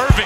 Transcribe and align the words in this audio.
Irving 0.00 0.24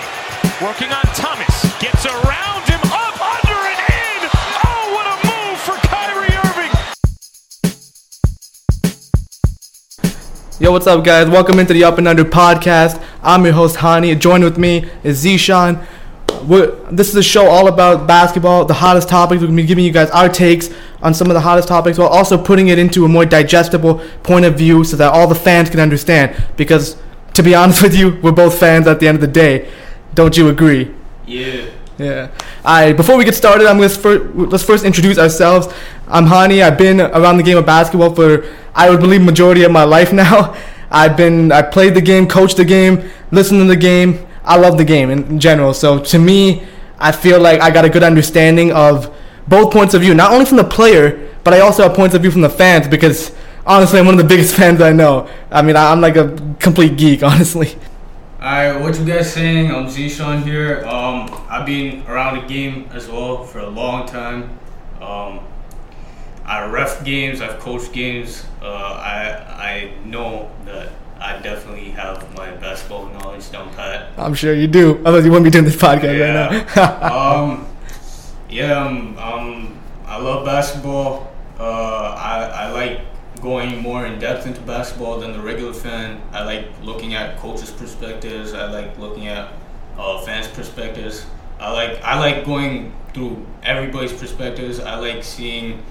working 0.62 0.92
on 0.92 1.02
Thomas. 1.16 1.64
Gets 1.80 2.06
around 2.06 2.62
him, 2.68 2.78
up, 2.92 3.20
under, 3.20 3.58
and 3.58 3.80
in. 3.90 4.30
Oh, 4.62 4.92
what 4.94 5.04
a 5.10 5.16
move 5.26 5.58
for 5.58 5.74
Kyrie 5.88 6.32
Irving. 6.44 6.70
Yo, 10.60 10.70
what's 10.70 10.86
up, 10.86 11.04
guys? 11.04 11.28
Welcome 11.28 11.58
into 11.58 11.72
the 11.72 11.82
Up 11.82 11.98
and 11.98 12.06
Under 12.06 12.24
podcast. 12.24 13.02
I'm 13.20 13.44
your 13.44 13.54
host, 13.54 13.74
Hani. 13.74 14.16
Joined 14.16 14.44
with 14.44 14.58
me 14.58 14.88
is 15.02 15.24
Zishan. 15.24 15.84
We're, 16.46 16.76
this 16.92 17.08
is 17.08 17.16
a 17.16 17.22
show 17.22 17.48
all 17.48 17.66
about 17.66 18.06
basketball, 18.06 18.66
the 18.66 18.74
hottest 18.74 19.08
topics. 19.08 19.40
We're 19.40 19.48
going 19.48 19.56
to 19.56 19.62
be 19.64 19.66
giving 19.66 19.84
you 19.84 19.90
guys 19.90 20.08
our 20.10 20.28
takes 20.28 20.70
on 21.02 21.14
some 21.14 21.26
of 21.26 21.34
the 21.34 21.40
hottest 21.40 21.66
topics 21.66 21.98
while 21.98 22.06
also 22.06 22.40
putting 22.40 22.68
it 22.68 22.78
into 22.78 23.04
a 23.04 23.08
more 23.08 23.26
digestible 23.26 23.96
point 24.22 24.44
of 24.44 24.56
view 24.56 24.84
so 24.84 24.96
that 24.98 25.12
all 25.12 25.26
the 25.26 25.34
fans 25.34 25.68
can 25.68 25.80
understand. 25.80 26.36
Because, 26.56 26.96
to 27.34 27.42
be 27.42 27.54
honest 27.54 27.82
with 27.82 27.94
you, 27.94 28.18
we're 28.22 28.32
both 28.32 28.58
fans 28.58 28.86
at 28.86 29.00
the 29.00 29.08
end 29.08 29.16
of 29.16 29.20
the 29.20 29.26
day. 29.26 29.70
Don't 30.14 30.36
you 30.36 30.48
agree? 30.48 30.94
Yeah. 31.26 31.66
Yeah. 31.98 32.30
Alright, 32.64 32.96
before 32.96 33.16
we 33.16 33.24
get 33.24 33.34
started, 33.34 33.66
I'm 33.68 33.78
gonna 33.78 34.18
let's 34.46 34.64
first 34.64 34.84
introduce 34.84 35.18
ourselves. 35.18 35.68
I'm 36.08 36.26
Hani. 36.26 36.62
I've 36.62 36.78
been 36.78 37.00
around 37.00 37.36
the 37.36 37.42
game 37.42 37.56
of 37.56 37.66
basketball 37.66 38.14
for 38.14 38.44
I 38.74 38.90
would 38.90 39.00
believe 39.00 39.22
majority 39.22 39.62
of 39.62 39.70
my 39.70 39.84
life 39.84 40.12
now. 40.24 40.56
I've 40.90 41.16
been 41.16 41.52
I 41.52 41.62
played 41.62 41.94
the 41.94 42.00
game, 42.00 42.26
coached 42.26 42.56
the 42.56 42.64
game, 42.64 43.10
listened 43.30 43.60
to 43.60 43.66
the 43.66 43.76
game. 43.76 44.26
I 44.44 44.56
love 44.56 44.76
the 44.76 44.84
game 44.84 45.10
in, 45.10 45.24
in 45.24 45.40
general. 45.40 45.72
So 45.72 45.98
to 45.98 46.18
me, 46.18 46.66
I 46.98 47.12
feel 47.12 47.40
like 47.40 47.60
I 47.60 47.70
got 47.70 47.84
a 47.84 47.90
good 47.90 48.02
understanding 48.02 48.72
of 48.72 49.14
both 49.46 49.72
points 49.72 49.94
of 49.94 50.00
view, 50.02 50.14
not 50.14 50.32
only 50.32 50.46
from 50.46 50.56
the 50.56 50.64
player, 50.64 51.30
but 51.44 51.54
I 51.54 51.60
also 51.60 51.82
have 51.84 51.94
points 51.94 52.14
of 52.14 52.22
view 52.22 52.30
from 52.30 52.40
the 52.40 52.50
fans 52.50 52.88
because 52.88 53.32
honestly, 53.66 53.98
I'm 53.98 54.06
one 54.06 54.14
of 54.18 54.22
the 54.22 54.28
biggest 54.28 54.54
fans 54.60 54.80
I 54.80 54.92
know. 54.92 55.28
I 55.50 55.62
mean, 55.62 55.76
I- 55.76 55.90
I'm 55.92 56.00
like 56.00 56.16
a 56.16 56.36
complete 56.60 56.96
geek, 56.96 57.22
honestly. 57.30 57.76
Alright, 58.40 58.78
what 58.80 58.98
you 58.98 59.06
guys 59.06 59.32
saying? 59.32 59.70
I'm 59.70 59.86
Zishan 59.86 60.42
here. 60.42 60.84
Um, 60.84 61.30
I've 61.48 61.64
been 61.64 62.06
around 62.06 62.42
the 62.42 62.46
game 62.46 62.88
as 62.92 63.08
well 63.08 63.42
for 63.42 63.60
a 63.60 63.68
long 63.70 64.06
time. 64.06 64.58
Um, 65.00 65.40
I 66.44 66.66
ref 66.66 67.02
games, 67.06 67.40
I've 67.40 67.58
coached 67.58 67.92
games. 67.94 68.44
Uh, 68.60 68.66
I 68.66 69.30
I 69.56 69.92
know 70.04 70.50
that 70.66 70.90
I 71.18 71.38
definitely 71.38 71.88
have 71.92 72.34
my 72.36 72.50
basketball 72.56 73.06
knowledge 73.06 73.50
down 73.50 73.72
pat. 73.74 74.10
I'm 74.18 74.34
sure 74.34 74.52
you 74.52 74.66
do. 74.66 75.00
Otherwise, 75.06 75.24
you 75.24 75.30
wouldn't 75.30 75.44
be 75.44 75.50
doing 75.50 75.64
this 75.64 75.76
podcast 75.76 76.20
right 76.20 76.76
now. 76.76 77.40
um, 77.50 77.66
yeah, 78.50 78.84
um, 78.84 79.16
um, 79.16 79.78
I 80.06 80.18
love 80.18 80.44
basketball. 80.44 81.32
Uh, 81.58 81.62
I, 82.12 82.66
I 82.66 82.70
like 82.72 83.00
going 83.44 83.78
more 83.82 84.06
in 84.06 84.18
depth 84.18 84.46
into 84.46 84.60
basketball 84.62 85.20
than 85.20 85.32
the 85.34 85.40
regular 85.40 85.74
fan. 85.74 86.20
I 86.32 86.42
like 86.44 86.66
looking 86.82 87.14
at 87.14 87.36
coaches' 87.38 87.70
perspectives. 87.70 88.54
I 88.54 88.70
like 88.72 88.98
looking 88.98 89.28
at 89.28 89.52
uh, 89.98 90.18
fans' 90.22 90.48
perspectives. 90.48 91.26
I 91.60 91.70
like 91.70 92.02
I 92.02 92.18
like 92.18 92.44
going 92.46 92.92
through 93.12 93.46
everybody's 93.62 94.12
perspectives. 94.14 94.80
I 94.80 94.96
like 94.96 95.22
seeing 95.22 95.82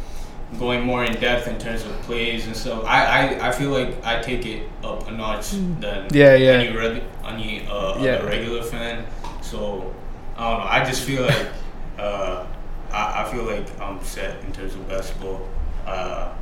going 0.60 0.82
more 0.82 1.04
in 1.06 1.14
depth 1.22 1.48
in 1.48 1.58
terms 1.60 1.86
of 1.86 1.92
plays 2.02 2.46
and 2.48 2.56
stuff. 2.56 2.84
I, 2.86 3.06
I, 3.38 3.50
I 3.50 3.52
feel 3.52 3.70
like 3.72 4.04
I 4.06 4.20
take 4.22 4.46
it 4.46 4.68
up 4.84 5.08
a 5.08 5.12
notch 5.12 5.52
than 5.52 6.08
Yeah, 6.12 6.36
yeah. 6.36 6.52
any 6.54 6.76
reg- 6.76 7.04
any 7.26 7.66
uh, 7.68 7.98
Yeah. 8.04 8.14
other 8.16 8.28
regular 8.28 8.64
fan. 8.64 9.06
So 9.42 9.94
I 10.38 10.50
don't 10.50 10.60
know. 10.60 10.66
I 10.68 10.84
just 10.84 11.04
feel 11.04 11.24
like 11.24 11.48
uh, 12.00 12.46
I, 12.92 13.24
I 13.24 13.32
feel 13.32 13.44
like 13.44 13.66
I'm 13.80 14.04
set 14.04 14.44
in 14.44 14.52
terms 14.52 14.74
of 14.76 14.88
basketball. 14.90 15.48
Uh, 15.88 16.34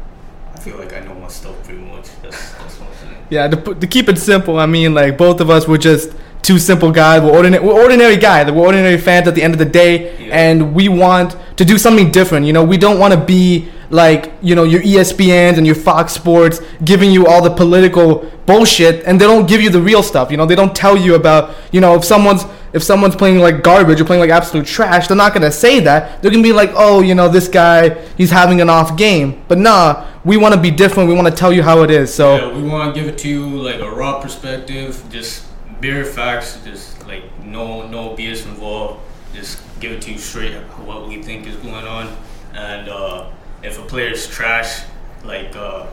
I 0.55 0.59
feel 0.59 0.77
like 0.77 0.93
I 0.93 0.99
know 0.99 1.15
my 1.15 1.27
stuff 1.27 1.61
pretty 1.63 1.81
much. 1.81 2.07
That's 2.21 2.51
that's 2.53 2.79
what 2.79 2.89
I'm 2.89 2.95
saying. 3.09 3.25
Yeah, 3.29 3.47
to, 3.47 3.75
to 3.75 3.87
keep 3.87 4.09
it 4.09 4.17
simple, 4.17 4.57
I 4.59 4.65
mean, 4.65 4.93
like 4.93 5.17
both 5.17 5.39
of 5.41 5.49
us 5.49 5.67
were 5.67 5.77
just 5.77 6.11
two 6.41 6.59
simple 6.59 6.91
guys. 6.91 7.21
We're 7.21 7.31
ordinary, 7.35 7.63
we're 7.63 7.73
ordinary 7.81 8.17
guys. 8.17 8.51
We're 8.51 8.65
ordinary 8.65 8.97
fans 8.97 9.27
at 9.27 9.35
the 9.35 9.43
end 9.43 9.53
of 9.53 9.59
the 9.59 9.65
day, 9.65 10.17
Yeah. 10.27 10.35
and 10.49 10.73
we 10.75 10.87
want 10.89 11.35
to 11.57 11.65
do 11.65 11.77
something 11.77 12.11
different. 12.11 12.45
You 12.45 12.53
know, 12.53 12.63
we 12.63 12.77
don't 12.77 12.99
want 12.99 13.13
to 13.13 13.19
be 13.19 13.69
like 13.91 14.33
you 14.41 14.55
know 14.55 14.63
your 14.63 14.81
ESPNs 14.81 15.57
and 15.57 15.65
your 15.65 15.75
Fox 15.75 16.13
Sports 16.13 16.61
giving 16.83 17.11
you 17.11 17.27
all 17.27 17.41
the 17.41 17.51
political 17.51 18.31
bullshit, 18.45 19.05
and 19.05 19.19
they 19.19 19.25
don't 19.25 19.47
give 19.47 19.61
you 19.61 19.69
the 19.69 19.81
real 19.81 20.01
stuff. 20.01 20.31
You 20.31 20.37
know, 20.37 20.45
they 20.45 20.55
don't 20.55 20.75
tell 20.75 20.97
you 20.97 21.15
about 21.15 21.55
you 21.71 21.81
know 21.81 21.95
if 21.95 22.05
someone's 22.05 22.45
if 22.73 22.81
someone's 22.83 23.15
playing 23.15 23.39
like 23.39 23.63
garbage 23.63 23.99
or 23.99 24.05
playing 24.05 24.21
like 24.21 24.29
absolute 24.29 24.65
trash, 24.65 25.07
they're 25.07 25.17
not 25.17 25.33
gonna 25.33 25.51
say 25.51 25.79
that. 25.81 26.21
They're 26.21 26.31
gonna 26.31 26.43
be 26.43 26.53
like, 26.53 26.71
oh, 26.73 27.01
you 27.01 27.15
know, 27.15 27.27
this 27.27 27.47
guy 27.47 27.89
he's 28.15 28.31
having 28.31 28.61
an 28.61 28.69
off 28.69 28.97
game. 28.97 29.43
But 29.47 29.57
nah, 29.57 30.07
we 30.23 30.37
want 30.37 30.55
to 30.55 30.61
be 30.61 30.71
different. 30.71 31.09
We 31.09 31.15
want 31.15 31.27
to 31.27 31.33
tell 31.33 31.51
you 31.51 31.63
how 31.63 31.83
it 31.83 31.91
is. 31.91 32.13
So. 32.13 32.35
Yeah, 32.35 32.55
we 32.55 32.63
want 32.63 32.93
to 32.93 32.99
give 32.99 33.09
it 33.09 33.17
to 33.19 33.29
you 33.29 33.45
like 33.45 33.79
a 33.79 33.89
raw 33.89 34.21
perspective, 34.21 35.03
just 35.09 35.45
bare 35.81 36.05
facts, 36.05 36.59
just 36.63 37.05
like 37.07 37.23
no 37.43 37.87
no 37.87 38.15
BS 38.15 38.45
involved. 38.45 39.01
Just 39.33 39.61
give 39.79 39.91
it 39.91 40.01
to 40.03 40.11
you 40.11 40.17
straight 40.17 40.53
what 40.85 41.07
we 41.07 41.21
think 41.21 41.47
is 41.47 41.55
going 41.57 41.85
on, 41.85 42.15
and 42.53 42.89
uh, 42.89 43.29
if 43.63 43.79
a 43.79 43.83
player's 43.83 44.27
trash, 44.27 44.83
like 45.23 45.55
uh, 45.55 45.85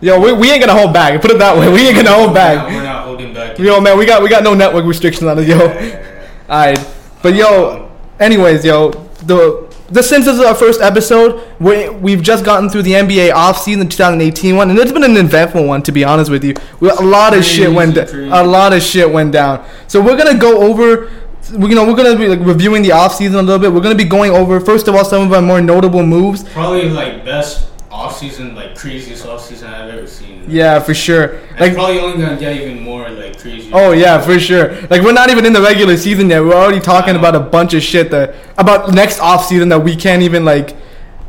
Yo, 0.00 0.20
we, 0.20 0.32
we 0.32 0.50
ain't 0.50 0.60
gonna 0.60 0.78
hold 0.78 0.92
back. 0.92 1.18
Put 1.22 1.30
it 1.30 1.38
that 1.38 1.56
way. 1.56 1.72
We 1.72 1.86
ain't 1.86 1.96
gonna 1.96 2.10
hold 2.10 2.28
we're 2.28 2.34
not, 2.34 2.34
back. 2.34 2.68
we're 2.68 2.82
not 2.82 3.04
holding 3.06 3.32
back. 3.32 3.58
Yo, 3.58 3.80
man, 3.80 3.96
we 3.96 4.04
got 4.04 4.22
we 4.22 4.28
got 4.28 4.42
no 4.42 4.52
network 4.52 4.84
restrictions 4.84 5.24
on 5.24 5.38
it, 5.38 5.48
yo. 5.48 5.56
Yeah, 5.56 5.80
yeah, 5.80 5.82
yeah. 5.82 6.28
Alright, 6.50 6.94
but 7.22 7.34
yo, 7.34 7.90
anyways, 8.20 8.64
yo, 8.64 8.90
the 9.24 9.74
the 9.88 10.02
since 10.02 10.26
this 10.26 10.34
is 10.36 10.44
our 10.44 10.54
first 10.54 10.80
episode, 10.80 11.42
we 11.60 11.88
we've 11.88 12.22
just 12.22 12.44
gotten 12.44 12.68
through 12.68 12.82
the 12.82 12.92
NBA 12.92 13.32
offseason 13.32 13.88
2018 13.88 14.56
one, 14.56 14.68
and 14.68 14.78
it's 14.78 14.92
been 14.92 15.04
an 15.04 15.16
eventful 15.16 15.64
one 15.64 15.82
to 15.84 15.92
be 15.92 16.04
honest 16.04 16.30
with 16.30 16.44
you. 16.44 16.54
We, 16.80 16.90
a 16.90 16.94
lot 16.96 17.32
of 17.34 17.44
shit 17.44 17.72
went 17.72 17.94
crazy. 17.94 18.28
a 18.28 18.42
lot 18.42 18.72
of 18.72 18.82
shit 18.82 19.10
went 19.10 19.32
down. 19.32 19.64
So 19.86 20.02
we're 20.02 20.16
gonna 20.16 20.36
go 20.36 20.58
over. 20.58 21.10
We- 21.52 21.68
You 21.70 21.74
know, 21.74 21.84
we're 21.86 21.94
gonna 21.96 22.16
be 22.16 22.28
like 22.28 22.40
reviewing 22.40 22.82
the 22.82 22.90
offseason 22.90 23.34
a 23.34 23.42
little 23.42 23.58
bit. 23.58 23.72
We're 23.72 23.80
gonna 23.80 23.94
be 23.94 24.04
going 24.04 24.30
over 24.32 24.60
first 24.60 24.88
of 24.88 24.94
all 24.94 25.04
some 25.04 25.22
of 25.26 25.32
our 25.32 25.42
more 25.42 25.60
notable 25.60 26.02
moves. 26.04 26.44
Probably 26.44 26.88
like 26.88 27.24
best 27.24 27.66
off 27.90 28.18
season, 28.18 28.54
like 28.56 28.74
craziest 28.76 29.24
off 29.26 29.44
season 29.44 29.72
I've 29.72 29.88
ever 29.94 30.06
seen. 30.06 30.44
Yeah, 30.48 30.80
for 30.80 30.94
sure. 30.94 31.38
Like 31.60 31.74
probably 31.74 32.00
only 32.00 32.22
gonna 32.24 32.36
get 32.38 32.56
even 32.56 32.82
more 32.82 33.08
like 33.08 33.38
crazy. 33.40 33.70
Oh 33.72 33.92
yeah, 33.92 34.20
for 34.20 34.38
sure. 34.38 34.74
Like 34.90 35.02
we're 35.02 35.12
not 35.12 35.30
even 35.30 35.46
in 35.46 35.52
the 35.52 35.62
regular 35.62 35.96
season 35.96 36.28
yet. 36.28 36.40
We're 36.42 36.54
already 36.54 36.80
talking 36.80 37.16
about 37.16 37.34
a 37.34 37.40
bunch 37.40 37.72
of 37.74 37.82
shit 37.82 38.10
that 38.10 38.34
about 38.58 38.92
next 38.92 39.20
off 39.20 39.46
season 39.46 39.68
that 39.70 39.80
we 39.80 39.94
can't 39.96 40.22
even 40.22 40.44
like 40.44 40.76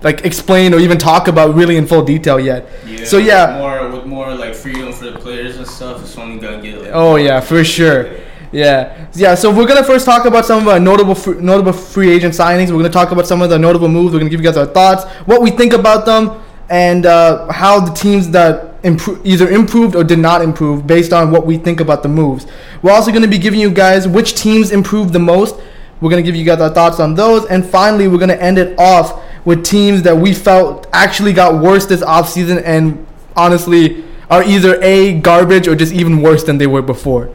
like 0.02 0.26
explain 0.26 0.74
or 0.74 0.80
even 0.80 0.98
talk 0.98 1.28
about 1.28 1.56
really 1.56 1.78
in 1.78 1.86
full 1.88 2.04
detail 2.04 2.40
yet. 2.40 2.68
Yeah, 2.86 3.06
so 3.06 3.18
yeah. 3.18 3.58
more 3.60 3.90
with 3.90 4.06
more 4.06 4.34
like 4.34 4.54
freedom 4.56 4.92
for 4.92 5.06
the 5.06 5.18
players 5.20 5.58
and 5.58 5.68
stuff. 5.68 6.02
It's 6.02 6.18
only 6.18 6.40
gonna 6.40 6.62
get 6.62 6.82
like. 6.82 6.92
Oh 6.94 7.16
yeah, 7.16 7.40
for 7.42 7.64
sure. 7.64 8.10
Yeah, 8.52 9.08
yeah. 9.14 9.36
So 9.36 9.54
we're 9.54 9.68
gonna 9.68 9.84
first 9.84 10.06
talk 10.06 10.26
about 10.26 10.46
some 10.46 10.62
of 10.62 10.68
our 10.68 10.80
notable 10.80 11.16
fr- 11.16 11.36
notable 11.36 11.74
free 11.74 12.12
agent 12.12 12.34
signings. 12.34 12.70
We're 12.72 12.78
gonna 12.78 12.90
talk 12.90 13.12
about 13.12 13.28
some 13.28 13.42
of 13.42 13.50
the 13.50 13.60
notable 13.60 13.88
moves. 13.90 14.14
We're 14.14 14.20
gonna 14.20 14.30
give 14.30 14.40
you 14.40 14.46
guys 14.46 14.58
our 14.58 14.66
thoughts, 14.66 15.04
what 15.26 15.42
we 15.42 15.52
think 15.52 15.74
about 15.74 16.06
them, 16.06 16.42
and 16.70 17.06
uh, 17.06 17.52
how 17.52 17.80
the 17.80 17.94
teams 17.94 18.30
that 18.32 18.82
impro- 18.84 19.20
either 19.26 19.50
improved 19.50 19.96
or 19.96 20.04
did 20.04 20.20
not 20.20 20.42
improve 20.42 20.86
based 20.88 21.12
on 21.14 21.32
what 21.32 21.46
we 21.46 21.58
think 21.58 21.80
about 21.80 22.04
the 22.04 22.10
moves. 22.10 22.46
We're 22.82 22.92
also 22.94 23.12
gonna 23.12 23.28
be 23.28 23.38
giving 23.38 23.60
you 23.60 23.72
guys 23.72 24.08
which 24.08 24.36
teams 24.36 24.72
improved 24.72 25.12
the 25.14 25.20
most. 25.20 25.56
We're 26.02 26.10
gonna 26.10 26.22
give 26.22 26.36
you 26.36 26.46
guys 26.46 26.62
our 26.62 26.70
thoughts 26.70 27.00
on 27.00 27.16
those, 27.16 27.46
and 27.46 27.66
finally, 27.66 28.08
we're 28.08 28.20
gonna 28.20 28.34
end 28.36 28.58
it 28.58 28.78
off 28.80 29.22
with 29.46 29.64
teams 29.64 30.02
that 30.04 30.16
we 30.16 30.34
felt 30.34 30.88
actually 30.94 31.34
got 31.34 31.62
worse 31.62 31.86
this 31.86 32.02
offseason 32.02 32.62
and 32.66 33.06
honestly 33.36 34.04
are 34.30 34.44
either 34.44 34.82
a 34.82 35.20
garbage 35.20 35.68
or 35.68 35.76
just 35.76 35.94
even 35.94 36.22
worse 36.22 36.44
than 36.44 36.58
they 36.58 36.66
were 36.68 36.82
before. 36.82 37.30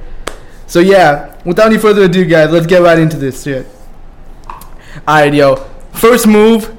So 0.70 0.78
yeah, 0.78 1.34
without 1.44 1.66
any 1.66 1.78
further 1.78 2.02
ado, 2.04 2.24
guys, 2.24 2.52
let's 2.52 2.64
get 2.64 2.80
right 2.80 2.96
into 2.96 3.16
this 3.16 3.42
shit. 3.42 3.66
Alright, 4.98 5.34
yo. 5.34 5.56
First 5.94 6.28
move. 6.28 6.72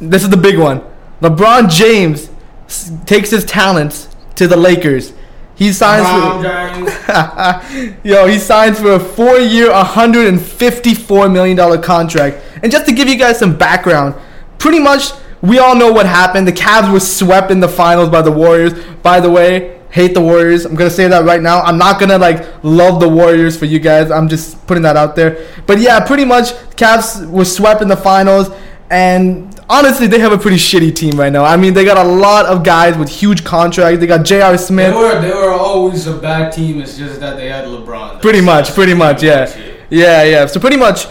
This 0.00 0.24
is 0.24 0.28
the 0.30 0.36
big 0.36 0.58
one. 0.58 0.82
LeBron 1.20 1.70
James 1.70 2.28
s- 2.66 2.90
takes 3.06 3.30
his 3.30 3.44
talents 3.44 4.08
to 4.34 4.48
the 4.48 4.56
Lakers. 4.56 5.12
He 5.54 5.72
signs 5.72 6.02
Brown 6.42 6.86
for 6.88 7.98
yo. 8.08 8.26
He 8.26 8.40
signs 8.40 8.80
for 8.80 8.94
a 8.94 8.98
four-year, 9.00 9.70
154 9.70 11.28
million 11.28 11.56
dollar 11.56 11.78
contract. 11.78 12.38
And 12.60 12.72
just 12.72 12.86
to 12.86 12.92
give 12.92 13.06
you 13.06 13.16
guys 13.16 13.38
some 13.38 13.56
background, 13.56 14.16
pretty 14.58 14.80
much 14.80 15.12
we 15.42 15.60
all 15.60 15.76
know 15.76 15.92
what 15.92 16.06
happened. 16.06 16.48
The 16.48 16.52
Cavs 16.52 16.92
were 16.92 16.98
swept 16.98 17.52
in 17.52 17.60
the 17.60 17.68
finals 17.68 18.08
by 18.08 18.22
the 18.22 18.32
Warriors. 18.32 18.72
By 18.96 19.20
the 19.20 19.30
way, 19.30 19.75
hate 19.96 20.12
the 20.12 20.20
Warriors. 20.20 20.66
I'm 20.66 20.74
gonna 20.74 20.90
say 20.90 21.08
that 21.08 21.24
right 21.24 21.40
now. 21.40 21.62
I'm 21.62 21.78
not 21.78 21.98
gonna 21.98 22.18
like 22.18 22.62
love 22.62 23.00
the 23.00 23.08
Warriors 23.08 23.58
for 23.58 23.64
you 23.64 23.78
guys. 23.78 24.10
I'm 24.10 24.28
just 24.28 24.66
putting 24.66 24.82
that 24.82 24.94
out 24.94 25.16
there. 25.16 25.46
But 25.66 25.80
yeah, 25.80 26.04
pretty 26.04 26.26
much 26.26 26.52
Cavs 26.76 27.26
were 27.30 27.46
swept 27.46 27.80
in 27.80 27.88
the 27.88 27.96
finals, 27.96 28.50
and 28.90 29.58
honestly, 29.70 30.06
they 30.06 30.18
have 30.18 30.32
a 30.32 30.38
pretty 30.38 30.58
shitty 30.58 30.94
team 30.94 31.18
right 31.18 31.32
now. 31.32 31.44
I 31.44 31.56
mean, 31.56 31.72
they 31.72 31.86
got 31.86 31.96
a 31.96 32.08
lot 32.08 32.44
of 32.44 32.62
guys 32.62 32.98
with 32.98 33.08
huge 33.08 33.42
contracts. 33.42 33.98
They 33.98 34.06
got 34.06 34.26
J.R. 34.26 34.58
Smith. 34.58 34.92
They 34.92 35.00
were 35.00 35.20
they 35.22 35.32
were 35.32 35.54
always 35.54 36.06
a 36.06 36.18
bad 36.18 36.52
team. 36.52 36.82
It's 36.82 36.98
just 36.98 37.18
that 37.20 37.38
they 37.38 37.48
had 37.48 37.64
LeBron. 37.64 38.20
Pretty 38.20 38.42
much, 38.42 38.74
pretty 38.74 38.94
much, 38.94 39.22
yeah. 39.22 39.50
Yeah, 39.88 40.24
yeah. 40.24 40.46
So 40.46 40.60
pretty 40.60 40.76
much 40.76 41.06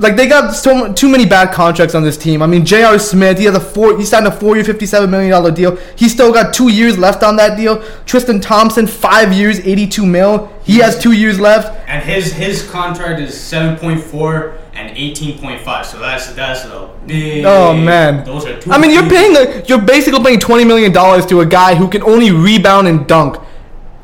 like 0.00 0.16
they 0.16 0.26
got 0.26 0.52
so 0.52 0.92
too 0.92 1.08
many 1.08 1.26
bad 1.26 1.52
contracts 1.52 1.94
on 1.94 2.02
this 2.02 2.16
team. 2.16 2.42
I 2.42 2.46
mean, 2.46 2.64
J.R. 2.64 2.98
Smith, 2.98 3.38
he 3.38 3.44
has 3.44 3.54
a 3.54 3.60
four, 3.60 3.98
he 3.98 4.04
signed 4.04 4.26
a 4.26 4.30
four-year, 4.30 4.64
fifty-seven 4.64 5.10
million 5.10 5.30
dollar 5.30 5.50
deal. 5.50 5.76
He 5.96 6.08
still 6.08 6.32
got 6.32 6.54
two 6.54 6.68
years 6.68 6.98
left 6.98 7.22
on 7.22 7.36
that 7.36 7.56
deal. 7.56 7.82
Tristan 8.04 8.40
Thompson, 8.40 8.86
five 8.86 9.32
years, 9.32 9.60
eighty-two 9.60 10.06
mil. 10.06 10.52
He 10.64 10.78
has 10.78 10.98
two 10.98 11.12
years 11.12 11.40
left. 11.40 11.88
And 11.88 12.02
his 12.02 12.32
his 12.32 12.68
contract 12.70 13.20
is 13.20 13.38
seven 13.38 13.76
point 13.76 14.00
four 14.00 14.58
and 14.74 14.96
eighteen 14.96 15.38
point 15.38 15.60
five. 15.62 15.86
So 15.86 15.98
that's 15.98 16.32
that's 16.34 16.64
a 16.64 16.90
big. 17.06 17.44
Oh 17.44 17.74
man, 17.76 18.24
those 18.24 18.46
are 18.46 18.60
two. 18.60 18.70
I 18.70 18.78
mean, 18.78 18.90
you're 18.90 19.08
paying 19.08 19.64
you're 19.66 19.80
basically 19.80 20.22
paying 20.22 20.40
twenty 20.40 20.64
million 20.64 20.92
dollars 20.92 21.26
to 21.26 21.40
a 21.40 21.46
guy 21.46 21.74
who 21.74 21.88
can 21.88 22.02
only 22.02 22.30
rebound 22.30 22.86
and 22.88 23.06
dunk. 23.06 23.36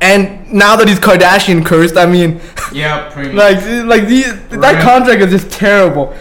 And 0.09 0.53
now 0.53 0.75
that 0.75 0.87
he's 0.87 0.99
Kardashian 0.99 1.65
cursed, 1.65 1.97
I 1.97 2.05
mean, 2.05 2.39
Yeah, 2.71 3.09
pretty 3.11 3.31
much. 3.33 3.37
like 3.55 3.85
like 3.93 4.03
the, 4.07 4.21
that 4.65 4.81
contract 4.83 5.21
is 5.21 5.31
just 5.41 5.51
terrible. 5.51 6.13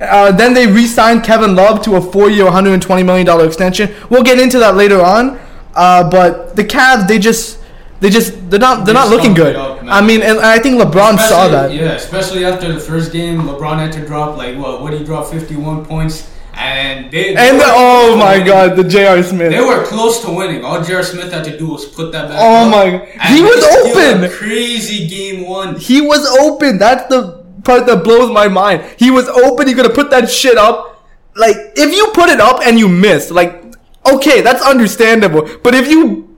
Uh, 0.00 0.32
then 0.32 0.52
they 0.54 0.66
re-signed 0.66 1.22
Kevin 1.24 1.54
Love 1.54 1.80
to 1.84 1.94
a 1.96 2.00
four-year, 2.00 2.44
120 2.44 3.02
million 3.02 3.26
dollar 3.26 3.46
extension. 3.46 3.86
We'll 4.10 4.24
get 4.24 4.38
into 4.38 4.58
that 4.58 4.74
later 4.76 5.00
on. 5.00 5.38
Uh, 5.74 6.08
but 6.10 6.54
the 6.56 6.64
Cavs, 6.64 7.06
they 7.08 7.18
just, 7.18 7.60
they 8.00 8.10
just, 8.10 8.34
they're 8.50 8.58
not, 8.60 8.84
they're 8.84 8.94
They 8.94 9.00
not 9.00 9.08
looking 9.08 9.32
good. 9.32 9.54
up. 9.56 9.78
I 9.84 10.00
mean, 10.04 10.20
and 10.22 10.38
I 10.40 10.58
think 10.58 10.80
LeBron 10.80 11.18
saw 11.18 11.48
that. 11.48 11.72
Yeah, 11.72 11.92
especially 11.92 12.44
after 12.44 12.72
the 12.72 12.80
first 12.80 13.12
game, 13.12 13.42
LeBron 13.42 13.78
had 13.78 13.92
to 13.92 14.04
drop 14.06 14.36
like 14.36 14.56
what? 14.58 14.82
What 14.82 14.90
did 14.90 15.00
he 15.00 15.06
drop? 15.06 15.26
Fifty-one 15.30 15.84
points, 15.86 16.28
and 16.54 17.10
they. 17.10 17.34
they 17.34 17.48
And 17.50 17.60
the, 17.60 17.64
oh 17.66 18.16
my 18.16 18.32
winning. 18.32 18.46
God, 18.46 18.76
the 18.76 18.84
J.R. 18.84 19.22
Smith. 19.22 19.50
They 19.52 19.60
were 19.60 19.84
close 19.84 20.20
to 20.24 20.30
winning. 20.30 20.64
All 20.64 20.82
J.R. 20.82 21.02
Smith 21.02 21.32
had 21.32 21.44
to 21.44 21.56
do 21.58 21.68
was 21.68 21.84
put 21.86 22.12
that 22.12 22.28
back. 22.28 22.38
Oh 22.40 22.64
up, 22.66 22.70
my- 22.70 22.84
and 22.86 23.34
he 23.36 23.42
was 23.42 23.64
open. 23.86 24.30
Crazy 24.30 25.06
game 25.08 25.46
one. 25.46 25.76
He 25.76 26.00
was 26.00 26.24
open. 26.40 26.78
That's 26.78 27.08
the 27.08 27.42
part 27.64 27.86
that 27.86 28.02
blows 28.04 28.30
my 28.32 28.48
mind. 28.48 28.84
He 28.98 29.10
was 29.10 29.28
open. 29.28 29.66
He 29.68 29.74
could 29.74 29.84
have 29.86 29.94
put 29.94 30.10
that 30.10 30.28
shit 30.30 30.58
up. 30.58 31.04
Like, 31.34 31.56
if 31.76 31.94
you 31.94 32.08
put 32.12 32.28
it 32.28 32.40
up 32.40 32.60
and 32.62 32.78
you 32.78 32.88
miss, 32.88 33.30
like, 33.30 33.62
okay, 34.12 34.40
that's 34.42 34.62
understandable. 34.62 35.48
But 35.62 35.74
if 35.74 35.88
you, 35.88 36.31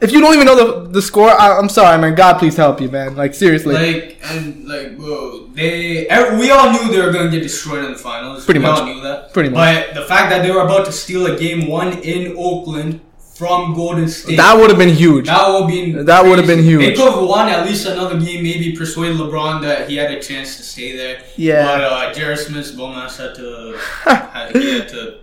if 0.00 0.12
you 0.12 0.20
don't 0.20 0.34
even 0.34 0.46
know 0.46 0.56
the 0.56 0.88
the 0.88 1.02
score, 1.02 1.30
I, 1.30 1.58
I'm 1.58 1.68
sorry, 1.68 2.00
man. 2.00 2.14
God, 2.14 2.38
please 2.38 2.56
help 2.56 2.80
you, 2.80 2.88
man. 2.88 3.16
Like, 3.16 3.34
seriously. 3.34 3.74
Like 3.74 4.18
and 4.24 4.66
like, 4.66 4.96
bro, 4.96 5.46
they 5.48 6.06
we 6.38 6.50
all 6.50 6.72
knew 6.72 6.90
they 6.90 7.00
were 7.04 7.12
gonna 7.12 7.30
get 7.30 7.42
destroyed 7.42 7.84
in 7.84 7.92
the 7.92 7.98
finals. 7.98 8.44
Pretty 8.44 8.60
we 8.60 8.66
much. 8.66 8.80
all 8.80 8.86
knew 8.86 9.00
that. 9.02 9.32
Pretty 9.32 9.50
much. 9.50 9.86
But 9.86 9.94
the 9.94 10.06
fact 10.06 10.30
that 10.30 10.42
they 10.42 10.50
were 10.50 10.62
about 10.62 10.86
to 10.86 10.92
steal 10.92 11.26
a 11.26 11.38
game 11.38 11.68
one 11.68 11.98
in 11.98 12.34
Oakland 12.38 13.00
from 13.40 13.74
Golden 13.74 14.06
State. 14.06 14.36
that 14.36 14.54
would 14.54 14.68
have 14.68 14.78
been 14.78 14.94
huge. 14.94 15.26
That 15.26 15.48
would 15.48 15.66
be 15.66 15.92
That 15.92 16.24
would've 16.26 16.46
been 16.46 16.62
huge. 16.62 16.80
They 16.80 16.92
could 16.94 17.10
have 17.10 17.22
won 17.26 17.48
at 17.48 17.66
least 17.66 17.86
another 17.86 18.20
game, 18.20 18.42
maybe 18.42 18.76
persuade 18.76 19.16
LeBron 19.16 19.62
that 19.62 19.88
he 19.88 19.96
had 19.96 20.10
a 20.10 20.20
chance 20.20 20.58
to 20.58 20.62
stay 20.62 20.94
there. 20.94 21.22
Yeah. 21.36 21.64
But 21.64 21.80
uh, 21.84 22.12
J.R. 22.12 22.36
Smith's 22.36 22.70
bum 22.72 22.92
ass 22.92 23.16
had 23.16 23.34
to 23.36 23.78
had, 24.04 24.54
he 24.54 24.78
had 24.78 24.88
to. 24.90 25.20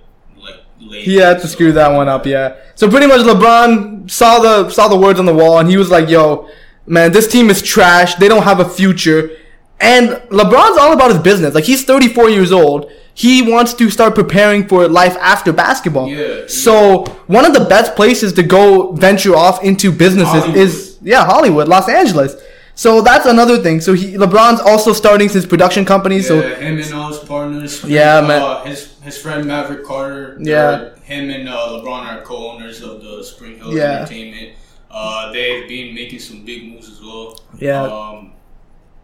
He 0.80 1.16
had 1.16 1.40
to 1.42 1.48
screw 1.48 1.72
that 1.74 1.90
one 1.90 2.08
up, 2.08 2.26
yeah. 2.26 2.56
So 2.76 2.90
pretty 2.90 3.08
much 3.08 3.22
LeBron 3.22 4.10
saw 4.10 4.40
the 4.40 4.70
saw 4.70 4.88
the 4.88 4.98
words 4.98 5.20
on 5.20 5.26
the 5.26 5.34
wall 5.34 5.60
and 5.60 5.70
he 5.70 5.78
was 5.78 5.90
like, 5.90 6.10
"Yo, 6.10 6.48
man, 6.86 7.12
this 7.12 7.28
team 7.28 7.50
is 7.50 7.62
trash. 7.62 8.16
They 8.16 8.28
don't 8.28 8.44
have 8.44 8.60
a 8.60 8.66
future." 8.70 9.32
And 9.80 10.10
LeBron's 10.30 10.78
all 10.78 10.94
about 10.94 11.12
his 11.12 11.20
business. 11.20 11.54
Like 11.54 11.64
he's 11.66 11.84
34 11.84 12.30
years 12.30 12.52
old. 12.52 12.92
He 13.14 13.42
wants 13.42 13.74
to 13.76 13.90
start 13.90 14.14
preparing 14.16 14.68
for 14.68 14.88
life 14.88 15.16
after 15.20 15.52
basketball. 15.52 16.08
Yeah. 16.08 16.48
So 16.48 17.06
one 17.28 17.46
of 17.46 17.54
the 17.54 17.66
best 17.66 17.96
places 17.96 18.34
to 18.34 18.44
go 18.44 18.92
venture 18.94 19.36
off 19.36 19.64
into 19.64 19.92
businesses 19.92 20.34
Hollywood. 20.34 20.58
is 20.58 20.98
yeah, 21.02 21.26
Hollywood, 21.26 21.68
Los 21.68 21.90
Angeles. 21.90 22.36
So 22.76 23.02
that's 23.02 23.26
another 23.26 23.58
thing. 23.58 23.82
So 23.82 23.94
he 23.94 24.14
LeBron's 24.14 24.60
also 24.62 24.94
starting 24.94 25.30
his 25.30 25.48
production 25.48 25.84
company. 25.84 26.18
Yeah, 26.18 26.22
So 26.22 26.42
him 26.42 26.78
and 26.78 26.94
all 26.94 27.08
his 27.10 27.18
partners. 27.20 27.84
Yeah, 27.84 28.18
uh, 28.18 28.28
man. 28.28 28.68
His 28.68 28.88
his 29.08 29.18
friend 29.18 29.48
Maverick 29.48 29.84
Carter. 29.86 30.38
Yeah. 30.40 30.96
Him 31.12 31.30
and 31.32 31.48
uh, 31.50 31.56
LeBron 31.82 32.04
are 32.12 32.22
co-owners 32.22 32.82
of 32.82 33.02
the 33.02 33.24
Spring 33.24 33.58
Hill 33.58 33.74
Yeah. 33.74 34.00
Entertainment. 34.04 34.50
Uh, 34.92 35.32
they've 35.34 35.68
been 35.68 35.96
making 35.96 36.20
some 36.20 36.46
big 36.46 36.72
moves 36.72 36.88
as 36.94 37.00
well. 37.02 37.40
Yeah. 37.58 37.84
Um, 37.84 38.34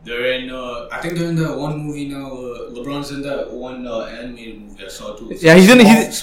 they're 0.05 0.33
in. 0.33 0.49
Uh, 0.49 0.87
I 0.91 0.99
think 1.01 1.13
they're 1.17 1.29
in 1.29 1.35
that 1.37 1.57
one 1.57 1.77
movie 1.79 2.07
now. 2.09 2.27
Uh, 2.27 2.71
LeBron's 2.75 3.11
in 3.11 3.21
that 3.21 3.49
one 3.51 3.87
uh, 3.87 4.01
animated 4.19 4.59
movie 4.61 4.83
I 4.85 4.89
saw 4.89 5.15
too. 5.15 5.31
It's 5.31 5.41
Yeah, 5.41 5.55
he's 5.55 5.69
in- 5.71 5.79
Small, 5.79 5.95
he's- 5.95 6.21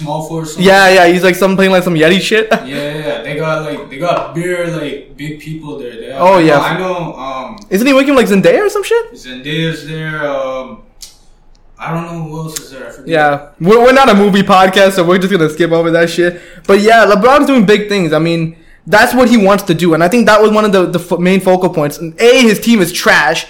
Smallfoot. 0.56 0.56
yeah, 0.70 0.88
yeah, 0.96 1.06
he's 1.12 1.24
like 1.24 1.34
some 1.34 1.56
playing 1.56 1.72
like 1.72 1.82
some 1.82 1.94
Yeti 1.94 2.20
shit. 2.20 2.48
Yeah, 2.52 2.66
yeah, 2.66 3.22
they 3.22 3.36
got 3.36 3.64
like 3.64 3.88
they 3.88 3.98
got 3.98 4.34
bigger 4.34 4.66
like 4.76 5.16
big 5.16 5.40
people 5.40 5.78
there. 5.78 5.96
They 6.00 6.12
Oh, 6.12 6.26
I 6.26 6.30
know- 6.32 6.38
yeah. 6.50 6.58
I 6.60 6.78
know. 6.78 7.14
Um, 7.26 7.58
Isn't 7.70 7.86
he 7.86 7.94
working 7.94 8.14
with, 8.14 8.30
like 8.30 8.38
Zendaya 8.42 8.60
or 8.66 8.68
some 8.68 8.84
shit? 8.84 9.12
Zendaya's 9.12 9.86
there. 9.88 10.28
Um, 10.28 10.82
I 11.82 11.94
don't 11.94 12.04
know 12.04 12.22
who 12.24 12.38
else 12.40 12.60
is 12.60 12.70
there. 12.72 12.88
I. 12.92 12.94
Yeah, 13.06 13.50
we're, 13.58 13.82
we're 13.82 13.92
not 13.92 14.08
a 14.10 14.14
movie 14.14 14.42
podcast, 14.42 14.92
so 14.92 15.04
we're 15.04 15.18
just 15.18 15.32
gonna 15.32 15.48
skip 15.48 15.70
over 15.72 15.90
that 15.92 16.10
shit. 16.10 16.40
But 16.66 16.80
yeah, 16.80 17.06
LeBron's 17.06 17.46
doing 17.46 17.64
big 17.64 17.88
things. 17.88 18.12
I 18.12 18.18
mean, 18.18 18.56
that's 18.86 19.14
what 19.14 19.28
he 19.30 19.36
wants 19.48 19.64
to 19.64 19.74
do, 19.74 19.94
and 19.94 20.04
I 20.04 20.08
think 20.08 20.26
that 20.26 20.40
was 20.42 20.50
one 20.52 20.64
of 20.66 20.72
the 20.72 20.82
the 20.86 20.98
fo- 20.98 21.16
main 21.18 21.40
focal 21.40 21.70
points. 21.70 21.96
And 21.98 22.20
A, 22.20 22.42
his 22.42 22.60
team 22.60 22.80
is 22.80 22.92
trash, 22.92 23.46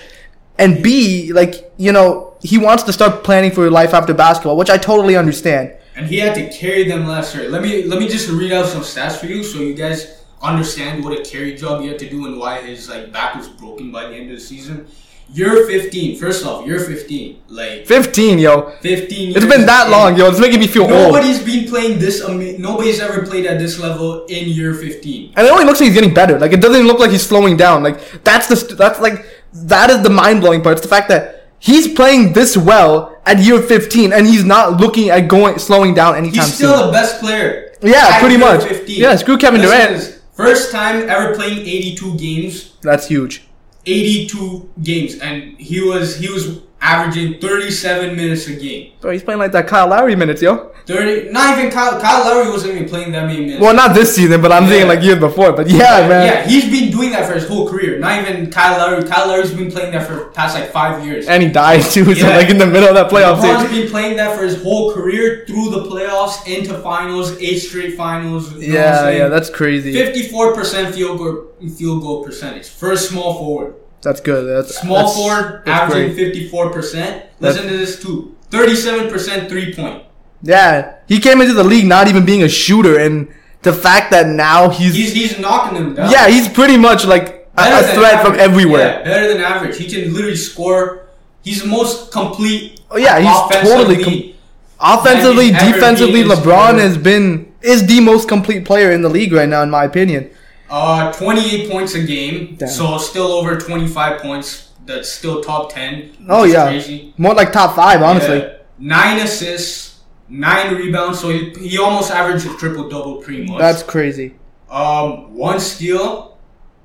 and 0.58 0.82
B, 0.82 1.32
like 1.32 1.72
you 1.76 1.92
know, 1.92 2.34
he 2.40 2.56
wants 2.56 2.84
to 2.84 2.92
start 2.92 3.24
planning 3.24 3.50
for 3.50 3.68
life 3.70 3.92
after 3.94 4.14
basketball, 4.14 4.56
which 4.56 4.70
I 4.70 4.78
totally 4.78 5.16
understand. 5.16 5.74
and 5.96 6.06
he 6.06 6.18
had 6.24 6.34
to 6.40 6.44
carry 6.56 6.84
them 6.92 7.02
last 7.06 7.34
year. 7.34 7.48
Let 7.50 7.62
me 7.62 7.72
let 7.90 7.98
me 7.98 8.06
just 8.08 8.28
read 8.30 8.52
out 8.52 8.66
some 8.66 8.82
stats 8.82 9.16
for 9.20 9.26
you 9.26 9.42
so 9.42 9.58
you 9.58 9.74
guys 9.74 9.98
understand 10.40 11.04
what 11.04 11.12
a 11.18 11.22
carry 11.22 11.54
job 11.54 11.82
he 11.82 11.88
had 11.88 11.98
to 11.98 12.08
do 12.08 12.24
and 12.26 12.38
why 12.38 12.62
his 12.62 12.88
like 12.88 13.12
back 13.12 13.34
was 13.34 13.48
broken 13.48 13.90
by 13.90 14.02
the 14.08 14.14
end 14.14 14.30
of 14.30 14.36
the 14.38 14.44
season. 14.52 14.86
You're 15.32 15.66
15. 15.66 16.18
First 16.18 16.44
off, 16.44 16.66
you're 16.66 16.80
15. 16.80 17.42
Like 17.48 17.86
15, 17.86 18.38
yo, 18.38 18.70
15. 18.80 19.36
it's 19.36 19.46
been 19.46 19.66
that 19.66 19.88
long, 19.90 20.16
yo. 20.16 20.28
It's 20.28 20.40
making 20.40 20.60
me 20.60 20.66
feel 20.66 20.82
old. 20.82 20.90
Nobody's 20.90 21.42
been 21.42 21.68
playing 21.68 21.98
this. 21.98 22.22
Ama- 22.22 22.58
nobody's 22.58 23.00
ever 23.00 23.24
played 23.24 23.46
at 23.46 23.58
this 23.58 23.78
level 23.78 24.24
in 24.26 24.48
year 24.48 24.74
15. 24.74 25.34
And 25.36 25.46
it 25.46 25.50
only 25.50 25.64
looks 25.64 25.80
like 25.80 25.86
he's 25.88 25.94
getting 25.94 26.14
better. 26.14 26.38
Like 26.38 26.52
it 26.52 26.60
doesn't 26.60 26.86
look 26.86 26.98
like 26.98 27.10
he's 27.10 27.26
slowing 27.26 27.56
down. 27.56 27.82
Like 27.82 28.22
that's 28.24 28.48
the 28.48 28.56
st- 28.56 28.76
that's 28.78 28.98
like 29.00 29.24
that 29.52 29.90
is 29.90 30.02
the 30.02 30.10
mind 30.10 30.40
blowing 30.40 30.62
part. 30.62 30.74
It's 30.78 30.82
the 30.82 30.88
fact 30.88 31.08
that 31.10 31.48
he's 31.58 31.86
playing 31.94 32.32
this 32.32 32.56
well 32.56 33.16
at 33.26 33.38
year 33.38 33.60
15 33.62 34.12
and 34.12 34.26
he's 34.26 34.44
not 34.44 34.80
looking 34.80 35.10
at 35.10 35.28
going 35.28 35.58
slowing 35.58 35.94
down 35.94 36.16
anytime 36.16 36.42
soon. 36.42 36.44
He's 36.46 36.54
still 36.54 36.76
soon. 36.76 36.86
the 36.86 36.92
best 36.92 37.20
player. 37.20 37.72
Yeah, 37.82 38.18
pretty 38.20 38.36
much. 38.36 38.88
Yeah, 38.88 39.14
screw 39.16 39.38
Kevin 39.38 39.60
Durant. 39.60 40.18
First 40.32 40.72
time 40.72 41.08
ever 41.08 41.34
playing 41.34 41.58
82 41.58 42.16
games. 42.16 42.72
That's 42.80 43.06
huge. 43.06 43.46
82 43.86 44.70
games, 44.82 45.18
and 45.18 45.58
he 45.58 45.80
was 45.80 46.16
he 46.16 46.30
was 46.30 46.60
averaging 46.80 47.40
37 47.40 48.16
minutes 48.16 48.46
a 48.48 48.54
game. 48.56 48.92
Bro, 49.00 49.12
he's 49.12 49.22
playing 49.22 49.38
like 49.40 49.52
that 49.52 49.66
Kyle 49.66 49.88
Lowry 49.88 50.16
minutes, 50.16 50.40
yo. 50.42 50.68
30, 50.86 51.30
not 51.30 51.56
even 51.56 51.70
Kyle, 51.70 52.00
Kyle 52.00 52.24
Lowry 52.24 52.50
wasn't 52.50 52.74
even 52.74 52.88
playing 52.88 53.12
that 53.12 53.26
many 53.26 53.40
minutes. 53.40 53.60
Well, 53.60 53.74
not 53.74 53.94
this 53.94 54.14
season, 54.16 54.40
but 54.40 54.50
I'm 54.50 54.66
saying 54.66 54.82
Yeah. 54.86 54.92
like 54.94 55.02
years 55.02 55.18
before. 55.18 55.52
But 55.52 55.68
yeah, 55.68 56.08
man. 56.08 56.26
Yeah, 56.26 56.48
he's 56.48 56.64
been 56.70 56.90
doing 56.90 57.10
that 57.12 57.26
for 57.28 57.34
his 57.34 57.46
whole 57.46 57.68
career. 57.68 57.98
Not 57.98 58.26
even 58.26 58.50
Kyle 58.50 58.78
Lowry. 58.78 59.04
Kyle 59.04 59.28
Lowry's 59.28 59.52
been 59.52 59.70
playing 59.70 59.92
that 59.92 60.06
for 60.08 60.30
past 60.30 60.54
like 60.58 60.70
five 60.72 61.04
years. 61.06 61.28
And 61.28 61.42
he 61.42 61.48
died 61.50 61.82
too, 61.82 62.04
so 62.14 62.26
Yeah. 62.26 62.36
like 62.36 62.48
in 62.48 62.58
the 62.58 62.66
middle 62.66 62.88
of 62.88 62.94
that 62.94 63.10
playoff 63.10 63.40
season. 63.42 63.70
been 63.70 63.90
playing 63.90 64.16
that 64.16 64.36
for 64.36 64.42
his 64.42 64.60
whole 64.62 64.92
career 64.92 65.44
through 65.46 65.70
the 65.70 65.84
playoffs, 65.84 66.44
into 66.48 66.74
finals, 66.78 67.38
eight 67.40 67.58
straight 67.58 67.96
finals. 67.96 68.52
you 68.54 68.72
know 68.72 68.74
Yeah, 68.74 69.10
yeah, 69.10 69.28
that's 69.28 69.50
crazy. 69.50 69.92
Fifty-four 69.92 70.54
percent 70.54 70.94
field 70.94 71.18
goal 71.18 71.46
field 71.78 72.02
goal 72.02 72.24
percentage 72.24 72.68
for 72.68 72.90
a 72.92 72.96
small 72.96 73.34
forward. 73.34 73.74
That's 74.02 74.20
good. 74.20 74.44
That's 74.44 74.76
Small 74.80 74.96
that's- 74.96 75.16
forward 75.16 75.62
that's 75.66 75.82
averaging 75.92 76.14
great. 76.14 76.26
fifty-four 76.32 76.70
percent. 76.72 77.26
Listen 77.40 77.64
to 77.68 77.76
this 77.76 78.00
too: 78.02 78.36
thirty-seven 78.50 79.10
percent 79.10 79.48
three 79.50 79.74
point. 79.74 80.04
Yeah, 80.42 80.94
he 81.06 81.18
came 81.20 81.40
into 81.42 81.52
the 81.52 81.64
league 81.64 81.86
not 81.86 82.08
even 82.08 82.24
being 82.24 82.42
a 82.42 82.48
shooter, 82.48 82.98
and 82.98 83.28
the 83.62 83.72
fact 83.74 84.10
that 84.12 84.26
now 84.26 84.70
he's, 84.70 84.94
He's 84.94 85.12
he's 85.12 85.38
knocking 85.38 85.74
them 85.78 85.94
down. 85.94 86.10
yeah, 86.10 86.28
he's 86.28 86.48
pretty 86.48 86.78
much 86.78 87.04
like 87.04 87.28
a, 87.28 87.56
Better 87.56 87.86
a 87.90 87.94
threat 87.94 88.24
from 88.24 88.34
everywhere. 88.40 89.00
Yeah, 89.00 89.02
better 89.04 89.28
than 89.32 89.42
average. 89.42 89.76
He 89.76 89.86
can 89.86 90.14
literally 90.14 90.36
score. 90.36 91.06
He's 91.42 91.62
the 91.62 91.68
most 91.68 92.10
complete. 92.10 92.80
Oh, 92.90 92.96
yeah, 92.96 93.18
he's 93.18 93.60
totally 93.62 93.96
offensively. 93.96 94.36
Offensively, 94.80 95.50
That 95.50 95.62
he's 95.62 95.68
ever 95.72 95.78
defensively, 95.80 96.22
been 96.22 96.30
in 96.30 96.36
his 96.36 96.38
LeBron 96.46 96.78
has 96.78 96.96
been 96.98 97.52
is 97.60 97.86
the 97.86 98.00
most 98.00 98.28
complete 98.28 98.64
player 98.64 98.90
in 98.92 99.02
the 99.02 99.10
league 99.10 99.32
right 99.32 99.48
now, 99.48 99.62
in 99.62 99.68
my 99.70 99.84
opinion. 99.84 100.30
Uh, 100.70 101.12
28 101.12 101.68
points 101.70 101.94
a 101.94 102.02
game, 102.04 102.54
Damn. 102.56 102.68
so 102.68 102.96
still 102.98 103.26
over 103.32 103.58
25 103.58 104.20
points. 104.22 104.68
That's 104.86 105.10
still 105.10 105.42
top 105.42 105.72
10. 105.72 106.26
Oh 106.28 106.44
yeah, 106.44 106.66
crazy. 106.66 107.12
more 107.18 107.34
like 107.34 107.52
top 107.52 107.74
five, 107.76 108.00
honestly. 108.02 108.38
Yeah. 108.38 108.56
Nine 108.78 109.18
assists, 109.20 110.00
nine 110.28 110.74
rebounds, 110.74 111.20
so 111.20 111.28
he, 111.30 111.50
he 111.68 111.78
almost 111.78 112.10
averaged 112.10 112.46
a 112.46 112.54
triple 112.56 112.88
double 112.88 113.16
pretty 113.16 113.44
much. 113.46 113.58
That's 113.58 113.82
crazy. 113.82 114.34
um 114.70 115.34
one 115.34 115.58
steal. 115.60 116.38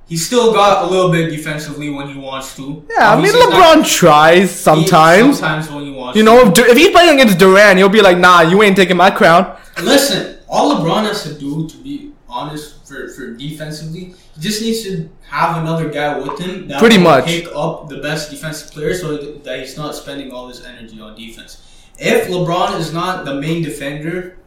He 0.07 0.17
still 0.17 0.53
got 0.53 0.85
a 0.85 0.87
little 0.87 1.11
bit 1.11 1.29
defensively 1.31 1.89
when 1.89 2.07
he 2.09 2.15
wants 2.19 2.55
to. 2.57 2.85
Yeah, 2.91 3.11
I 3.13 3.21
mean 3.21 3.33
LeBron 3.33 3.77
not- 3.77 3.85
tries 3.87 4.51
sometimes. 4.51 5.39
Sometimes 5.39 5.69
when 5.71 5.83
he 5.85 5.91
wants. 5.91 6.17
You 6.17 6.23
know, 6.23 6.41
if, 6.47 6.57
if 6.59 6.77
he's 6.77 6.89
playing 6.89 7.19
against 7.19 7.39
Durant, 7.39 7.77
he'll 7.79 7.89
be 7.89 8.01
like, 8.01 8.17
"Nah, 8.17 8.41
you 8.41 8.61
ain't 8.61 8.75
taking 8.75 8.97
my 8.97 9.09
crown." 9.09 9.57
Listen, 9.81 10.37
all 10.47 10.75
LeBron 10.75 11.03
has 11.07 11.23
to 11.23 11.33
do, 11.33 11.67
to 11.69 11.77
be 11.77 12.11
honest, 12.35 12.85
for, 12.87 13.07
for 13.09 13.33
defensively, 13.33 14.13
he 14.35 14.41
just 14.41 14.61
needs 14.61 14.83
to 14.83 15.09
have 15.29 15.57
another 15.61 15.89
guy 15.89 16.17
with 16.19 16.37
him 16.39 16.67
that 16.67 16.79
Pretty 16.79 16.97
much. 16.97 17.25
pick 17.25 17.47
up 17.55 17.87
the 17.89 17.97
best 17.97 18.29
defensive 18.29 18.71
player 18.71 18.93
so 18.93 19.17
that 19.17 19.43
that 19.45 19.59
he's 19.59 19.77
not 19.77 19.95
spending 19.95 20.31
all 20.31 20.47
his 20.47 20.63
energy 20.65 20.99
on 20.99 21.15
defense. 21.15 21.51
If 21.97 22.27
LeBron 22.27 22.79
is 22.79 22.91
not 22.93 23.23
the 23.25 23.35
main 23.35 23.63
defender, 23.63 24.37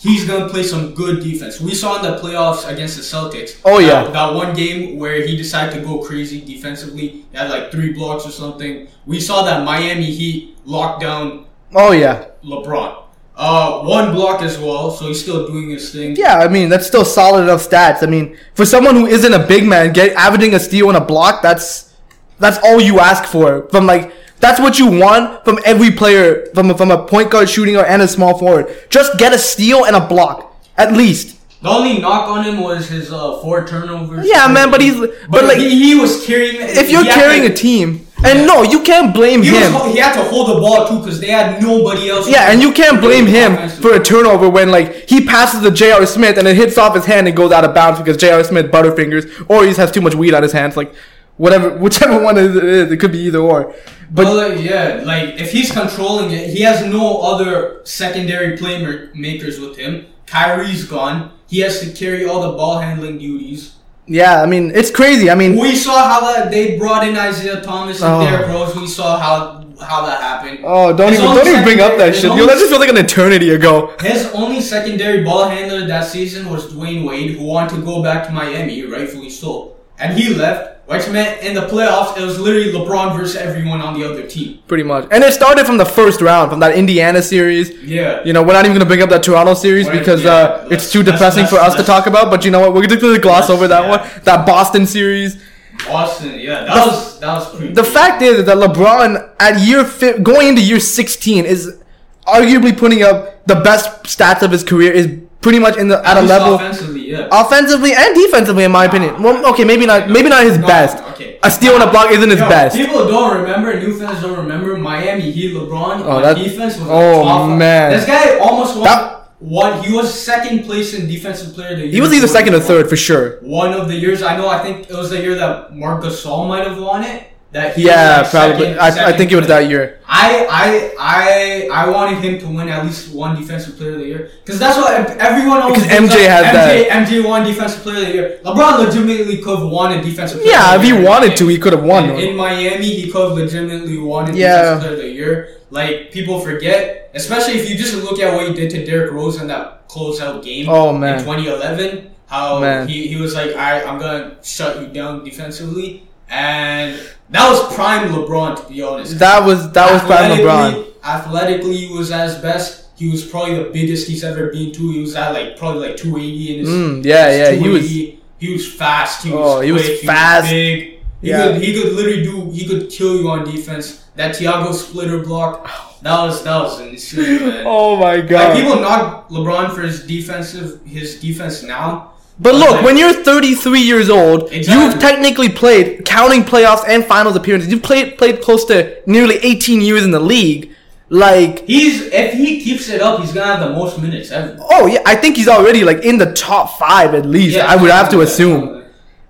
he's 0.00 0.24
gonna 0.24 0.48
play 0.48 0.62
some 0.62 0.94
good 0.94 1.22
defense. 1.22 1.60
We 1.60 1.74
saw 1.74 1.96
in 1.98 2.02
the 2.10 2.18
playoffs 2.18 2.66
against 2.72 2.96
the 2.96 3.02
Celtics. 3.02 3.60
Oh, 3.64 3.78
yeah. 3.78 4.04
that, 4.04 4.12
that 4.12 4.34
one 4.34 4.54
game 4.54 4.98
where 4.98 5.26
he 5.26 5.36
decided 5.36 5.74
to 5.78 5.80
go 5.84 5.98
crazy 5.98 6.40
defensively. 6.40 7.08
He 7.08 7.36
had 7.36 7.50
like 7.50 7.70
three 7.70 7.92
blocks 7.92 8.24
or 8.26 8.30
something. 8.32 8.88
We 9.04 9.20
saw 9.20 9.44
that 9.44 9.64
Miami 9.64 10.10
Heat 10.10 10.56
locked 10.64 11.02
down 11.02 11.46
Oh 11.74 11.92
yeah, 11.92 12.28
LeBron. 12.44 13.05
Uh, 13.38 13.82
one 13.82 14.14
block 14.14 14.40
as 14.40 14.58
well, 14.58 14.90
so 14.90 15.08
he's 15.08 15.20
still 15.20 15.46
doing 15.46 15.68
his 15.68 15.92
thing. 15.92 16.16
yeah. 16.16 16.38
I 16.38 16.48
mean, 16.48 16.70
that's 16.70 16.86
still 16.86 17.04
solid 17.04 17.42
enough 17.42 17.68
stats. 17.68 18.02
I 18.02 18.06
mean, 18.06 18.34
for 18.54 18.64
someone 18.64 18.94
who 18.94 19.06
isn't 19.06 19.32
a 19.34 19.46
big 19.46 19.64
man, 19.66 19.92
get 19.92 20.12
averaging 20.16 20.54
a 20.54 20.58
steal 20.60 20.88
and 20.88 20.96
a 20.96 21.04
block, 21.04 21.42
that's 21.42 21.92
that's 22.38 22.58
all 22.64 22.80
you 22.80 22.98
ask 23.00 23.24
for 23.24 23.68
from 23.68 23.86
like. 23.86 24.12
That's 24.38 24.60
what 24.60 24.78
you 24.78 24.90
want 24.90 25.46
from 25.46 25.58
every 25.64 25.90
player, 25.90 26.46
from 26.54 26.70
a, 26.70 26.76
from 26.76 26.90
a 26.90 27.06
point 27.06 27.30
guard 27.30 27.48
shooting 27.48 27.74
or 27.76 27.86
and 27.86 28.02
a 28.02 28.06
small 28.08 28.38
forward. 28.38 28.66
Just 28.90 29.16
get 29.18 29.32
a 29.32 29.38
steal 29.38 29.86
and 29.86 29.96
a 29.96 30.06
block, 30.06 30.54
at 30.76 30.92
least. 30.92 31.38
The 31.62 31.70
only 31.70 31.98
knock 32.00 32.28
on 32.28 32.44
him 32.44 32.60
was 32.60 32.86
his 32.86 33.10
uh, 33.10 33.40
four 33.40 33.66
turnovers. 33.66 34.26
Yeah, 34.28 34.46
man, 34.48 34.70
but 34.70 34.82
he's- 34.82 34.98
but, 35.00 35.14
but, 35.30 35.44
like, 35.44 35.56
he, 35.56 35.70
he 35.94 35.94
was 35.98 36.24
carrying. 36.26 36.56
If 36.60 36.90
you're 36.90 37.02
carrying 37.04 37.44
to- 37.44 37.52
a 37.52 37.54
team, 37.56 38.05
and 38.26 38.46
no, 38.46 38.62
you 38.62 38.82
can't 38.82 39.14
blame 39.14 39.42
he, 39.42 39.50
him. 39.50 39.72
ho- 39.72 39.90
he 39.90 39.98
had 39.98 40.14
to 40.14 40.24
hold 40.28 40.48
the 40.48 40.60
ball 40.60 40.88
too 40.88 40.98
because 40.98 41.20
they 41.20 41.28
had 41.28 41.62
nobody 41.62 42.08
else. 42.10 42.28
Yeah, 42.28 42.50
and 42.50 42.60
you 42.60 42.72
can't 42.72 43.00
blame 43.00 43.26
him 43.26 43.68
for 43.68 43.94
a 43.94 44.02
turnover 44.02 44.48
when 44.48 44.70
like 44.70 45.08
he 45.08 45.24
passes 45.24 45.62
to 45.62 45.70
J.R. 45.70 46.04
Smith 46.06 46.38
and 46.38 46.46
it 46.46 46.56
hits 46.56 46.78
off 46.78 46.94
his 46.94 47.04
hand 47.04 47.26
and 47.28 47.36
goes 47.36 47.52
out 47.52 47.64
of 47.64 47.74
bounds 47.74 47.98
because 47.98 48.16
J.R. 48.16 48.42
Smith 48.44 48.70
butterfingers 48.70 49.48
or 49.48 49.62
he 49.62 49.68
just 49.70 49.78
has 49.78 49.90
too 49.90 50.00
much 50.00 50.14
weed 50.14 50.34
on 50.34 50.42
his 50.42 50.52
hands. 50.52 50.76
Like 50.76 50.94
whatever, 51.36 51.76
whichever 51.78 52.22
one 52.22 52.36
it 52.36 52.56
is, 52.56 52.92
it 52.92 52.98
could 52.98 53.12
be 53.12 53.20
either 53.20 53.38
or. 53.38 53.74
But 54.10 54.24
But 54.24 54.34
like, 54.34 54.60
yeah, 54.60 55.02
like 55.04 55.40
if 55.40 55.52
he's 55.52 55.72
controlling 55.72 56.30
it, 56.30 56.50
he 56.50 56.62
has 56.62 56.84
no 56.84 57.20
other 57.22 57.80
secondary 57.84 58.56
playmakers 58.56 59.60
with 59.60 59.76
him. 59.76 60.06
Kyrie's 60.26 60.84
gone. 60.84 61.32
He 61.48 61.60
has 61.60 61.80
to 61.80 61.92
carry 61.92 62.26
all 62.26 62.42
the 62.42 62.56
ball 62.56 62.78
handling 62.78 63.18
duties. 63.18 63.74
Yeah, 64.06 64.40
I 64.42 64.46
mean 64.46 64.70
it's 64.74 64.90
crazy. 64.90 65.30
I 65.30 65.34
mean, 65.34 65.56
We 65.58 65.74
saw 65.74 66.08
how 66.08 66.20
that 66.32 66.50
they 66.50 66.78
brought 66.78 67.06
in 67.06 67.16
Isaiah 67.16 67.60
Thomas 67.60 68.00
and 68.02 68.12
Oh. 68.12 68.20
Derrick 68.24 68.46
Rose. 68.48 68.74
We 68.76 68.86
saw 68.86 69.18
how 69.18 69.64
how 69.80 70.06
that 70.06 70.20
happened. 70.22 70.60
oh, 70.64 70.96
don't 70.96 71.10
His 71.12 71.20
even 71.20 71.34
don't 71.36 71.46
even 71.48 71.62
bring 71.64 71.80
up 71.80 71.98
that 71.98 72.14
shit. 72.14 72.30
only- 72.30 72.40
Yo, 72.42 72.46
that 72.46 72.54
just 72.58 72.68
feels 72.68 72.80
like 72.80 72.88
an 72.88 72.96
eternity 72.96 73.50
ago. 73.50 73.90
His 74.00 74.26
only 74.32 74.60
secondary 74.60 75.22
ball 75.22 75.48
handler 75.48 75.86
that 75.86 76.04
season 76.04 76.48
was 76.50 76.72
Dwyane 76.72 77.04
Wade, 77.06 77.32
who 77.32 77.44
wanted 77.44 77.76
to 77.76 77.82
go 77.82 78.02
back 78.02 78.26
to 78.26 78.32
Miami, 78.32 78.84
rightfully 78.86 79.28
so. 79.28 79.72
And 79.98 80.16
he 80.18 80.32
left, 80.34 80.75
which 80.86 81.08
meant 81.10 81.42
in 81.42 81.54
the 81.54 81.62
playoffs, 81.62 82.16
it 82.16 82.24
was 82.24 82.38
literally 82.38 82.72
LeBron 82.72 83.16
versus 83.16 83.36
everyone 83.36 83.80
on 83.80 83.98
the 83.98 84.08
other 84.08 84.24
team. 84.26 84.60
Pretty 84.68 84.84
much, 84.84 85.08
and 85.10 85.24
it 85.24 85.32
started 85.32 85.66
from 85.66 85.78
the 85.78 85.84
first 85.84 86.20
round, 86.20 86.50
from 86.50 86.60
that 86.60 86.76
Indiana 86.76 87.22
series. 87.22 87.70
Yeah. 87.82 88.22
You 88.24 88.32
know, 88.32 88.42
we're 88.42 88.52
not 88.52 88.64
even 88.64 88.76
gonna 88.76 88.88
bring 88.88 89.02
up 89.02 89.10
that 89.10 89.24
Toronto 89.24 89.54
series 89.54 89.88
Right, 89.88 89.98
because 89.98 90.22
yeah, 90.22 90.30
uh, 90.30 90.68
it's 90.70 90.90
too 90.92 91.02
depressing 91.02 91.46
for 91.46 91.56
us 91.56 91.74
to 91.74 91.82
talk 91.82 92.06
about. 92.06 92.30
But 92.30 92.44
you 92.44 92.52
know 92.52 92.60
what? 92.60 92.72
We're 92.72 92.82
gonna 92.82 93.00
quickly 93.00 93.18
gloss 93.18 93.50
over 93.50 93.66
that 93.66 93.82
yeah. 93.82 93.90
one. 93.90 94.22
That 94.24 94.46
Boston 94.46 94.86
series. 94.86 95.42
Austin, 95.88 96.38
yeah, 96.38 96.64
that 96.64 96.86
was 96.86 97.20
that 97.20 97.34
was 97.34 97.56
pretty. 97.56 97.72
The 97.74 97.84
fact 97.84 98.22
is 98.22 98.46
that 98.46 98.56
LeBron 98.56 99.30
at 99.40 99.60
year 99.60 99.84
fi- 99.84 100.18
going 100.18 100.48
into 100.48 100.62
year 100.62 100.80
16 100.80 101.44
is 101.44 101.78
arguably 102.26 102.76
putting 102.76 103.02
up 103.02 103.44
the 103.46 103.56
best 103.56 104.04
stats 104.04 104.42
of 104.42 104.52
his 104.52 104.64
career. 104.64 104.92
Is 104.92 105.06
pretty 105.46 105.60
much 105.60 105.76
in 105.76 105.86
the 105.86 105.98
at 106.04 106.16
a 106.16 106.22
level 106.22 106.54
offensively, 106.56 107.02
yeah. 107.12 107.28
offensively 107.30 107.92
and 107.94 108.10
defensively, 108.16 108.64
in 108.64 108.72
my 108.72 108.84
opinion. 108.90 109.22
Well, 109.22 109.46
okay, 109.52 109.62
maybe 109.72 109.86
not 109.86 110.10
maybe 110.10 110.28
not 110.28 110.42
his 110.42 110.58
No, 110.58 110.66
best. 110.66 110.96
okay. 111.12 111.38
A 111.48 111.50
steal 111.56 111.74
and 111.78 111.84
a 111.84 111.90
block 111.94 112.10
isn't 112.10 112.28
his 112.36 112.40
Yo, 112.40 112.48
best. 112.48 112.74
People 112.76 113.06
don't 113.06 113.32
remember, 113.40 113.78
new 113.78 113.92
fans 113.96 114.20
don't 114.22 114.36
remember 114.44 114.76
Miami 114.76 115.30
Heat 115.30 115.54
LeBron 115.54 116.02
Oh, 116.04 116.20
that- 116.20 116.36
defense 116.36 116.74
was 116.80 116.88
oh, 116.90 117.22
top 117.22 117.56
man. 117.56 117.92
This 117.92 118.06
guy 118.06 118.38
almost 118.38 118.74
won 118.74 118.84
That- 118.90 119.12
one 119.38 119.72
he 119.84 119.92
was 119.94 120.12
second 120.12 120.64
place 120.64 120.88
in 120.98 121.06
defensive 121.06 121.54
player 121.54 121.74
of 121.74 121.78
the 121.78 121.84
year. 121.84 121.92
He 121.98 122.00
was 122.00 122.12
either 122.12 122.26
second 122.38 122.54
or 122.58 122.60
third 122.70 122.88
for 122.88 122.96
sure. 122.96 123.38
One 123.42 123.72
of 123.80 123.86
the 123.86 123.94
years 123.94 124.20
I 124.30 124.36
know 124.38 124.48
I 124.48 124.58
think 124.64 124.90
it 124.90 124.96
was 125.02 125.10
the 125.10 125.20
year 125.26 125.36
that 125.36 125.76
Marc 125.76 126.02
Gasol 126.02 126.48
might 126.48 126.66
have 126.66 126.78
won 126.90 127.04
it. 127.04 127.22
That 127.56 127.78
Yeah, 127.78 128.20
like 128.22 128.30
probably. 128.30 128.66
second- 128.76 128.80
I, 128.80 129.08
I 129.10 129.12
think 129.16 129.32
it 129.32 129.36
was 129.36 129.46
that 129.54 129.64
year. 129.72 129.84
I 130.06 130.28
I 130.62 130.68
I 131.16 131.68
I 131.80 131.88
wanted 131.96 132.18
him 132.26 132.34
to 132.42 132.46
win 132.56 132.68
at 132.68 132.84
least 132.84 133.14
one 133.24 133.32
defensive 133.40 133.76
player 133.78 133.92
of 133.96 134.00
the 134.02 134.08
year 134.12 134.22
because 134.44 134.58
that's 134.60 134.76
what 134.76 134.92
everyone 135.28 135.58
always 135.62 135.82
Because 135.82 135.98
MJ 136.02 136.16
has 136.34 136.44
MJ, 136.46 136.52
that. 136.52 137.06
MJ 137.08 137.24
won 137.30 137.44
defensive 137.44 137.82
player 137.82 138.00
of 138.00 138.06
the 138.08 138.12
year. 138.18 138.26
LeBron 138.44 138.72
legitimately 138.84 139.38
could 139.44 139.58
have 139.58 139.68
won 139.78 139.88
a 139.98 140.02
defensive. 140.02 140.38
player 140.42 140.52
Yeah, 140.52 140.74
of 140.74 140.82
if 140.82 140.86
he 140.86 140.92
wanted 140.92 141.28
Miami. 141.32 141.36
to, 141.36 141.48
he 141.48 141.58
could 141.58 141.72
have 141.72 141.82
won. 141.92 142.10
In, 142.10 142.16
in 142.28 142.36
Miami, 142.36 142.90
he 143.00 143.10
could 143.10 143.22
have 143.28 143.32
legitimately 143.38 143.98
won 143.98 144.28
a 144.30 144.32
Yeah. 144.34 144.56
defensive 144.56 144.80
player 144.82 144.92
of 144.92 144.98
the 144.98 145.08
year. 145.20 145.34
Like 145.70 146.12
people 146.12 146.40
forget, 146.40 147.10
especially 147.14 147.54
if 147.60 147.68
you 147.70 147.74
just 147.76 147.94
look 148.04 148.18
at 148.20 148.34
what 148.34 148.46
he 148.48 148.52
did 148.52 148.68
to 148.74 148.84
Derrick 148.84 149.12
Rose 149.12 149.40
in 149.40 149.46
that 149.48 149.88
closeout 149.88 150.44
game. 150.44 150.68
Oh, 150.68 150.92
man. 150.92 151.14
in 151.18 151.24
2011, 151.24 152.10
how 152.26 152.58
Man. 152.60 152.86
he, 152.88 153.06
he 153.08 153.16
was 153.16 153.34
like, 153.34 153.54
"I 153.56 153.82
I'm 153.82 153.98
gonna 153.98 154.36
shut 154.42 154.80
you 154.80 154.88
down 154.88 155.24
defensively," 155.24 156.05
and 156.28 157.00
that 157.30 157.48
was 157.50 157.74
prime 157.74 158.08
LeBron 158.12 158.62
to 158.62 158.72
be 158.72 158.82
honest. 158.82 159.18
That 159.18 159.44
was 159.44 159.70
that 159.72 159.92
was 159.92 160.02
prime 160.02 160.30
LeBron. 160.38 160.84
Athletically, 161.04 161.76
he 161.76 161.94
was 161.96 162.10
at 162.10 162.28
his 162.28 162.38
best. 162.38 162.84
He 162.96 163.10
was 163.10 163.24
probably 163.24 163.56
the 163.62 163.70
biggest 163.70 164.08
he's 164.08 164.24
ever 164.24 164.46
been 164.50 164.72
to. 164.72 164.90
He 164.92 165.00
was 165.00 165.14
at 165.14 165.32
like 165.32 165.56
probably 165.56 165.88
like 165.88 165.96
280 165.96 166.52
in 166.52 166.58
his. 166.60 166.68
Mm, 166.68 167.04
yeah, 167.04 167.28
his 167.30 167.38
yeah, 167.38 167.50
he 167.52 167.68
was- 167.68 167.82
280. 167.88 168.12
He 168.38 168.52
was 168.52 168.70
fast. 168.74 169.24
He 169.24 169.30
was 169.32 169.40
Oh, 169.56 169.60
he 169.60 169.72
was 169.72 169.82
quick, 169.82 170.00
fast. 170.00 170.50
big. 170.50 170.98
He 171.22 171.30
Yeah. 171.30 171.52
could 171.52 171.62
he 171.62 171.72
could 171.80 171.92
literally 171.94 172.22
do. 172.22 172.50
He 172.50 172.66
could 172.66 172.90
kill 172.90 173.16
you 173.16 173.28
on 173.30 173.44
defense. 173.44 174.04
That 174.16 174.34
Tiago 174.34 174.72
splitter 174.72 175.18
block. 175.20 175.68
That 176.02 176.20
was 176.22 176.42
that 176.44 176.58
was 176.62 176.80
insane, 176.80 177.48
man. 177.48 177.64
Oh 177.66 177.96
my 177.96 178.20
god! 178.20 178.50
Like 178.54 178.62
people 178.62 178.80
knock 178.80 179.28
LeBron 179.30 179.74
for 179.74 179.80
his 179.82 180.06
defensive 180.06 180.80
his 180.84 181.18
defense 181.20 181.62
now. 181.62 182.12
But 182.38 182.54
look, 182.54 182.70
Like- 182.70 182.84
when 182.84 182.96
you're 182.98 183.12
33 183.14 183.80
years 183.80 184.10
old, 184.10 184.50
Exactly. 184.52 184.84
you've 184.84 184.98
technically 184.98 185.48
played, 185.48 186.04
counting 186.04 186.44
playoffs 186.44 186.84
and 186.86 187.04
finals 187.04 187.34
appearances, 187.34 187.70
you've 187.70 187.82
played 187.82 188.18
played 188.18 188.42
close 188.42 188.64
to 188.66 188.88
nearly 189.06 189.38
18 189.42 189.80
years 189.80 190.04
in 190.04 190.10
the 190.10 190.20
league. 190.20 190.70
Like, 191.08 191.64
He's 191.66 192.02
if 192.12 192.32
he 192.34 192.60
keeps 192.60 192.88
it 192.88 193.00
up, 193.00 193.20
he's 193.20 193.32
gonna 193.32 193.46
have 193.56 193.60
the 193.60 193.70
most 193.74 193.98
minutes 194.02 194.30
ever. 194.32 194.56
oh 194.70 194.86
yeah, 194.86 194.98
I 195.06 195.14
think 195.14 195.36
he's 195.36 195.48
already 195.48 195.82
like 195.84 196.00
in 196.04 196.18
the 196.18 196.32
top 196.32 196.78
five 196.78 197.14
at 197.14 197.24
least. 197.24 197.56
Yeah, 197.56 197.66
I 197.72 197.76
would 197.76 197.90
have 197.90 198.08
to 198.10 198.20
assume. 198.20 198.82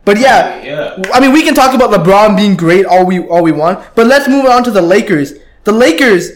But 0.05 0.19
yeah, 0.19 0.63
Yeah. 0.65 1.03
I 1.13 1.21
mean, 1.21 1.33
we 1.33 1.43
can 1.43 1.55
talk 1.55 1.75
about 1.75 1.91
LeBron 1.91 2.37
being 2.37 2.57
great 2.57 2.87
all 2.87 3.05
we 3.05 3.21
all 3.21 3.43
we 3.43 3.53
want, 3.53 3.79
but 3.95 4.07
let's 4.07 4.27
move 4.27 4.47
on 4.47 4.65
to 4.65 4.71
the 4.71 4.83
Lakers. 4.83 5.35
The 5.65 5.73
Lakers, 5.73 6.31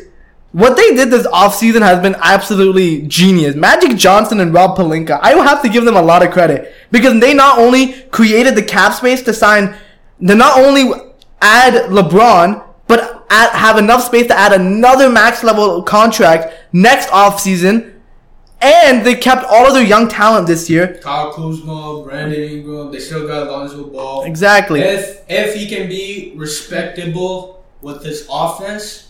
what 0.52 0.76
they 0.76 0.94
did 0.94 1.10
this 1.10 1.26
offseason 1.28 1.80
has 1.82 2.00
been 2.00 2.16
absolutely 2.20 3.02
genius. 3.02 3.54
Magic 3.54 3.96
Johnson 3.96 4.40
and 4.40 4.52
Rob 4.52 4.76
Pelinka, 4.76 5.18
I 5.22 5.32
have 5.32 5.62
to 5.62 5.68
give 5.68 5.84
them 5.84 5.96
a 5.96 6.02
lot 6.02 6.24
of 6.24 6.32
credit 6.32 6.74
because 6.90 7.20
they 7.20 7.34
not 7.34 7.58
only 7.58 7.92
created 8.10 8.56
the 8.56 8.62
cap 8.62 8.94
space 8.94 9.22
to 9.22 9.32
sign, 9.32 9.76
they 10.18 10.34
not 10.34 10.58
only 10.58 10.90
add 11.40 11.90
LeBron, 11.90 12.64
but 12.88 13.24
add, 13.30 13.50
have 13.50 13.78
enough 13.78 14.02
space 14.02 14.26
to 14.26 14.36
add 14.36 14.52
another 14.52 15.08
max 15.08 15.44
level 15.44 15.82
contract 15.82 16.52
next 16.72 17.08
offseason. 17.10 17.94
And 18.62 19.06
they 19.06 19.14
kept 19.14 19.44
all 19.44 19.66
of 19.66 19.72
their 19.72 19.84
young 19.84 20.08
talent 20.08 20.46
this 20.46 20.68
year. 20.68 20.98
Kyle 21.00 21.32
Kuzma, 21.32 22.02
Brandon 22.04 22.42
Ingram, 22.42 22.92
they 22.92 22.98
still 22.98 23.26
got 23.26 23.48
Lonzo 23.48 23.84
Ball. 23.84 24.24
Exactly. 24.24 24.80
If 24.80 25.24
if 25.30 25.54
he 25.54 25.66
can 25.66 25.88
be 25.88 26.34
respectable 26.36 27.64
with 27.80 28.04
his 28.04 28.28
offense, 28.30 29.09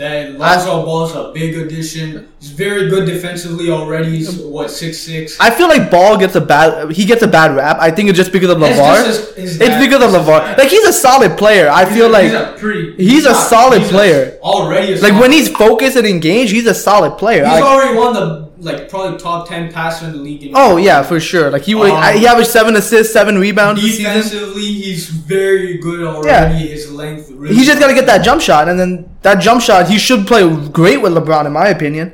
then 0.00 0.38
Lonzo 0.38 0.84
Ball's 0.86 1.14
a 1.14 1.30
big 1.34 1.56
addition. 1.58 2.28
He's 2.40 2.50
very 2.50 2.88
good 2.88 3.04
defensively 3.06 3.70
already. 3.70 4.16
He's 4.16 4.34
what 4.38 4.70
six 4.70 4.98
six. 4.98 5.38
I 5.38 5.50
feel 5.50 5.68
like 5.68 5.90
Ball 5.90 6.16
gets 6.16 6.34
a 6.36 6.40
bad 6.40 6.90
he 6.92 7.04
gets 7.04 7.22
a 7.22 7.28
bad 7.28 7.54
rap. 7.54 7.76
I 7.80 7.90
think 7.90 8.08
it's 8.08 8.16
just 8.16 8.32
because 8.32 8.50
of 8.50 8.62
It's 8.62 8.78
LeVar. 8.78 9.04
just 9.04 9.34
his- 9.36 9.52
his 9.58 9.60
it's 9.60 9.76
because 9.84 10.02
of 10.02 10.10
his 10.12 10.20
LeVar. 10.22 10.56
Like 10.58 10.68
he's 10.68 10.84
a 10.88 10.92
solid 10.92 11.36
player. 11.36 11.68
I 11.70 11.84
feel 11.84 12.08
like 12.08 12.24
he's 12.24 12.32
a 12.32 12.54
pretty. 12.58 12.94
he's 12.96 13.26
a 13.26 13.32
not- 13.32 13.48
solid 13.48 13.82
he's 13.82 13.90
player. 13.90 14.38
already, 14.42 14.92
a 14.92 14.96
like 14.96 15.00
solid- 15.12 15.20
when 15.20 15.32
he's 15.32 15.48
focused 15.50 15.96
and 15.96 16.06
engaged, 16.06 16.52
he's 16.52 16.66
a 16.66 16.74
solid 16.74 17.18
player. 17.18 17.44
he's 17.44 17.58
I- 17.58 17.60
already 17.62 17.94
of 17.98 18.14
the 18.14 18.49
like 18.60 18.88
probably 18.88 19.18
top 19.18 19.48
ten 19.48 19.72
passer 19.72 20.06
in 20.06 20.12
the 20.12 20.18
league. 20.18 20.42
In 20.42 20.52
oh 20.54 20.76
yeah, 20.76 21.02
for 21.02 21.18
sure. 21.20 21.50
Like 21.50 21.62
he 21.62 21.74
was, 21.74 21.90
Um, 21.90 22.18
he 22.18 22.26
averaged 22.26 22.50
seven 22.50 22.76
assists, 22.76 23.12
seven 23.12 23.38
rebounds. 23.38 23.80
Defensively, 23.80 24.62
he's 24.62 25.08
very 25.08 25.78
good 25.78 26.06
already. 26.06 26.28
Yeah. 26.64 26.70
His 26.70 26.92
length. 26.92 27.30
Really 27.30 27.54
He's 27.54 27.66
just 27.66 27.80
gotta 27.80 27.94
get 27.94 28.06
that 28.06 28.24
jump 28.24 28.40
shot, 28.42 28.68
and 28.68 28.78
then 28.78 29.08
that 29.22 29.36
jump 29.40 29.62
shot, 29.62 29.88
he 29.88 29.98
should 29.98 30.26
play 30.26 30.42
great 30.68 30.98
with 31.02 31.12
LeBron, 31.12 31.46
in 31.46 31.52
my 31.52 31.68
opinion. 31.68 32.12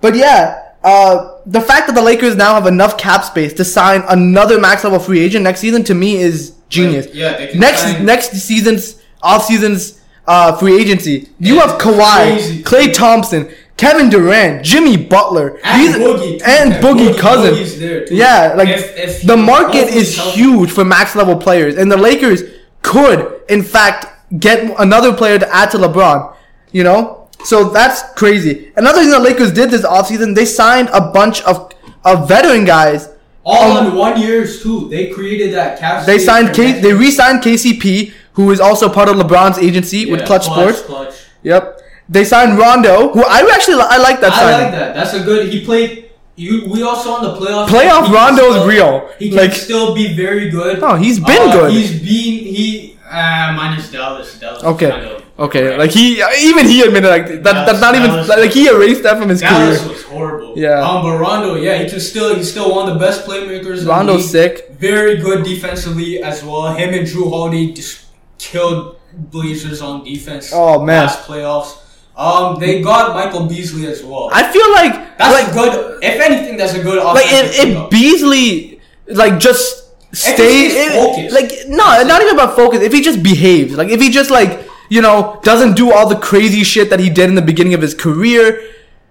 But 0.00 0.14
yeah, 0.14 0.72
uh, 0.84 1.38
the 1.46 1.60
fact 1.60 1.86
that 1.88 1.94
the 1.94 2.02
Lakers 2.02 2.36
now 2.36 2.54
have 2.54 2.66
enough 2.66 2.96
cap 2.98 3.24
space 3.24 3.52
to 3.54 3.64
sign 3.64 4.02
another 4.08 4.60
max 4.60 4.84
level 4.84 4.98
free 4.98 5.20
agent 5.20 5.42
next 5.42 5.60
season 5.60 5.82
to 5.84 5.94
me 5.94 6.16
is 6.16 6.52
genius. 6.68 7.08
Yeah, 7.14 7.50
next 7.54 7.82
sign- 7.82 8.04
next 8.04 8.30
season's 8.32 9.02
off 9.22 9.44
season's 9.44 10.00
uh, 10.26 10.56
free 10.58 10.78
agency. 10.80 11.28
You 11.40 11.58
have 11.60 11.80
Kawhi, 11.80 12.32
crazy. 12.34 12.62
Klay 12.62 12.92
Thompson, 12.94 13.50
Kevin 13.78 14.10
Durant, 14.10 14.62
Jimmy 14.62 14.96
Butler, 14.98 15.58
And 15.64 15.80
these- 15.82 15.96
Boogie, 15.96 16.42
and 16.44 16.74
And 16.74 16.84
Boogie, 16.84 17.12
Boogie- 17.14 17.18
Cousin. 17.18 17.54
Boogie's 17.54 17.78
there, 17.78 18.04
too. 18.04 18.14
yeah, 18.14 18.52
like 18.56 18.68
If- 18.68 18.98
if 18.98 19.22
the 19.22 19.36
market 19.36 19.88
is 19.88 20.18
huge 20.18 20.70
for 20.70 20.84
max 20.84 21.14
level 21.16 21.36
players, 21.36 21.76
and 21.76 21.90
the 21.90 21.96
Lakers 21.96 22.42
could, 22.82 23.26
in 23.48 23.62
fact, 23.62 24.06
get 24.38 24.62
another 24.78 25.12
player 25.12 25.38
to 25.38 25.48
add 25.56 25.70
to 25.70 25.78
LeBron. 25.78 26.28
You 26.72 26.84
know, 26.84 27.28
so 27.44 27.64
that's 27.70 28.02
crazy. 28.14 28.68
Another 28.76 29.00
thing 29.00 29.10
the 29.10 29.18
Lakers 29.18 29.52
did 29.52 29.70
this 29.70 29.82
offseason, 29.82 30.34
they 30.34 30.44
signed 30.44 30.90
a 30.92 31.00
bunch 31.00 31.40
of 31.42 31.70
of 32.04 32.28
veteran 32.28 32.64
guys. 32.64 33.08
All 33.44 33.76
Um, 33.78 33.86
in 33.88 33.94
one 33.94 34.20
years 34.20 34.62
too. 34.62 34.88
They 34.90 35.06
created 35.06 35.54
that 35.54 35.78
cap. 35.80 36.04
They 36.06 36.18
signed 36.18 36.52
K, 36.54 36.72
they 36.80 36.92
re-signed 36.92 37.42
KCP, 37.42 38.12
who 38.34 38.50
is 38.50 38.60
also 38.60 38.88
part 38.88 39.08
of 39.08 39.16
LeBron's 39.16 39.58
agency 39.58 40.10
with 40.10 40.20
Yeah, 40.20 40.26
Clutch 40.26 40.44
Sports. 40.44 40.80
Clutch. 40.82 41.14
Yep. 41.42 41.80
They 42.08 42.24
signed 42.24 42.58
Rondo, 42.58 43.12
who 43.12 43.22
I 43.22 43.40
actually 43.54 43.80
I 43.80 43.98
like 43.98 44.20
that 44.20 44.32
sign. 44.32 44.44
I 44.48 44.50
signing. 44.52 44.62
like 44.72 44.72
that. 44.80 44.94
That's 44.94 45.14
a 45.14 45.22
good. 45.22 45.52
He 45.52 45.64
played. 45.64 46.04
You, 46.36 46.66
we 46.70 46.82
also 46.84 47.10
on 47.10 47.22
the 47.24 47.34
playoffs. 47.34 47.66
Playoff 47.68 48.12
Rondo 48.12 48.44
is 48.54 48.66
real. 48.66 49.10
He 49.18 49.28
can 49.28 49.38
Like- 49.38 49.52
still 49.52 49.92
be 49.94 50.14
very 50.14 50.48
good. 50.50 50.78
Oh, 50.82 50.94
he's 50.94 51.18
been 51.18 51.48
Uh, 51.48 51.52
good. 51.52 51.72
He's 51.72 51.92
been 51.98 52.54
he. 52.54 52.96
Uh, 53.10 53.52
minus 53.56 53.90
Dallas. 53.90 54.38
Dallas. 54.38 54.62
Okay. 54.62 54.90
Kind 54.90 55.04
of 55.06 55.22
Okay, 55.38 55.60
correct. 55.60 55.78
like 55.78 55.90
he 55.92 56.22
even 56.50 56.66
he 56.66 56.82
admitted 56.82 57.08
like 57.08 57.26
that. 57.28 57.42
Dallas- 57.42 57.66
that's 57.68 57.80
not 57.80 57.94
even 57.96 58.10
Dallas- 58.10 58.28
like 58.28 58.52
he 58.52 58.68
erased 58.68 59.02
that 59.04 59.18
from 59.18 59.28
his 59.30 59.40
Dallas 59.40 59.78
career. 59.80 59.92
was 59.92 60.02
horrible. 60.04 60.52
Yeah. 60.56 60.80
Um, 60.88 61.02
but 61.02 61.16
Rondo, 61.18 61.54
yeah, 61.56 61.76
he 61.82 61.88
can 61.90 62.00
still 62.00 62.34
he's 62.36 62.50
still 62.50 62.74
one 62.74 62.88
of 62.88 62.94
the 62.94 63.00
best 63.04 63.24
playmakers. 63.26 63.78
in 63.78 63.84
the 63.84 63.90
Rondo's 63.90 64.30
sick. 64.30 64.70
Very 64.78 65.16
good 65.16 65.44
defensively 65.44 66.22
as 66.22 66.44
well. 66.44 66.68
Him 66.74 66.92
and 66.94 67.06
Jrue 67.06 67.30
Holiday 67.30 67.72
just 67.72 68.00
killed 68.38 68.96
Blazers 69.12 69.80
on 69.82 70.04
defense. 70.04 70.50
Oh, 70.54 70.80
man. 70.84 71.06
Last 71.06 71.26
playoffs. 71.26 71.72
Um, 72.18 72.58
they 72.58 72.82
got 72.82 73.14
Michael 73.14 73.46
Beasley 73.46 73.86
as 73.86 74.02
well. 74.02 74.28
I 74.32 74.50
feel 74.52 74.70
like 74.72 75.16
that's 75.16 75.32
like 75.32 75.50
a 75.50 75.54
good. 75.54 76.02
If 76.02 76.20
anything, 76.20 76.56
that's 76.56 76.74
a 76.74 76.82
good. 76.82 77.02
like 77.02 77.26
if, 77.28 77.58
if. 77.64 77.90
Beasley 77.90 78.80
like 79.06 79.38
just 79.38 79.88
stay 80.12 80.68
stays 80.68 80.92
focused. 80.92 81.34
like 81.34 81.50
no 81.68 82.02
not 82.04 82.22
even 82.22 82.34
about 82.34 82.56
focus 82.56 82.80
if 82.80 82.92
he 82.92 83.02
just 83.02 83.22
behaves 83.22 83.76
like 83.76 83.88
if 83.88 84.00
he 84.00 84.10
just 84.10 84.30
like 84.30 84.66
you 84.88 85.02
know 85.02 85.38
doesn't 85.42 85.76
do 85.76 85.92
all 85.92 86.08
the 86.08 86.16
crazy 86.16 86.64
shit 86.64 86.88
that 86.88 86.98
he 86.98 87.10
did 87.10 87.28
in 87.28 87.34
the 87.34 87.42
beginning 87.42 87.74
of 87.74 87.82
his 87.82 87.94
career 87.94 88.62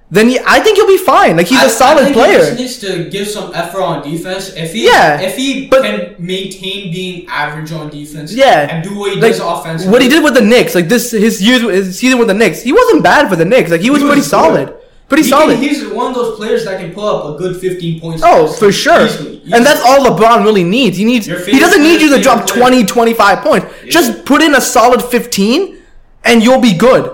then 0.10 0.30
he, 0.30 0.40
I 0.46 0.60
think 0.62 0.78
he'll 0.78 0.88
be 0.88 0.98
fine 0.98 1.36
like 1.36 1.48
he's 1.48 1.60
I- 1.60 1.66
a 1.66 1.70
solid 1.70 2.02
I 2.02 2.04
think 2.06 2.16
player 2.16 2.40
He 2.40 2.46
just 2.46 2.60
needs 2.60 2.78
to 2.80 3.10
give 3.10 3.28
some 3.28 3.52
effort 3.54 3.82
on 3.82 4.10
defense. 4.10 4.54
If 4.56 4.72
he, 4.74 4.86
Yeah, 4.86 5.20
if 5.20 5.36
he 5.36 5.68
but- 5.68 5.82
can 5.84 6.16
maintain 6.18 6.92
being 6.94 7.28
average 7.28 7.72
on 7.74 7.90
defense, 7.90 8.34
Yeah, 8.34 8.68
and 8.74 8.84
do 8.88 8.96
what 8.98 9.14
he 9.14 9.20
like 9.20 9.34
does 9.34 9.42
offensively, 9.42 9.92
what 9.92 10.02
he 10.02 10.08
did 10.08 10.24
with 10.24 10.34
the 10.34 10.42
Knicks 10.42 10.76
like 10.76 10.88
this 10.88 11.12
his 11.12 11.42
years 11.42 11.62
his 11.62 12.00
season 12.00 12.20
with 12.20 12.28
the 12.30 12.34
Knicks 12.34 12.62
he 12.62 12.72
wasn't 12.72 13.04
bad 13.04 13.28
for 13.30 13.36
the 13.36 13.46
Knicks 13.46 13.70
like 13.70 13.82
he 13.82 13.90
was 13.90 14.00
He 14.02 14.06
was 14.06 14.12
pretty 14.14 14.22
good. 14.22 14.30
solid 14.30 14.74
pretty 15.10 15.24
He 15.24 15.30
solid 15.30 15.56
Can, 15.60 15.64
he's 15.68 15.86
one 15.88 16.08
of 16.08 16.16
those 16.16 16.36
players 16.38 16.64
that 16.66 16.80
can 16.80 16.94
pull 16.94 17.06
up 17.08 17.36
a 17.36 17.38
good 17.38 17.56
15 17.60 18.00
points. 18.02 18.22
Oh, 18.26 18.48
for 18.48 18.72
sure. 18.74 19.06
Easily, 19.06 19.42
And 19.54 19.66
that's 19.66 19.82
all 19.82 20.00
LeBron 20.06 20.44
really 20.44 20.64
needs. 20.66 20.98
He 20.98 21.06
needs 21.06 21.26
he 21.28 21.60
doesn't 21.60 21.82
need 21.82 22.02
you 22.02 22.10
to 22.16 22.22
drop 22.22 22.46
player. 22.48 22.60
20, 22.60 22.84
25 22.86 23.40
points. 23.40 23.66
Just 23.90 24.26
put 24.26 24.42
in 24.42 24.54
a 24.56 24.60
solid 24.62 25.02
15 25.02 25.78
and 26.26 26.44
you'll 26.44 26.60
be 26.62 26.74
good. 26.74 27.10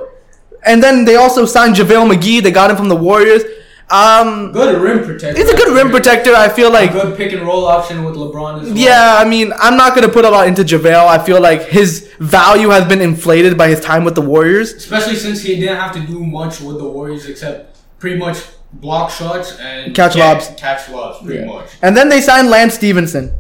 And 0.65 0.81
then 0.81 1.05
they 1.05 1.15
also 1.15 1.45
signed 1.45 1.75
JaVale 1.75 2.11
McGee. 2.13 2.41
They 2.41 2.51
got 2.51 2.69
him 2.71 2.77
from 2.77 2.89
the 2.89 2.95
Warriors. 2.95 3.43
Um 3.89 4.51
good 4.53 4.81
rim 4.81 5.03
protector. 5.03 5.37
He's 5.37 5.49
a 5.49 5.55
good 5.57 5.73
rim 5.75 5.91
protector. 5.91 6.33
I 6.33 6.47
feel 6.49 6.69
A 6.69 6.73
like 6.79 6.93
good 6.93 7.17
pick 7.17 7.33
and 7.33 7.41
roll 7.43 7.65
option 7.65 8.03
with 8.05 8.15
LeBron 8.15 8.61
as 8.61 8.67
well. 8.69 8.77
yeah, 8.77 9.17
I 9.19 9.25
mean, 9.25 9.51
I'm 9.59 9.75
not 9.75 9.93
going 9.93 10.07
to 10.07 10.11
put 10.11 10.23
a 10.25 10.29
lot 10.29 10.47
into 10.47 10.63
JaVale. 10.63 11.05
I 11.05 11.23
feel 11.23 11.41
like 11.41 11.63
his 11.67 12.09
value 12.19 12.69
has 12.69 12.85
been 12.87 13.01
inflated 13.01 13.57
by 13.57 13.67
his 13.67 13.81
time 13.81 14.03
with 14.05 14.15
the 14.15 14.21
Warriors. 14.21 14.71
especially 14.73 15.15
since 15.15 15.41
he 15.43 15.59
didn't 15.59 15.75
have 15.77 15.93
to 15.93 15.99
do 16.07 16.23
much 16.25 16.61
with 16.61 16.77
the 16.77 16.85
Warriors 16.85 17.27
except 17.27 17.77
pretty 17.99 18.17
much 18.17 18.37
block 18.71 19.11
shots 19.11 19.59
and 19.59 19.93
Catch 19.93 20.15
lobs. 20.15 20.49
Catch 20.57 20.89
lobs, 20.89 21.23
pretty 21.23 21.45
much. 21.45 21.67
And 21.81 21.95
then 21.95 22.07
they 22.09 22.21
signed 22.21 22.49
Lance 22.49 22.73
Stephenson. 22.75 23.31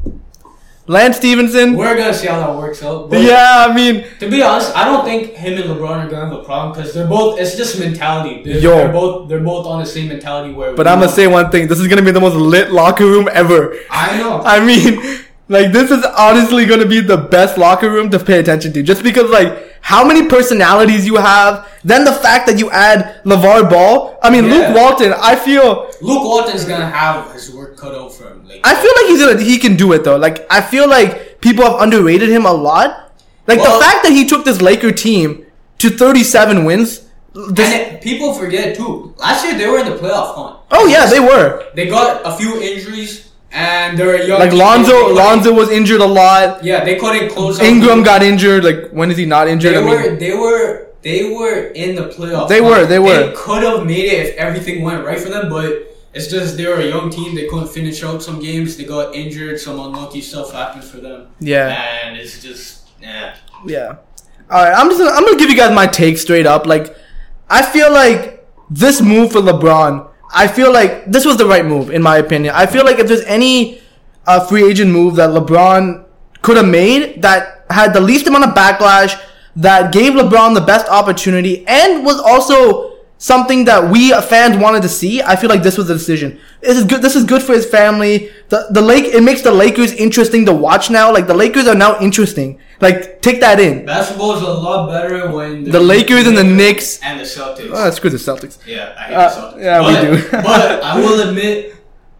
Lance 0.85 1.15
Stephenson. 1.15 1.77
We're 1.77 1.95
gonna 1.95 2.13
see 2.13 2.27
how 2.27 2.39
that 2.39 2.57
works 2.57 2.83
out. 2.83 3.09
Yeah, 3.11 3.65
I 3.69 3.73
mean, 3.73 4.05
To 4.19 4.29
be 4.29 4.41
honest, 4.41 4.75
I 4.75 4.83
don't 4.83 5.05
think 5.05 5.31
him 5.31 5.53
and 5.53 5.69
LeBron 5.69 6.05
are 6.05 6.09
gonna 6.09 6.25
have 6.29 6.33
a 6.33 6.43
problem 6.43 6.73
because 6.73 6.93
they're 6.93 7.07
both. 7.07 7.39
It's 7.39 7.55
just 7.55 7.79
mentality. 7.79 8.43
They're, 8.43 8.59
Yo. 8.59 8.75
they're 8.75 8.91
both. 8.91 9.29
They're 9.29 9.39
both 9.39 9.65
on 9.65 9.79
the 9.79 9.85
same 9.85 10.09
mentality. 10.09 10.53
Where. 10.53 10.75
but 10.75 10.85
I'm 10.85 10.99
gonna 10.99 11.11
say 11.11 11.27
one 11.27 11.49
thing. 11.51 11.67
This 11.67 11.79
is 11.79 11.87
to 11.87 12.01
be 12.01 12.11
the 12.11 12.19
most 12.19 12.35
lit 12.35 12.71
locker 12.71 13.05
room 13.05 13.29
ever. 13.31 13.77
I 13.89 14.17
know. 14.17 14.41
I 14.43 14.65
mean, 14.65 15.23
like 15.47 15.71
this 15.71 15.89
is 15.89 16.03
honestly 16.17 16.65
gonna 16.65 16.85
be 16.85 16.99
the 16.99 17.17
best 17.17 17.57
locker 17.57 17.89
room 17.89 18.09
to 18.09 18.19
pay 18.19 18.39
attention 18.39 18.73
to, 18.73 18.83
just 18.83 19.03
because 19.03 19.29
like 19.29 19.72
how 19.83 20.01
many 20.07 20.27
personalities 20.29 21.05
you 21.05 21.17
have. 21.17 21.67
Then 21.83 22.05
the 22.05 22.13
fact 22.13 22.47
that 22.47 22.57
you 22.57 22.71
add 22.71 23.21
LeVar 23.25 23.69
Ball. 23.69 24.17
I 24.23 24.29
mean, 24.29 24.45
Yeah. 24.45 24.51
Luke 24.53 24.75
Walton. 24.77 25.13
I 25.31 25.35
feel, 25.35 25.91
Luke 26.01 26.23
Walton's 26.23 26.63
gonna 26.63 26.89
have 26.89 27.31
his 27.33 27.51
work 27.53 27.75
cut 27.75 27.93
out 27.93 28.13
for 28.15 28.23
him. 28.29 28.47
Like 28.47 28.61
I 28.63 28.73
feel 28.81 28.93
like 28.97 29.07
he's 29.11 29.19
gonna, 29.19 29.41
he 29.41 29.57
can 29.59 29.75
do 29.75 29.91
it 29.91 30.03
though. 30.05 30.15
Like 30.17 30.47
I 30.49 30.61
feel 30.61 30.87
like 30.89 31.41
people 31.41 31.63
have 31.65 31.81
underrated 31.81 32.29
him 32.29 32.45
a 32.45 32.53
lot. 32.53 33.11
Like 33.45 33.59
Well- 33.59 33.77
the 33.77 33.83
fact 33.85 34.03
that 34.03 34.13
he 34.13 34.25
took 34.25 34.45
this 34.45 34.61
Laker 34.61 34.91
team 34.93 35.45
to 35.79 35.89
37 35.89 36.63
wins. 36.63 37.01
This, 37.49 37.67
and 37.73 37.99
people 37.99 38.33
forget 38.33 38.77
too. 38.77 39.13
Last 39.17 39.43
year 39.43 39.57
they 39.57 39.67
were 39.67 39.79
in 39.79 39.89
the 39.89 39.97
playoff 39.97 40.35
hunt. 40.35 40.59
oh 40.71 40.85
yeah, 40.87 41.07
they 41.07 41.19
were. 41.19 41.65
They 41.75 41.87
got 41.87 42.21
a 42.23 42.37
few 42.37 42.61
injuries, 42.61 43.32
and 43.53 43.97
they're 43.97 44.15
a 44.21 44.27
young. 44.27 44.39
Like. 44.39 44.51
Lonzo, 44.51 45.13
Lonzo 45.13 45.53
was 45.53 45.69
injured 45.69 46.01
a 46.01 46.05
lot. 46.05 46.63
Yeah, 46.63 46.83
they 46.83 46.97
couldn't 46.97 47.29
close. 47.29 47.59
Ingram 47.59 48.03
got 48.03 48.23
injured. 48.23 48.63
Like 48.63 48.89
when 48.91 49.11
is 49.11 49.17
he 49.17 49.25
not 49.25 49.47
injured? 49.47 49.75
They 49.75 49.79
I 49.79 49.85
mean, 49.85 50.11
were. 50.11 50.15
They 50.17 50.33
were. 50.33 50.87
They 51.03 51.33
were 51.33 51.67
in 51.67 51.95
the 51.95 52.03
playoff. 52.03 52.47
They 52.47 52.61
were, 52.61 52.85
they 52.85 52.97
were. 52.97 53.27
They 53.27 53.33
could 53.35 53.61
have 53.63 53.85
made 53.85 54.05
it 54.05 54.25
if 54.25 54.35
everything 54.37 54.83
went 54.83 55.05
right 55.05 55.19
for 55.19 55.27
them, 55.27 55.49
but 55.49 55.93
it's 56.13 56.27
just 56.27 56.55
they 56.55 56.65
were 56.65 56.79
a 56.79 56.87
young 56.87 57.09
team. 57.09 57.35
They 57.35 57.45
couldn't 57.47 57.67
finish 57.67 58.01
out 58.03 58.23
some 58.23 58.39
games. 58.39 58.77
They 58.77 58.85
got 58.85 59.13
injured. 59.13 59.59
Some 59.59 59.79
unlucky 59.81 60.21
stuff 60.21 60.53
happened 60.53 60.85
for 60.85 60.97
them. 60.97 61.27
yeah. 61.39 62.05
And 62.05 62.17
it's 62.17 62.41
just, 62.41 62.87
yeah. 63.01 63.35
Yeah. 63.65 63.97
All 64.49 64.63
right, 64.63 64.73
I'm 64.73 64.87
just 64.89 64.99
gonna, 64.99 65.11
I'm 65.11 65.25
gonna 65.25 65.37
give 65.37 65.49
you 65.49 65.57
guys 65.57 65.75
my 65.75 65.87
take 65.87 66.17
straight 66.17 66.45
up. 66.45 66.65
Like, 66.65 66.95
I 67.49 67.61
feel 67.61 67.91
like 67.91 68.47
this 68.69 69.01
move 69.01 69.33
for 69.33 69.39
LeBron, 69.41 70.09
I 70.33 70.47
feel 70.47 70.73
like 70.73 71.05
this 71.05 71.25
was 71.25 71.37
the 71.37 71.45
right 71.45 71.65
move 71.65 71.91
in 71.91 72.01
my 72.01 72.17
opinion. 72.17 72.53
I 72.55 72.65
feel 72.65 72.83
like 72.83 72.99
if 72.99 73.07
there's 73.07 73.25
any 73.25 73.81
uh, 74.25 74.45
free 74.45 74.67
agent 74.67 74.91
move 74.91 75.15
that 75.17 75.29
LeBron 75.29 76.05
could 76.41 76.57
have 76.57 76.67
made 76.67 77.21
that 77.21 77.65
had 77.69 77.93
the 77.93 78.01
least 78.01 78.27
amount 78.27 78.45
of 78.45 78.55
backlash, 78.55 79.19
that 79.55 79.93
gave 79.93 80.13
LeBron 80.13 80.55
the 80.55 80.61
best 80.61 80.87
opportunity, 80.87 81.65
and 81.67 82.03
was 82.03 82.19
also 82.19 82.92
something 83.31 83.63
that 83.65 83.81
we 83.89 84.11
fans 84.33 84.57
wanted 84.57 84.81
to 84.81 84.89
see. 84.89 85.21
I 85.21 85.35
feel 85.37 85.49
like 85.49 85.63
this 85.63 85.77
was 85.77 85.87
the 85.87 85.93
decision. 85.93 86.29
This 86.61 86.77
is 86.77 86.83
good. 86.83 87.01
This 87.01 87.15
is 87.15 87.23
good 87.23 87.41
for 87.41 87.53
his 87.59 87.65
family. 87.77 88.15
The 88.49 88.59
the 88.77 88.81
lake 88.91 89.05
it 89.17 89.23
makes 89.29 89.41
the 89.41 89.51
Lakers 89.63 89.91
interesting 90.05 90.45
to 90.49 90.53
watch 90.67 90.89
now. 90.99 91.07
Like 91.17 91.27
the 91.27 91.33
Lakers 91.43 91.67
are 91.71 91.79
now 91.85 91.91
interesting. 92.07 92.59
Like 92.81 93.21
take 93.21 93.39
that 93.45 93.59
in. 93.67 93.85
Basketball 93.85 94.33
is 94.35 94.41
a 94.41 94.53
lot 94.67 94.89
better 94.95 95.31
when 95.35 95.63
The 95.77 95.79
Lakers 95.93 96.27
and 96.27 96.37
the 96.37 96.43
Knicks. 96.59 96.99
And 97.01 97.15
the 97.19 97.23
Celtics. 97.35 97.71
Oh, 97.73 97.89
screw 97.91 98.09
the 98.09 98.23
Celtics. 98.29 98.57
yeah, 98.65 98.93
I 98.99 99.03
hate 99.03 99.15
Uh, 99.15 99.29
the 99.29 99.35
Celtics. 99.39 99.63
yeah, 99.67 99.77
we 99.87 99.93
but, 99.93 100.01
do. 100.03 100.11
but 100.49 100.83
I 100.83 100.99
will 100.99 101.17
admit, 101.29 101.55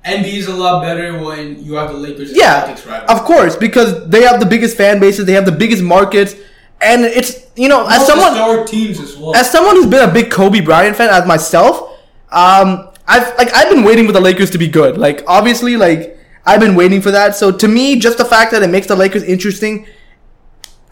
NBA 0.06 0.38
is 0.44 0.48
a 0.48 0.56
lot 0.56 0.76
better 0.88 1.08
when 1.26 1.44
you 1.66 1.74
have 1.80 1.90
the 1.96 2.00
Lakers. 2.06 2.30
and 2.30 2.38
Yeah, 2.44 2.56
Celtics 2.68 2.86
rivalry. 2.90 3.10
of 3.16 3.20
course, 3.32 3.54
because 3.68 3.90
they 4.14 4.22
have 4.30 4.40
the 4.40 4.50
biggest 4.56 4.78
fan 4.78 4.96
bases, 5.04 5.26
they 5.26 5.34
have 5.40 5.46
the 5.52 5.58
biggest 5.64 5.84
markets, 5.96 6.32
and 6.84 7.04
it's 7.06 7.46
you 7.56 7.68
know 7.70 7.88
as 7.88 8.06
someone 8.06 8.34
historic 8.34 8.68
teams 8.68 9.00
as 9.00 9.18
well. 9.18 9.36
as 9.36 9.50
someone 9.50 9.76
who's 9.76 9.88
been 9.88 10.08
a 10.08 10.12
big 10.14 10.32
Kobe 10.32 10.62
Bryant 10.62 10.96
fan 10.96 11.10
as 11.10 11.26
myself, 11.28 11.92
um, 12.32 12.90
I've 13.08 13.36
like 13.38 13.54
I've 13.54 13.70
been 13.70 13.84
waiting 13.84 14.06
for 14.06 14.12
the 14.12 14.22
Lakers 14.22 14.50
to 14.52 14.58
be 14.58 14.68
good. 14.68 14.98
Like 14.98 15.24
obviously, 15.28 15.78
like 15.78 16.18
I've 16.46 16.60
been 16.60 16.76
waiting 16.76 17.02
for 17.02 17.12
that. 17.12 17.36
So 17.36 17.52
to 17.52 17.68
me, 17.68 17.98
just 18.00 18.18
the 18.18 18.26
fact 18.26 18.52
that 18.52 18.64
it 18.64 18.70
makes 18.70 18.88
the 18.88 18.96
Lakers 18.96 19.24
interesting. 19.24 19.86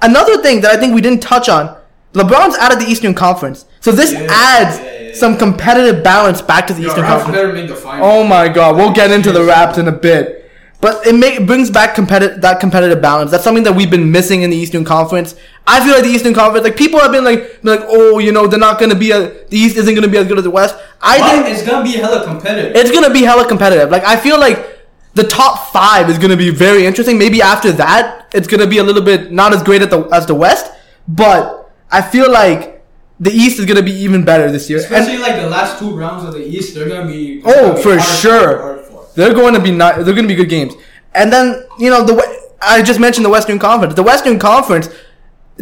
Another 0.02 0.42
thing 0.42 0.62
that 0.62 0.72
I 0.72 0.78
think 0.80 0.96
we 0.96 1.02
didn't 1.02 1.22
touch 1.22 1.48
on, 1.48 1.78
LeBron's 2.14 2.58
out 2.58 2.74
of 2.74 2.80
the 2.80 2.86
Eastern 2.86 3.14
Conference, 3.14 3.66
so 3.82 3.92
this 3.92 4.12
Yeah, 4.14 4.28
adds 4.32 4.80
yeah, 4.80 5.00
yeah, 5.00 5.14
some 5.14 5.38
competitive 5.38 6.04
balance 6.04 6.42
back 6.42 6.66
to 6.68 6.74
the 6.74 6.82
Yo, 6.82 6.88
Eastern 6.88 7.04
Raps 7.04 7.24
Conference. 7.24 7.38
better 7.38 7.54
make 7.54 7.68
the 7.68 7.76
finals. 7.76 8.10
Oh 8.12 8.24
my 8.24 8.48
god, 8.50 8.78
we'll 8.78 8.94
get 8.94 9.12
into 9.12 9.32
the 9.32 9.44
Raps 9.44 9.78
in 9.78 9.88
a 9.88 9.92
bit. 9.92 10.40
But 10.82 11.06
it, 11.06 11.14
may, 11.14 11.36
it 11.36 11.46
brings 11.46 11.70
back 11.70 11.94
competitive 11.94 12.42
that 12.42 12.60
competitive 12.60 13.00
balance. 13.04 13.30
That's 13.30 13.44
something 13.44 13.64
that 13.66 13.76
we've 13.76 13.92
been 13.92 14.12
missing 14.12 14.42
in 14.42 14.50
the 14.50 14.58
Eastern 14.58 14.84
Conference. 14.84 15.36
I 15.68 15.84
feel 15.84 15.94
like 15.94 16.04
the 16.04 16.10
Eastern 16.10 16.34
Conference, 16.34 16.64
like 16.64 16.76
people 16.76 17.00
have 17.00 17.12
been 17.12 17.24
like, 17.24 17.62
been 17.62 17.80
like, 17.80 17.88
oh, 17.88 18.20
you 18.20 18.32
know, 18.32 18.48
they're 18.48 18.60
not 18.60 18.80
gonna 18.80 18.96
be 18.96 19.12
a 19.12 19.20
the 19.46 19.58
East 19.58 19.78
isn't 19.78 19.94
gonna 19.96 20.08
be 20.08 20.18
as 20.18 20.28
good 20.28 20.38
as 20.38 20.44
the 20.44 20.50
West. 20.52 20.76
I 21.02 21.18
think 21.44 21.48
it's 21.56 21.66
gonna 21.66 21.84
be 21.84 21.94
hella 21.94 22.24
competitive. 22.26 22.76
it's 22.76 22.92
gonna 22.92 23.12
be 23.14 23.22
hella 23.22 23.48
competitive. 23.48 23.90
Like 23.90 24.04
I 24.04 24.18
feel 24.18 24.40
like 24.40 24.80
the 25.14 25.24
top 25.24 25.72
five 25.72 26.10
is 26.10 26.18
gonna 26.18 26.38
be 26.38 26.50
very 26.50 26.86
interesting. 26.86 27.18
Maybe 27.18 27.42
after 27.42 27.72
that, 27.74 28.28
it's 28.34 28.48
gonna 28.48 28.68
be 28.68 28.80
a 28.80 28.84
little 28.84 29.04
bit 29.04 29.32
not 29.32 29.54
as 29.54 29.62
great 29.64 29.82
at 29.82 29.90
the 29.90 30.02
as 30.10 30.26
the 30.26 30.36
West, 30.36 30.72
but 31.08 31.72
I 31.92 32.02
feel 32.02 32.32
like 32.32 32.84
the 33.20 33.32
East 33.32 33.60
is 33.60 33.66
gonna 33.66 33.84
be 33.84 33.92
even 33.94 34.26
better 34.26 34.52
this 34.52 34.68
year. 34.70 34.80
And- 34.80 34.86
Especially 34.92 35.20
like 35.20 35.36
the 35.40 35.50
last 35.50 35.78
two 35.80 35.96
rounds 35.96 36.24
of 36.24 36.34
the 36.34 36.44
East, 36.46 36.74
they're 36.74 36.90
gonna 36.90 37.08
be. 37.08 37.42
Oh, 37.46 37.52
they're 37.52 37.62
gonna 37.62 37.76
be 37.76 37.82
for 37.84 38.00
sure. 38.00 38.58
for. 38.58 39.06
They're 39.16 39.34
going 39.34 39.54
to 39.54 39.60
be 39.60 39.72
not. 39.72 39.96
They're 39.96 40.16
going 40.16 40.24
to 40.24 40.34
be 40.34 40.36
good 40.36 40.50
games. 40.50 40.74
And 41.14 41.32
then 41.34 41.66
you 41.78 41.90
know 41.90 42.04
the 42.04 42.14
I 42.62 42.82
just 42.82 43.00
mentioned 43.00 43.26
the 43.26 43.30
Western 43.30 43.60
Conference. 43.60 43.94
The 43.94 44.04
Western 44.04 44.40
Conference 44.40 44.90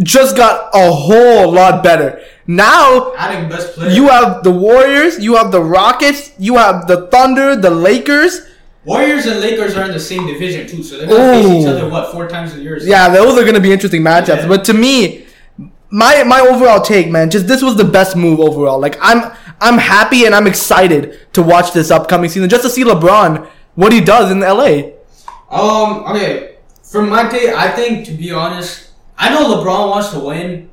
just 0.03 0.35
got 0.35 0.69
a 0.73 0.91
whole 0.91 1.51
lot 1.51 1.83
better. 1.83 2.21
Now 2.47 3.13
Adding 3.15 3.49
best 3.49 3.73
player. 3.73 3.91
you 3.91 4.07
have 4.07 4.43
the 4.43 4.51
Warriors, 4.51 5.19
you 5.19 5.35
have 5.35 5.51
the 5.51 5.62
Rockets, 5.62 6.31
you 6.39 6.57
have 6.57 6.88
the 6.88 7.07
Thunder, 7.07 7.55
the 7.55 7.69
Lakers. 7.69 8.41
Warriors 8.85 9.25
and 9.25 9.39
Lakers 9.39 9.75
are 9.75 9.83
in 9.85 9.91
the 9.91 9.99
same 9.99 10.25
division 10.25 10.67
too, 10.67 10.81
so 10.81 10.97
they're 10.97 11.07
gonna 11.07 11.43
face 11.43 11.62
each 11.63 11.67
other 11.67 11.89
what 11.89 12.12
four 12.12 12.27
times 12.27 12.55
a 12.55 12.59
year. 12.59 12.77
Yeah, 12.79 13.09
those 13.09 13.38
are 13.38 13.45
gonna 13.45 13.59
be 13.59 13.71
interesting 13.71 14.01
matchups. 14.01 14.38
Yeah. 14.43 14.47
But 14.47 14.65
to 14.65 14.73
me, 14.73 15.25
my 15.91 16.23
my 16.23 16.39
overall 16.39 16.81
take, 16.81 17.09
man, 17.09 17.29
just 17.29 17.47
this 17.47 17.62
was 17.62 17.75
the 17.75 17.83
best 17.83 18.15
move 18.15 18.39
overall. 18.39 18.79
Like 18.79 18.97
I'm 19.01 19.31
I'm 19.62 19.77
happy 19.77 20.25
and 20.25 20.33
I'm 20.33 20.47
excited 20.47 21.19
to 21.33 21.43
watch 21.43 21.73
this 21.73 21.91
upcoming 21.91 22.29
season 22.29 22.49
just 22.49 22.63
to 22.63 22.69
see 22.69 22.83
LeBron 22.83 23.47
what 23.75 23.91
he 23.93 24.01
does 24.01 24.31
in 24.31 24.39
LA. 24.39 24.91
Um. 25.51 26.03
Okay. 26.15 26.55
From 26.83 27.09
my 27.09 27.29
take, 27.29 27.49
I 27.49 27.69
think 27.69 28.05
to 28.07 28.12
be 28.13 28.31
honest, 28.31 28.88
I 29.19 29.29
know 29.29 29.53
LeBron 29.55 29.89
wants 29.89 30.10
to 30.12 30.19
win, 30.19 30.69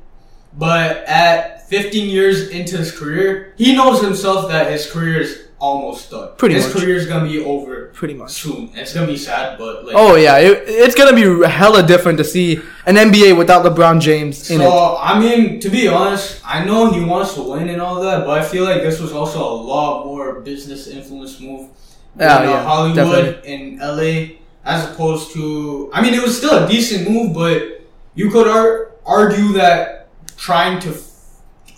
but 0.57 1.03
at 1.05 1.67
15 1.67 2.09
years 2.09 2.47
into 2.49 2.77
his 2.77 2.97
career, 2.97 3.53
he 3.57 3.75
knows 3.75 4.01
himself 4.01 4.47
that 4.49 4.71
his 4.71 4.89
career 4.89 5.19
is 5.19 5.47
almost 5.59 6.11
done. 6.11 6.29
Pretty 6.37 6.55
his 6.55 6.73
much. 6.73 6.83
career 6.83 6.95
is 6.95 7.07
gonna 7.07 7.27
be 7.27 7.43
over 7.43 7.87
Pretty 7.87 8.13
much. 8.13 8.31
soon. 8.31 8.71
It's 8.73 8.93
gonna 8.93 9.07
be 9.07 9.17
sad, 9.17 9.57
but 9.57 9.85
like. 9.85 9.95
Oh 9.97 10.15
yeah, 10.15 10.37
it, 10.37 10.63
it's 10.65 10.95
gonna 10.95 11.15
be 11.15 11.45
hella 11.47 11.85
different 11.85 12.17
to 12.19 12.23
see 12.23 12.61
an 12.85 12.95
NBA 12.95 13.37
without 13.37 13.65
LeBron 13.65 13.99
James 13.99 14.49
in 14.49 14.61
it. 14.61 14.63
So 14.63 14.97
I 14.97 15.19
mean, 15.19 15.59
to 15.59 15.69
be 15.69 15.87
honest, 15.87 16.41
I 16.45 16.63
know 16.63 16.91
he 16.91 17.03
wants 17.03 17.33
to 17.33 17.41
win 17.41 17.67
and 17.69 17.81
all 17.81 17.99
that, 18.01 18.25
but 18.25 18.39
I 18.39 18.43
feel 18.45 18.63
like 18.63 18.81
this 18.81 18.99
was 19.01 19.11
also 19.11 19.39
a 19.43 19.55
lot 19.55 20.05
more 20.05 20.39
business 20.41 20.87
influence 20.87 21.39
move. 21.41 21.69
Yeah, 22.17 22.39
than, 22.39 22.47
uh, 22.47 22.51
yeah, 22.51 22.63
Hollywood 22.63 23.45
in 23.45 23.79
LA, 23.79 24.37
as 24.63 24.89
opposed 24.89 25.33
to. 25.33 25.91
I 25.93 26.01
mean, 26.01 26.13
it 26.13 26.21
was 26.23 26.37
still 26.37 26.63
a 26.63 26.67
decent 26.67 27.09
move, 27.09 27.33
but 27.33 27.81
you 28.17 28.31
could 28.31 28.47
ar- 28.47 28.91
argue 29.05 29.53
that 29.53 30.09
trying 30.35 30.79
to, 30.81 30.93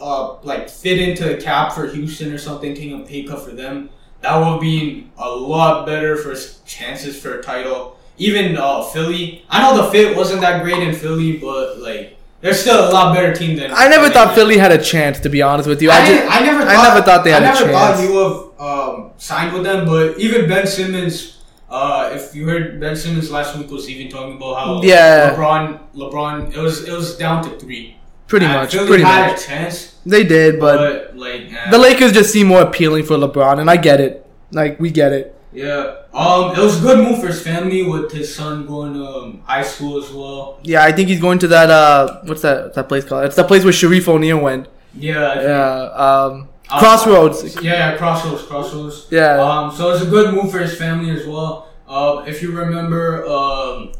uh, 0.01 0.35
like 0.41 0.69
fit 0.69 0.97
into 0.99 1.37
a 1.37 1.39
cap 1.39 1.73
for 1.73 1.85
Houston 1.87 2.31
or 2.31 2.37
something, 2.37 2.73
taking 2.73 3.01
a 3.01 3.03
pay 3.05 3.23
cut 3.23 3.41
for 3.43 3.51
them, 3.51 3.89
that 4.21 4.37
would 4.37 4.61
be 4.61 5.07
a 5.17 5.29
lot 5.29 5.85
better 5.85 6.15
for 6.15 6.33
chances 6.65 7.19
for 7.21 7.39
a 7.39 7.43
title. 7.43 7.97
Even 8.17 8.57
uh, 8.57 8.83
Philly, 8.83 9.45
I 9.49 9.61
know 9.61 9.83
the 9.83 9.91
fit 9.91 10.15
wasn't 10.15 10.41
that 10.41 10.63
great 10.63 10.81
in 10.81 10.93
Philly, 10.95 11.37
but 11.37 11.79
like 11.79 12.17
they're 12.41 12.53
still 12.53 12.89
a 12.89 12.91
lot 12.91 13.13
better 13.13 13.33
team 13.33 13.57
than. 13.57 13.71
I 13.73 13.89
never 13.89 14.09
thought 14.09 14.33
Philly 14.33 14.57
had 14.57 14.71
a 14.71 14.81
chance, 14.81 15.19
to 15.21 15.29
be 15.29 15.41
honest 15.41 15.67
with 15.67 15.81
you. 15.81 15.91
I, 15.91 15.97
I, 15.97 16.07
just, 16.07 16.31
I 16.31 16.39
never. 16.45 16.59
Thought, 16.63 16.69
I 16.69 16.83
never 16.89 17.01
thought 17.05 17.23
they 17.25 17.31
had 17.31 17.43
I 17.43 17.49
a 17.51 17.53
never 17.53 17.71
thought 17.71 17.95
chance. 17.95 18.07
he 18.07 18.15
would 18.15 18.31
have 18.31 18.61
um, 18.61 19.11
signed 19.17 19.53
with 19.53 19.63
them, 19.63 19.85
but 19.85 20.17
even 20.19 20.47
Ben 20.47 20.65
Simmons. 20.67 21.35
Uh, 21.69 22.09
if 22.13 22.33
you 22.35 22.47
heard 22.47 22.79
Ben 22.79 22.95
Simmons 22.95 23.29
last 23.29 23.55
week 23.57 23.69
was 23.69 23.87
even 23.89 24.09
talking 24.09 24.37
about 24.37 24.55
how 24.55 24.81
Yeah. 24.81 25.35
LeBron, 25.35 25.79
LeBron, 25.95 26.51
it 26.53 26.57
was 26.57 26.83
it 26.87 26.91
was 26.91 27.15
down 27.17 27.43
to 27.43 27.49
three. 27.59 27.95
pretty 28.27 28.45
And 28.45 28.53
much, 28.55 28.73
Philly 28.73 28.87
pretty 28.87 29.03
had 29.03 29.31
much. 29.31 29.41
a 29.41 29.45
chance, 29.47 29.95
They 30.05 30.23
did, 30.23 30.59
but 30.59 30.77
but, 30.77 31.17
like 31.17 31.49
the 31.71 31.77
Lakers 31.79 32.11
just 32.11 32.31
seem 32.31 32.47
more 32.47 32.61
appealing 32.61 33.03
for 33.05 33.15
LeBron, 33.17 33.59
and 33.59 33.69
I 33.69 33.77
get 33.77 33.99
it. 34.01 34.25
Like 34.51 34.79
we 34.79 34.89
get 34.91 35.11
it. 35.13 35.35
yeah, 35.51 35.95
um, 36.13 36.51
it 36.53 36.59
was 36.59 36.77
a 36.79 36.81
good 36.81 36.99
move 37.05 37.19
for 37.21 37.27
his 37.27 37.41
family 37.41 37.81
with 37.83 38.11
his 38.11 38.33
son 38.33 38.65
going 38.67 38.93
to 38.93 39.03
um, 39.05 39.41
high 39.45 39.63
school 39.63 39.97
as 40.03 40.11
well. 40.11 40.59
Yeah, 40.63 40.83
I 40.83 40.91
think 40.91 41.09
he's 41.09 41.19
going 41.21 41.39
to 41.39 41.47
that. 41.49 41.69
Uh, 41.71 42.21
what's 42.25 42.41
that? 42.43 42.73
That 42.75 42.87
place 42.89 43.03
called? 43.05 43.25
It's 43.25 43.35
that 43.35 43.47
place 43.47 43.63
where 43.63 43.73
Shareef 43.73 44.07
O'Neal 44.07 44.37
went. 44.39 44.67
Yeah, 44.95 45.27
I 45.31 45.35
think- 45.35 45.47
Yeah, 45.49 45.81
um, 46.07 46.48
Uh, 46.69 46.79
Crossroads. 46.79 47.55
Yeah, 47.55 47.61
yeah, 47.91 47.97
Crossroads, 47.97 48.43
Crossroads. 48.43 49.07
Yeah. 49.09 49.41
Um, 49.41 49.71
so 49.71 49.91
it's 49.91 50.03
a 50.03 50.09
good 50.09 50.33
move 50.33 50.51
for 50.51 50.59
his 50.59 50.77
family 50.77 51.09
as 51.11 51.25
well. 51.25 51.67
Uh, 51.87 52.23
if 52.27 52.41
you 52.43 52.51
remember, 52.51 53.25
um, 53.27 53.91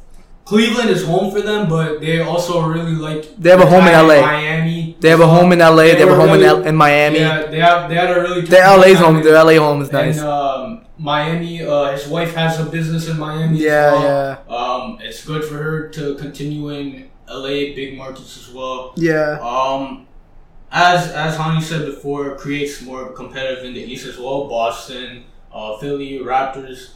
Cleveland 0.45 0.89
is 0.89 1.03
home 1.05 1.31
for 1.31 1.41
them, 1.41 1.67
but 1.69 1.99
they 2.01 2.19
also 2.21 2.61
really 2.67 2.93
like. 2.93 3.35
They 3.37 3.49
have 3.49 3.61
a 3.61 3.65
home 3.65 3.87
in 3.87 3.93
LA. 3.93 4.21
Miami. 4.21 4.97
They 4.99 5.09
have 5.09 5.19
a 5.21 5.27
home 5.27 5.51
in 5.51 5.59
LA. 5.59 5.75
They, 5.75 5.99
have 5.99 6.09
a 6.09 6.15
home 6.15 6.29
in, 6.31 6.43
L- 6.43 6.63
in 6.65 6.75
Miami. 6.75 7.19
Yeah, 7.19 7.45
they 7.47 7.59
have. 7.59 7.89
They 7.89 7.95
had 7.95 8.15
a 8.15 8.21
really. 8.21 8.41
Their 8.41 8.77
LA's 8.77 8.97
home. 8.99 9.21
Their 9.23 9.43
LA 9.43 9.57
home 9.57 9.81
is 9.81 9.91
nice. 9.91 10.17
And 10.19 10.27
um, 10.27 10.85
Miami, 10.97 11.63
uh, 11.63 11.91
his 11.91 12.07
wife 12.07 12.33
has 12.35 12.59
a 12.59 12.65
business 12.65 13.07
in 13.07 13.17
Miami. 13.17 13.59
Yeah, 13.59 13.93
as 14.41 14.47
well. 14.47 14.81
Um, 14.81 14.97
it's 15.01 15.23
good 15.25 15.43
for 15.45 15.55
her 15.57 15.89
to 15.89 16.15
continue 16.15 16.69
in 16.69 17.09
LA, 17.27 17.73
big 17.75 17.97
markets 17.97 18.37
as 18.37 18.53
well. 18.53 18.93
yeah. 18.97 19.39
Um, 19.41 20.07
as 20.71 21.11
as 21.11 21.35
Hani 21.37 21.61
said 21.61 21.85
before, 21.85 22.35
creates 22.35 22.81
more 22.81 23.11
competitive 23.11 23.65
in 23.65 23.73
the 23.73 23.81
East 23.81 24.05
as 24.05 24.17
well. 24.17 24.47
Boston, 24.47 25.23
uh, 25.53 25.77
Philly, 25.77 26.19
Raptors, 26.19 26.91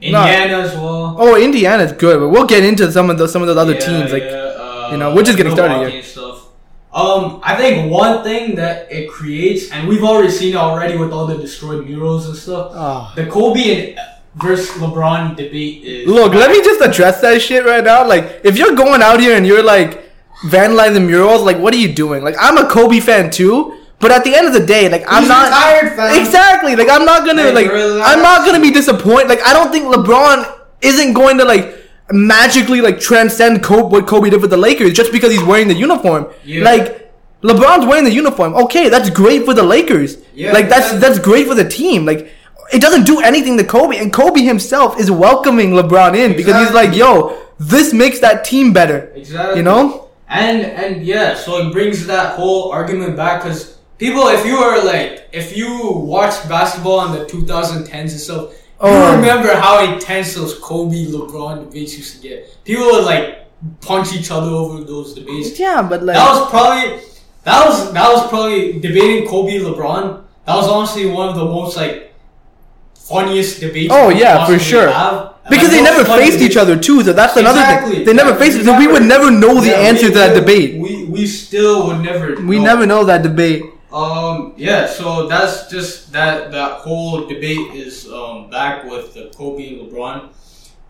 Indiana 0.00 0.58
as 0.58 0.74
well. 0.74 1.16
Oh, 1.18 1.36
Indiana's 1.36 1.92
good, 1.92 2.20
but 2.20 2.28
we'll 2.28 2.46
get 2.46 2.64
into 2.64 2.90
some 2.92 3.10
of 3.10 3.18
those 3.18 3.32
some 3.32 3.42
of 3.42 3.48
those 3.48 3.56
other 3.56 3.74
Yeah, 3.74 3.80
teams. 3.80 4.12
Like, 4.12 4.22
yeah, 4.24 4.30
uh, 4.30 4.88
you 4.92 4.98
know, 4.98 5.14
we're 5.14 5.22
just 5.22 5.36
getting 5.36 5.52
started 5.54 5.90
here. 5.90 6.02
stuff. 6.02 6.48
Um, 6.92 7.40
I 7.42 7.56
think 7.56 7.90
one 7.90 8.22
thing 8.22 8.54
that 8.54 8.92
it 8.92 9.10
creates, 9.10 9.72
and 9.72 9.88
we've 9.88 10.04
already 10.04 10.30
seen 10.30 10.52
it 10.52 10.56
already 10.56 10.96
with 10.96 11.12
all 11.12 11.26
the 11.26 11.36
destroyed 11.36 11.84
murals 11.86 12.26
and 12.28 12.36
stuff. 12.36 12.70
Ah. 12.72 13.12
The 13.16 13.26
Kobe 13.26 13.88
and 13.96 13.98
versus 14.36 14.68
LeBron 14.80 15.34
debate 15.36 15.82
is. 15.82 16.06
look, 16.08 16.34
let 16.34 16.50
me 16.50 16.62
just 16.62 16.80
address 16.80 17.20
that 17.20 17.40
shit 17.42 17.64
right 17.64 17.82
now. 17.82 18.06
Like, 18.06 18.42
if 18.44 18.56
you're 18.56 18.74
going 18.76 19.02
out 19.02 19.18
here 19.18 19.36
and 19.36 19.44
you're 19.46 19.62
like 19.62 20.03
vandalizing 20.42 21.06
murals, 21.06 21.42
like, 21.42 21.58
what 21.58 21.72
are 21.74 21.78
you 21.78 21.92
doing? 21.92 22.22
Like, 22.22 22.36
I'm 22.38 22.58
a 22.58 22.68
Kobe 22.68 23.00
fan 23.00 23.30
too, 23.30 23.78
but 24.00 24.10
at 24.10 24.24
the 24.24 24.34
end 24.34 24.46
of 24.46 24.52
the 24.52 24.64
day, 24.64 24.88
like, 24.88 25.04
I'm 25.08 25.22
He's 25.22 25.28
not 25.28 25.46
retired, 25.46 26.20
exactly. 26.20 26.76
Like, 26.76 26.88
I'm 26.90 27.04
not 27.04 27.24
gonna 27.24 27.52
like, 27.52 27.70
relax. 27.70 28.10
I'm 28.10 28.22
not 28.22 28.44
gonna 28.46 28.60
be 28.60 28.70
disappointed. 28.70 29.28
Like, 29.28 29.42
I 29.42 29.52
don't 29.52 29.70
think 29.70 29.86
LeBron 29.86 30.60
isn't 30.82 31.14
going 31.14 31.38
to 31.38 31.44
like 31.44 31.78
magically 32.10 32.80
like 32.80 33.00
transcend 33.00 33.62
Kobe, 33.62 33.88
what 33.88 34.06
Kobe 34.06 34.28
did 34.28 34.42
with 34.42 34.50
the 34.50 34.56
Lakers 34.56 34.92
just 34.92 35.10
because 35.10 35.32
he's 35.32 35.42
wearing 35.42 35.68
the 35.68 35.74
uniform. 35.74 36.26
Yeah. 36.44 36.64
Like. 36.64 37.00
LeBron's 37.42 37.84
wearing 37.84 38.04
the 38.04 38.10
uniform. 38.10 38.54
Okay, 38.54 38.88
that's 38.88 39.10
great 39.10 39.44
for 39.44 39.52
the 39.52 39.62
Lakers. 39.62 40.16
Yeah, 40.34 40.52
like 40.52 40.70
that's 40.70 40.94
exactly. 40.94 40.98
that's 41.00 41.18
great 41.18 41.46
for 41.46 41.54
the 41.54 41.68
team. 41.68 42.06
Like 42.06 42.32
it 42.72 42.80
doesn't 42.80 43.04
do 43.04 43.20
anything 43.20 43.58
to 43.58 43.64
Kobe, 43.64 43.98
and 43.98 44.10
Kobe 44.10 44.40
himself 44.40 44.98
is 44.98 45.10
welcoming 45.10 45.72
LeBron 45.72 46.16
in 46.16 46.36
because 46.38 46.56
he's 46.64 46.74
like, 46.74 46.96
"Yo, 46.96 47.38
this 47.58 47.92
makes 47.92 48.20
that 48.20 48.46
team 48.46 48.72
better." 48.72 49.12
Exactly. 49.14 49.58
You 49.58 49.62
know? 49.62 50.03
And 50.28 50.62
and 50.62 51.04
yeah, 51.04 51.34
so 51.34 51.66
it 51.68 51.72
brings 51.72 52.06
that 52.06 52.36
whole 52.36 52.72
argument 52.72 53.16
back 53.16 53.42
because 53.42 53.78
people, 53.98 54.28
if 54.28 54.44
you 54.46 54.56
are 54.56 54.82
like, 54.84 55.28
if 55.32 55.56
you 55.56 55.90
watched 55.92 56.48
basketball 56.48 57.06
in 57.06 57.18
the 57.18 57.24
2010s 57.26 57.92
and 57.92 58.10
stuff, 58.10 58.52
Oh. 58.80 58.90
you 59.10 59.16
remember 59.16 59.54
how 59.54 59.84
intense 59.94 60.34
those 60.34 60.58
Kobe 60.58 61.06
LeBron 61.06 61.64
debates 61.64 61.96
used 61.96 62.16
to 62.16 62.28
get. 62.28 62.64
People 62.64 62.86
would 62.86 63.04
like 63.04 63.46
punch 63.80 64.12
each 64.12 64.30
other 64.30 64.50
over 64.50 64.82
those 64.82 65.14
debates. 65.14 65.58
Yeah, 65.58 65.80
but 65.80 66.02
like, 66.02 66.16
That 66.16 66.28
was 66.28 66.50
probably 66.50 67.00
that 67.44 67.66
was 67.66 67.92
that 67.92 68.12
was 68.12 68.28
probably 68.28 68.80
debating 68.80 69.28
Kobe 69.28 69.58
LeBron. 69.58 70.24
That 70.46 70.56
was 70.56 70.68
honestly 70.68 71.06
one 71.06 71.28
of 71.28 71.36
the 71.36 71.44
most 71.44 71.76
like 71.76 72.12
funniest 72.96 73.60
debates. 73.60 73.92
Oh, 73.94 74.08
yeah, 74.08 74.46
for 74.46 74.58
sure. 74.58 74.90
have. 74.90 75.33
Because 75.50 75.70
they 75.70 75.82
never 75.82 76.04
faced 76.04 76.40
each 76.40 76.56
other 76.56 76.78
too. 76.78 77.02
So 77.02 77.12
that's 77.12 77.36
another 77.36 77.60
Exactly. 77.60 77.96
thing. 77.96 78.04
They 78.06 78.12
never 78.14 78.34
faced. 78.34 78.58
we 78.58 78.64
So 78.64 78.78
we 78.78 78.86
would 78.86 79.02
never 79.04 79.30
know 79.30 79.60
the 79.60 79.76
answer 79.76 80.08
to 80.08 80.14
that 80.14 80.34
debate. 80.34 80.80
We 80.80 81.04
we 81.04 81.26
still 81.26 81.86
would 81.88 82.00
never. 82.00 82.40
We 82.40 82.58
know. 82.58 82.64
never 82.64 82.86
know 82.86 83.04
that 83.04 83.22
debate. 83.22 83.62
Um. 83.92 84.54
Yeah. 84.56 84.86
So 84.86 85.28
that's 85.28 85.68
just 85.70 86.12
that. 86.12 86.50
That 86.52 86.72
whole 86.80 87.26
debate 87.26 87.74
is 87.74 88.08
um 88.10 88.48
back 88.50 88.84
with 88.84 89.12
the 89.14 89.30
Kobe 89.36 89.68
and 89.68 89.90
LeBron. 89.92 90.30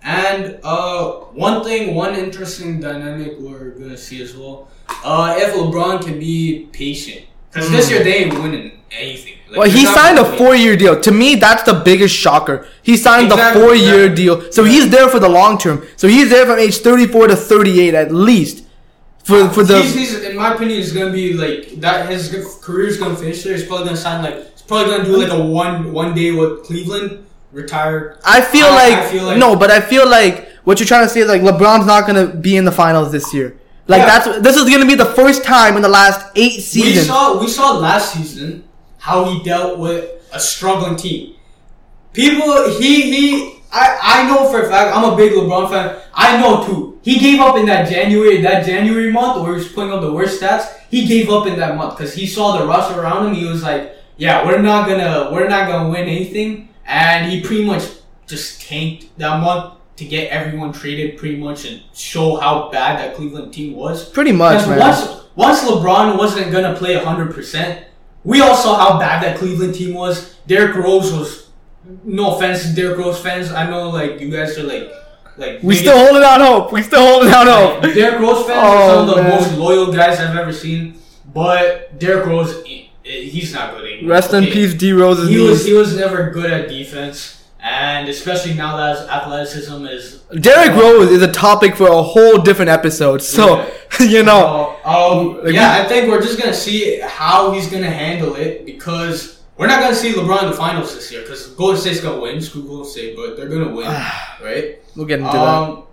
And 0.07 0.61
uh, 0.63 1.13
one 1.33 1.65
thing, 1.65 1.95
one 1.95 2.15
interesting 2.15 2.79
dynamic 2.79 3.39
we're 3.41 3.71
gonna 3.71 3.97
see 3.97 4.21
as 4.23 4.37
well. 4.37 4.69
Uh, 5.03 5.35
if 5.39 5.55
LeBron 5.55 6.05
can 6.05 6.19
be 6.19 6.69
patient, 6.73 7.25
because 7.55 7.71
this 7.71 7.91
year 7.91 8.03
they 8.05 8.15
ain't 8.25 8.35
winning 8.35 8.73
anything. 8.91 9.35
Like. 9.49 9.59
Well, 9.59 9.71
he 9.71 9.87
signed 9.87 10.19
a 10.19 10.25
four-year 10.37 10.77
deal. 10.77 11.01
To 11.01 11.13
me, 11.13 11.37
that's 11.37 11.63
the 11.63 11.75
biggest 11.75 12.15
shocker. 12.15 12.67
He 12.83 12.97
signed 12.97 13.27
Exactly, 13.31 13.61
the 13.61 13.67
four-year 13.67 14.09
yeah. 14.09 14.15
deal, 14.15 14.53
so 14.53 14.65
Yeah. 14.65 14.71
he's 14.73 14.91
there 14.91 15.09
for 15.09 15.21
the 15.21 15.29
long 15.29 15.59
term. 15.59 15.87
So 15.97 16.09
he's 16.09 16.29
there 16.31 16.45
from 16.47 16.59
age 16.59 16.79
34 16.79 17.29
to 17.29 17.37
38 17.37 17.95
at 17.95 18.13
least. 18.13 18.65
For 19.23 19.49
for 19.51 19.63
the 19.65 19.81
he's, 19.81 19.95
he's, 19.95 20.15
in 20.25 20.37
my 20.37 20.53
opinion, 20.55 20.79
he's 20.81 20.93
gonna 20.93 21.11
be 21.13 21.33
like 21.33 21.81
that. 21.81 22.11
His 22.11 22.29
career 22.63 22.89
is 22.89 22.99
gonna 22.99 23.17
finish 23.17 23.43
there. 23.43 23.55
He's 23.57 23.65
probably 23.67 23.87
gonna 23.87 23.97
sign 23.97 24.23
like. 24.23 24.37
He's 24.53 24.63
probably 24.63 24.91
gonna 24.93 25.05
do 25.05 25.17
like 25.17 25.33
a 25.33 25.43
one 25.43 25.93
one 25.93 26.15
day 26.15 26.31
with 26.33 26.65
Cleveland, 26.65 27.25
retire. 27.53 28.19
I 28.25 28.41
feel, 28.43 28.67
I- 28.67 28.75
like, 28.91 28.99
I 28.99 29.07
feel 29.11 29.25
like- 29.25 29.39
no, 29.39 29.57
but 29.57 29.71
I 29.71 29.81
feel 29.81 30.07
like 30.09 30.49
what 30.65 30.79
you're 30.79 30.87
trying 30.87 31.07
to 31.07 31.09
say 31.09 31.21
is 31.21 31.29
like 31.29 31.41
LeBron's 31.43 31.87
not 31.87 32.07
gonna 32.07 32.27
be 32.27 32.57
in 32.57 32.65
the 32.67 32.73
finals 32.73 33.13
this 33.13 33.33
year. 33.33 33.57
Like 33.87 34.01
Yeah. 34.01 34.07
that's 34.19 34.39
this 34.41 34.57
is 34.57 34.69
gonna 34.71 34.87
be 34.87 34.95
the 34.95 35.13
first 35.21 35.45
time 35.45 35.77
in 35.77 35.83
the 35.83 35.89
last 35.89 36.21
eight 36.37 36.61
seasons. 36.63 36.97
We 36.97 37.03
saw 37.03 37.41
we 37.41 37.49
saw 37.49 37.79
last 37.79 38.15
season 38.15 38.65
how 38.99 39.25
he 39.27 39.43
dealt 39.43 39.79
with 39.79 40.11
a 40.33 40.41
struggling 40.41 40.97
team. 40.97 41.35
People, 42.13 42.71
he 42.79 43.03
he. 43.13 43.51
I, 43.73 43.99
I 44.01 44.29
know 44.29 44.49
for 44.51 44.63
a 44.63 44.69
fact 44.71 44.95
I'm 44.97 45.13
a 45.13 45.17
big 45.17 45.33
LeBron 45.33 45.69
fan. 45.69 45.97
I 46.15 46.41
know 46.41 46.65
too. 46.65 46.99
He 47.03 47.19
gave 47.19 47.41
up 47.41 47.57
in 47.57 47.67
that 47.67 47.89
January 47.91 48.41
that 48.43 48.65
January 48.65 49.11
month 49.13 49.43
where 49.43 49.53
he 49.53 49.59
was 49.59 49.69
putting 49.69 49.93
up 49.93 50.01
the 50.01 50.13
worst 50.13 50.41
stats. 50.41 50.73
He 50.91 51.07
gave 51.07 51.29
up 51.29 51.47
in 51.47 51.59
that 51.59 51.77
month 51.77 51.97
because 51.99 52.15
he 52.15 52.27
saw 52.27 52.57
the 52.59 52.67
rush 52.67 52.91
around 52.97 53.27
him. 53.27 53.35
He 53.35 53.45
was 53.47 53.63
like, 53.65 53.97
"Yeah, 54.17 54.47
we're 54.47 54.63
not 54.63 54.89
gonna 54.89 55.29
we're 55.33 55.49
not 55.49 55.69
gonna 55.69 55.91
win 55.91 56.07
anything," 56.09 56.69
and 56.87 57.31
he 57.31 57.43
pretty 57.43 57.65
much 57.65 57.83
just 58.27 58.63
tanked 58.63 59.07
that 59.19 59.41
month. 59.43 59.75
To 59.97 60.05
get 60.05 60.31
everyone 60.31 60.73
traded 60.73 61.17
pretty 61.19 61.37
much 61.37 61.65
and 61.65 61.83
show 61.95 62.37
how 62.37 62.69
bad 62.71 62.99
that 62.99 63.15
Cleveland 63.15 63.53
team 63.53 63.75
was. 63.75 64.09
Pretty 64.09 64.33
much, 64.33 64.67
man. 64.67 64.79
once 64.79 65.23
once 65.37 65.61
LeBron 65.63 66.19
wasn't 66.19 66.51
gonna 66.53 66.75
play 66.77 66.95
hundred 66.95 67.35
percent, 67.35 67.85
we 68.25 68.41
all 68.41 68.57
saw 68.57 68.77
how 68.77 68.99
bad 68.99 69.23
that 69.23 69.39
Cleveland 69.39 69.75
team 69.75 69.95
was. 69.95 70.35
Derrick 70.47 70.75
Rose 70.77 71.13
was 71.13 71.51
no 72.05 72.37
offense 72.37 72.63
to 72.69 72.75
Derrick 72.75 72.99
Rose 72.99 73.19
fans. 73.21 73.53
I 73.53 73.69
know 73.71 73.91
like 73.91 74.21
you 74.21 74.31
guys 74.31 74.59
are 74.59 74.63
like 74.65 74.91
like 75.37 75.63
We 75.63 75.75
biggest- 75.75 75.81
still 75.81 75.99
holding 75.99 76.23
out 76.23 76.41
hope. 76.41 76.73
We 76.73 76.83
still 76.83 77.07
holding 77.07 77.33
out 77.33 77.47
hope. 77.47 77.83
like, 77.83 77.95
Derrick 77.95 78.21
Rose 78.21 78.47
fans 78.47 78.59
Oh, 78.63 78.77
are 78.79 78.89
some 78.95 79.09
of 79.09 79.15
the 79.15 79.21
oh, 79.21 79.23
man. 79.25 79.31
most 79.31 79.59
loyal 79.59 79.93
guys 79.93 80.19
I've 80.21 80.37
ever 80.37 80.53
seen. 80.53 80.95
But 81.33 81.99
Derrick 81.99 82.27
Rose, 82.27 82.63
eh, 82.67 82.85
he's 83.05 83.53
not 83.53 83.75
good 83.75 83.85
anymore. 83.93 84.11
Rest 84.13 84.33
in 84.33 84.45
peace, 84.45 84.73
D 84.75 84.93
Rose. 84.93 85.29
He 85.29 85.39
was 85.39 85.65
he 85.67 85.73
was 85.73 85.97
never 85.97 86.31
good 86.31 86.51
at 86.53 86.69
defense, 86.69 87.43
and 87.65 88.09
especially 88.11 88.53
now 88.53 88.77
that 88.77 89.09
athleticism 89.09 89.87
is. 89.87 90.21
Derrick 90.39 90.73
Rose 90.79 91.11
is 91.11 91.23
a 91.23 91.33
topic 91.33 91.77
for 91.77 91.89
a 91.89 92.03
whole 92.03 92.37
different 92.39 92.71
episode. 92.71 93.23
So 93.23 93.67
you 94.01 94.23
know, 94.23 94.77
Uh, 94.85 95.11
um, 95.19 95.45
Like, 95.45 95.55
yeah, 95.55 95.83
I 95.83 95.89
think 95.89 96.09
we're 96.11 96.21
just 96.21 96.39
gonna 96.39 96.53
see 96.55 97.01
how 97.01 97.53
he's 97.53 97.71
gonna 97.71 97.91
handle 97.91 98.35
it 98.37 98.67
because 98.67 99.41
we're 99.57 99.67
not 99.67 99.81
gonna 99.81 99.95
see 99.95 100.13
LeBron 100.13 100.43
in 100.45 100.51
the 100.51 100.57
finals 100.57 100.95
this 100.95 101.11
year 101.11 101.23
because 101.23 101.47
Golden 101.49 101.81
State's 101.81 102.01
gonna 102.01 102.21
win. 102.21 102.41
Screw 102.41 102.65
Golden 102.65 102.85
State, 102.85 103.17
but 103.17 103.35
they're 103.37 103.49
gonna 103.49 103.75
win, 103.75 103.87
right? 104.43 104.79
we'll 104.95 105.07
get 105.07 105.21
into 105.21 105.33
that. 105.33 105.39
Um, 105.39 105.85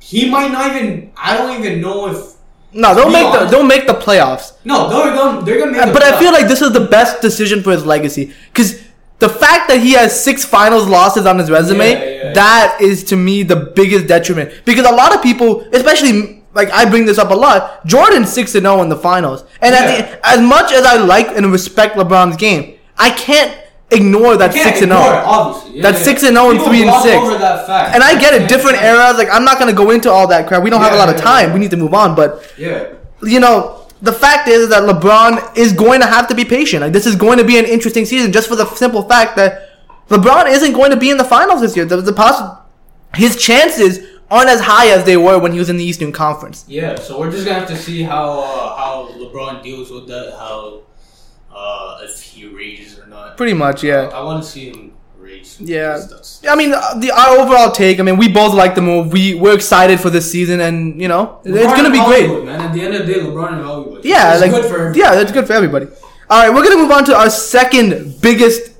he 0.00 0.30
might 0.30 0.52
not 0.52 0.76
even. 0.76 1.12
I 1.16 1.36
don't 1.36 1.58
even 1.58 1.80
know 1.80 2.08
if. 2.08 2.34
No, 2.72 2.94
they'll 2.94 3.06
be 3.06 3.12
make 3.14 3.22
the 3.32 3.38
honest- 3.38 3.50
they'll 3.50 3.64
make 3.64 3.86
the 3.86 3.94
playoffs. 3.94 4.52
No, 4.64 4.88
they're 4.88 5.14
gonna 5.14 5.42
they're 5.44 5.58
gonna 5.58 5.72
make. 5.72 5.86
the 5.86 5.92
But 5.92 6.02
I 6.04 6.18
feel 6.18 6.30
like 6.32 6.46
this 6.46 6.60
is 6.62 6.72
the 6.72 6.86
best 6.86 7.20
decision 7.22 7.62
for 7.62 7.72
his 7.72 7.84
legacy 7.86 8.32
because 8.52 8.80
the 9.20 9.28
fact 9.28 9.68
that 9.68 9.80
he 9.80 9.92
has 9.92 10.18
six 10.22 10.44
finals 10.44 10.86
losses 10.88 11.26
on 11.26 11.38
his 11.38 11.50
resume, 11.50 11.92
Yeah, 11.92 12.04
yeah. 12.04 12.32
that 12.32 12.78
is 12.80 13.04
to 13.04 13.16
me 13.16 13.42
the 13.42 13.56
biggest 13.56 14.06
detriment. 14.08 14.62
Because 14.64 14.86
a 14.86 14.92
lot 14.92 15.14
of 15.14 15.22
people, 15.22 15.60
especially 15.72 16.42
like 16.54 16.70
I 16.70 16.88
bring 16.88 17.04
this 17.06 17.18
up 17.18 17.30
a 17.30 17.34
lot, 17.34 17.86
Jordan 17.86 18.26
six 18.26 18.54
and 18.54 18.64
zero 18.64 18.82
in 18.82 18.88
the 18.88 18.96
finals, 18.96 19.44
and 19.60 19.74
at 19.74 19.86
the, 19.86 20.26
as 20.28 20.40
much 20.40 20.72
as 20.72 20.84
I 20.84 20.96
like 20.96 21.28
and 21.28 21.52
respect 21.52 21.96
LeBron's 21.96 22.36
game, 22.36 22.78
I 22.96 23.10
can't 23.10 23.56
ignore 23.92 24.36
that 24.36 24.52
six 24.52 24.82
and 24.82 24.92
oh. 24.92 25.02
zero. 25.02 25.16
Obviously, 25.24 25.76
yeah, 25.76 25.82
That's 25.82 26.02
6 26.04 26.22
and 26.24 26.36
0 26.36 26.50
and 26.50 26.60
3 26.62 26.76
and 26.82 26.84
gloss 26.84 27.02
6. 27.04 27.16
Over 27.16 27.38
that 27.38 27.66
fact. 27.66 27.94
And 27.94 28.02
I 28.02 28.18
get 28.18 28.34
it, 28.34 28.48
different 28.48 28.82
eras. 28.82 29.18
Like 29.18 29.28
I'm 29.30 29.44
not 29.44 29.58
gonna 29.58 29.72
go 29.72 29.90
into 29.90 30.10
all 30.10 30.26
that 30.28 30.48
crap. 30.48 30.62
We 30.62 30.70
don't 30.70 30.80
have 30.80 30.92
a 30.92 30.96
lot 30.96 31.08
of 31.08 31.16
yeah, 31.16 31.22
time. 31.22 31.48
yeah. 31.48 31.54
We 31.54 31.60
need 31.60 31.70
to 31.72 31.76
move 31.76 31.94
on. 31.94 32.14
But 32.14 32.52
Yeah. 32.56 32.88
you 33.22 33.40
know, 33.40 33.86
the 34.02 34.12
fact 34.12 34.48
is 34.48 34.68
that 34.70 34.82
LeBron 34.82 35.56
is 35.56 35.72
going 35.72 36.00
to 36.00 36.06
have 36.06 36.26
to 36.28 36.34
be 36.34 36.44
patient. 36.44 36.82
Like 36.82 36.92
this 36.92 37.06
is 37.06 37.16
going 37.16 37.38
to 37.38 37.44
be 37.44 37.58
an 37.58 37.64
interesting 37.64 38.04
season, 38.04 38.32
just 38.32 38.48
for 38.48 38.56
the 38.56 38.66
simple 38.74 39.02
fact 39.02 39.36
that 39.36 39.70
LeBron 40.08 40.50
isn't 40.50 40.72
going 40.72 40.90
to 40.90 40.96
be 40.96 41.10
in 41.10 41.16
the 41.16 41.24
finals 41.24 41.60
this 41.60 41.76
year. 41.76 41.84
The, 41.84 41.98
the 42.00 42.12
poss- 42.12 42.58
his 43.14 43.36
chances 43.36 43.98
aren't 44.30 44.48
as 44.48 44.60
high 44.60 44.88
as 44.88 45.04
they 45.04 45.16
were 45.16 45.38
when 45.38 45.52
he 45.52 45.58
was 45.58 45.68
in 45.68 45.76
the 45.76 45.84
Eastern 45.84 46.12
Conference. 46.12 46.64
Yeah, 46.68 46.94
so 46.94 47.18
we're 47.18 47.30
just 47.30 47.44
gonna 47.44 47.58
have 47.58 47.68
to 47.68 47.76
see 47.76 48.02
how 48.02 48.40
uh, 48.40 48.76
how 48.76 49.08
LeBron 49.16 49.62
deals 49.62 49.90
with 49.90 50.06
that. 50.08 50.36
How 50.38 50.82
uh, 51.52 51.98
if 52.02 52.22
he 52.22 52.46
rages 52.46 52.98
or 52.98 53.06
not. 53.06 53.36
Pretty 53.36 53.54
much, 53.54 53.82
yeah. 53.82 54.08
I 54.14 54.22
want 54.22 54.42
to 54.42 54.48
see 54.48 54.70
him 54.70 54.92
Yeah. 55.58 56.00
I 56.48 56.56
mean, 56.56 56.72
uh, 56.72 56.94
the 56.98 57.10
our 57.10 57.38
overall 57.38 57.70
take. 57.70 58.00
I 58.00 58.02
mean, 58.02 58.16
we 58.16 58.28
both 58.28 58.54
like 58.54 58.74
the 58.74 58.80
move. 58.80 59.12
We 59.12 59.34
we're 59.34 59.54
excited 59.54 60.00
for 60.00 60.10
this 60.10 60.30
season, 60.30 60.60
and 60.60 61.00
you 61.00 61.08
know, 61.08 61.40
it's 61.44 61.66
gonna 61.76 61.90
be 61.90 62.02
great. 62.04 62.44
Man. 62.44 62.60
At 62.60 62.72
the 62.72 62.82
end 62.82 62.94
of 62.94 63.06
the 63.06 63.12
day, 63.12 63.20
LeBron 63.20 63.52
and 63.54 63.62
Hollywood. 63.64 64.04
Yeah, 64.04 64.32
it's 64.32 64.40
like 64.42 64.50
good 64.50 64.64
for 64.66 64.94
yeah, 64.96 65.14
that's 65.14 65.32
good 65.32 65.46
for 65.46 65.52
everybody. 65.52 65.86
All 66.28 66.40
right, 66.42 66.54
we're 66.54 66.62
gonna 66.62 66.80
move 66.82 66.90
on 66.92 67.04
to 67.06 67.16
our 67.16 67.28
second 67.30 68.20
biggest 68.20 68.72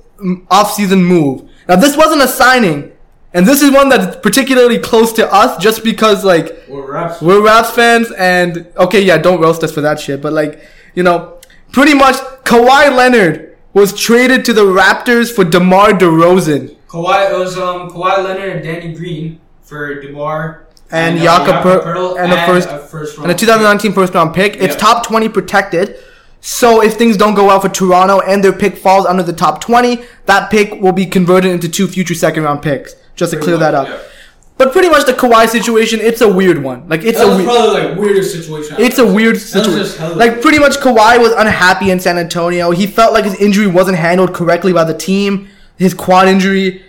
off-season 0.50 1.02
move. 1.04 1.48
Now, 1.68 1.76
this 1.76 1.96
wasn't 1.96 2.22
a 2.22 2.28
signing, 2.28 2.92
and 3.32 3.46
this 3.46 3.62
is 3.62 3.70
one 3.70 3.88
that's 3.88 4.16
particularly 4.16 4.78
close 4.78 5.12
to 5.14 5.32
us, 5.32 5.62
just 5.62 5.82
because 5.84 6.24
like 6.24 6.64
We're 6.68 6.92
Raps. 6.92 7.20
we're 7.20 7.42
Raps 7.44 7.70
fans, 7.70 8.10
and 8.12 8.66
okay, 8.76 9.02
yeah, 9.02 9.18
don't 9.18 9.40
roast 9.40 9.62
us 9.62 9.72
for 9.72 9.80
that 9.82 9.98
shit, 10.00 10.20
but 10.22 10.32
like 10.32 10.62
you 10.94 11.02
know, 11.02 11.38
pretty 11.72 11.94
much 11.94 12.16
Kawhi 12.44 12.94
Leonard 12.96 13.49
was 13.72 13.98
traded 13.98 14.44
to 14.46 14.52
the 14.52 14.64
Raptors 14.64 15.34
for 15.34 15.44
DeMar 15.44 15.90
DeRozan 15.92 16.76
Kawhi 16.88 17.30
it 17.30 17.38
was 17.38 17.56
um 17.58 17.88
Kawhi 17.90 18.22
Leonard 18.24 18.48
and 18.56 18.62
Danny 18.64 18.94
Green 18.94 19.40
for 19.62 20.00
Demar 20.00 20.66
and 20.90 21.18
uh, 21.18 21.22
Jakob 21.22 21.46
Jakob 21.46 21.62
Per- 21.62 21.94
Poeltl 21.94 22.18
and 22.20 22.32
the 22.32 22.36
first 22.46 22.68
a 22.68 22.78
first 22.78 23.16
and 23.18 23.26
a 23.26 23.28
round 23.28 23.38
2019 23.38 23.92
first 23.92 24.14
round 24.14 24.34
pick. 24.34 24.56
It's 24.56 24.74
Yeah. 24.74 24.80
top 24.80 25.06
20 25.06 25.28
protected. 25.28 25.96
So 26.40 26.82
if 26.82 26.94
things 26.94 27.16
don't 27.16 27.34
go 27.34 27.46
well 27.46 27.60
for 27.60 27.68
Toronto 27.68 28.20
and 28.20 28.42
their 28.42 28.52
pick 28.52 28.76
falls 28.76 29.04
under 29.06 29.22
the 29.22 29.32
top 29.34 29.60
20, 29.60 30.02
that 30.26 30.50
pick 30.50 30.80
will 30.80 30.92
be 30.92 31.04
converted 31.06 31.52
into 31.52 31.68
two 31.68 31.86
future 31.86 32.14
second 32.14 32.42
round 32.44 32.62
picks. 32.62 32.94
Just 33.14 33.30
to 33.32 33.36
pick. 33.36 33.44
clear 33.44 33.58
that 33.58 33.74
up. 33.74 33.86
Yeah. 33.88 33.98
But 34.60 34.72
pretty 34.72 34.90
much 34.90 35.06
the 35.06 35.14
Kawhi 35.14 35.48
situation, 35.48 36.00
it's 36.02 36.20
a 36.20 36.28
weird 36.28 36.62
one. 36.62 36.86
Like 36.86 37.02
it's 37.02 37.16
That 37.16 37.26
a 37.26 37.30
was 37.30 37.38
we- 37.38 37.44
probably 37.44 37.80
like 37.80 37.98
weirdest 37.98 38.30
situation. 38.34 38.76
it's 38.78 38.98
a 38.98 39.06
weird 39.06 39.36
just 39.36 39.52
situation. 39.54 39.98
hella 39.98 40.16
Like 40.16 40.42
pretty 40.42 40.58
much 40.58 40.76
Kawhi 40.76 41.18
was 41.18 41.32
unhappy 41.32 41.90
in 41.90 41.98
San 41.98 42.18
Antonio. 42.18 42.70
He 42.70 42.86
felt 42.86 43.14
like 43.14 43.24
his 43.24 43.36
injury 43.36 43.66
wasn't 43.66 43.96
handled 43.96 44.34
correctly 44.34 44.74
by 44.74 44.84
the 44.84 44.92
team. 44.92 45.48
His 45.78 45.94
quad 45.94 46.28
injury 46.28 46.82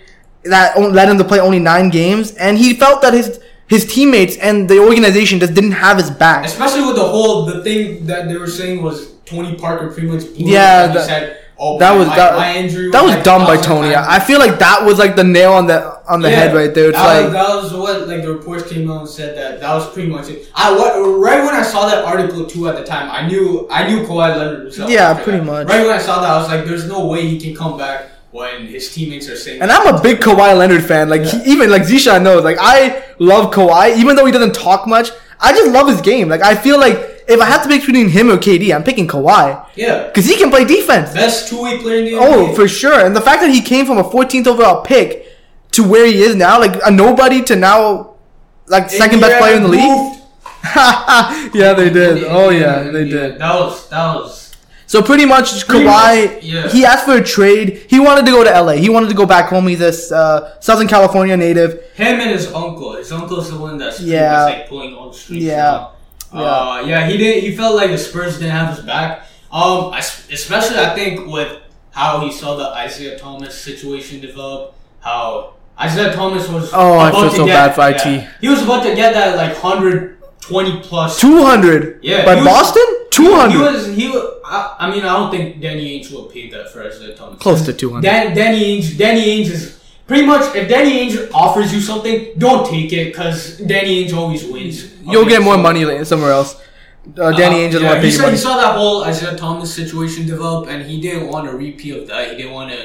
that 0.44 0.76
on- 0.76 0.92
led 0.92 1.08
him 1.08 1.16
to 1.16 1.24
play 1.24 1.40
only 1.40 1.60
nine 1.60 1.88
games, 1.88 2.32
and 2.32 2.58
he 2.58 2.74
felt 2.74 3.00
that 3.00 3.14
his 3.14 3.40
his 3.68 3.86
teammates 3.86 4.36
and 4.36 4.68
the 4.68 4.78
organization 4.78 5.40
just 5.40 5.54
didn't 5.54 5.72
have 5.72 5.96
his 5.96 6.10
back. 6.10 6.44
Especially 6.44 6.84
with 6.84 6.96
the 6.96 7.08
whole 7.14 7.46
the 7.46 7.62
thing 7.64 8.04
that 8.04 8.28
they 8.28 8.36
were 8.36 8.46
saying 8.60 8.82
was 8.82 9.12
Tony 9.24 9.54
Parker 9.54 9.86
pretty 9.90 10.08
much 10.08 10.24
blew 10.34 10.50
Yeah, 10.52 10.84
it. 10.84 10.88
He 10.88 10.94
that- 10.98 11.06
said, 11.06 11.36
"Oh, 11.64 11.78
That 11.78 11.92
my- 11.92 11.98
was 12.00 12.08
my, 12.08 12.16
that, 12.16 12.36
my 12.36 12.52
injury 12.56 12.90
that 12.90 13.02
was 13.04 13.14
like 13.14 13.22
dumb 13.24 13.42
by 13.46 13.56
Tony. 13.56 13.92
times." 13.94 14.06
I 14.10 14.18
feel 14.18 14.40
like 14.44 14.58
that 14.58 14.84
was 14.84 14.98
like 14.98 15.14
the 15.16 15.22
nail 15.24 15.52
on 15.52 15.66
the 15.68 15.78
on 16.12 16.20
the 16.20 16.30
head 16.30 16.54
right 16.54 16.74
there. 16.74 16.88
It's 16.90 16.98
that, 16.98 17.22
like 17.24 17.32
that 17.32 17.48
was 17.62 17.72
what 17.72 18.08
like 18.08 18.22
the 18.22 18.32
reports 18.32 18.64
came 18.70 18.90
out 18.90 19.00
and 19.02 19.08
said 19.08 19.36
that 19.38 19.60
that 19.60 19.72
was 19.74 19.88
pretty 19.94 20.08
much 20.10 20.28
it. 20.28 20.48
I 20.54 20.72
what 20.78 20.90
right 21.26 21.40
when 21.46 21.54
I 21.54 21.62
saw 21.62 21.86
that 21.86 22.04
article 22.04 22.44
too 22.46 22.68
at 22.68 22.76
the 22.76 22.84
time, 22.84 23.06
I 23.10 23.26
knew 23.28 23.68
I 23.70 23.86
knew 23.88 23.98
Kawhi 24.06 24.36
Leonard 24.36 24.64
was 24.64 24.80
out 24.80 24.90
Yeah, 24.90 25.14
pretty 25.14 25.38
that. 25.38 25.44
much. 25.44 25.68
Right 25.68 25.86
when 25.86 25.94
I 25.94 25.98
saw 26.08 26.20
that, 26.20 26.30
I 26.30 26.36
was 26.38 26.48
like, 26.48 26.64
"There's 26.64 26.88
no 26.88 27.06
way 27.06 27.26
he 27.28 27.38
can 27.40 27.54
come 27.54 27.78
back 27.78 28.08
when 28.32 28.66
his 28.66 28.92
teammates 28.94 29.28
are 29.28 29.36
saying." 29.36 29.62
And 29.62 29.70
I'm 29.70 29.94
a 29.94 30.00
big 30.02 30.18
Kawhi 30.20 30.56
Leonard 30.58 30.84
fan. 30.84 31.08
Like 31.08 31.22
he, 31.22 31.36
even 31.52 31.70
like 31.70 31.82
Zisha 31.82 32.20
knows. 32.22 32.42
Like 32.44 32.58
I 32.60 33.04
love 33.18 33.52
Kawhi, 33.54 33.96
even 33.98 34.16
though 34.16 34.26
he 34.26 34.32
doesn't 34.32 34.54
talk 34.54 34.86
much. 34.86 35.10
I 35.44 35.52
just 35.52 35.70
love 35.72 35.88
his 35.88 36.00
game. 36.00 36.28
Like 36.28 36.42
I 36.42 36.54
feel 36.54 36.78
like 36.78 37.11
if 37.28 37.40
I 37.40 37.44
have 37.46 37.62
to 37.62 37.68
pick 37.68 37.84
between 37.86 38.08
him 38.08 38.30
or 38.30 38.36
KD, 38.36 38.74
I'm 38.74 38.82
picking 38.84 39.06
Kawhi 39.06 39.66
yeah, 39.76 40.06
because 40.08 40.26
he 40.26 40.36
can 40.36 40.50
play 40.50 40.64
defense. 40.64 41.12
best 41.14 41.48
two 41.48 41.62
way 41.62 41.78
player 41.78 41.98
in 41.98 42.04
the 42.06 42.16
Oh, 42.16 42.54
for 42.54 42.66
sure. 42.68 43.04
And 43.04 43.14
the 43.14 43.20
fact 43.20 43.40
that 43.42 43.50
he 43.50 43.60
came 43.60 43.86
from 43.86 43.98
a 43.98 44.04
14th 44.04 44.46
overall 44.46 44.82
pick 44.82 45.26
to 45.72 45.82
where 45.88 46.06
he 46.06 46.22
is 46.22 46.34
now, 46.36 46.58
like 46.58 46.76
a 46.84 46.90
nobody 46.90 47.42
to 47.44 47.56
now, 47.56 48.14
like 48.66 48.90
second 48.90 49.20
best 49.20 49.38
player 49.40 49.56
in 49.56 49.62
the 49.62 49.68
league. 49.68 50.18
yeah, 51.54 51.74
they 51.74 51.90
did. 51.90 52.24
Oh 52.24 52.50
yeah, 52.50 52.82
they 52.84 53.04
did. 53.08 53.38
That 53.38 53.54
was 53.54 53.88
that 53.88 54.14
was. 54.14 54.54
So 54.86 55.00
pretty 55.02 55.24
much, 55.24 55.66
Pretty 55.66 55.86
Kawhi, 55.86 56.34
much, 56.34 56.44
yeah. 56.44 56.68
he 56.68 56.84
asked 56.84 57.06
for 57.06 57.16
a 57.16 57.24
trade. 57.24 57.86
He 57.88 57.98
wanted 57.98 58.26
to 58.26 58.30
go 58.30 58.44
to 58.44 58.50
LA. 58.50 58.72
He 58.72 58.90
wanted 58.90 59.08
to 59.08 59.14
go 59.14 59.24
back 59.24 59.48
home. 59.48 59.66
He's 59.66 59.80
a 59.80 60.14
uh, 60.14 60.60
Southern 60.60 60.86
California 60.86 61.34
native. 61.34 61.82
Him 61.94 62.20
and 62.20 62.30
his 62.30 62.52
uncle. 62.52 62.96
His 62.96 63.10
uncle's 63.10 63.50
the 63.50 63.56
one 63.58 63.78
that's 63.78 64.00
Yeah. 64.00 64.44
like 64.44 64.68
pulling 64.68 64.94
all 64.94 65.10
the 65.10 65.16
strings. 65.16 65.44
Yeah. 65.44 65.88
Now. 66.32 66.40
Uh, 66.40 66.80
yeah, 66.86 67.06
he 67.08 67.16
did. 67.16 67.42
He 67.44 67.54
felt 67.56 67.76
like 67.76 67.90
the 67.90 67.98
Spurs 67.98 68.38
didn't 68.38 68.50
have 68.52 68.74
his 68.76 68.84
back. 68.84 69.26
Um, 69.50 69.92
I 69.92 69.98
especially 69.98 70.78
I 70.78 70.94
think 70.94 71.26
with 71.30 71.58
how 71.90 72.20
he 72.20 72.32
saw 72.32 72.56
the 72.56 72.68
Isaiah 72.70 73.18
Thomas 73.18 73.54
situation 73.58 74.20
develop. 74.20 74.74
How 75.00 75.54
Isaiah 75.80 76.12
Thomas 76.14 76.48
was. 76.48 76.70
Oh, 76.72 76.98
I 76.98 77.10
feel 77.10 77.30
so 77.30 77.46
get- 77.46 77.74
bad 77.74 77.74
for 77.74 78.08
IT. 78.08 78.28
He 78.40 78.48
was 78.48 78.62
about 78.62 78.82
to 78.84 78.94
get 78.94 79.14
that 79.14 79.36
like 79.36 79.56
hundred 79.56 80.18
twenty 80.40 80.80
plus. 80.80 81.20
200. 81.20 82.00
Yeah, 82.02 82.24
But 82.24 82.38
he 82.38 82.44
was- 82.44 82.52
Boston? 82.52 82.82
He 83.14 83.28
was. 83.58 83.86
He. 83.88 84.08
wa- 84.08 84.30
I, 84.44 84.76
I 84.80 84.90
mean, 84.90 85.04
I 85.04 85.16
don't 85.18 85.30
think 85.30 85.60
Danny 85.60 86.00
Ainge 86.00 86.10
will 86.12 86.24
pay 86.24 86.48
that 86.50 86.70
for 86.72 86.82
Isaiah 86.82 87.14
Thomas. 87.14 87.38
Close 87.40 87.62
to 87.66 87.72
200. 87.72 88.02
Dan, 88.02 88.34
Danny 88.34 88.80
Ainge. 88.80 88.96
Danny 88.96 89.24
Ainge 89.26 89.50
is 89.50 89.78
pretty 90.12 90.26
much. 90.26 90.54
If 90.54 90.68
Danny 90.68 90.92
Ainge 91.00 91.30
offers 91.32 91.72
you 91.74 91.80
something, 91.80 92.16
don't 92.36 92.64
take 92.68 92.92
it 92.92 93.04
because 93.12 93.56
Danny 93.70 94.04
Ainge 94.04 94.12
always 94.14 94.44
wins. 94.44 94.76
You'll 95.12 95.24
get 95.34 95.40
more 95.42 95.54
So- 95.54 95.62
money 95.68 96.04
somewhere 96.04 96.32
else. 96.32 96.56
Uh, 97.18 97.32
Danny 97.32 97.56
Ainge 97.62 97.72
doesn't 97.72 97.82
yeah, 97.82 97.88
want 97.92 98.00
to 98.02 98.06
he 98.06 98.08
pay 98.08 98.12
you 98.12 98.18
saw, 98.18 98.22
money. 98.22 98.36
he 98.36 98.42
saw 98.46 98.56
that 98.64 98.72
whole 98.76 99.02
Isaiah 99.04 99.36
Thomas 99.36 99.72
situation 99.80 100.26
develop, 100.26 100.68
and 100.68 100.84
he 100.90 101.00
didn't 101.00 101.26
want 101.32 101.48
a 101.48 101.52
repeat 101.52 101.94
of 101.96 102.06
that. 102.08 102.30
He 102.30 102.36
didn't 102.36 102.52
want 102.52 102.70
to 102.70 102.80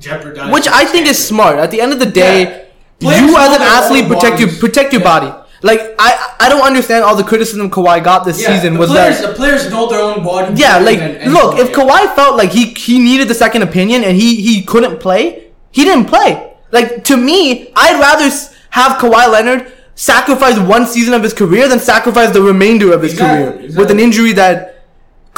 jeopardize. 0.00 0.52
Which 0.52 0.68
I 0.68 0.84
think 0.84 1.06
is 1.06 1.18
smart. 1.32 1.56
At 1.58 1.70
the 1.70 1.80
end 1.80 1.92
of 1.92 1.98
the 2.00 2.10
day, 2.24 2.36
Yeah. 3.00 3.20
You 3.20 3.36
as 3.36 3.52
an 3.56 3.62
athlete 3.62 4.06
protect 4.12 4.38
your 4.40 4.50
protect 4.64 4.92
your 4.92 5.02
Yeah. 5.02 5.12
body. 5.12 5.30
Like 5.62 5.80
I 5.98 6.10
I 6.44 6.48
don't 6.52 6.62
understand 6.70 7.04
all 7.04 7.16
the 7.22 7.24
criticism 7.30 7.70
Kawhi 7.70 7.96
got 8.10 8.24
this 8.24 8.38
Yeah, 8.40 8.48
season 8.50 8.74
the 8.74 8.80
was 8.80 8.90
players, 8.90 9.20
that 9.20 9.28
the 9.30 9.34
players 9.40 9.62
know 9.72 9.84
their 9.92 10.02
own 10.10 10.22
body. 10.22 10.48
yeah, 10.64 10.76
like 10.88 10.98
than 11.00 11.16
anyone, 11.16 11.34
look, 11.34 11.58
if. 11.62 11.72
Kawhi 11.78 12.02
felt 12.14 12.34
like 12.40 12.50
he 12.58 12.64
he 12.88 12.98
needed 13.08 13.26
the 13.32 13.38
second 13.44 13.62
opinion 13.62 14.04
and 14.04 14.14
he 14.22 14.28
he 14.46 14.54
couldn't 14.72 14.96
play, 15.06 15.22
he 15.72 15.82
didn't 15.88 16.06
play. 16.14 16.30
Like 16.76 17.04
to 17.04 17.16
me, 17.16 17.38
I'd 17.84 17.98
rather 18.08 18.28
have 18.70 18.92
Kawhi 19.02 19.24
Leonard 19.30 19.72
sacrifice 19.94 20.58
one 20.58 20.86
season 20.86 21.14
of 21.14 21.22
his 21.22 21.32
career 21.32 21.68
than 21.68 21.78
sacrifice 21.78 22.30
the 22.32 22.42
remainder 22.42 22.92
of 22.92 23.00
his 23.02 23.12
Exactly, 23.12 23.68
career 23.68 23.78
with 23.78 23.90
an 23.90 24.00
injury 24.06 24.32
that 24.32 24.54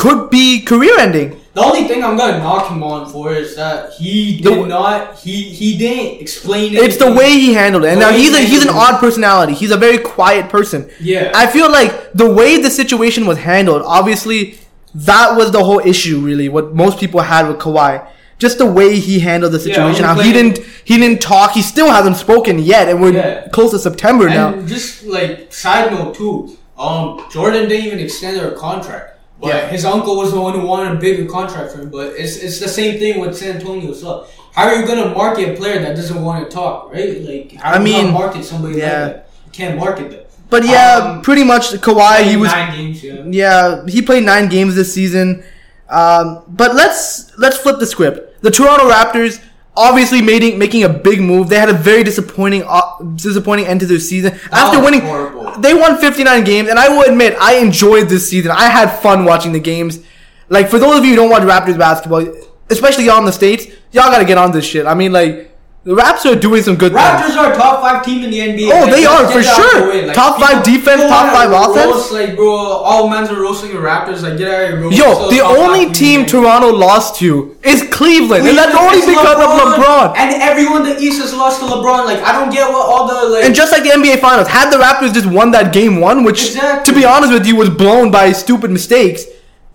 could 0.03 0.31
be 0.31 0.62
career 0.62 0.99
ending. 0.99 1.29
The 1.53 1.62
only 1.62 1.85
thing 1.88 2.05
I'm 2.05 2.16
gonna 2.18 2.38
knock 2.38 2.70
him 2.70 2.83
on 2.83 3.11
for 3.11 3.33
is 3.33 3.57
that 3.57 3.92
he 3.99 4.37
did 4.37 4.44
w- 4.44 4.66
not. 4.66 5.18
He 5.18 5.37
he 5.61 5.68
didn't 5.79 6.20
explain 6.20 6.75
it. 6.75 6.83
It's 6.87 6.99
the 6.99 7.11
way 7.20 7.31
he 7.44 7.55
handled 7.55 7.85
it. 7.85 7.90
And 7.92 8.01
now 8.01 8.12
he's 8.12 8.35
a, 8.35 8.40
he's 8.40 8.62
an 8.62 8.75
odd 8.85 8.99
personality. 9.01 9.55
He's 9.55 9.70
a 9.70 9.77
very 9.87 9.99
quiet 9.99 10.51
person. 10.51 10.81
Yeah. 11.01 11.33
I 11.35 11.46
feel 11.46 11.70
like 11.79 12.12
the 12.12 12.31
way 12.38 12.51
the 12.61 12.70
situation 12.70 13.27
was 13.27 13.38
handled, 13.38 13.83
obviously, 13.99 14.59
that 14.94 15.37
was 15.38 15.51
the 15.51 15.64
whole 15.64 15.81
issue. 15.81 16.20
Really, 16.20 16.49
what 16.51 16.75
most 16.75 16.99
people 17.01 17.20
had 17.20 17.49
with 17.49 17.59
Kawhi, 17.59 18.07
just 18.38 18.59
the 18.59 18.66
way 18.66 18.99
he 18.99 19.18
handled 19.20 19.53
the 19.53 19.61
situation. 19.61 20.05
how 20.05 20.14
he 20.14 20.33
didn't 20.33 20.59
he 20.85 20.99
didn't 20.99 21.20
talk. 21.20 21.53
He 21.53 21.62
still 21.62 21.90
hasn't 21.90 22.16
spoken 22.16 22.59
yet, 22.59 22.88
and 22.88 23.01
we're 23.01 23.12
Yeah. 23.14 23.49
close 23.49 23.70
to 23.72 23.79
September 23.79 24.29
now. 24.29 24.53
Just 24.66 25.05
like 25.07 25.53
side 25.53 25.90
note 25.92 26.14
too, 26.14 26.57
um, 26.79 27.20
Jordan 27.33 27.68
didn't 27.68 27.87
even 27.87 27.99
extend 27.99 28.37
their 28.37 28.51
contract. 28.53 29.12
But 29.40 29.49
Yeah. 29.49 29.68
his 29.68 29.85
uncle 29.85 30.16
was 30.16 30.33
the 30.33 30.40
one 30.40 30.59
who 30.59 30.66
wanted 30.66 30.92
a 30.92 31.01
bigger 31.07 31.25
contract 31.27 31.72
for 31.72 31.79
him. 31.83 31.90
But 31.90 32.14
it's 32.18 32.37
it's 32.37 32.59
the 32.59 32.68
same 32.68 32.99
thing 32.99 33.20
with 33.20 33.37
San 33.37 33.57
Antonio. 33.57 33.92
So 33.92 34.25
how 34.55 34.64
are 34.68 34.77
you 34.77 34.87
gonna 34.87 35.11
market 35.22 35.51
a 35.51 35.53
player 35.61 35.79
that 35.81 35.94
doesn't 35.96 36.22
want 36.22 36.38
to 36.44 36.55
talk, 36.55 36.90
right? 36.92 37.22
Like 37.31 37.53
how 37.61 37.72
I 37.72 37.75
are 37.75 37.79
you 37.79 37.85
mean, 37.85 38.12
market 38.12 38.44
somebody 38.44 38.79
yeah. 38.79 38.85
like 38.85 39.12
that? 39.12 39.29
You 39.46 39.53
can't 39.53 39.77
market 39.79 40.11
them. 40.11 40.20
But 40.49 40.64
yeah, 40.64 40.96
Um, 41.03 41.22
pretty 41.22 41.42
much 41.44 41.72
Kawhi. 41.87 42.22
He 42.22 42.37
was 42.37 42.53
nine 42.53 42.77
games, 42.77 43.03
yeah. 43.03 43.14
Yeah, 43.29 43.87
he 43.88 44.01
played 44.01 44.25
nine 44.25 44.49
games 44.49 44.75
this 44.77 44.92
season. 44.92 45.42
Um, 45.88 46.42
but 46.49 46.75
let's 46.75 47.37
let's 47.38 47.57
flip 47.57 47.79
the 47.79 47.87
script. 47.87 48.42
The 48.42 48.51
Toronto 48.51 48.90
Raptors 48.90 49.42
obviously 49.77 50.22
making 50.22 50.59
making 50.59 50.85
a 50.85 50.88
big 50.88 51.20
move. 51.20 51.49
They 51.49 51.59
had 51.59 51.68
a 51.68 51.75
very 51.75 52.03
disappointing 52.03 52.64
uh, 52.66 52.99
disappointing 53.14 53.66
end 53.66 53.81
to 53.81 53.87
their 53.87 53.99
season. 53.99 54.38
After 54.51 54.83
winning, 54.83 55.03
horrible. 55.03 55.53
they 55.61 55.75
won 55.75 55.99
59 55.99 56.44
games, 56.44 56.68
and 56.68 56.79
I 56.79 56.88
will 56.88 57.03
admit 57.03 57.37
I 57.40 57.57
enjoyed 57.57 58.09
this 58.09 58.29
season. 58.29 58.51
I 58.51 58.68
had 58.68 58.90
fun 59.01 59.25
watching 59.25 59.53
the 59.53 59.61
games. 59.61 60.01
Like 60.49 60.68
for 60.68 60.79
those 60.79 60.99
of 60.99 61.05
you 61.05 61.11
who 61.11 61.16
don't 61.16 61.31
watch 61.31 61.42
Raptors 61.42 61.79
basketball, 61.79 62.27
especially 62.70 63.05
y'all 63.05 63.18
in 63.18 63.25
the 63.25 63.33
states, 63.33 63.66
y'all 63.92 64.11
gotta 64.11 64.25
get 64.25 64.38
on 64.38 64.53
this 64.53 64.64
shit. 64.64 64.87
I 64.87 64.94
mean, 64.94 65.12
like 65.12 65.56
the 65.87 65.94
Raps 65.94 66.27
are 66.27 66.35
doing 66.35 66.62
some 66.62 66.75
good 66.75 66.90
things. 66.92 67.01
Raptors 67.01 67.37
are 67.38 67.53
a 67.53 67.57
top 67.57 67.81
five 67.81 68.05
team 68.05 68.25
in 68.25 68.31
the 68.31 68.40
NBA. 68.40 68.70
Oh, 68.75 68.83
Like, 68.83 68.90
they 68.90 69.07
are, 69.07 69.22
for 69.31 69.40
sure. 69.40 70.07
Like, 70.07 70.16
Top 70.16 70.40
five 70.40 70.64
defense, 70.64 71.03
top 71.03 71.33
five 71.33 71.53
offense. 71.55 71.87
roast, 71.94 72.11
like, 72.12 72.35
bro, 72.35 72.51
all 72.57 73.09
men's 73.09 73.31
are 73.31 73.40
roasting 73.40 73.70
the 73.70 73.79
Raptors. 73.79 74.22
Like, 74.22 74.37
get 74.37 74.51
out 74.51 74.62
of 74.64 74.68
here, 74.68 74.81
bro. 74.81 74.90
Yo, 74.90 75.31
the 75.31 75.40
only 75.40 75.92
team 75.92 76.27
Toronto 76.27 76.72
lost 76.72 77.20
to 77.20 77.57
is 77.62 77.87
Cleveland, 77.92 78.49
and 78.49 78.59
that's 78.59 78.75
only 78.77 78.99
because 79.01 79.38
of 79.38 79.49
LeBron. 79.62 80.16
And 80.16 80.42
everyone 80.42 80.85
in 80.87 80.96
the 80.96 81.01
East 81.01 81.22
has 81.22 81.33
lost 81.33 81.61
to 81.61 81.66
LeBron. 81.66 82.05
Like, 82.05 82.20
I 82.20 82.33
don't 82.33 82.51
get 82.53 82.68
what 82.68 82.85
all 82.85 83.07
the 83.07 83.31
like. 83.31 83.44
And 83.44 83.55
just 83.55 83.70
like 83.70 83.85
the 83.85 83.90
NBA 83.90 84.18
Finals, 84.18 84.49
had 84.49 84.70
the 84.72 84.79
Raptors 84.79 85.14
just 85.14 85.27
won 85.27 85.53
that 85.53 85.72
game 85.72 86.01
one, 86.01 86.25
which, 86.25 86.46
Exactly. 86.49 86.92
to 86.92 86.99
be 86.99 87.05
honest 87.05 87.33
with 87.33 87.46
you, 87.46 87.55
was 87.55 87.70
blown 87.70 88.11
by 88.11 88.33
stupid 88.33 88.72
mistakes, 88.72 89.22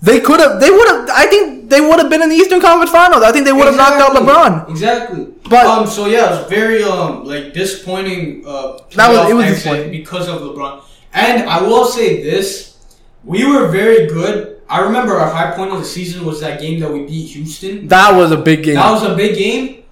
they 0.02 0.20
could 0.20 0.40
have, 0.40 0.60
they 0.60 0.70
would 0.70 0.88
have, 0.88 1.10
I 1.14 1.26
think 1.28 1.70
they 1.70 1.80
would 1.82 2.00
have 2.00 2.10
been 2.10 2.22
in 2.22 2.30
the 2.30 2.36
Eastern 2.36 2.60
Conference 2.60 2.92
Finals. 2.92 3.24
I 3.24 3.32
think 3.32 3.46
they 3.46 3.54
would 3.54 3.66
have 3.68 3.76
knocked 3.76 4.02
out 4.02 4.12
Exactly. 4.12 4.34
LeBron. 4.34 4.70
Exactly. 4.70 5.28
But- 5.50 5.66
um, 5.66 5.88
so 5.88 6.08
yeah, 6.08 6.26
it 6.28 6.42
was 6.42 6.50
very 6.50 6.84
um 6.84 7.24
like 7.26 7.54
disappointing. 7.54 8.44
Uh, 8.46 8.80
That 8.96 9.10
was- 9.12 9.30
it 9.30 9.34
was 9.34 9.46
disappointing. 9.46 9.92
because 9.92 10.28
of 10.28 10.42
LeBron. 10.42 10.82
And 11.14 11.48
I 11.50 11.62
will 11.62 11.86
say 11.86 12.24
this: 12.24 12.76
we 13.24 13.46
were 13.46 13.68
very 13.68 14.08
good. 14.08 14.62
I 14.70 14.80
remember 14.80 15.18
our 15.20 15.30
high 15.30 15.52
point 15.52 15.72
of 15.72 15.80
the 15.80 15.86
season 15.86 16.26
was 16.26 16.40
that 16.40 16.62
game 16.62 16.80
that 16.80 16.92
we 16.92 17.02
beat 17.04 17.28
Houston. 17.36 17.88
That 17.90 18.16
was 18.16 18.32
a 18.32 18.38
big 18.38 18.64
game. 18.64 18.76
That 18.76 18.92
was 18.92 19.04
a 19.04 19.16
big 19.16 19.36
game, 19.38 19.84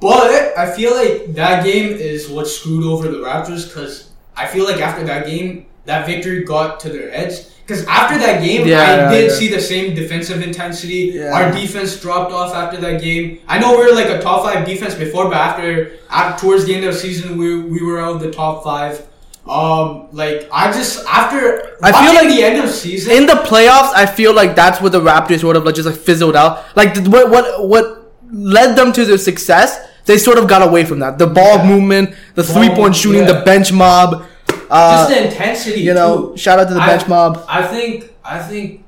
but 0.00 0.58
I 0.58 0.70
feel 0.72 0.92
like 0.94 1.34
that 1.34 1.64
game 1.64 1.92
is 1.92 2.28
what 2.28 2.48
screwed 2.48 2.84
over 2.84 3.06
the 3.08 3.18
Raptors 3.18 3.68
because 3.68 4.08
I 4.36 4.46
feel 4.46 4.64
like 4.64 4.80
after 4.80 5.04
that 5.04 5.26
game, 5.26 5.66
that 5.86 6.06
victory 6.06 6.42
got 6.44 6.80
to 6.80 6.88
their 6.88 7.10
heads. 7.12 7.53
Because 7.66 7.86
after 7.86 8.18
that 8.18 8.42
game, 8.42 8.66
Yeah, 8.66 8.80
I 8.80 8.96
yeah, 8.96 9.10
did 9.10 9.30
yeah. 9.30 9.36
see 9.36 9.48
the 9.48 9.60
same 9.60 9.94
defensive 9.94 10.42
intensity. 10.42 11.22
Our 11.22 11.50
defense 11.50 11.98
dropped 11.98 12.30
off 12.30 12.54
after 12.54 12.76
that 12.82 13.00
game. 13.00 13.40
I 13.48 13.58
know 13.58 13.70
we 13.78 13.84
were 13.86 13.94
like 13.94 14.10
a 14.10 14.20
top 14.20 14.44
five 14.44 14.66
defense 14.66 14.94
before, 14.94 15.24
but 15.30 15.38
after, 15.38 15.92
after 16.10 16.40
towards 16.46 16.66
the 16.66 16.74
end 16.74 16.84
of 16.84 16.92
the 16.92 17.00
season, 17.00 17.38
we, 17.38 17.58
we 17.58 17.82
were 17.82 18.00
out 18.00 18.16
of 18.16 18.20
the 18.20 18.30
top 18.30 18.62
five. 18.64 19.06
Um, 19.46 20.08
like 20.12 20.48
I 20.50 20.72
just 20.72 21.04
after 21.06 21.76
I 21.82 21.92
feel 21.92 22.14
like 22.14 22.28
the 22.34 22.42
end 22.42 22.64
of 22.64 22.70
season, 22.70 23.12
in 23.12 23.26
the 23.26 23.34
playoffs, 23.34 23.92
I 23.94 24.06
feel 24.06 24.34
like 24.34 24.54
that's 24.56 24.80
where 24.80 24.88
the 24.88 25.00
Raptors 25.00 25.40
sort 25.40 25.56
of 25.56 25.64
like 25.64 25.74
just 25.74 25.86
like 25.86 25.98
fizzled 25.98 26.34
out. 26.34 26.64
Like 26.76 26.96
what 27.08 27.28
what 27.30 27.68
what 27.68 28.12
led 28.32 28.74
them 28.74 28.90
to 28.94 29.04
their 29.04 29.18
success, 29.18 29.86
they 30.06 30.16
sort 30.16 30.38
of 30.38 30.48
got 30.48 30.66
away 30.66 30.86
from 30.86 30.98
that. 31.00 31.18
The 31.18 31.26
ball 31.26 31.62
movement, 31.62 32.14
the 32.34 32.42
three 32.42 32.70
point 32.70 32.96
shooting, 32.96 33.26
the 33.26 33.42
bench 33.44 33.70
mob. 33.70 34.24
Uh, 34.70 34.96
just 34.96 35.10
the 35.10 35.26
intensity. 35.26 35.80
you 35.80 35.94
know, 35.94 36.30
too. 36.30 36.36
shout 36.36 36.58
out 36.58 36.68
to 36.68 36.74
the 36.74 36.80
I- 36.80 36.86
bench 36.86 37.08
mob. 37.08 37.44
I 37.48 37.66
think 37.66 38.12
I 38.24 38.38
think 38.40 38.84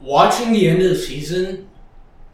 watching 0.00 0.52
the 0.52 0.68
end 0.68 0.82
of 0.82 0.88
the 0.90 0.96
season, 0.96 1.68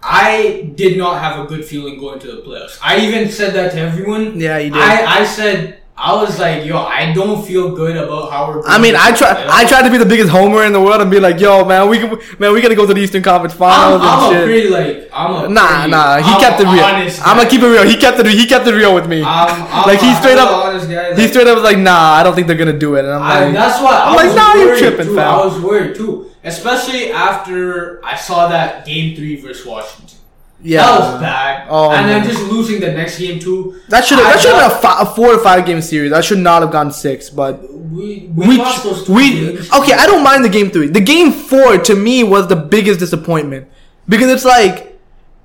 I 0.03 0.73
did 0.77 0.97
not 0.97 1.21
have 1.21 1.45
a 1.45 1.49
good 1.49 1.65
feeling 1.65 1.99
going 1.99 2.19
to 2.21 2.27
the 2.29 2.43
playoffs. 2.43 2.79
I 2.83 2.99
even 3.01 3.31
said 3.31 3.55
that 3.55 3.73
to 3.73 3.79
everyone. 3.79 4.39
Yeah, 4.39 4.59
you 4.59 4.71
did. 4.71 4.81
I, 4.81 5.21
I 5.21 5.25
said 5.25 5.81
I 5.99 6.13
was 6.15 6.39
like, 6.39 6.67
yo, 6.67 6.77
I 6.77 7.15
don't 7.15 7.43
feel 7.47 7.75
good 7.75 7.97
about 7.97 8.31
how 8.31 8.49
we're. 8.53 8.63
I 8.67 8.77
mean, 8.79 8.95
I 8.95 9.13
try. 9.17 9.33
I 9.49 9.65
tried 9.65 9.85
to 9.85 9.91
be 9.91 9.97
the 9.97 10.05
biggest 10.05 10.29
homer 10.31 10.63
in 10.65 10.75
the 10.75 10.81
world 10.81 11.01
and 11.01 11.11
be 11.11 11.19
like, 11.19 11.41
"Yo, 11.41 11.65
man, 11.65 11.89
we 11.89 11.97
can, 11.99 12.11
man, 12.39 12.53
we 12.53 12.61
gotta 12.61 12.75
go 12.75 12.87
to 12.87 12.93
the 12.93 13.01
Eastern 13.01 13.23
Conference 13.23 13.55
I'm, 13.55 13.59
Finals 13.59 14.03
I'm 14.05 14.19
and 14.19 14.37
a 14.37 14.39
shit." 14.39 14.45
pretty 14.45 14.69
like 14.69 15.09
I'm 15.11 15.31
a 15.47 15.49
Nah, 15.49 15.87
nah, 15.87 16.17
he 16.19 16.31
I'm 16.35 16.39
kept 16.41 16.61
it 16.61 16.65
real. 16.65 16.85
honest 16.85 17.27
I'm 17.27 17.39
gonna 17.39 17.49
keep 17.49 17.63
it 17.63 17.67
real. 17.69 17.85
He 17.89 17.97
kept 17.97 18.19
it. 18.19 18.27
He 18.27 18.47
kept 18.47 18.67
it 18.67 18.75
real 18.75 18.95
with 18.95 19.09
me. 19.09 19.23
I'm, 19.25 19.49
I'm 19.73 19.87
Like, 19.89 20.01
he 20.01 20.13
straight 20.17 20.37
up- 20.37 20.67
honest 20.67 20.91
guy. 20.91 21.15
he 21.17 21.29
straight 21.29 21.47
up 21.47 21.55
was 21.55 21.65
like, 21.65 21.79
"Nah, 21.79 22.13
I 22.13 22.23
don't 22.23 22.35
think 22.35 22.47
they're 22.47 22.59
gonna 22.59 22.79
do 22.79 22.97
it." 22.97 23.07
And 23.07 23.15
I'm 23.15 23.23
I, 23.23 23.45
like, 23.47 23.55
that's 23.55 23.81
why 23.83 23.93
I 23.97 24.11
I'm 24.11 24.17
like, 24.17 24.37
nah, 24.37 24.53
you're 24.55 24.67
worried 24.67 24.79
tripping, 24.79 25.07
too. 25.07 25.17
fam. 25.17 25.35
I 25.35 25.45
was 25.47 25.59
worried 25.63 25.95
too, 25.97 26.31
especially 26.45 27.11
after 27.11 28.05
I 28.05 28.17
saw 28.17 28.49
that 28.49 28.85
game 28.85 29.17
three 29.17 29.37
versus 29.41 29.65
Washington. 29.65 30.16
"Yeah, 30.63 30.83
That 30.87 31.01
was 31.01 31.21
bad. 31.21 31.67
Oh, 31.71 31.91
and 31.91 32.09
then 32.09 32.25
just 32.29 32.43
losing 32.51 32.81
the 32.81 32.93
next 32.93 33.19
game 33.19 33.39
too. 33.39 33.81
that 33.89 34.05
should 34.05 34.19
have 34.19 34.27
that 34.33 34.41
should 34.41 34.55
have 34.55 34.81
been 34.81 34.91
a, 34.91 34.95
a 35.03 35.07
four 35.15 35.35
or 35.35 35.39
five 35.39 35.65
game 35.67 35.81
series. 35.83 36.11
That 36.11 36.25
should 36.25 36.39
not 36.39 36.63
have 36.63 36.71
gone 36.73 36.91
six, 36.93 37.31
but." 37.31 37.73
We 37.87 38.31
we, 38.37 38.49
We, 38.49 38.57
two 38.57 39.13
we 39.15 39.59
okay. 39.79 39.95
I 39.95 40.07
don't 40.07 40.23
mind 40.23 40.45
the 40.45 40.51
game 40.51 40.71
three. 40.71 40.89
The 40.89 41.01
game 41.01 41.33
four 41.33 41.79
to 41.79 41.95
me 41.95 42.25
was 42.25 42.47
the 42.49 42.57
biggest 42.57 42.99
disappointment 43.01 43.69
because 44.09 44.29
it's 44.31 44.45
like 44.45 44.99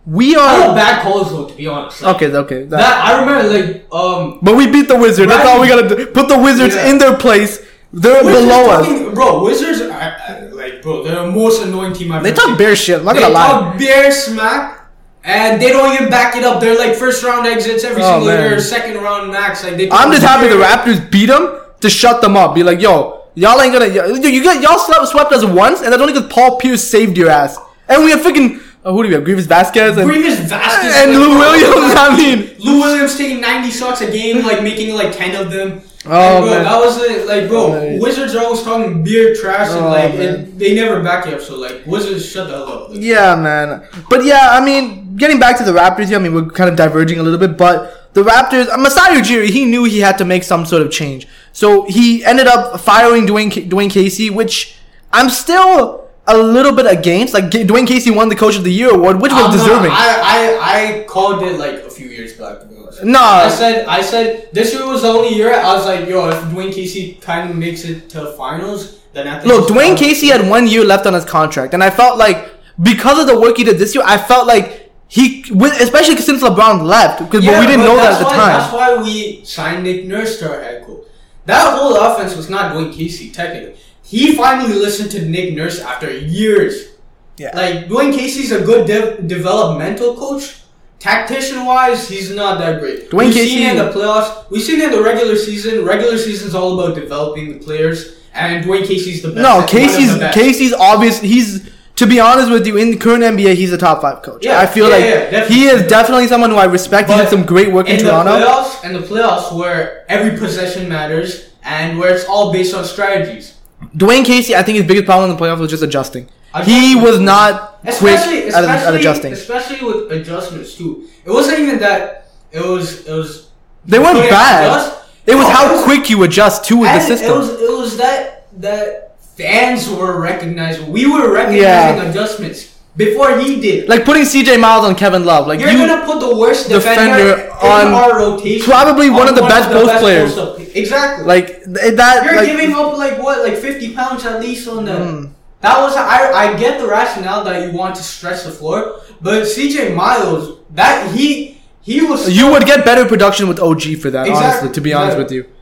we 0.06 0.36
are 0.36 0.74
bad 0.76 1.02
calls 1.04 1.30
though, 1.32 1.46
to 1.48 1.54
be 1.56 1.68
honest. 1.68 2.02
Like, 2.02 2.16
okay. 2.16 2.36
Okay, 2.36 2.64
that- 2.64 2.78
That 2.78 3.06
I 3.06 3.20
remember, 3.22 3.48
like 3.58 3.86
um. 3.94 4.40
but 4.42 4.56
we 4.58 4.68
beat 4.70 4.88
the 4.90 4.98
Wizards. 4.98 5.30
That's 5.32 5.48
all 5.48 5.62
we 5.62 5.68
gotta 5.70 5.88
do. 5.88 6.08
Put 6.08 6.28
the 6.28 6.40
Wizards 6.40 6.76
Yeah. 6.76 6.88
in 6.90 6.98
their 6.98 7.16
place. 7.16 7.62
They're 7.94 8.24
Wizards 8.24 8.46
below 8.48 8.70
us. 8.72 9.14
bro. 9.14 9.44
Wizards, 9.44 9.82
are, 9.82 10.50
like, 10.52 10.82
bro, 10.82 11.04
they're 11.04 11.24
the 11.24 11.32
most 11.32 11.62
annoying 11.62 11.94
team 11.94 12.12
I've 12.12 12.24
They 12.24 12.34
talk 12.34 12.46
seen. 12.48 12.58
bear 12.58 12.76
shit. 12.76 13.00
I'm 13.00 13.06
not 13.06 13.14
They 13.16 13.22
gonna 13.22 13.34
lie. 13.34 13.48
talk 13.50 13.78
bear 13.78 14.12
smack, 14.12 14.81
and 15.24 15.62
they 15.62 15.70
don't 15.70 15.94
even 15.94 16.10
back 16.10 16.36
it 16.36 16.44
up. 16.44 16.60
They're 16.62 16.78
like 16.78 16.96
first 16.96 17.24
round 17.24 17.46
exits 17.48 17.84
every 17.84 18.02
Oh, 18.04 18.14
single 18.20 18.28
man. 18.28 18.50
year, 18.50 18.60
second 18.60 18.96
round 19.02 19.32
max. 19.32 19.64
Like 19.64 19.78
they. 19.78 19.90
I'm 19.92 20.12
just 20.12 20.24
happy 20.24 20.48
the 20.48 20.56
Raptors 20.56 21.10
beat 21.12 21.28
them 21.28 21.60
to 21.82 21.90
shut 21.90 22.22
them 22.22 22.36
up. 22.38 22.56
Be 22.56 22.64
like, 22.64 22.82
yo, 22.82 23.24
y'all 23.36 23.60
ain't 23.62 23.74
gonna. 23.74 23.88
y- 23.90 24.28
You 24.30 24.44
got 24.44 24.62
y'all 24.62 24.80
swept, 24.80 25.08
swept 25.08 25.32
us 25.34 25.46
once, 25.46 25.82
and 25.82 25.92
that's 25.92 26.02
only 26.02 26.14
because 26.14 26.32
Paul 26.32 26.58
Pierce 26.58 26.84
saved 26.84 27.18
your 27.18 27.30
ass. 27.30 27.58
And 27.88 28.04
we 28.04 28.12
have 28.12 28.22
freaking. 28.22 28.62
Uh, 28.84 28.92
who 28.94 29.04
do 29.04 29.10
we 29.10 29.14
have? 29.14 29.24
Greivis 29.24 29.46
Vasquez 29.46 29.96
and 29.98 30.10
Greivis 30.10 30.38
Vasquez 30.50 30.96
and 30.96 31.12
like, 31.12 31.20
Lou 31.20 31.38
Williams. 31.38 31.94
I 31.98 32.18
mean, 32.18 32.56
Lou 32.58 32.80
Williams 32.82 33.16
taking 33.16 33.40
90 33.40 33.70
shots 33.70 34.02
a 34.02 34.10
game, 34.12 34.44
like 34.44 34.64
making 34.64 34.96
like 34.96 35.16
10 35.16 35.36
of 35.36 35.52
them. 35.52 35.82
Oh, 36.06 36.10
Like, 36.10 36.42
bro, 36.42 36.50
man. 36.52 36.64
that 36.64 36.80
was. 36.80 37.28
Like, 37.28 37.48
bro, 37.48 37.60
Oh, 37.74 37.98
Wizards 38.00 38.36
are 38.36 38.44
always 38.44 38.64
talking 38.64 39.04
beer 39.04 39.36
trash, 39.36 39.70
and 39.70 39.86
Oh, 39.86 39.90
like 39.90 40.14
it, 40.16 40.58
they 40.58 40.74
never 40.74 41.02
back 41.04 41.26
you 41.28 41.34
up. 41.34 41.42
So 41.42 41.58
like, 41.58 41.84
Wizards 41.86 42.26
shut 42.28 42.48
the 42.48 42.54
hell 42.54 42.68
up. 42.72 42.90
Like, 42.90 43.00
Yeah, 43.02 43.36
man. 43.36 43.84
But 44.10 44.26
yeah, 44.26 44.50
I 44.52 44.64
mean, 44.66 45.16
getting 45.16 45.40
back 45.40 45.58
to 45.60 45.64
the 45.64 45.72
Raptors 45.72 46.08
here, 46.08 46.18
I 46.18 46.22
mean, 46.22 46.34
we're 46.34 46.50
kind 46.50 46.70
of 46.70 46.76
diverging 46.76 47.20
a 47.20 47.24
little 47.24 47.38
bit, 47.40 47.56
but 47.58 48.14
the 48.14 48.24
Raptors, 48.24 48.68
uh, 48.70 48.78
Masai 48.78 49.16
Ujiri, 49.22 49.50
he 49.50 49.64
knew 49.66 49.84
he 49.84 50.00
had 50.00 50.18
to 50.18 50.26
make 50.26 50.44
some 50.44 50.66
sort 50.66 50.82
of 50.82 50.92
change. 50.92 51.28
So 51.54 51.84
he 51.84 52.26
ended 52.26 52.48
up 52.48 52.80
firing 52.80 53.28
Dwane, 53.28 53.52
Dwane 53.70 53.92
Casey, 53.92 54.30
which 54.30 54.76
I'm 55.14 55.30
still 55.30 56.10
a 56.28 56.38
little 56.38 56.72
bit 56.76 56.88
against. 56.88 57.34
Like, 57.34 57.46
Dwane 57.52 57.86
Casey 57.88 58.10
won 58.12 58.30
the 58.30 58.36
Coach 58.36 58.56
of 58.58 58.64
the 58.64 58.72
Year 58.74 58.94
award, 58.94 59.22
which 59.22 59.32
was 59.32 59.42
I'm 59.44 59.52
not- 59.52 59.58
deserving. 59.58 59.92
I, 59.92 60.20
I 60.34 61.00
I 61.02 61.04
called 61.04 61.44
it 61.44 61.60
like 61.60 61.76
a 61.86 61.90
few 61.90 62.08
years 62.08 62.34
back. 62.34 62.58
To 63.02 63.06
be 63.06 63.16
honest. 63.16 63.22
Nah. 63.22 63.46
I 63.46 63.50
said 63.50 63.86
I 63.88 64.02
said 64.02 64.50
this 64.54 64.74
year 64.74 64.86
was 64.88 65.02
the 65.02 65.10
only 65.10 65.36
year 65.36 65.54
I 65.54 65.74
was 65.74 65.86
like, 65.86 66.08
yo, 66.08 66.30
if 66.30 66.36
Dwane 66.46 66.74
Casey 66.74 67.16
kind 67.16 67.50
of 67.50 67.56
makes 67.56 67.84
it 67.84 68.10
to 68.12 68.32
finals, 68.34 69.00
then 69.14 69.28
I 69.28 69.40
think. 69.40 69.46
Look, 69.52 69.68
Dwane. 69.68 69.98
Casey 69.98 70.28
had 70.28 70.48
one 70.50 70.68
year 70.68 70.86
left 70.86 71.06
on 71.06 71.14
his 71.14 71.26
contract, 71.26 71.74
and 71.74 71.84
I 71.84 71.90
felt 71.90 72.18
like 72.18 72.50
because 72.82 73.20
of 73.20 73.28
the 73.28 73.40
work 73.40 73.58
he 73.58 73.64
did 73.64 73.78
this 73.78 73.94
year, 73.94 74.04
I 74.06 74.18
felt 74.18 74.48
like 74.48 74.92
he, 75.08 75.42
especially 75.82 76.16
since 76.18 76.42
LeBron 76.42 76.84
left, 76.84 77.20
because 77.20 77.46
but 77.46 77.60
we 77.60 77.68
didn't 77.68 77.86
know 77.86 77.98
that 77.98 78.14
at 78.14 78.20
the 78.20 78.26
why, 78.26 78.36
time. 78.36 78.60
That's 78.60 78.74
why 78.74 79.04
we 79.04 79.44
signed 79.44 79.84
Nick 79.84 80.06
Nurse 80.06 80.40
to 80.40 80.50
our 80.50 80.62
head 80.62 80.86
coach. 80.86 81.06
That 81.46 81.78
whole 81.78 81.98
offense 81.98 82.36
was 82.36 82.50
not 82.50 82.74
Dwane 82.74 82.94
Casey, 82.94 83.30
technically. 83.30 83.76
He 84.04 84.36
finally 84.36 84.74
listened 84.74 85.12
to 85.12 85.26
Nick 85.26 85.54
Nurse 85.54 85.82
after 85.82 86.10
years. 86.10 86.90
Yeah. 87.38 87.56
Like, 87.56 87.88
Dwane 87.88 88.14
Casey's 88.14 88.52
a 88.52 88.64
good 88.64 88.88
dev- 88.88 89.28
developmental 89.28 90.16
coach. 90.16 90.61
Tactician 91.02 91.66
wise, 91.66 92.08
he's 92.08 92.30
not 92.34 92.60
that 92.60 92.80
great. 92.80 93.10
Dwane 93.10 93.26
We've 93.26 93.34
Casey- 93.34 93.50
seen 93.58 93.70
in 93.72 93.76
the 93.78 93.92
playoffs. 93.92 94.50
We've 94.52 94.62
seen 94.62 94.80
in 94.82 94.92
the 94.92 95.02
regular 95.02 95.36
season. 95.36 95.84
Regular 95.84 96.16
season's 96.18 96.54
all 96.54 96.80
about 96.80 96.94
developing 96.96 97.52
the 97.58 97.66
players, 97.66 98.14
and 98.36 98.64
Dwane 98.64 98.86
Casey's 98.86 99.24
the 99.24 99.30
best. 99.30 99.42
No, 99.42 99.56
one 99.56 99.64
of 99.64 99.70
the 99.72 99.78
Casey's 99.78 100.16
best. 100.18 100.34
Casey's 100.38 100.74
obvious. 100.74 101.20
He's 101.20 101.70
to 101.96 102.06
be 102.08 102.20
honest 102.20 102.52
with 102.52 102.66
you, 102.68 102.78
in 102.78 102.92
the 102.92 102.98
current 102.98 103.24
NBA, 103.24 103.56
he's 103.56 103.74
a 103.74 103.78
top 103.80 104.02
five 104.02 104.22
coach. 104.22 104.46
Yeah, 104.46 104.60
I 104.60 104.66
feel 104.68 104.90
yeah, 104.90 104.96
like 104.96 105.32
yeah, 105.32 105.46
he 105.46 105.66
is 105.66 105.88
definitely 105.88 106.28
someone 106.28 106.52
who 106.52 106.56
I 106.58 106.66
respect. 106.66 107.10
he 107.10 107.16
But 107.16 107.24
did 107.24 107.30
some 107.30 107.44
great 107.46 107.72
work 107.72 107.88
in, 107.90 107.96
in 108.00 108.06
Toronto. 108.06 108.40
the 108.40 108.46
playoffs, 108.46 108.84
and 108.84 108.96
the 108.96 109.00
playoffs 109.00 109.56
where 109.58 110.06
every 110.10 110.38
possession 110.38 110.88
matters 110.88 111.50
and 111.64 111.98
where 112.00 112.14
it's 112.16 112.26
all 112.26 112.52
based 112.54 112.74
on 112.76 112.86
strategies. 112.86 113.56
Dwane 113.98 114.24
Casey, 114.26 114.56
I 114.56 114.62
think 114.64 114.78
his 114.78 114.88
biggest 114.88 115.06
problem 115.06 115.30
in 115.32 115.36
the 115.36 115.42
playoffs 115.44 115.60
was 115.60 115.70
just 115.72 115.82
adjusting. 115.84 116.28
He 116.66 116.96
was 116.96 117.20
not 117.20 117.80
quick 117.82 117.94
Especially, 117.94 118.48
at, 118.50 118.64
at 118.66 118.94
adjusting. 118.96 119.34
especially 119.34 119.86
with 119.86 120.12
adjustments 120.12 120.76
too. 120.76 121.08
It 121.26 121.32
wasn't 121.32 121.60
even 121.60 121.80
that. 121.80 122.28
It 122.52 122.66
was. 122.66 123.08
It 123.08 123.14
was. 123.14 123.50
They 123.86 124.00
weren't 124.00 124.18
bad. 124.30 124.66
adjust. 124.68 125.10
It 125.26 125.36
was 125.36 125.48
how 125.48 125.84
quick 125.84 126.10
you 126.10 126.22
adjust 126.24 126.66
to 126.66 126.76
the 126.84 127.00
system. 127.00 127.32
It 127.32 127.36
was. 127.38 127.50
It 127.62 127.72
was 127.72 127.98
that 127.98 128.48
that 128.60 129.20
fans 129.38 129.90
were 129.90 130.20
recognizing. 130.20 130.92
We 130.92 131.06
were 131.06 131.32
recognizing 131.32 131.62
Yeah. 132.04 132.10
adjustments 132.10 132.78
before 132.98 133.40
he 133.40 133.62
did. 133.62 133.88
like 133.88 134.04
putting 134.04 134.24
CJ 134.24 134.60
Miles 134.60 134.84
on 134.86 134.96
Kevin 134.96 135.24
Love. 135.24 135.48
Like 135.48 135.62
You're 135.62 135.72
you, 135.72 135.88
gonna 135.88 136.06
put 136.06 136.20
the 136.20 136.36
worst 136.36 136.68
defender 136.68 137.36
defender, 137.36 137.54
on 137.64 137.94
our 137.94 138.18
rotation. 138.18 138.66
probably 138.70 139.10
one 139.10 139.22
on 139.24 139.30
of 139.30 139.36
the 139.36 139.44
best 139.44 139.70
post 139.70 139.94
players. 140.02 140.36
Exactly. 140.76 141.26
like 141.26 141.48
th- 141.64 141.96
that. 141.96 142.26
You're 142.26 142.36
like, 142.36 142.48
giving 142.48 142.74
up 142.76 142.98
like 142.98 143.18
what, 143.24 143.40
like 143.44 143.56
50 143.58 143.94
pounds 143.96 144.26
at 144.26 144.42
least 144.42 144.68
on 144.68 144.84
the. 144.86 144.92
Mm. 144.92 145.30
That 145.62 145.80
was 145.80 145.96
I. 145.96 146.32
I 146.32 146.58
get 146.58 146.80
the 146.80 146.88
rationale 146.88 147.44
that 147.44 147.64
you 147.64 147.78
want 147.78 147.96
to 147.96 148.04
stretch 148.04 148.44
the 148.44 148.52
floor, 148.52 149.02
but 149.22 149.44
CJ 149.44 149.96
Miles, 149.96 150.60
that 150.72 151.14
he 151.16 151.62
he 151.82 152.02
was. 152.02 152.36
You 152.36 152.52
would 152.52 152.66
get 152.66 152.84
better 152.84 153.06
production 153.06 153.48
with 153.48 153.60
OG 153.60 153.98
for 154.02 154.10
that, 154.10 154.28
Exactly, 154.28 154.34
honestly. 154.34 154.72
To 154.72 154.82
be 154.82 154.94
honest 154.94 155.18
exactly. 155.18 155.40
with 155.40 155.48
you. 155.48 155.54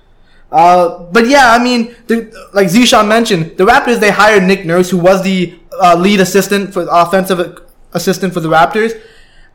Uh, 0.52 1.04
but 1.12 1.28
yeah, 1.28 1.52
I 1.52 1.62
mean, 1.62 1.96
the, 2.08 2.34
like 2.54 2.68
Zishan 2.68 3.08
mentioned, 3.08 3.58
the 3.58 3.66
Raptors 3.66 4.00
they 4.00 4.10
hired 4.10 4.44
Nick 4.44 4.66
Nurse, 4.66 4.90
who 4.90 4.98
was 4.98 5.22
the 5.22 5.60
uh, 5.80 5.96
lead 5.96 6.20
assistant 6.20 6.74
for 6.74 6.88
offensive 6.90 7.62
assistant 7.94 8.34
for 8.34 8.40
the 8.40 8.50
Raptors, 8.50 9.00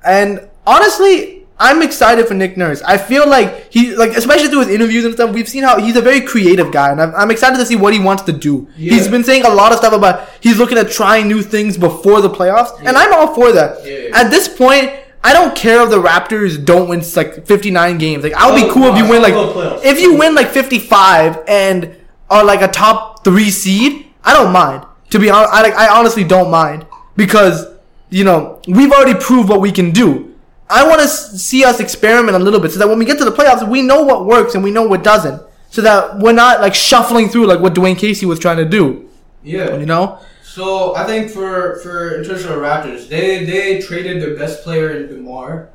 and 0.04 0.48
honestly, 0.66 1.33
I'm 1.58 1.82
excited 1.82 2.26
for 2.26 2.34
Nick 2.34 2.56
Nurse. 2.56 2.82
I 2.82 2.98
feel 2.98 3.28
like 3.28 3.72
he, 3.72 3.94
like 3.94 4.10
especially 4.10 4.48
through 4.48 4.60
his 4.60 4.68
interviews 4.70 5.04
and 5.04 5.14
stuff, 5.14 5.32
we've 5.32 5.48
seen 5.48 5.62
how 5.62 5.80
he's 5.80 5.94
a 5.96 6.00
very 6.00 6.20
creative 6.20 6.72
guy, 6.72 6.90
and 6.90 7.00
I'm, 7.00 7.14
I'm 7.14 7.30
excited 7.30 7.58
to 7.58 7.64
see 7.66 7.76
what 7.76 7.92
he 7.92 8.00
wants 8.00 8.24
to 8.24 8.32
do. 8.32 8.66
Yeah. 8.76 8.94
He's 8.94 9.06
been 9.08 9.22
saying 9.22 9.44
a 9.44 9.50
lot 9.54 9.70
of 9.70 9.78
stuff 9.78 9.92
about 9.92 10.28
he's 10.40 10.58
looking 10.58 10.78
at 10.78 10.90
trying 10.90 11.28
new 11.28 11.42
things 11.42 11.76
before 11.78 12.20
the 12.20 12.28
playoffs, 12.30 12.76
and 12.80 12.96
I'm 12.96 13.12
all 13.14 13.34
for 13.34 13.52
that. 13.52 13.86
Yeah, 13.86 13.98
yeah. 14.08 14.20
At 14.20 14.30
this 14.30 14.48
point. 14.48 14.90
I 15.26 15.32
don't 15.32 15.56
care 15.56 15.82
if 15.82 15.88
the 15.88 16.02
Raptors 16.02 16.62
don't 16.62 16.86
win 16.86 17.02
like 17.16 17.46
59 17.46 17.96
games. 17.96 18.22
Like 18.24 18.34
I'll 18.34 18.54
be 18.54 18.64
Oh, 18.68 18.74
cool 18.74 18.84
if 18.94 18.98
you 18.98 19.08
win 19.08 19.22
like 19.22 19.32
I'll 19.32 19.54
go 19.54 19.78
playoffs. 19.78 19.82
if 19.82 19.98
you 19.98 20.18
win 20.18 20.34
like 20.34 20.48
55 20.48 21.38
and 21.48 21.96
are 22.28 22.44
like 22.44 22.60
a 22.60 22.68
top 22.68 23.24
three 23.24 23.48
seed, 23.48 24.04
I 24.22 24.34
don't 24.34 24.52
mind. 24.52 24.84
To 25.12 25.18
be 25.18 25.30
honest, 25.30 25.50
I 25.54 25.62
like 25.62 25.72
I 25.76 25.88
honestly 25.98 26.24
don't 26.24 26.50
mind 26.50 26.84
because 27.16 27.64
you 28.10 28.22
know 28.24 28.60
we've 28.68 28.92
already 28.92 29.18
proved 29.18 29.48
what 29.48 29.62
we 29.62 29.72
can 29.72 29.92
do. 29.92 30.33
I 30.68 30.86
want 30.88 31.02
to 31.02 31.08
see 31.08 31.64
us 31.64 31.80
experiment 31.80 32.36
a 32.36 32.38
little 32.38 32.60
bit 32.60 32.72
so 32.72 32.78
that 32.78 32.88
when 32.88 32.98
we 32.98 33.04
get 33.04 33.18
to 33.18 33.24
the 33.24 33.30
playoffs, 33.32 33.68
we 33.68 33.82
know 33.82 34.02
what 34.02 34.26
works 34.26 34.54
and 34.54 34.64
we 34.64 34.70
know 34.70 34.82
what 34.82 35.04
doesn't, 35.04 35.42
so 35.70 35.82
that 35.82 36.18
we're 36.18 36.32
not 36.32 36.60
like 36.60 36.74
shuffling 36.74 37.28
through 37.28 37.46
like 37.46 37.60
what 37.60 37.74
Dwane 37.74 37.98
Casey 37.98 38.26
was 38.26 38.38
trying 38.38 38.56
to 38.56 38.64
do. 38.64 39.08
yeah. 39.42 39.76
You 39.76 39.86
know? 39.86 40.18
So 40.42 40.94
I 40.94 41.04
think 41.04 41.30
for 41.30 41.80
for 41.80 42.16
in 42.16 42.24
terms 42.24 42.44
of 42.44 42.50
the 42.50 42.56
Raptors, 42.56 43.08
they 43.08 43.44
they 43.44 43.80
traded 43.80 44.22
their 44.22 44.36
best 44.36 44.62
player 44.62 44.90
in 44.92 45.08
Demar. 45.08 45.68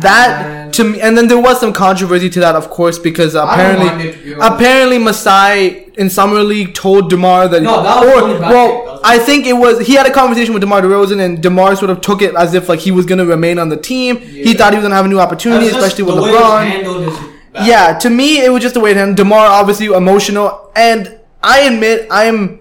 That 0.00 0.46
And- 0.46 0.72
to 0.74 0.84
me, 0.84 1.00
and 1.02 1.18
then 1.18 1.28
there 1.28 1.38
was 1.38 1.60
some 1.60 1.72
controversy 1.72 2.30
to 2.30 2.40
that, 2.40 2.54
of 2.56 2.70
course, 2.70 2.98
because 2.98 3.34
apparently, 3.34 3.86
mind 3.86 4.00
it, 4.00 4.12
to 4.12 4.18
be 4.24 4.34
honest. 4.34 4.52
apparently 4.54 4.98
Masai 4.98 5.86
in 5.98 6.08
summer 6.08 6.42
league 6.42 6.72
told 6.74 7.10
Demar 7.10 7.46
that. 7.48 7.62
No, 7.62 7.82
that 7.82 8.00
was 8.02 8.22
or 8.22 8.40
well, 8.40 9.00
I 9.04 9.18
think 9.18 9.46
it 9.46 9.52
was 9.52 9.80
he 9.86 9.92
had 9.94 10.06
a 10.06 10.10
conversation 10.10 10.54
with 10.54 10.62
Demar 10.62 10.80
Derozan, 10.80 11.20
and 11.20 11.42
Demar 11.42 11.76
sort 11.76 11.90
of 11.90 12.00
took 12.00 12.22
it 12.22 12.34
as 12.34 12.54
if 12.54 12.68
like 12.70 12.78
he 12.80 12.90
was 12.90 13.04
gonna 13.04 13.26
remain 13.26 13.58
on 13.58 13.68
the 13.68 13.76
team. 13.76 14.16
He 14.16 14.54
thought 14.54 14.72
he 14.72 14.78
was 14.78 14.84
gonna 14.84 14.94
have 14.94 15.04
a 15.04 15.08
new 15.08 15.20
opportunity, 15.20 15.66
especially 15.66 16.04
with 16.04 16.14
the 16.16 16.22
way 16.22 16.30
it 16.30 16.32
was 16.32 16.42
LeBron. 16.42 16.66
handled 16.66 17.08
is 17.08 17.18
bad. 17.52 17.66
Yeah, 17.66 17.98
to 17.98 18.08
me, 18.08 18.42
it 18.42 18.50
was 18.50 18.62
just 18.62 18.72
the 18.72 18.80
way 18.80 18.92
it 18.92 18.96
happened. 18.96 19.18
Demar 19.18 19.46
obviously 19.46 19.86
emotional, 19.86 20.70
and 20.74 21.12
I 21.42 21.60
admit 21.60 22.06
I 22.10 22.24
am. 22.24 22.60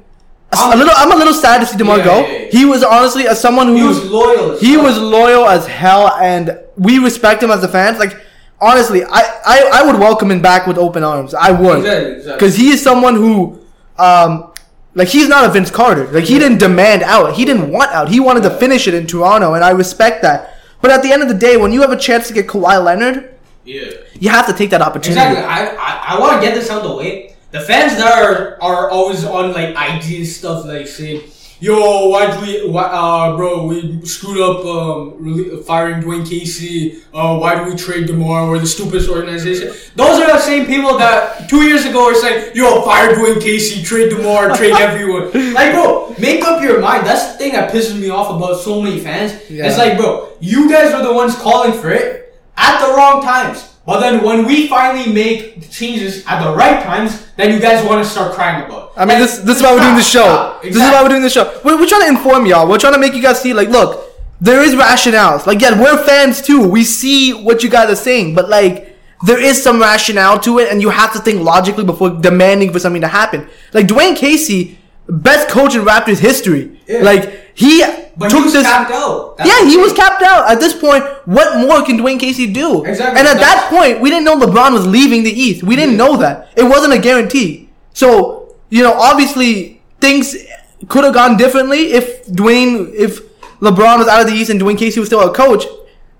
a 0.53 0.57
I'm- 0.57 0.77
little, 0.79 0.93
I'm 0.97 1.09
a 1.13 1.15
little 1.15 1.34
sad 1.34 1.61
to 1.61 1.65
see 1.65 1.77
Demar 1.77 1.99
Yeah, 1.99 2.03
go. 2.03 2.15
yeah, 2.19 2.27
yeah. 2.39 2.47
He 2.51 2.65
was 2.65 2.84
honestly 2.84 3.25
as 3.25 3.39
someone 3.39 3.67
who 3.67 3.75
He 3.77 3.84
was 3.84 4.03
loyal. 4.03 4.57
he 4.57 4.75
was 4.75 4.97
loyal 4.97 5.47
as 5.47 5.65
hell, 5.65 6.11
and 6.21 6.57
we 6.88 6.97
respect 6.99 7.43
him 7.43 7.51
as 7.51 7.61
the 7.61 7.67
fans. 7.67 7.99
Like, 7.99 8.13
honestly, 8.59 9.03
I, 9.03 9.21
I, 9.45 9.69
I 9.79 9.86
would 9.86 9.99
welcome 9.99 10.32
him 10.32 10.41
back 10.41 10.65
with 10.67 10.77
open 10.77 11.03
arms. 11.03 11.34
I 11.34 11.51
would, 11.51 11.79
Exactly, 11.79 12.11
exactly. 12.13 12.34
because 12.34 12.55
he 12.55 12.69
is 12.69 12.82
someone 12.82 13.15
who, 13.15 13.59
um, 13.97 14.51
like 14.95 15.07
he's 15.07 15.27
not 15.29 15.45
a 15.45 15.49
Vince 15.49 15.71
Carter. 15.71 16.05
Like 16.11 16.25
he 16.25 16.38
didn't 16.39 16.57
demand 16.57 17.03
out. 17.03 17.34
He 17.36 17.45
didn't 17.45 17.71
want 17.71 17.91
out. 17.91 18.09
He 18.09 18.19
wanted 18.19 18.43
to 18.43 18.49
finish 18.49 18.88
it 18.88 18.93
in 18.93 19.07
Toronto, 19.07 19.53
and 19.53 19.63
I 19.63 19.69
respect 19.71 20.21
that. 20.23 20.55
But 20.82 20.91
at 20.91 21.01
the 21.03 21.11
end 21.13 21.21
of 21.21 21.29
the 21.29 21.36
day, 21.36 21.55
when 21.57 21.71
you 21.71 21.82
have 21.82 21.91
a 21.91 21.97
chance 21.97 22.27
to 22.29 22.34
get 22.34 22.47
Kawhi 22.47 22.84
Leonard, 22.84 23.34
Yeah. 23.63 23.91
you 24.19 24.29
have 24.29 24.47
to 24.47 24.53
take 24.53 24.69
that 24.71 24.82
opportunity. 24.82 25.21
Exactly. 25.21 25.45
I 25.45 25.59
I, 25.77 26.15
I 26.15 26.19
want 26.19 26.41
to 26.41 26.45
get 26.45 26.55
this 26.55 26.69
out 26.71 26.82
of 26.84 26.89
the 26.89 26.95
way. 26.97 27.36
The 27.51 27.61
fans 27.61 27.95
that 27.97 28.11
are 28.23 28.57
are 28.61 28.89
always 28.89 29.23
on 29.23 29.53
like 29.53 29.69
IG 29.77 30.25
stuff 30.25 30.65
like 30.65 30.88
saying, 30.88 31.21
"Yo, 31.62 32.09
why'd 32.09 32.41
we, 32.41 32.68
why, 32.68 32.84
uh, 32.84 33.38
bro, 33.38 33.64
we 33.66 34.03
screwed 34.03 34.41
up 34.41 34.66
um 34.66 35.64
firing 35.64 36.01
Dwane 36.03 36.28
Casey. 36.28 36.97
Uh, 37.14 37.38
why 37.38 37.55
do 37.55 37.70
we 37.70 37.76
trade 37.78 38.07
Demar? 38.07 38.49
We're 38.49 38.59
the 38.59 38.68
stupidest 38.68 39.09
organization." 39.09 39.72
Those 39.95 40.20
are 40.20 40.28
the 40.28 40.39
same 40.39 40.66
people 40.66 40.97
that 40.97 41.47
two 41.49 41.62
years 41.64 41.86
ago 41.86 42.05
were 42.07 42.16
saying, 42.16 42.51
"Yo, 42.55 42.82
fire 42.82 43.14
Dwane 43.16 43.39
Casey, 43.41 43.84
trade 43.84 44.09
Demar, 44.09 44.55
trade 44.57 44.74
everyone." 44.88 45.32
Like, 45.53 45.74
bro, 45.74 46.16
make 46.20 46.43
up 46.43 46.62
your 46.64 46.80
mind. 46.82 47.05
That's 47.05 47.32
the 47.32 47.38
thing 47.38 47.53
that 47.53 47.72
pisses 47.72 47.97
me 47.99 48.09
off 48.09 48.30
about 48.36 48.59
so 48.59 48.82
many 48.82 48.99
fans. 48.99 49.32
Yeah. 49.49 49.68
It's 49.68 49.78
like, 49.78 49.97
bro, 49.97 50.30
you 50.39 50.70
guys 50.70 50.93
are 50.93 51.03
the 51.03 51.14
ones 51.14 51.36
calling 51.36 51.74
for 51.74 51.91
it 51.91 52.36
at 52.57 52.86
the 52.86 52.93
wrong 52.93 53.22
times. 53.24 53.70
But 53.86 53.99
then 53.99 54.23
when 54.23 54.45
we 54.45 54.67
finally 54.67 55.11
make 55.11 55.69
changes 55.71 56.23
at 56.27 56.43
the 56.43 56.55
right 56.55 56.84
times, 56.84 57.27
then 57.36 57.51
you 57.51 57.59
guys 57.59 57.84
want 57.86 58.03
to 58.03 58.09
start 58.09 58.34
crying 58.34 58.63
about. 58.65 58.91
it. 58.91 58.99
I 58.99 59.05
mean, 59.05 59.17
this 59.19 59.39
this 59.39 59.57
is 59.57 59.63
why 59.63 59.73
we're 59.73 59.82
doing 59.82 59.95
the 59.95 60.03
show. 60.03 60.23
stop. 60.23 60.61
This 60.61 60.75
is 60.75 60.82
why 60.82 61.01
we're 61.01 61.09
doing 61.09 61.23
the 61.23 61.29
show. 61.29 61.59
We're, 61.63 61.79
we're 61.79 61.88
trying 61.88 62.03
to 62.03 62.07
inform 62.09 62.45
y'all. 62.45 62.67
We're 62.69 62.77
trying 62.77 62.93
to 62.93 62.99
make 62.99 63.13
you 63.13 63.21
guys 63.21 63.41
see, 63.41 63.53
like, 63.53 63.69
look, 63.69 64.03
there 64.39 64.61
is 64.61 64.75
rationales. 64.75 65.47
Like, 65.47 65.61
yeah, 65.61 65.79
we're 65.79 65.97
fans 66.03 66.41
too. 66.41 66.67
We 66.67 66.84
see 66.84 67.34
what 67.34 67.63
you 67.63 67.69
guys 67.69 67.89
are 67.89 67.95
saying, 67.95 68.36
but 68.36 68.49
like, 68.49 68.97
there 69.25 69.39
is 69.41 69.61
some 69.61 69.79
rationale 69.79 70.39
to 70.41 70.59
it, 70.59 70.71
and 70.71 70.82
you 70.82 70.89
have 70.89 71.13
to 71.13 71.19
think 71.19 71.41
logically 71.41 71.84
before 71.84 72.09
demanding 72.11 72.71
for 72.71 72.79
something 72.79 73.01
to 73.01 73.07
happen. 73.07 73.47
Like 73.73 73.88
Dwane 73.88 74.15
Casey, 74.15 74.77
best 75.07 75.49
coach 75.49 75.75
in 75.75 75.82
Raptors 75.82 76.19
history. 76.19 76.79
Yeah. 76.88 76.99
Like 76.99 77.55
he 77.55 77.84
But 78.22 78.30
took 78.32 78.39
he 78.39 78.43
was 78.45 78.53
this. 78.53 78.63
capped 78.67 78.91
out. 78.91 79.38
That's 79.38 79.49
Yeah, 79.49 79.69
he 79.69 79.78
was 79.78 79.93
capped 79.93 80.22
out. 80.22 80.49
At 80.51 80.59
this 80.59 80.74
point, 80.74 81.03
what 81.26 81.57
more 81.59 81.82
can 81.86 81.97
Dwane 81.97 82.19
Casey 82.19 82.47
do? 82.51 82.84
Exactly. 82.86 83.19
And 83.19 83.28
at 83.28 83.38
that 83.39 83.67
point, 83.69 83.99
we 84.01 84.09
didn't 84.09 84.26
know 84.26 84.38
LeBron 84.39 84.74
was 84.74 84.86
leaving 84.88 85.24
the 85.24 85.32
East. 85.32 85.63
We 85.63 85.76
didn't 85.76 85.95
Yeah. 85.97 86.05
know 86.05 86.17
that. 86.17 86.49
It 86.55 86.63
wasn't 86.63 86.93
a 86.93 86.97
guarantee. 86.99 87.69
So, 87.93 88.53
you 88.69 88.84
know, 88.84 88.93
obviously 88.93 89.82
things 89.99 90.36
could 90.88 91.03
have 91.03 91.13
gone 91.13 91.38
differently 91.38 91.91
if 91.93 92.26
Dwane 92.28 92.93
if 92.95 93.19
LeBron 93.59 93.99
was 93.99 94.07
out 94.07 94.22
of 94.22 94.28
the 94.28 94.34
East 94.34 94.49
and 94.49 94.59
Dwane 94.59 94.78
Casey 94.78 94.99
was 94.99 95.07
still 95.09 95.22
a 95.22 95.34
coach. 95.34 95.65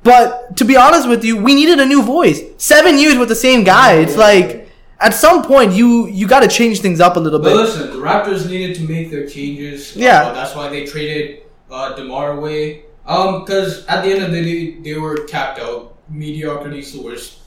But 0.04 0.58
to 0.58 0.66
be 0.66 0.76
honest 0.76 1.08
with 1.08 1.24
you, 1.24 1.38
we 1.38 1.54
needed 1.56 1.80
a 1.80 1.86
new 1.86 2.02
voice. 2.02 2.42
Seven 2.58 2.98
years 2.98 3.18
with 3.18 3.30
the 3.30 3.36
same 3.36 3.64
guy. 3.64 3.94
It's 3.96 4.18
like 4.18 4.70
at 5.00 5.14
some 5.16 5.44
point 5.44 5.74
you 5.74 6.08
you 6.08 6.28
got 6.28 6.42
to 6.42 6.48
change 6.48 6.80
things 6.82 7.00
up 7.00 7.16
a 7.18 7.20
little 7.20 7.40
But 7.40 7.50
bit. 7.50 7.56
listen, 7.58 7.92
the 7.92 7.98
Raptors 7.98 8.48
needed 8.50 8.76
to 8.78 8.84
make 8.84 9.10
their 9.12 9.28
changes. 9.28 9.96
Yeah. 9.96 10.24
Uh, 10.28 10.34
that's 10.34 10.56
why 10.56 10.70
they 10.70 10.86
traded 10.86 11.40
uh, 11.72 11.96
Demar 11.96 12.34
away. 12.38 12.84
Um, 13.06 13.44
because 13.44 13.86
at 13.88 14.04
the 14.04 14.12
end 14.12 14.24
of 14.24 14.32
the 14.32 14.44
day, 14.44 14.80
they 14.82 15.00
were 15.00 15.26
capped 15.26 15.60
out. 15.60 15.96
Mediocrity 16.10 16.80
is 16.80 16.94
the 16.94 17.02
worst 17.02 17.40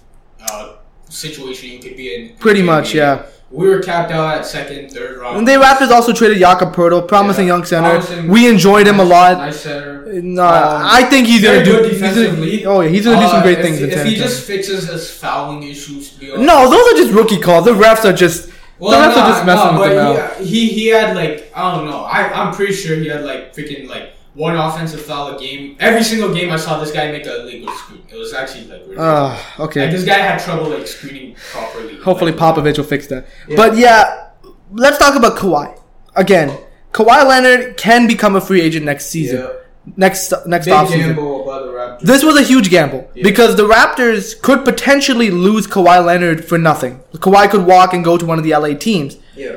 uh, 0.51 0.77
situation 1.09 1.71
you 1.71 1.79
could 1.79 1.97
be 1.97 2.15
in. 2.15 2.37
Pretty 2.37 2.63
much, 2.63 2.95
yeah. 2.95 3.27
We 3.51 3.69
were 3.69 3.81
capped 3.81 4.11
out 4.11 4.37
at 4.39 4.47
second, 4.47 4.91
third 4.91 5.19
round. 5.21 5.37
And 5.39 5.47
the 5.47 5.53
Raptors 5.53 5.91
also 5.91 6.13
traded 6.13 6.39
Jakob 6.39 6.75
Poeltl, 6.75 7.07
promising 7.07 7.47
Yeah. 7.47 7.55
young 7.55 7.65
center. 7.65 7.91
Promising- 7.91 8.29
we 8.29 8.49
enjoyed 8.49 8.87
him 8.89 8.99
a 8.99 9.05
lot. 9.05 9.37
Nice 9.39 9.61
center. 9.61 10.13
No, 10.13 10.43
Um, 10.43 10.83
I 10.85 11.05
think 11.05 11.29
he's 11.29 11.43
gonna 11.43 11.65
do. 11.65 11.85
he's 11.85 12.01
gonna- 12.01 12.65
oh 12.65 12.81
yeah, 12.81 12.89
he's 12.89 13.05
gonna 13.05 13.21
do 13.21 13.29
some 13.29 13.41
Uh, 13.41 13.43
great 13.43 13.59
if, 13.59 13.65
things 13.65 13.81
in 13.81 13.91
If 13.91 14.05
he 14.05 14.17
just 14.17 14.43
fixes 14.45 14.89
his 14.89 15.09
fouling 15.11 15.63
issues. 15.63 16.13
No, 16.21 16.69
those 16.69 16.93
are 16.95 16.97
just 16.97 17.13
rookie 17.13 17.39
calls. 17.39 17.65
The 17.67 17.73
refs 17.75 18.05
are 18.05 18.13
just. 18.13 18.49
Well, 18.85 18.93
the 18.93 19.09
refs 19.09 19.17
no, 19.17 19.23
are 19.23 19.29
just 19.29 19.47
messing 19.47 19.75
no, 19.75 19.81
with 19.81 20.37
but 20.37 20.45
he, 20.45 20.69
he 20.69 20.69
he 20.69 20.87
had 20.89 21.17
like 21.17 21.51
I 21.55 21.75
don't 21.75 21.87
know. 21.87 22.05
I 22.05 22.29
I'm 22.33 22.55
pretty 22.55 22.73
sure 22.73 22.97
he 22.97 23.09
had 23.09 23.25
like 23.25 23.55
freaking 23.55 23.89
like 23.89 24.15
one 24.35 24.57
offensive 24.57 25.01
foul 25.01 25.37
a 25.37 25.41
game. 25.41 25.77
Every 25.81 26.03
single 26.03 26.35
game 26.35 26.51
I 26.51 26.57
saw 26.57 26.79
this 26.79 26.91
guy 26.93 27.11
make 27.11 27.27
a 27.27 27.43
illegal 27.43 27.73
screen. 27.75 28.03
It 28.11 28.17
was 28.17 28.35
actually 28.35 28.67
like 28.67 28.83
really. 28.83 28.97
Uh, 28.99 29.29
like 29.29 29.61
okay. 29.61 29.91
this 29.91 30.05
guy 30.05 30.19
had 30.19 30.39
trouble 30.41 30.69
like 30.69 30.87
screening 30.87 31.35
properly. 31.53 31.97
Hopefully 31.99 32.33
Like, 32.33 32.41
Popovich 32.41 32.77
will 32.77 32.85
fix 32.85 33.07
that. 33.09 33.27
Yeah. 33.49 33.57
But 33.57 33.77
yeah, 33.77 34.31
let's 34.73 34.99
talk 34.99 35.17
about 35.17 35.37
Kawhi 35.37 35.81
again. 36.17 36.59
Kawhi 36.93 37.27
Leonard 37.27 37.77
can 37.77 38.07
become 38.07 38.37
a 38.37 38.41
free 38.41 38.61
agent 38.61 38.85
next 38.85 39.07
season. 39.07 39.41
Yeah. 39.41 39.53
Next 39.97 40.33
next 40.47 40.67
Big 40.67 40.75
offseason. 40.75 41.15
gamble 41.15 41.44
the 41.63 41.73
Raptors. 41.73 42.01
This 42.01 42.23
was 42.25 42.37
a 42.39 42.43
huge 42.43 42.71
gamble 42.71 43.09
Yeah. 43.15 43.23
because 43.23 43.57
the 43.57 43.65
Raptors 43.69 44.41
could 44.41 44.65
potentially 44.65 45.31
lose 45.31 45.67
Kawhi 45.67 46.05
Leonard 46.05 46.45
for 46.45 46.59
nothing. 46.59 47.01
Kawhi 47.15 47.51
could 47.51 47.65
walk 47.67 47.93
and 47.95 48.05
go 48.05 48.17
to 48.17 48.27
one 48.27 48.39
of 48.39 48.45
the 48.45 48.53
LA 48.55 48.75
teams. 48.75 49.17
yeah. 49.37 49.57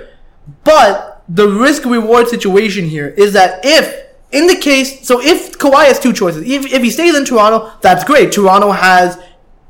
But 0.63 1.23
the 1.27 1.47
risk 1.47 1.83
reward 1.85 2.29
situation 2.29 2.85
here 2.87 3.07
is 3.17 3.33
that 3.33 3.59
if 3.65 4.05
in 4.31 4.47
the 4.47 4.55
case, 4.55 5.05
so 5.07 5.21
if 5.21 5.57
Kawhi 5.57 5.87
has 5.87 5.99
two 5.99 6.11
choices, 6.13 6.43
if, 6.47 6.71
if 6.71 6.81
he 6.83 6.89
stays 6.89 7.15
in 7.15 7.23
Toronto, 7.25 7.71
that's 7.81 8.03
great. 8.03 8.31
Toronto 8.31 8.71
has 8.71 9.17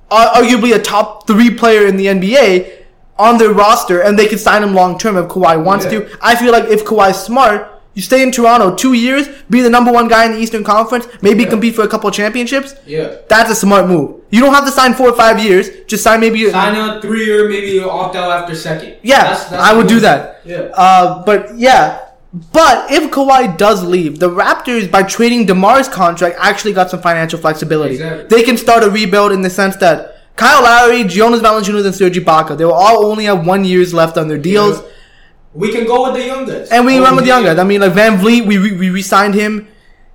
uh, 0.10 0.34
arguably 0.42 0.76
a 0.76 0.80
top 0.80 1.28
three 1.28 1.52
player 1.54 1.86
in 1.86 1.96
the 1.98 2.08
NBA 2.08 2.74
on 3.20 3.38
their 3.38 3.52
roster, 3.54 4.02
and 4.02 4.18
they 4.18 4.28
can 4.28 4.38
sign 4.38 4.64
him 4.64 4.74
long 4.74 4.98
term 4.98 5.18
if 5.18 5.26
Kawhi 5.28 5.64
wants 5.64 5.86
Yeah. 5.86 5.92
to. 6.02 6.18
I 6.22 6.36
feel 6.36 6.52
like 6.52 6.66
if 6.66 6.86
Kawhi's 6.86 7.18
smart, 7.18 7.77
you 7.98 8.04
stay 8.04 8.22
in 8.22 8.32
Toronto 8.32 8.66
two 8.84 8.94
years, 8.94 9.28
be 9.50 9.60
the 9.68 9.70
number 9.78 9.92
one 9.92 10.08
guy 10.08 10.24
in 10.28 10.32
the 10.34 10.40
Eastern 10.46 10.64
Conference, 10.64 11.06
maybe 11.28 11.44
Yeah. 11.44 11.50
compete 11.54 11.76
for 11.76 11.82
a 11.82 11.88
couple 11.94 12.10
championships. 12.12 12.76
Yeah. 12.86 13.08
That's 13.28 13.50
a 13.56 13.56
smart 13.56 13.88
move. 13.94 14.10
You 14.30 14.40
don't 14.42 14.54
have 14.54 14.66
to 14.66 14.72
sign 14.80 14.94
four 14.94 15.10
or 15.10 15.18
five 15.26 15.38
years. 15.48 15.66
Just 15.88 16.04
sign 16.04 16.20
maybe. 16.20 16.40
Sign 16.52 16.76
a 16.76 17.02
three 17.02 17.26
year, 17.26 17.50
maybe 17.50 17.80
opt 17.82 18.16
out 18.16 18.30
after 18.38 18.54
second. 18.56 18.92
Yeah, 19.02 19.24
That's- 19.24 19.46
that's 19.46 19.64
I 19.70 19.74
would 19.74 19.88
do 19.88 20.00
that. 20.02 20.42
Yeah. 20.46 20.64
Uh, 20.86 21.24
but 21.26 21.58
yeah. 21.58 21.98
But 22.54 22.92
if 22.92 23.10
Kawhi 23.10 23.58
does 23.58 23.84
leave, 23.84 24.20
the 24.20 24.30
Raptors, 24.30 24.92
by 24.92 25.02
trading 25.16 25.48
DeMar's 25.48 25.88
contract, 25.88 26.36
actually 26.40 26.74
got 26.74 26.92
some 26.92 27.02
financial 27.02 27.40
flexibility. 27.40 27.96
Exactly. 27.96 28.26
They 28.34 28.44
can 28.44 28.58
start 28.58 28.84
a 28.84 28.90
rebuild 28.92 29.32
in 29.32 29.42
the 29.42 29.50
sense 29.50 29.76
that 29.78 29.98
Kyle 30.36 30.62
Lowry, 30.62 31.04
Jonas 31.06 31.40
Valanciunas, 31.42 31.86
and 31.86 31.96
Serge 31.96 32.20
Ibaka, 32.24 32.56
they 32.58 32.66
will 32.66 32.74
all 32.86 33.06
only 33.12 33.26
have 33.26 33.48
one 33.48 33.64
years 33.66 33.92
left 33.92 34.18
on 34.20 34.28
their 34.28 34.38
deals. 34.38 34.76
Yeah. 34.82 34.88
We 35.64 35.72
can 35.72 35.86
go 35.86 35.98
with 36.06 36.14
the 36.20 36.26
young 36.32 36.46
guys. 36.46 36.70
And 36.70 36.86
we 36.86 36.98
Oh, 37.00 37.04
run 37.04 37.16
with 37.16 37.26
the 37.26 37.30
yeah. 37.30 37.38
young 37.38 37.46
guys. 37.50 37.60
I 37.60 37.64
mean, 37.64 37.82
like 37.82 37.94
VanVleet, 37.94 38.46
we 38.46 38.58
re- 38.58 38.78
we 38.78 38.90
re-signed 38.90 39.34
him. 39.34 39.68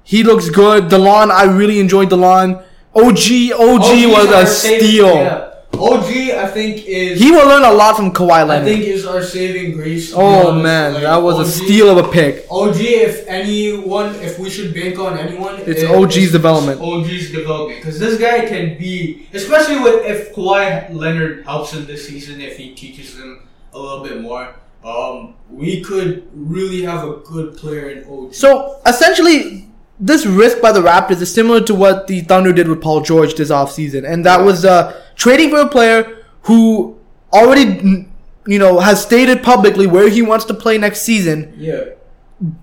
He 0.04 0.22
looks 0.22 0.48
good. 0.50 0.84
Delon, 0.88 1.30
I 1.30 1.44
really 1.60 1.78
enjoyed 1.80 2.10
Delon. 2.10 2.62
OG, 2.94 3.26
OG, 3.52 4.06
was 4.16 4.28
are 4.28 4.42
a 4.42 4.46
saving- 4.46 4.88
steal. 4.88 5.14
yeah. 5.14 5.48
OG, 5.74 6.10
I 6.44 6.46
think 6.56 6.84
is. 6.86 7.18
He 7.18 7.30
will 7.30 7.46
learn 7.48 7.64
a 7.64 7.72
lot 7.72 7.96
from 7.96 8.12
Kawhi 8.12 8.46
Leonard. 8.46 8.68
I 8.68 8.72
think 8.72 8.84
is 8.84 9.06
our 9.06 9.22
saving 9.22 9.72
grace. 9.72 10.12
oh 10.14 10.48
honest. 10.50 10.62
man, 10.62 10.92
Like, 10.94 11.02
that 11.04 11.22
was 11.22 11.36
a 11.48 11.50
steal 11.50 11.88
of 11.88 11.98
a 12.04 12.08
pick. 12.16 12.46
OG, 12.50 12.76
if 13.08 13.26
anyone, 13.26 14.14
if 14.16 14.38
we 14.38 14.50
should 14.50 14.74
bank 14.74 14.98
on 14.98 15.18
anyone, 15.18 15.54
It's 15.66 15.82
it- 15.82 15.90
OG's 15.90 16.16
it's 16.24 16.32
development. 16.32 16.80
OG's 16.80 17.32
development, 17.32 17.80
because 17.80 17.98
this 17.98 18.18
guy 18.20 18.44
can 18.52 18.76
be, 18.78 19.26
especially 19.32 19.78
with 19.80 20.04
if 20.04 20.34
Kawhi 20.34 20.92
Leonard 20.94 21.44
helps 21.46 21.72
him 21.72 21.86
this 21.86 22.06
season, 22.06 22.40
if 22.42 22.56
he 22.58 22.66
teaches 22.82 23.16
him 23.16 23.30
a 23.74 23.78
little 23.78 24.04
bit 24.04 24.20
more, 24.20 24.48
um, 24.84 25.34
we 25.50 25.82
could 25.82 26.28
really 26.34 26.82
have 26.82 27.08
a 27.08 27.16
good 27.18 27.56
player 27.56 27.90
in 27.90 28.04
OG. 28.04 28.34
So 28.34 28.80
essentially, 28.86 29.68
this 30.00 30.26
risk 30.26 30.60
by 30.60 30.72
the 30.72 30.80
Raptors 30.80 31.20
is 31.20 31.32
similar 31.32 31.60
to 31.62 31.74
what 31.74 32.06
the 32.06 32.22
Thunder 32.22 32.52
did 32.52 32.68
with 32.68 32.80
Paul 32.80 33.00
George 33.02 33.34
this 33.34 33.50
offseason. 33.50 34.08
And 34.10 34.26
that 34.26 34.40
was 34.40 34.64
uh, 34.64 35.00
trading 35.14 35.50
for 35.50 35.60
a 35.60 35.68
player 35.68 36.24
who 36.42 36.98
already, 37.32 38.08
you 38.46 38.58
know, 38.58 38.80
has 38.80 39.00
stated 39.00 39.42
publicly 39.42 39.86
where 39.86 40.08
he 40.08 40.22
wants 40.22 40.44
to 40.46 40.54
play 40.54 40.78
next 40.78 41.02
season, 41.02 41.54
yeah. 41.56 41.84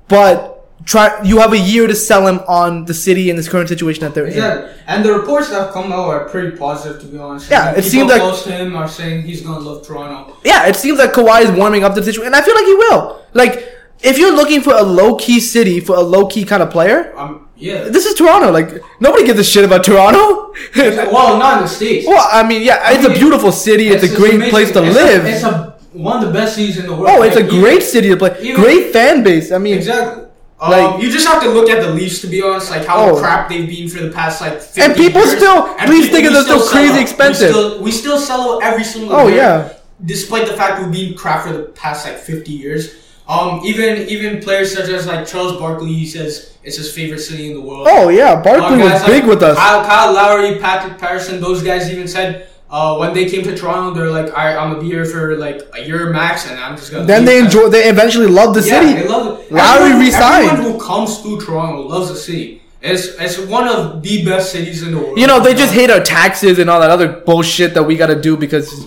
but 0.08 0.59
try 0.86 1.22
you 1.24 1.40
have 1.40 1.54
a 1.54 1.58
year 1.58 1.88
to 1.88 1.96
sell 1.96 2.26
him 2.28 2.40
on 2.48 2.86
the 2.86 2.94
city 2.94 3.30
in 3.30 3.36
this 3.36 3.48
current 3.50 3.70
situation 3.70 4.02
that 4.04 4.14
they're 4.14 4.26
in. 4.26 4.34
Exactly. 4.34 4.72
And 4.88 5.04
the 5.06 5.14
reports 5.14 5.50
that 5.50 5.62
have 5.66 5.74
come 5.74 5.92
out 5.92 6.08
are 6.08 6.28
pretty 6.30 6.56
positive, 6.58 7.02
to 7.02 7.08
be 7.08 7.18
honest. 7.18 7.50
Yeah, 7.52 7.72
it 7.76 7.84
seems 7.84 8.10
like- 8.10 8.22
close 8.22 8.44
to 8.44 8.52
him 8.52 8.76
are 8.76 8.88
saying 8.88 9.24
he's 9.24 9.42
gonna 9.42 9.60
love 9.60 9.86
Toronto. 9.86 10.34
Yeah, 10.44 10.68
it 10.68 10.76
seems 10.76 10.98
like 11.00 11.14
Kawhi 11.14 11.42
is 11.44 11.52
warming 11.52 11.84
up 11.84 11.94
to 11.96 12.00
the 12.02 12.06
situation, 12.06 12.28
and 12.28 12.36
I 12.36 12.42
feel 12.42 12.56
like 12.56 12.66
he 12.66 12.74
will. 12.76 13.20
Like, 13.34 13.68
if 14.02 14.18
you're 14.18 14.36
looking 14.36 14.62
for 14.62 14.74
a 14.74 14.82
low 14.84 15.16
key 15.16 15.40
city 15.40 15.80
for 15.82 15.96
a 15.96 16.02
low 16.02 16.26
key 16.28 16.44
kind 16.46 16.64
of 16.64 16.70
player, 16.72 17.14
Um, 17.18 17.48
yeah. 17.58 17.84
this 17.90 18.06
is 18.06 18.16
Toronto. 18.16 18.50
Like, 18.52 18.82
nobody 19.02 19.26
gives 19.26 19.40
a 19.40 19.44
shit 19.44 19.66
about 19.66 19.84
Toronto. 19.84 20.54
well, 20.76 21.38
not 21.38 21.58
in 21.58 21.64
the 21.64 21.68
states. 21.70 22.08
Well, 22.08 22.26
I 22.32 22.48
mean, 22.48 22.62
yeah, 22.64 22.92
it's 22.92 23.06
a 23.06 23.10
mean, 23.10 23.20
beautiful 23.20 23.52
city. 23.52 23.90
It's, 23.90 24.04
a 24.04 24.16
great 24.16 24.36
amazing. 24.36 24.52
place 24.52 24.72
to 24.72 24.84
It's 24.84 24.96
live. 24.96 25.26
A, 25.26 25.30
it's 25.30 25.44
a 25.44 25.76
one 25.94 26.24
of 26.24 26.28
the 26.28 26.34
best 26.40 26.56
cities 26.56 26.78
in 26.78 26.86
the 26.88 26.94
world. 26.96 27.08
oh, 27.10 27.24
it's 27.24 27.36
a 27.36 27.42
Like, 27.42 27.50
even- 27.52 27.60
great 27.62 27.84
city 27.84 28.10
to 28.10 28.16
play. 28.18 28.34
even- 28.42 28.62
great 28.62 28.94
fan 28.94 29.22
base. 29.24 29.52
I 29.52 29.58
mean, 29.58 29.76
Exactly. 29.76 30.24
Like- 30.62 30.94
um, 30.96 31.00
you 31.02 31.10
just 31.10 31.26
have 31.28 31.42
to 31.44 31.50
look 31.50 31.70
at 31.70 31.82
the 31.82 31.90
Leafs 31.94 32.20
to 32.22 32.28
be 32.28 32.42
honest, 32.42 32.70
like 32.70 32.86
how 32.86 33.10
Oh. 33.12 33.16
crap 33.20 33.48
they've 33.50 33.68
been 33.68 33.88
for 33.88 34.02
the 34.02 34.10
past 34.12 34.42
like 34.42 34.62
50 34.62 34.82
And 34.82 34.96
people 34.96 35.22
years. 35.22 35.38
still- 35.38 35.64
Leafs 35.64 36.08
people- 36.08 36.16
think 36.16 36.28
we 36.28 36.34
they're 36.34 36.44
still 36.44 36.68
crazy 36.68 36.94
out. 36.94 37.00
expensive. 37.02 37.48
We 37.48 37.54
still, 37.54 37.82
we 37.84 37.92
still 37.92 38.20
sell 38.20 38.54
out 38.56 38.64
every 38.64 38.84
single 38.84 39.16
Oh, 39.16 39.28
year, 39.28 39.38
yeah. 39.38 39.70
Despite 40.06 40.48
the 40.48 40.54
fact 40.54 40.82
we've 40.82 40.92
been 40.92 41.14
crap 41.14 41.46
for 41.46 41.54
the 41.54 41.60
past 41.64 42.06
like 42.06 42.18
50 42.20 42.52
years. 42.52 42.90
Um, 43.28 43.62
even 43.64 44.08
even 44.10 44.40
players 44.42 44.74
such 44.74 44.90
as 44.90 45.06
like 45.06 45.28
Charles 45.28 45.54
Barkley, 45.60 45.94
he 45.94 46.06
says 46.08 46.50
it's 46.64 46.78
his 46.78 46.92
favorite 46.92 47.20
city 47.20 47.48
in 47.52 47.54
the 47.54 47.62
world. 47.62 47.88
oh 47.90 48.10
yeah, 48.10 48.36
Barkley 48.42 48.76
Um, 48.78 48.80
was 48.82 48.92
guys 48.92 49.04
big 49.06 49.24
like 49.24 49.30
with 49.30 49.44
us. 49.44 49.56
Kyle, 49.56 49.86
Kyle 49.86 50.14
Lowry, 50.14 50.56
Patrick 50.56 50.98
Patterson, 50.98 51.40
those 51.40 51.62
guys 51.62 51.92
even 51.92 52.08
said 52.08 52.48
uh, 52.72 52.98
when 52.98 53.14
they 53.14 53.30
came 53.30 53.44
to 53.44 53.56
Toronto, 53.58 53.94
they're 54.00 54.12
like, 54.12 54.28
"All 54.28 54.46
right, 54.46 54.56
I'm 54.56 54.70
gonna 54.72 54.82
be 54.82 54.88
here 54.90 55.06
for 55.06 55.36
like 55.38 55.62
a 55.76 55.82
year 55.86 56.10
max, 56.12 56.48
and 56.50 56.60
I'm 56.60 56.76
just 56.78 56.92
gonna." 56.92 57.06
Then 57.06 57.26
they 57.26 57.40
enjoy. 57.40 57.70
They 57.70 57.90
eventually 57.90 58.28
love 58.28 58.54
the 58.54 58.62
Yeah, 58.62 58.82
city. 58.82 58.94
they 59.02 59.08
love 59.08 59.40
it. 59.40 59.52
Lowry 59.52 59.80
Everyone- 59.92 60.00
resigned. 60.06 60.50
Everyone 60.52 60.72
who 60.74 60.80
comes 60.80 61.22
to 61.24 61.40
Toronto 61.42 61.82
loves 61.88 62.10
the 62.10 62.16
city. 62.16 62.62
It's 62.82 63.08
it's 63.20 63.38
one 63.40 63.68
of 63.68 64.02
the 64.04 64.24
best 64.24 64.52
cities 64.52 64.84
in 64.84 64.92
the 64.94 64.98
world. 65.00 65.18
You 65.20 65.28
know, 65.28 65.40
they 65.42 65.54
just 65.54 65.74
hate 65.74 65.90
our 65.90 66.00
taxes 66.00 66.60
and 66.60 66.70
all 66.70 66.80
that 66.80 66.90
other 66.92 67.08
bullshit 67.26 67.74
that 67.74 67.84
we 67.84 67.98
gotta 67.98 68.16
do 68.22 68.38
because, 68.38 68.86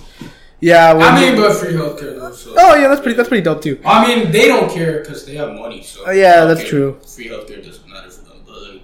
yeah. 0.60 0.94
I 0.94 1.20
mean, 1.20 1.36
but 1.36 1.52
free 1.56 1.74
healthcare 1.74 2.18
though. 2.18 2.32
So. 2.32 2.54
oh 2.56 2.74
yeah, 2.76 2.88
that's 2.88 3.00
pretty. 3.02 3.16
That's 3.16 3.28
pretty 3.28 3.42
dope 3.42 3.60
too. 3.62 3.78
I 3.84 4.06
mean, 4.06 4.30
they 4.30 4.46
don't 4.48 4.70
care 4.72 5.00
because 5.00 5.26
they 5.26 5.34
have 5.34 5.52
money. 5.52 5.82
So 5.82 6.06
Uh, 6.06 6.12
yeah, 6.12 6.44
that's 6.46 6.64
true. 6.66 6.96
Free 7.06 7.28
healthcare 7.28 7.62
doesn't 7.62 7.86
matter 7.86 8.08
for 8.10 8.22
them. 8.22 8.38
But 8.46 8.62
like, 8.62 8.82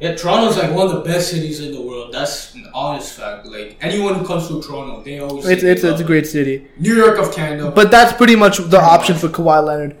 yeah, 0.00 0.14
Toronto's 0.14 0.56
like 0.56 0.72
one 0.72 0.86
of 0.86 0.92
the 0.92 1.00
best 1.00 1.30
cities 1.30 1.60
in 1.60 1.72
the 1.72 1.80
world. 1.80 2.12
That's 2.12 2.54
an 2.54 2.66
honest 2.74 3.12
fact. 3.18 3.46
Like 3.46 3.76
anyone 3.80 4.14
who 4.14 4.26
comes 4.26 4.48
to 4.48 4.62
Toronto, 4.62 5.02
they 5.02 5.18
always 5.18 5.46
It's 5.46 5.62
say 5.62 5.70
it's 5.70 5.84
it's 5.84 6.00
a 6.00 6.04
great 6.04 6.26
city. 6.26 6.66
New 6.78 6.94
York 6.94 7.18
of 7.18 7.34
Canada. 7.34 7.70
But 7.70 7.90
that's 7.90 8.12
pretty 8.12 8.36
much 8.36 8.58
the 8.58 8.80
option 8.80 9.16
for 9.16 9.28
Kawhi 9.28 9.64
Leonard. 9.64 9.96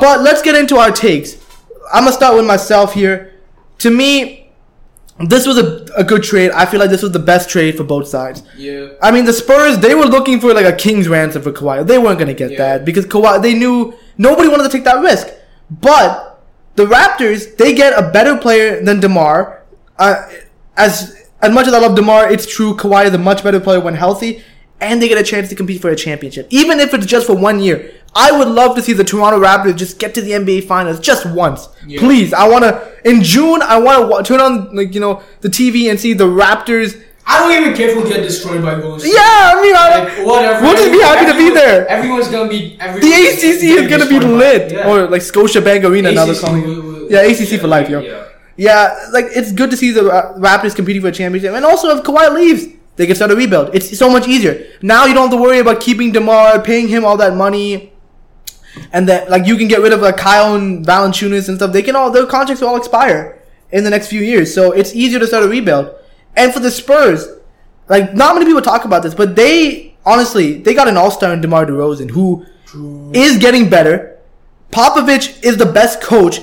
But 0.00 0.22
let's 0.22 0.40
get 0.42 0.54
into 0.54 0.76
our 0.76 0.90
takes. 0.90 1.36
I'm 1.92 2.04
gonna 2.04 2.16
start 2.16 2.34
with 2.36 2.46
myself 2.46 2.94
here. 2.94 3.34
To 3.78 3.90
me, 3.90 4.50
this 5.28 5.46
was 5.46 5.58
a, 5.58 5.84
a 5.96 6.04
good 6.04 6.22
trade. 6.22 6.50
I 6.52 6.64
feel 6.64 6.80
like 6.80 6.88
this 6.90 7.02
was 7.02 7.12
the 7.12 7.18
best 7.18 7.50
trade 7.50 7.76
for 7.76 7.84
both 7.84 8.08
sides. 8.08 8.42
yeah, 8.56 8.88
I 9.02 9.10
mean, 9.10 9.26
the 9.26 9.32
Spurs 9.34 9.78
they 9.78 9.94
were 9.94 10.06
looking 10.06 10.40
for 10.40 10.54
like 10.54 10.64
a 10.64 10.72
king's 10.74 11.06
ransom 11.08 11.42
for 11.42 11.52
Kawhi. 11.52 11.86
They 11.86 11.98
weren't 11.98 12.18
gonna 12.18 12.32
get 12.34 12.52
Yeah. 12.52 12.58
that 12.58 12.84
because 12.86 13.04
Kawhi 13.04 13.42
they 13.42 13.52
knew 13.54 13.92
nobody 14.16 14.48
wanted 14.48 14.64
to 14.64 14.70
take 14.70 14.84
that 14.84 15.00
risk. 15.02 15.28
But 15.70 16.33
the 16.76 16.86
Raptors 16.86 17.56
they 17.56 17.74
get 17.74 17.92
a 17.98 18.10
better 18.10 18.36
player 18.36 18.82
than 18.82 19.00
Demar. 19.00 19.62
Uh, 19.98 20.14
as 20.76 21.28
as 21.40 21.52
much 21.52 21.66
as 21.66 21.74
I 21.74 21.78
love 21.78 21.94
Demar, 21.94 22.30
it's 22.30 22.46
true 22.46 22.74
Kawhi 22.74 23.06
is 23.06 23.14
a 23.14 23.18
much 23.18 23.42
better 23.44 23.60
player 23.60 23.80
when 23.80 23.94
healthy, 23.94 24.42
and 24.80 25.00
they 25.00 25.08
get 25.08 25.18
a 25.18 25.22
chance 25.22 25.48
to 25.50 25.54
compete 25.54 25.80
for 25.80 25.90
a 25.90 25.96
championship, 25.96 26.46
even 26.50 26.80
if 26.80 26.92
it's 26.94 27.06
just 27.06 27.26
for 27.26 27.36
one 27.36 27.60
year. 27.60 27.92
I 28.16 28.30
would 28.30 28.48
love 28.48 28.76
to 28.76 28.82
see 28.82 28.92
the 28.92 29.02
Toronto 29.04 29.40
Raptors 29.40 29.76
just 29.76 29.98
get 29.98 30.14
to 30.14 30.20
the 30.20 30.32
NBA 30.32 30.64
Finals 30.68 31.00
just 31.00 31.26
once, 31.26 31.68
Yeah. 31.86 31.98
please. 32.00 32.32
I 32.32 32.48
wanna 32.48 32.80
in 33.04 33.22
June. 33.22 33.60
I 33.62 33.78
wanna 33.78 34.06
wa- 34.06 34.22
turn 34.22 34.40
on 34.40 34.74
like 34.74 34.94
you 34.94 35.00
know 35.00 35.22
the 35.40 35.48
TV 35.50 35.88
and 35.90 35.98
see 36.00 36.12
the 36.12 36.26
Raptors. 36.26 37.00
I 37.26 37.40
don't 37.40 37.52
even 37.62 37.74
care 37.76 37.88
if 37.90 37.96
we 38.04 38.08
get 38.10 38.22
destroyed 38.22 38.62
by 38.62 38.78
Golden 38.80 39.00
State. 39.00 39.14
Yeah, 39.14 39.52
I 39.54 39.62
mean, 39.62 39.74
I, 39.74 39.98
Like, 40.04 40.26
whatever. 40.26 40.62
We'll 40.62 40.74
just 40.76 40.92
be 40.92 41.00
happy 41.00 41.32
to 41.32 41.38
be 41.38 41.50
there. 41.54 41.86
Everyone's 41.88 42.28
gonna 42.28 42.50
be. 42.50 42.76
Every, 42.78 43.00
The 43.00 43.12
ACC 43.12 43.62
is 43.80 43.88
gonna 43.88 44.06
be 44.06 44.18
lit, 44.20 44.72
Yeah. 44.72 44.88
or 44.90 45.06
like 45.08 45.22
Scotiabank 45.22 45.84
Arena. 45.84 46.12
now 46.12 46.26
they're 46.26 46.34
calling 46.34 46.62
it. 46.62 46.66
will- 46.66 47.10
Yeah, 47.10 47.20
ACC 47.22 47.58
for 47.58 47.66
life, 47.68 47.88
yo. 47.88 48.00
Yeah. 48.00 48.22
Yeah, 48.56 48.94
like 49.12 49.26
it's 49.34 49.52
good 49.52 49.70
to 49.70 49.76
see 49.76 49.90
the 49.90 50.04
Ra- 50.04 50.32
Raptors 50.38 50.74
competing 50.76 51.02
for 51.02 51.08
a 51.08 51.12
championship, 51.12 51.54
and 51.54 51.64
also 51.64 51.96
if 51.96 52.04
Kawhi 52.04 52.32
leaves, 52.34 52.66
they 52.96 53.06
can 53.06 53.16
start 53.16 53.30
a 53.30 53.36
rebuild. 53.36 53.70
It's 53.74 53.98
so 53.98 54.08
much 54.10 54.28
easier 54.28 54.62
now. 54.82 55.06
You 55.06 55.14
don't 55.14 55.30
have 55.30 55.36
to 55.38 55.42
worry 55.42 55.58
about 55.58 55.80
keeping 55.80 56.12
Demar, 56.12 56.60
paying 56.60 56.88
him 56.88 57.04
all 57.04 57.16
that 57.16 57.34
money, 57.34 57.92
and 58.92 59.08
that 59.08 59.28
like 59.30 59.46
you 59.46 59.56
can 59.56 59.66
get 59.66 59.80
rid 59.80 59.92
of 59.92 60.00
like 60.02 60.16
Kyle 60.18 60.54
and 60.54 60.86
Valanciunas 60.86 61.48
and 61.48 61.56
stuff. 61.56 61.72
They 61.72 61.82
can 61.82 61.96
all 61.96 62.10
their 62.10 62.26
contracts 62.26 62.60
will 62.60 62.68
all 62.68 62.76
expire 62.76 63.38
in 63.72 63.82
the 63.82 63.90
next 63.90 64.06
few 64.08 64.20
years, 64.20 64.54
so 64.54 64.70
it's 64.72 64.94
easier 64.94 65.18
to 65.18 65.26
start 65.26 65.42
a 65.44 65.48
rebuild. 65.48 65.90
And 66.36 66.52
for 66.52 66.60
the 66.60 66.70
Spurs, 66.70 67.26
like 67.88 68.14
not 68.14 68.34
many 68.34 68.46
people 68.46 68.62
talk 68.62 68.84
about 68.84 69.02
this, 69.02 69.14
but 69.14 69.36
they 69.36 69.96
honestly 70.04 70.58
they 70.60 70.74
got 70.74 70.88
an 70.88 70.96
All 70.96 71.10
Star 71.10 71.32
in 71.32 71.40
Demar 71.40 71.66
Derozan 71.66 72.10
who 72.10 72.44
is 73.12 73.38
getting 73.38 73.68
better. 73.70 74.18
Popovich 74.70 75.42
is 75.44 75.56
the 75.56 75.66
best 75.66 76.00
coach 76.02 76.38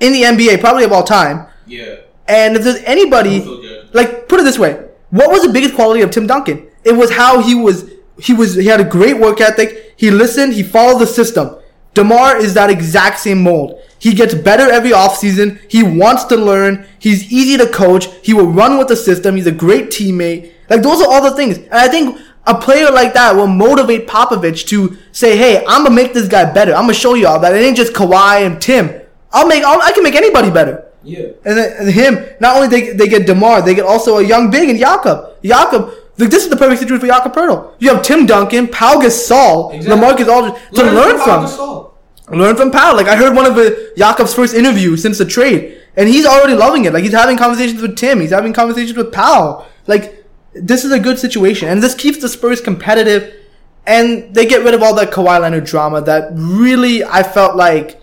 in 0.00 0.12
the 0.12 0.22
NBA, 0.22 0.60
probably 0.60 0.84
of 0.84 0.92
all 0.92 1.04
time. 1.04 1.46
Yeah. 1.66 1.96
And 2.26 2.56
if 2.56 2.64
there's 2.64 2.82
anybody, 2.82 3.38
Don't 3.38 3.46
feel 3.46 3.62
good. 3.62 3.94
like 3.94 4.28
put 4.28 4.40
it 4.40 4.42
this 4.42 4.58
way, 4.58 4.84
what 5.10 5.30
was 5.30 5.42
the 5.42 5.52
biggest 5.52 5.74
quality 5.76 6.02
of 6.02 6.10
Tim 6.10 6.26
Duncan? 6.26 6.66
It 6.84 6.92
was 6.92 7.10
how 7.10 7.40
he 7.40 7.54
was. 7.54 7.88
He 8.18 8.32
was. 8.32 8.54
He 8.54 8.66
had 8.66 8.80
a 8.80 8.84
great 8.84 9.18
work 9.18 9.40
ethic. 9.40 9.94
He 9.96 10.10
listened. 10.10 10.54
He 10.54 10.62
followed 10.62 10.98
the 10.98 11.06
system. 11.06 11.56
Demar 11.96 12.36
is 12.36 12.54
that 12.54 12.70
exact 12.70 13.18
same 13.18 13.42
mold. 13.42 13.80
He 13.98 14.12
gets 14.12 14.34
better 14.34 14.70
every 14.70 14.90
offseason. 14.90 15.58
He 15.68 15.82
wants 15.82 16.24
to 16.24 16.36
learn. 16.36 16.86
He's 16.98 17.32
easy 17.32 17.56
to 17.56 17.66
coach. 17.66 18.06
He 18.22 18.34
will 18.34 18.46
run 18.46 18.78
with 18.78 18.88
the 18.88 18.96
system. 18.96 19.34
He's 19.34 19.46
a 19.46 19.52
great 19.52 19.86
teammate. 19.86 20.52
Like 20.68 20.82
those 20.82 21.00
are 21.00 21.10
all 21.10 21.22
the 21.22 21.34
things. 21.34 21.56
And 21.58 21.74
I 21.74 21.88
think 21.88 22.18
a 22.46 22.54
player 22.54 22.90
like 22.90 23.14
that 23.14 23.34
will 23.34 23.46
motivate 23.46 24.06
Popovich 24.06 24.66
to 24.68 24.96
say, 25.10 25.36
"Hey, 25.36 25.64
I'm 25.66 25.82
gonna 25.84 25.90
make 25.90 26.12
this 26.12 26.28
guy 26.28 26.44
better. 26.52 26.74
I'm 26.74 26.82
gonna 26.82 26.94
show 26.94 27.14
you 27.14 27.26
all 27.26 27.40
that 27.40 27.54
it 27.54 27.64
ain't 27.64 27.76
just 27.76 27.94
Kawhi 27.94 28.46
and 28.46 28.60
Tim. 28.60 28.90
I'll 29.32 29.48
make. 29.48 29.64
I'll, 29.64 29.80
I 29.80 29.92
can 29.92 30.02
make 30.02 30.14
anybody 30.14 30.50
better." 30.50 30.84
Yeah. 31.02 31.28
And, 31.44 31.56
then, 31.56 31.76
and 31.78 31.88
him, 31.88 32.18
not 32.40 32.56
only 32.56 32.68
they, 32.68 32.92
they 32.92 33.06
get 33.06 33.26
Demar, 33.26 33.62
they 33.62 33.76
get 33.76 33.86
also 33.86 34.18
a 34.18 34.24
young 34.24 34.50
big 34.50 34.68
in 34.68 34.76
Jakob. 34.76 35.40
Jakob, 35.42 35.92
like, 36.18 36.30
this 36.30 36.44
is 36.44 36.48
the 36.48 36.56
perfect 36.56 36.80
situation 36.80 37.00
for 37.00 37.06
Jakob 37.06 37.34
Poeltl. 37.34 37.74
You 37.78 37.92
have 37.94 38.02
Tim 38.02 38.26
Duncan, 38.26 38.68
Pau 38.68 38.96
Gasol, 39.00 39.74
Exactly. 39.74 40.00
LaMarcus 40.02 40.28
Aldridge 40.28 40.62
to 40.74 40.82
learn, 40.84 41.18
Pau 41.18 41.24
from. 41.24 41.44
Gasol. 41.44 41.92
Learn 42.30 42.56
from 42.56 42.70
Pau. 42.70 42.96
Like 42.96 43.06
I 43.06 43.16
heard 43.16 43.34
one 43.36 43.46
of 43.46 43.54
the 43.54 43.92
Jakob's 43.96 44.34
first 44.34 44.54
interviews 44.54 45.02
since 45.02 45.18
the 45.18 45.24
trade, 45.24 45.80
and 45.96 46.08
he's 46.08 46.26
already 46.26 46.54
loving 46.54 46.84
it. 46.84 46.92
Like 46.92 47.04
he's 47.04 47.12
having 47.12 47.36
conversations 47.36 47.80
with 47.80 47.96
Tim, 47.96 48.20
he's 48.20 48.30
having 48.30 48.52
conversations 48.52 48.96
with 48.96 49.12
Powell. 49.12 49.66
Like 49.86 50.24
this 50.52 50.84
is 50.84 50.90
a 50.90 50.98
good 50.98 51.18
situation, 51.18 51.68
and 51.68 51.82
this 51.82 51.94
keeps 51.94 52.18
the 52.18 52.28
Spurs 52.28 52.60
competitive. 52.60 53.42
And 53.88 54.34
they 54.34 54.46
get 54.46 54.64
rid 54.64 54.74
of 54.74 54.82
all 54.82 54.96
that 54.96 55.12
Kawhi 55.12 55.40
Leonard 55.40 55.64
drama 55.64 56.00
that 56.00 56.30
really 56.32 57.04
I 57.04 57.22
felt 57.22 57.54
like 57.54 58.00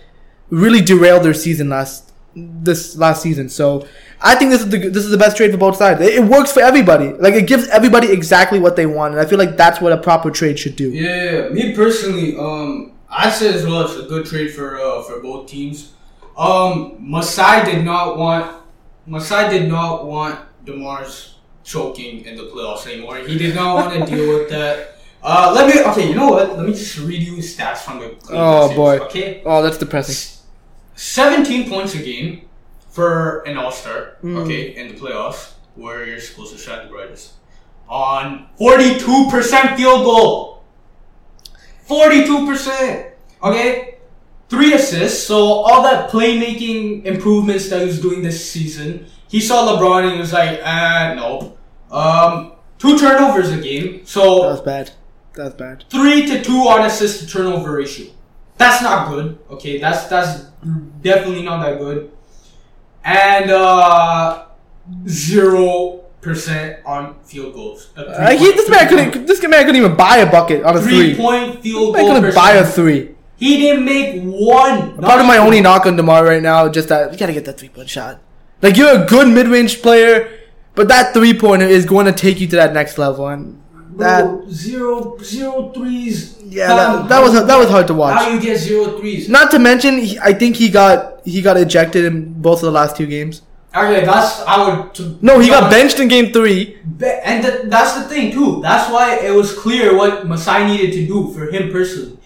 really 0.48 0.80
derailed 0.80 1.24
their 1.24 1.34
season 1.34 1.68
last 1.68 2.10
this 2.34 2.96
last 2.96 3.20
season. 3.20 3.50
So 3.50 3.86
I 4.26 4.34
think 4.36 4.50
this 4.50 4.62
is 4.62 4.70
the 4.70 4.78
this 4.78 5.04
is 5.04 5.10
the 5.10 5.18
best 5.18 5.36
trade 5.36 5.50
for 5.52 5.58
both 5.58 5.76
sides. 5.76 6.00
It, 6.00 6.14
it 6.14 6.24
works 6.24 6.50
for 6.50 6.60
everybody. 6.60 7.08
Like 7.12 7.34
it 7.34 7.46
gives 7.46 7.68
everybody 7.68 8.10
exactly 8.10 8.58
what 8.58 8.74
they 8.74 8.86
want, 8.86 9.12
and 9.12 9.20
I 9.20 9.26
feel 9.26 9.38
like 9.38 9.56
that's 9.56 9.80
what 9.82 9.92
a 9.92 9.98
proper 9.98 10.30
trade 10.30 10.58
should 10.58 10.76
do. 10.76 10.90
Yeah, 10.90 11.48
me 11.50 11.74
personally, 11.76 12.34
um, 12.38 12.92
I 13.10 13.28
say 13.30 13.52
as 13.52 13.66
well 13.66 13.82
it's 13.82 13.96
a 13.96 14.08
good 14.08 14.24
trade 14.26 14.52
for 14.54 14.80
uh, 14.80 15.02
for 15.02 15.20
both 15.20 15.46
teams. 15.48 15.92
Um, 16.38 16.96
Masai 16.98 17.64
did 17.70 17.84
not 17.84 18.16
want 18.16 18.62
Masai 19.06 19.50
did 19.58 19.68
not 19.68 20.06
want 20.06 20.40
Demar's 20.64 21.34
choking 21.62 22.24
in 22.24 22.36
the 22.36 22.44
playoffs 22.44 22.86
anymore. 22.90 23.18
He 23.18 23.36
did 23.38 23.54
not 23.54 23.74
want 23.74 24.08
to 24.08 24.10
deal 24.16 24.26
with 24.38 24.48
that. 24.48 24.96
Uh, 25.22 25.52
let 25.54 25.68
me 25.74 25.82
okay. 25.90 26.08
You 26.08 26.14
know 26.14 26.30
what? 26.30 26.56
Let 26.56 26.66
me 26.66 26.72
just 26.72 26.98
read 26.98 27.22
you 27.22 27.36
stats 27.36 27.78
from 27.78 28.00
the. 28.00 28.08
Cleveland 28.08 28.72
Oh, 28.72 28.74
boy. 28.74 28.98
Okay, 29.06 29.42
Oh, 29.44 29.62
that's 29.62 29.76
depressing. 29.78 30.40
seventeen 30.94 31.68
points 31.68 31.94
a 31.94 31.98
game 31.98 32.43
for 32.94 33.42
an 33.42 33.58
All 33.58 33.72
Star. 33.72 34.16
Mm. 34.22 34.44
Okay, 34.44 34.76
in 34.76 34.88
the 34.88 34.94
playoffs, 34.94 35.54
where 35.74 36.06
you're 36.06 36.20
supposed 36.20 36.52
to 36.52 36.58
shine 36.58 36.86
the 36.86 36.92
brightest. 36.92 37.32
On 37.88 38.48
forty-two 38.56 39.28
percent 39.30 39.76
field 39.76 40.04
goal. 40.04 40.62
Forty-two 41.82 42.46
percent. 42.46 43.14
Okay, 43.42 43.98
three 44.48 44.72
assists. 44.72 45.26
So 45.26 45.36
all 45.36 45.82
that 45.82 46.10
playmaking 46.10 47.04
improvements 47.04 47.68
that 47.68 47.80
he 47.80 47.86
was 47.86 48.00
doing 48.00 48.22
this 48.22 48.38
season, 48.48 49.06
he 49.28 49.40
saw 49.40 49.66
LeBron 49.68 50.04
and 50.04 50.12
he 50.14 50.20
was 50.20 50.32
like, 50.32 50.60
ah, 50.64 51.12
no. 51.16 51.58
Um, 51.90 52.52
two 52.78 52.96
turnovers 52.96 53.50
a 53.50 53.60
game. 53.60 54.06
So 54.06 54.48
that's 54.48 54.60
bad. 54.62 54.92
That's 55.34 55.54
bad. 55.56 55.84
three 55.90 56.26
to 56.26 56.42
two 56.42 56.68
on 56.68 56.86
assist 56.86 57.20
to 57.20 57.26
turnover 57.26 57.72
ratio. 57.72 58.06
That's 58.56 58.80
not 58.82 59.08
good. 59.10 59.36
Okay, 59.50 59.78
that's 59.78 60.06
that's 60.06 60.44
definitely 61.02 61.42
not 61.42 61.60
that 61.64 61.78
good. 61.78 62.12
And 63.04 63.50
uh 63.50 64.46
zero 65.06 66.00
percent 66.20 66.78
on 66.86 67.16
field 67.24 67.52
goals. 67.54 67.90
Uh, 67.96 68.30
he, 68.30 68.52
this 68.52 68.68
man 68.70 68.88
couldn't. 68.88 69.26
This 69.26 69.42
man 69.42 69.60
couldn't 69.66 69.76
even 69.76 69.94
buy 69.96 70.18
a 70.18 70.30
bucket 70.30 70.64
on 70.64 70.76
a 70.76 70.80
three 70.80 71.14
three. 71.14 71.16
point 71.16 71.60
field 71.62 71.94
This 71.94 72.02
goal. 72.02 72.14
couldn't 72.14 72.34
buy 72.34 72.52
a 72.52 72.64
three. 72.64 73.14
He 73.36 73.58
didn't 73.58 73.84
make 73.84 74.22
one. 74.22 74.96
Part 74.98 75.20
of 75.20 75.26
my 75.26 75.36
only 75.38 75.60
knock 75.60 75.86
on 75.86 75.96
Demar 75.96 76.24
right 76.24 76.42
now, 76.42 76.68
just 76.68 76.88
that 76.88 77.12
you 77.12 77.18
gotta 77.18 77.32
get 77.34 77.44
that 77.44 77.58
three 77.58 77.68
point 77.68 77.90
shot. 77.90 78.20
Like 78.62 78.76
you're 78.76 79.02
a 79.02 79.06
good 79.06 79.28
mid 79.28 79.48
range 79.48 79.82
player, 79.82 80.30
but 80.74 80.88
that 80.88 81.12
three 81.12 81.38
pointer 81.38 81.66
is 81.66 81.84
going 81.84 82.06
to 82.06 82.12
take 82.12 82.40
you 82.40 82.46
to 82.46 82.56
that 82.56 82.72
next 82.72 82.96
level, 82.96 83.28
and 83.28 83.60
that 83.98 84.44
zero 84.50 85.16
zero 85.22 85.70
threes. 85.72 86.38
yeah, 86.44 86.68
that, 86.68 87.08
that 87.08 87.20
was 87.22 87.32
that 87.32 87.58
was 87.58 87.68
hard 87.68 87.86
to 87.88 87.94
watch. 87.94 88.16
How 88.22 88.28
you 88.28 88.40
get 88.40 88.58
zero 88.58 88.98
threes? 88.98 89.28
Not 89.28 89.50
to 89.52 89.58
mention, 89.58 89.98
he, 89.98 90.18
I 90.18 90.32
think 90.32 90.56
he 90.56 90.68
got 90.68 91.20
he 91.24 91.40
got 91.42 91.56
ejected 91.56 92.04
in 92.04 92.32
both 92.40 92.58
of 92.58 92.66
the 92.66 92.72
last 92.72 92.96
two 92.96 93.06
games. 93.06 93.42
Okay, 93.74 94.04
that's 94.04 94.40
I 94.46 94.56
would. 94.82 94.94
To, 94.94 95.18
No, 95.20 95.40
he 95.40 95.48
got 95.48 95.68
benched 95.70 95.98
in 95.98 96.06
game 96.08 96.32
three. 96.32 96.78
And 97.24 97.42
th- 97.44 97.62
that's 97.66 97.94
the 97.94 98.04
thing 98.04 98.30
too. 98.32 98.60
That's 98.62 98.90
why 98.92 99.16
it 99.18 99.34
was 99.34 99.52
clear 99.52 99.96
what 99.96 100.26
Masai 100.28 100.66
needed 100.66 100.92
to 100.92 101.06
do 101.06 101.32
for 101.34 101.50
him 101.50 101.72
personally. 101.72 102.18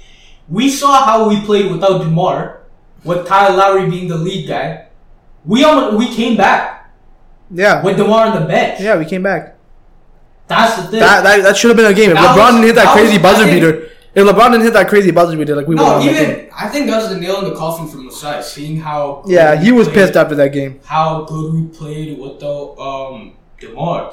We 0.49 0.69
saw 0.71 1.05
how 1.05 1.29
we 1.29 1.41
played 1.43 1.71
without 1.73 1.99
Demar, 2.03 2.61
with 3.05 3.27
Kyle 3.27 3.57
Lowry 3.57 3.89
being 3.89 4.09
the 4.09 4.17
lead 4.17 4.47
guy. 4.49 4.89
We 5.45 5.65
almost, 5.65 5.97
we 5.97 6.09
came 6.15 6.37
back 6.37 6.91
Yeah, 7.51 7.83
with 7.83 7.97
Demar 7.97 8.27
on 8.27 8.41
the 8.43 8.47
bench. 8.47 8.81
yeah, 8.81 8.99
we 8.99 9.05
came 9.07 9.23
back. 9.23 9.57
That's 10.49 10.77
the 10.77 10.89
thing. 10.91 11.01
That 11.01 11.23
that, 11.25 11.43
that 11.43 11.57
should 11.57 11.69
have 11.69 11.77
been 11.77 11.91
a 11.91 11.95
game. 11.95 12.11
If 12.11 12.17
That 12.17 12.37
LeBron 12.37 12.37
was- 12.39 12.55
didn't 12.55 12.67
hit 12.67 12.75
that, 12.77 12.85
that 12.85 12.93
crazy 12.97 13.13
was- 13.19 13.23
buzzer 13.23 13.45
think- 13.45 13.55
beater, 13.63 13.91
if 14.15 14.27
LeBron 14.27 14.51
didn't 14.53 14.63
hit 14.65 14.73
that 14.73 14.89
crazy 14.89 15.11
buzzer 15.11 15.37
beater, 15.37 15.55
like 15.55 15.67
we 15.69 15.75
would 15.75 15.83
no, 15.83 15.99
that 16.01 16.05
game. 16.05 16.31
even 16.31 16.51
I 16.57 16.69
think 16.69 16.87
that 16.89 16.97
was 17.03 17.11
the 17.11 17.19
nail 17.21 17.39
in 17.45 17.45
the 17.51 17.55
coffin 17.55 17.87
for 17.87 17.99
Masai. 17.99 18.43
Seeing 18.43 18.81
how 18.81 19.23
Yeah, 19.27 19.55
he 19.57 19.71
was 19.71 19.87
played, 19.87 19.95
pissed 20.07 20.17
after 20.17 20.35
that 20.37 20.53
game. 20.53 20.81
How 20.85 21.23
good 21.25 21.53
we 21.55 21.63
played 21.69 22.19
without 22.19 22.77
um 22.79 23.33
Demar. 23.61 24.13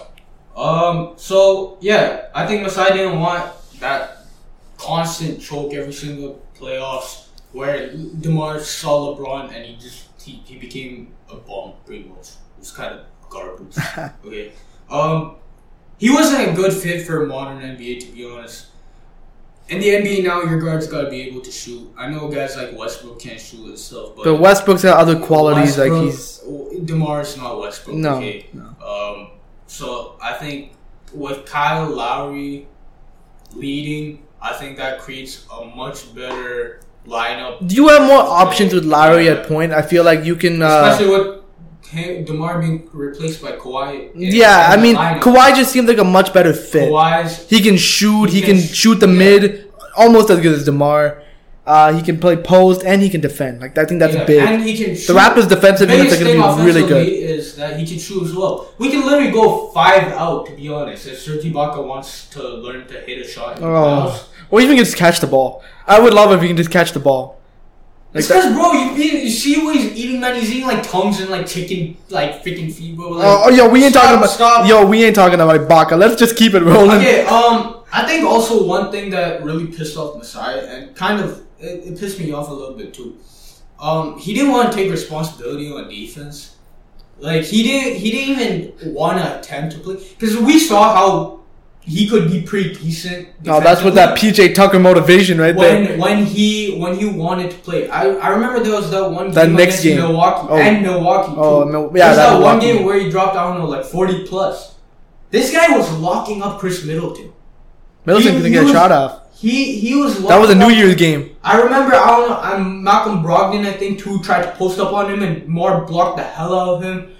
Um, 0.55 1.13
so 1.17 1.77
yeah, 1.81 2.27
I 2.35 2.45
think 2.47 2.63
Masai 2.63 2.93
didn't 2.97 3.19
want 3.19 3.51
that 3.79 4.17
constant 4.77 5.41
choke 5.41 5.73
every 5.73 5.93
single 5.93 6.41
playoffs 6.59 7.27
where 7.51 7.91
Demar 7.93 8.59
saw 8.59 9.15
LeBron 9.15 9.53
and 9.55 9.65
he 9.65 9.75
just 9.77 10.03
he, 10.21 10.41
he 10.45 10.57
became 10.57 11.13
a 11.31 11.35
bomb 11.35 11.73
pretty 11.85 12.03
much. 12.09 12.29
It 12.29 12.59
was 12.59 12.71
kind 12.71 12.93
of 12.95 13.01
garbage. 13.29 13.75
okay. 14.25 14.51
Um, 14.89 15.35
he 15.97 16.09
wasn't 16.09 16.49
a 16.49 16.53
good 16.53 16.73
fit 16.73 17.05
for 17.05 17.25
modern 17.25 17.59
NBA 17.61 18.01
to 18.01 18.11
be 18.11 18.25
honest. 18.25 18.67
In 19.67 19.79
the 19.79 19.87
NBA 19.87 20.23
now, 20.23 20.43
your 20.43 20.59
guards 20.59 20.85
gotta 20.85 21.09
be 21.09 21.21
able 21.23 21.41
to 21.41 21.51
shoot. 21.51 21.91
I 21.97 22.07
know 22.07 22.27
guys 22.27 22.55
like 22.55 22.77
Westbrook 22.77 23.19
can't 23.19 23.39
shoot 23.39 23.65
and 23.65 23.79
stuff, 23.79 24.15
but 24.15 24.25
But 24.25 24.35
Westbrook's 24.35 24.83
got 24.83 24.99
other 24.99 25.19
qualities, 25.19 25.77
like 25.77 25.91
he's 25.91 26.39
Demar 26.83 27.21
is 27.21 27.35
not 27.37 27.59
Westbrook. 27.59 27.95
no, 27.97 28.17
okay. 28.17 28.47
no. 28.53 28.75
Um, 28.85 29.31
so 29.65 30.17
I 30.21 30.33
think 30.33 30.73
with 31.13 31.45
Kyle 31.45 31.89
Lowry 31.89 32.67
leading, 33.53 34.23
I 34.41 34.53
think 34.53 34.77
that 34.77 34.99
creates 34.99 35.45
a 35.51 35.65
much 35.65 36.13
better 36.13 36.81
lineup. 37.07 37.67
Do 37.67 37.75
you 37.75 37.87
have 37.87 38.03
more 38.03 38.21
options 38.21 38.73
with 38.73 38.85
Lowry 38.85 39.29
at 39.29 39.47
point? 39.47 39.71
I 39.71 39.81
feel 39.81 40.03
like 40.03 40.23
you 40.25 40.35
can. 40.35 40.61
Uh, 40.61 40.89
especially 40.91 41.09
with 41.17 41.44
him, 41.87 42.25
Demar 42.25 42.59
being 42.59 42.89
replaced 42.93 43.41
by 43.41 43.53
Kawhi. 43.53 44.11
yeah, 44.15 44.67
I 44.71 44.77
mean, 44.77 44.95
lineup. 44.95 45.21
Kawhi 45.21 45.55
just 45.55 45.71
seems 45.71 45.87
like 45.87 45.97
a 45.97 46.03
much 46.03 46.33
better 46.33 46.53
fit. 46.53 46.89
Kawhi's 46.91 47.49
He 47.49 47.61
can 47.61 47.77
shoot. 47.77 48.29
He, 48.29 48.39
He 48.39 48.41
can 48.41 48.57
can 48.57 48.67
shoot 48.67 48.95
the 48.99 49.07
yeah. 49.07 49.13
mid, 49.13 49.73
almost 49.97 50.29
as 50.29 50.39
good 50.41 50.53
as 50.55 50.65
Demar. 50.65 51.21
Uh, 51.65 51.91
he 51.93 52.03
can 52.03 52.19
play 52.19 52.35
post 52.37 52.83
and 52.85 53.01
he 53.01 53.09
can 53.09 53.21
defend. 53.21 53.59
Like 53.59 53.75
I 53.75 53.85
think 53.85 53.99
that's 53.99 54.13
yeah, 54.13 54.25
big. 54.25 54.47
and 54.47 54.61
he 54.63 54.77
can 54.77 54.95
shoot. 54.95 55.07
the 55.11 55.19
Raptors' 55.19 55.49
defensive 55.49 55.89
units 55.89 56.13
are 56.13 56.23
going 56.23 56.37
to 56.39 56.55
be 56.57 56.63
really 56.63 56.87
good. 56.87 57.07
Is 57.07 57.55
that 57.55 57.79
he 57.79 57.87
can 57.87 57.97
shoot 57.97 58.23
as 58.23 58.35
well. 58.35 58.71
We 58.77 58.91
can 58.91 59.03
literally 59.03 59.31
go 59.31 59.69
five 59.71 60.03
out. 60.13 60.45
To 60.45 60.55
be 60.55 60.69
honest, 60.69 61.07
if 61.07 61.19
Serge 61.19 61.43
Ibaka 61.43 61.83
wants 61.83 62.29
to 62.29 62.41
learn 62.43 62.85
to 62.87 62.99
hit 63.01 63.25
a 63.25 63.27
shot. 63.27 63.55
In 63.57 63.63
the 63.63 63.67
playoffs. 63.67 64.11
Oh, 64.11 64.29
or 64.51 64.61
even 64.61 64.77
just 64.77 64.95
catch 64.95 65.19
the 65.19 65.25
ball. 65.27 65.63
I 65.87 65.99
would 65.99 66.13
love 66.13 66.31
if 66.33 66.41
he 66.41 66.47
can 66.47 66.57
just 66.57 66.69
catch 66.69 66.91
the 66.91 66.99
ball. 66.99 67.41
Like 68.15 68.19
It's 68.23 68.27
because, 68.29 68.53
bro, 68.53 68.71
you, 68.71 68.91
you 68.93 69.29
see 69.29 69.61
what 69.61 69.75
he's 69.75 69.91
eating, 69.91 70.21
man. 70.21 70.35
He's 70.35 70.49
eating 70.49 70.67
like 70.67 70.83
tongues 70.83 71.19
and 71.19 71.29
like 71.29 71.45
chicken, 71.45 71.97
like 72.09 72.41
freaking 72.41 72.71
feet, 72.71 72.95
bro. 72.95 73.09
Like, 73.09 73.25
Oh, 73.25 73.41
oh, 73.45 73.49
yo, 73.49 73.67
we 73.67 73.83
ain't 73.83 73.91
stop, 73.91 74.03
talking 74.03 74.17
about. 74.19 74.29
Stop. 74.29 74.69
Yo, 74.69 74.85
we 74.85 75.03
ain't 75.03 75.17
talking 75.17 75.41
about 75.41 75.59
Ibaka. 75.59 75.97
Let's 75.99 76.15
just 76.15 76.37
keep 76.37 76.53
it 76.53 76.63
rolling. 76.63 76.91
Okay, 76.99 77.25
um, 77.25 77.83
I 77.91 78.05
think 78.05 78.25
also 78.25 78.65
one 78.65 78.89
thing 78.89 79.09
that 79.09 79.43
really 79.43 79.67
pissed 79.67 79.97
off 79.97 80.15
Masai 80.15 80.65
and 80.65 80.95
kind 80.95 81.19
of 81.19 81.45
it, 81.59 81.91
it 81.91 81.99
pissed 81.99 82.17
me 82.17 82.31
off 82.31 82.47
a 82.47 82.53
little 82.53 82.77
bit 82.77 82.93
too. 82.93 83.17
Um, 83.81 84.17
he 84.17 84.33
didn't 84.33 84.53
want 84.53 84.71
to 84.71 84.77
take 84.77 84.89
responsibility 84.89 85.69
on 85.69 85.89
defense. 85.89 86.55
Like 87.17 87.43
he 87.43 87.63
didn't, 87.63 87.99
he 87.99 88.11
didn't 88.11 88.39
even 88.81 88.93
want 88.93 89.17
to 89.17 89.39
attempt 89.39 89.75
to 89.75 89.81
play 89.81 89.95
because 90.17 90.37
we 90.37 90.57
saw 90.57 90.95
how 90.95 91.39
he 91.85 92.07
could 92.09 92.31
be 92.31 92.41
pretty 92.41 92.73
decent. 92.73 93.27
No, 93.45 93.59
that's 93.59 93.83
what 93.83 93.93
that. 93.95 94.17
PJ 94.17 94.55
Tucker 94.55 94.79
motivation 94.79 95.39
right 95.39 95.55
there. 95.55 95.83
when 95.87 95.99
when 95.99 96.25
he 96.25 96.77
when 96.79 96.97
he 96.97 97.05
wanted 97.05 97.51
to 97.51 97.57
play. 97.59 97.87
I, 97.89 98.07
I 98.07 98.29
remember 98.29 98.63
there 98.63 98.73
was 98.73 98.89
that 98.91 99.09
one 99.11 99.31
That 99.31 99.47
game 99.47 99.55
next 99.55 99.79
against 99.81 99.83
game. 99.83 99.97
Milwaukee 99.99 100.47
Oh. 100.49 100.57
and 100.57 100.81
Milwaukee. 100.81 101.33
Oh, 101.37 101.63
too. 101.63 101.69
Oh, 101.77 101.89
There 101.89 101.97
yeah, 101.99 102.07
was 102.09 102.17
that 102.17 102.29
that, 102.33 102.41
one 102.41 102.59
game 102.59 102.85
where 102.85 102.99
he 102.99 103.09
dropped 103.09 103.35
I 103.35 103.43
don't 103.47 103.59
know 103.59 103.67
like 103.67 103.85
forty 103.85 104.25
plus. 104.25 104.75
This 105.31 105.51
guy 105.51 105.77
was 105.77 105.91
locking 105.99 106.41
up 106.41 106.59
Khris 106.59 106.83
Middleton. 106.85 107.31
Middleton 108.05 108.31
he- 108.33 108.37
couldn't 108.37 108.51
he 108.51 108.53
get 108.53 108.61
a 108.61 108.63
was- 108.65 108.71
shot 108.73 108.91
off. 108.91 109.21
He 109.37 109.77
he 109.79 109.95
was. 109.95 110.25
That 110.27 110.39
was 110.39 110.49
a 110.49 110.55
New 110.55 110.69
Year's 110.69 110.95
game. 110.95 111.35
I 111.43 111.61
remember 111.61 111.93
I 111.93 112.07
don't 112.15 112.29
know. 112.29 112.37
I'm 112.39 112.81
Malcolm 112.83 113.21
Brogdon. 113.21 113.65
I 113.67 113.73
think 113.73 113.99
too 113.99 114.19
tried 114.23 114.43
to 114.43 114.51
post 114.51 114.79
up 114.79 114.93
on 114.93 115.11
him 115.13 115.21
and 115.21 115.45
more 115.47 115.81
blocked 115.85 116.17
the 116.17 116.23
hell 116.23 116.57
out 116.57 116.69
of 116.77 116.81
him. 116.83 117.11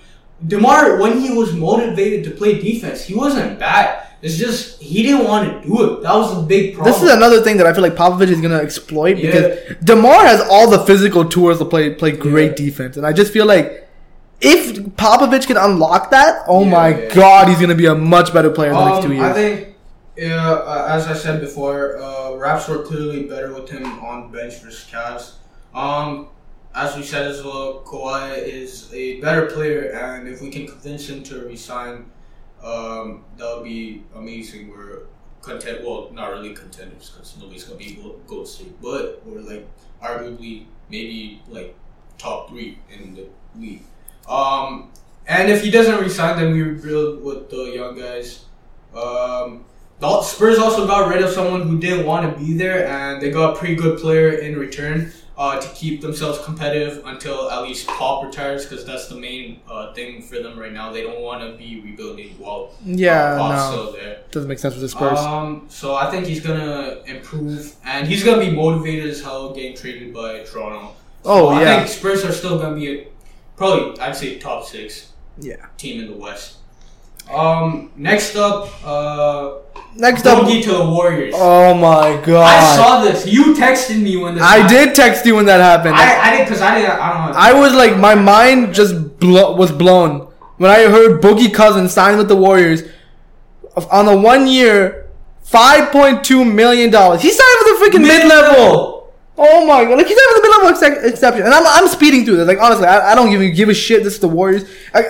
Demar 0.48 0.98
when 1.00 1.20
he 1.20 1.34
was 1.34 1.54
motivated 1.54 2.24
to 2.26 2.32
play 2.32 2.60
defense, 2.60 3.04
he 3.04 3.14
wasn't 3.14 3.60
bad. 3.60 4.05
It's 4.22 4.38
just 4.38 4.82
he 4.82 5.04
didn't 5.04 5.26
want 5.28 5.62
to 5.62 5.68
do 5.68 5.84
it. 5.98 6.02
That 6.04 6.16
was 6.16 6.36
the 6.36 6.42
big 6.44 6.74
problem. 6.76 6.94
This 6.94 7.04
is 7.04 7.12
another 7.12 7.42
thing 7.42 7.58
that 7.58 7.68
I 7.68 7.74
feel 7.74 7.84
like 7.84 7.96
Popovich 7.96 8.30
is 8.30 8.42
gonna 8.42 8.58
exploit 8.58 9.18
Yeah. 9.18 9.32
because 9.32 9.78
Demar 9.84 10.26
has 10.26 10.42
all 10.50 10.70
the 10.70 10.80
physical 10.86 11.26
tools 11.26 11.60
to 11.60 11.66
play 11.66 11.94
play 11.94 12.12
great 12.12 12.56
defense, 12.56 12.98
and 12.98 13.06
I 13.06 13.14
just 13.14 13.32
feel 13.32 13.46
like 13.46 13.88
if 14.42 14.78
Popovich 14.96 15.48
can 15.48 15.58
unlock 15.58 16.12
that, 16.12 16.44
oh 16.48 16.64
Yeah, 16.64 16.70
my 16.72 16.88
yeah. 16.90 17.14
god, 17.14 17.48
he's 17.50 17.60
gonna 17.60 17.76
be 17.76 17.86
a 17.86 17.96
much 17.96 18.34
better 18.34 18.50
player 18.50 18.70
in 18.72 18.76
the 18.76 18.86
next 18.86 18.98
Um, 18.98 19.04
two 19.04 19.14
years. 19.14 19.26
I 19.26 19.34
think, 19.34 19.68
yeah, 20.18 20.52
uh, 20.52 20.88
as 20.90 21.08
I 21.08 21.14
said 21.14 21.40
before, 21.42 21.98
uh, 22.02 22.36
Raps 22.36 22.68
were 22.68 22.80
clearly 22.80 23.24
better 23.24 23.54
with 23.54 23.70
him 23.70 23.86
on 24.04 24.32
bench 24.32 24.56
versus 24.64 24.86
Cavs. 24.92 25.32
Um, 25.74 26.28
as 26.74 26.96
we 26.98 27.04
said 27.04 27.28
as 27.28 27.44
well, 27.44 27.84
Kawhi 27.86 28.38
is 28.46 28.90
a 28.94 29.20
better 29.22 29.46
player, 29.46 29.92
and 29.92 30.28
if 30.28 30.42
we 30.42 30.50
can 30.50 30.68
convince 30.68 31.08
him 31.08 31.24
to 31.24 31.40
resign, 31.46 32.06
um, 32.66 33.24
that 33.38 33.56
would 33.56 33.64
be 33.64 34.04
amazing. 34.16 34.70
We're 34.70 35.04
content. 35.42 35.86
Well, 35.86 36.10
not 36.12 36.32
really 36.32 36.54
contenders 36.54 37.12
because 37.12 37.38
nobody's 37.38 37.64
gonna 37.64 37.78
be 37.78 37.96
Go- 37.96 38.20
Gold 38.28 38.48
State, 38.48 38.82
but 38.82 39.22
we're 39.26 39.42
like 39.42 39.68
arguably 40.04 40.66
maybe 40.90 41.42
like 41.48 41.76
top 42.18 42.50
three 42.50 42.80
in 42.92 43.14
the 43.14 43.28
league. 43.56 43.84
Um, 44.28 44.92
and 45.28 45.52
if 45.52 45.64
he 45.64 45.70
doesn't 45.70 46.00
resign, 46.02 46.38
then 46.38 46.54
we 46.54 46.62
rebuild 46.62 47.24
with 47.24 47.50
the 47.50 47.66
young 47.76 47.98
guys. 47.98 48.46
Um, 48.96 49.66
the 50.00 50.22
Spurs 50.24 50.58
also 50.58 50.88
got 50.88 51.08
rid 51.08 51.24
of 51.24 51.32
someone 51.32 51.62
who 51.62 51.80
didn't 51.80 52.06
want 52.06 52.32
to 52.32 52.44
be 52.44 52.54
there, 52.54 52.88
and 52.88 53.22
they 53.22 53.30
got 53.32 53.56
a 53.56 53.60
pretty 53.60 53.76
good 53.76 54.00
player 54.00 54.30
in 54.30 54.58
return 54.58 55.14
uh, 55.38 55.60
to 55.60 55.68
keep 55.76 56.00
themselves 56.02 56.40
competitive 56.46 57.04
until 57.06 57.52
at 57.52 57.62
least 57.64 57.88
Pop 57.88 58.24
retires, 58.24 58.66
because 58.66 58.86
that's 58.86 59.08
the 59.08 59.16
main 59.16 59.60
uh, 59.70 59.94
thing 59.94 60.22
for 60.22 60.40
them 60.42 60.58
right 60.58 60.72
now. 60.72 60.92
They 60.94 61.04
don't 61.04 61.22
want 61.22 61.42
to 61.42 61.58
be 61.58 61.82
rebuilding 61.82 62.30
while 62.40 62.72
Yeah, 62.86 63.34
uh, 63.34 63.38
Pop's 63.38 63.56
no. 63.56 63.72
still 63.72 63.92
there. 63.94 64.20
Doesn't 64.32 64.48
make 64.50 64.60
sense 64.60 64.74
with 64.76 64.82
the 64.84 64.90
Spurs. 64.90 65.20
Um, 65.20 65.66
so 65.68 65.96
I 65.96 66.10
think 66.10 66.26
he's 66.26 66.40
gonna 66.40 67.02
improve, 67.06 67.76
and 67.84 68.08
he's 68.08 68.24
gonna 68.24 68.40
be 68.40 68.52
motivated 68.52 69.10
as 69.10 69.22
hell 69.22 69.54
getting 69.54 69.76
traded 69.76 70.14
by 70.14 70.40
Toronto. 70.44 70.94
Oh, 71.26 71.50
So 71.50 71.56
I 71.56 71.62
yeah. 71.62 71.76
think 71.78 71.90
Spurs 71.90 72.24
are 72.24 72.32
still 72.32 72.58
gonna 72.60 72.76
be 72.76 72.88
a, 73.00 73.08
probably 73.58 74.00
I'd 74.00 74.16
say 74.16 74.38
top 74.40 74.66
six 74.66 75.12
yeah. 75.40 75.66
team 75.78 76.02
in 76.02 76.10
the 76.12 76.16
West. 76.18 76.58
Um, 77.30 77.92
next 77.98 78.36
up, 78.36 78.70
uh, 78.86 79.56
Next 79.98 80.26
up. 80.26 80.44
Boogie 80.44 80.62
to 80.64 80.72
the 80.74 80.90
Warriors. 80.90 81.34
Oh 81.38 81.74
my 81.74 82.22
god. 82.22 82.44
I 82.46 82.76
saw 82.76 83.02
this. 83.02 83.26
You 83.26 83.54
texted 83.54 84.02
me 84.02 84.18
when 84.18 84.36
this. 84.36 84.44
I 84.44 84.58
happened. 84.58 84.70
did 84.70 84.96
text 84.96 85.26
you 85.26 85.36
when 85.36 85.46
that 85.46 85.62
happened. 85.62 85.96
I, 85.96 86.32
I 86.34 86.38
did 86.38 86.46
because 86.46 86.62
I 86.62 86.76
didn't. 86.76 86.92
I 86.92 87.14
don't 87.14 87.32
know. 87.32 87.38
I 87.38 87.54
was 87.54 87.74
like, 87.74 87.98
my 87.98 88.14
mind 88.16 88.74
just 88.74 89.20
blo- 89.20 89.56
was 89.56 89.72
blown 89.72 90.28
when 90.58 90.70
I 90.70 90.84
heard 90.84 91.22
Boogie 91.22 91.54
Cousins 91.54 91.94
signed 91.94 92.18
with 92.18 92.28
the 92.28 92.36
Warriors 92.36 92.84
on 93.90 94.08
a 94.08 94.16
one 94.16 94.48
year, 94.48 95.10
five 95.42 95.92
point 95.92 96.26
two 96.26 96.44
million 96.44 96.92
dollars. 96.92 97.22
He 97.22 97.32
signed 97.32 97.58
with 97.64 97.80
the 97.80 97.86
freaking 97.98 98.02
mid 98.02 98.28
level. 98.28 98.95
Oh 99.38 99.66
my 99.66 99.84
god! 99.84 99.98
Like 99.98 100.08
he's 100.08 100.18
having 100.20 100.36
the 100.36 100.48
mid 100.48 100.52
level 100.52 100.70
ex- 100.70 101.14
exception, 101.14 101.44
and 101.46 101.54
I'm, 101.54 101.66
I'm 101.68 101.88
speeding 101.90 102.24
through 102.26 102.38
this. 102.38 102.48
Like 102.48 102.60
honestly, 102.62 102.86
I, 102.88 103.12
I 103.12 103.16
don't 103.16 103.34
even 103.34 103.54
give 103.54 103.68
a 103.70 103.74
shit. 103.74 104.04
This 104.04 104.14
is 104.14 104.20
the 104.20 104.30
Warriors. 104.30 104.64
I, 104.94 105.02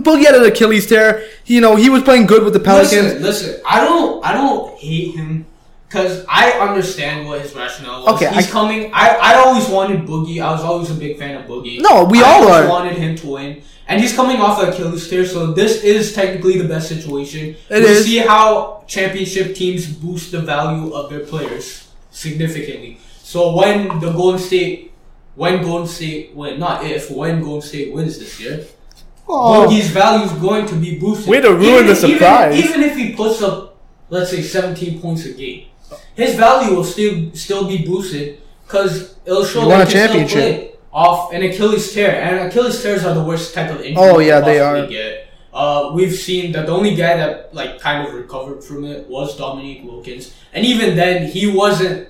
Boogie 0.00 0.24
had 0.24 0.34
an 0.36 0.44
Achilles 0.44 0.86
tear. 0.86 1.26
You 1.44 1.60
know 1.60 1.76
he 1.76 1.90
was 1.90 2.02
playing 2.02 2.26
good 2.26 2.44
with 2.44 2.54
the 2.54 2.60
Pelicans. 2.60 2.92
Listen, 2.92 3.22
listen. 3.22 3.60
I 3.66 3.80
don't. 3.84 4.24
I 4.24 4.32
don't 4.32 4.78
hate 4.78 5.14
him 5.16 5.44
because 5.86 6.24
I 6.28 6.52
understand 6.52 7.26
what 7.26 7.42
his 7.42 7.54
rationale 7.54 8.04
was. 8.04 8.14
Okay, 8.22 8.32
he's 8.34 8.48
I- 8.48 8.50
coming. 8.50 8.90
I 8.94 9.08
I 9.16 9.34
always 9.44 9.68
wanted 9.68 10.00
Boogie. 10.06 10.40
I 10.42 10.50
was 10.50 10.62
always 10.62 10.90
a 10.90 10.94
big 10.94 11.18
fan 11.18 11.34
of 11.36 11.46
Boogie. 11.46 11.80
No, 11.80 12.04
we 12.04 12.22
I 12.22 12.22
all 12.24 12.42
always 12.48 12.64
are. 12.64 12.68
wanted 12.70 12.96
him 12.96 13.16
to 13.16 13.26
win, 13.26 13.62
and 13.86 14.00
he's 14.00 14.14
coming 14.14 14.38
off 14.40 14.62
an 14.62 14.70
Achilles 14.70 15.08
tear. 15.10 15.26
So 15.26 15.52
this 15.52 15.84
is 15.84 16.14
technically 16.14 16.56
the 16.58 16.68
best 16.68 16.88
situation. 16.88 17.54
It 17.68 17.82
we 17.82 17.94
see 17.96 18.18
how 18.18 18.84
championship 18.86 19.54
teams 19.54 19.86
boost 19.86 20.32
the 20.32 20.40
value 20.40 20.94
of 20.94 21.10
their 21.10 21.20
players 21.20 21.86
significantly. 22.10 22.98
So 23.28 23.54
when 23.54 23.88
the 24.00 24.10
Golden 24.12 24.40
State, 24.40 24.92
when 25.34 25.60
Golden 25.62 25.86
State 25.86 26.34
win, 26.34 26.58
not 26.58 26.86
if, 26.86 27.10
when 27.10 27.42
Golden 27.42 27.60
State 27.60 27.92
wins 27.92 28.18
this 28.18 28.40
year, 28.40 28.64
Oh. 29.30 29.66
Boogie's 29.68 29.88
value 29.90 30.24
is 30.24 30.32
going 30.40 30.64
to 30.68 30.74
be 30.76 30.98
boosted. 30.98 31.28
Way 31.28 31.42
to 31.42 31.50
ruin 31.52 31.84
Even- 31.84 31.86
the 31.88 31.94
surprise. 31.96 32.56
Even, 32.56 32.70
even 32.70 32.82
if 32.88 32.96
he 32.96 33.12
puts 33.12 33.42
up, 33.42 33.76
let's 34.08 34.30
say, 34.30 34.40
17 34.40 35.02
points 35.02 35.26
a 35.26 35.34
game, 35.34 35.66
his 36.14 36.36
value 36.36 36.74
will 36.74 36.84
still 36.84 37.30
still 37.34 37.68
be 37.68 37.84
boosted 37.84 38.40
because 38.66 39.16
it'll 39.26 39.44
show 39.44 39.60
You 39.64 39.68
that 39.68 39.78
won 39.78 39.80
a 39.82 39.84
he 39.84 39.92
can 39.92 40.08
still 40.08 40.08
championship. 40.08 40.40
play 40.40 40.72
off 40.90 41.34
an 41.34 41.42
Achilles 41.42 41.92
tear. 41.92 42.12
And 42.22 42.48
Achilles 42.48 42.80
tears 42.82 43.04
are 43.04 43.12
the 43.12 43.22
worst 43.22 43.52
type 43.52 43.70
of 43.70 43.82
injury. 43.82 43.96
Oh, 44.02 44.18
yeah, 44.20 44.40
they 44.40 44.58
are. 44.60 44.86
Get. 44.86 45.28
Uh, 45.52 45.90
we've 45.92 46.14
seen 46.14 46.52
that 46.52 46.64
the 46.64 46.72
only 46.72 46.94
guy 46.94 47.14
that 47.18 47.52
like 47.54 47.78
kind 47.78 48.08
of 48.08 48.14
recovered 48.14 48.64
from 48.64 48.86
it 48.86 49.06
was 49.10 49.36
Dominique 49.36 49.84
Wilkins, 49.84 50.32
and 50.54 50.64
even 50.64 50.96
then 50.96 51.26
he 51.30 51.46
wasn't. 51.62 52.08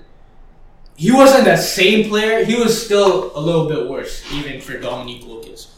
He 1.04 1.10
wasn't 1.12 1.44
that 1.44 1.60
same 1.60 2.08
player. 2.10 2.44
He 2.44 2.56
was 2.56 2.72
still 2.84 3.30
a 3.34 3.40
little 3.40 3.66
bit 3.68 3.88
worse, 3.88 4.14
even 4.32 4.60
for 4.60 4.74
Dominique 4.78 5.24
Lucas. 5.26 5.68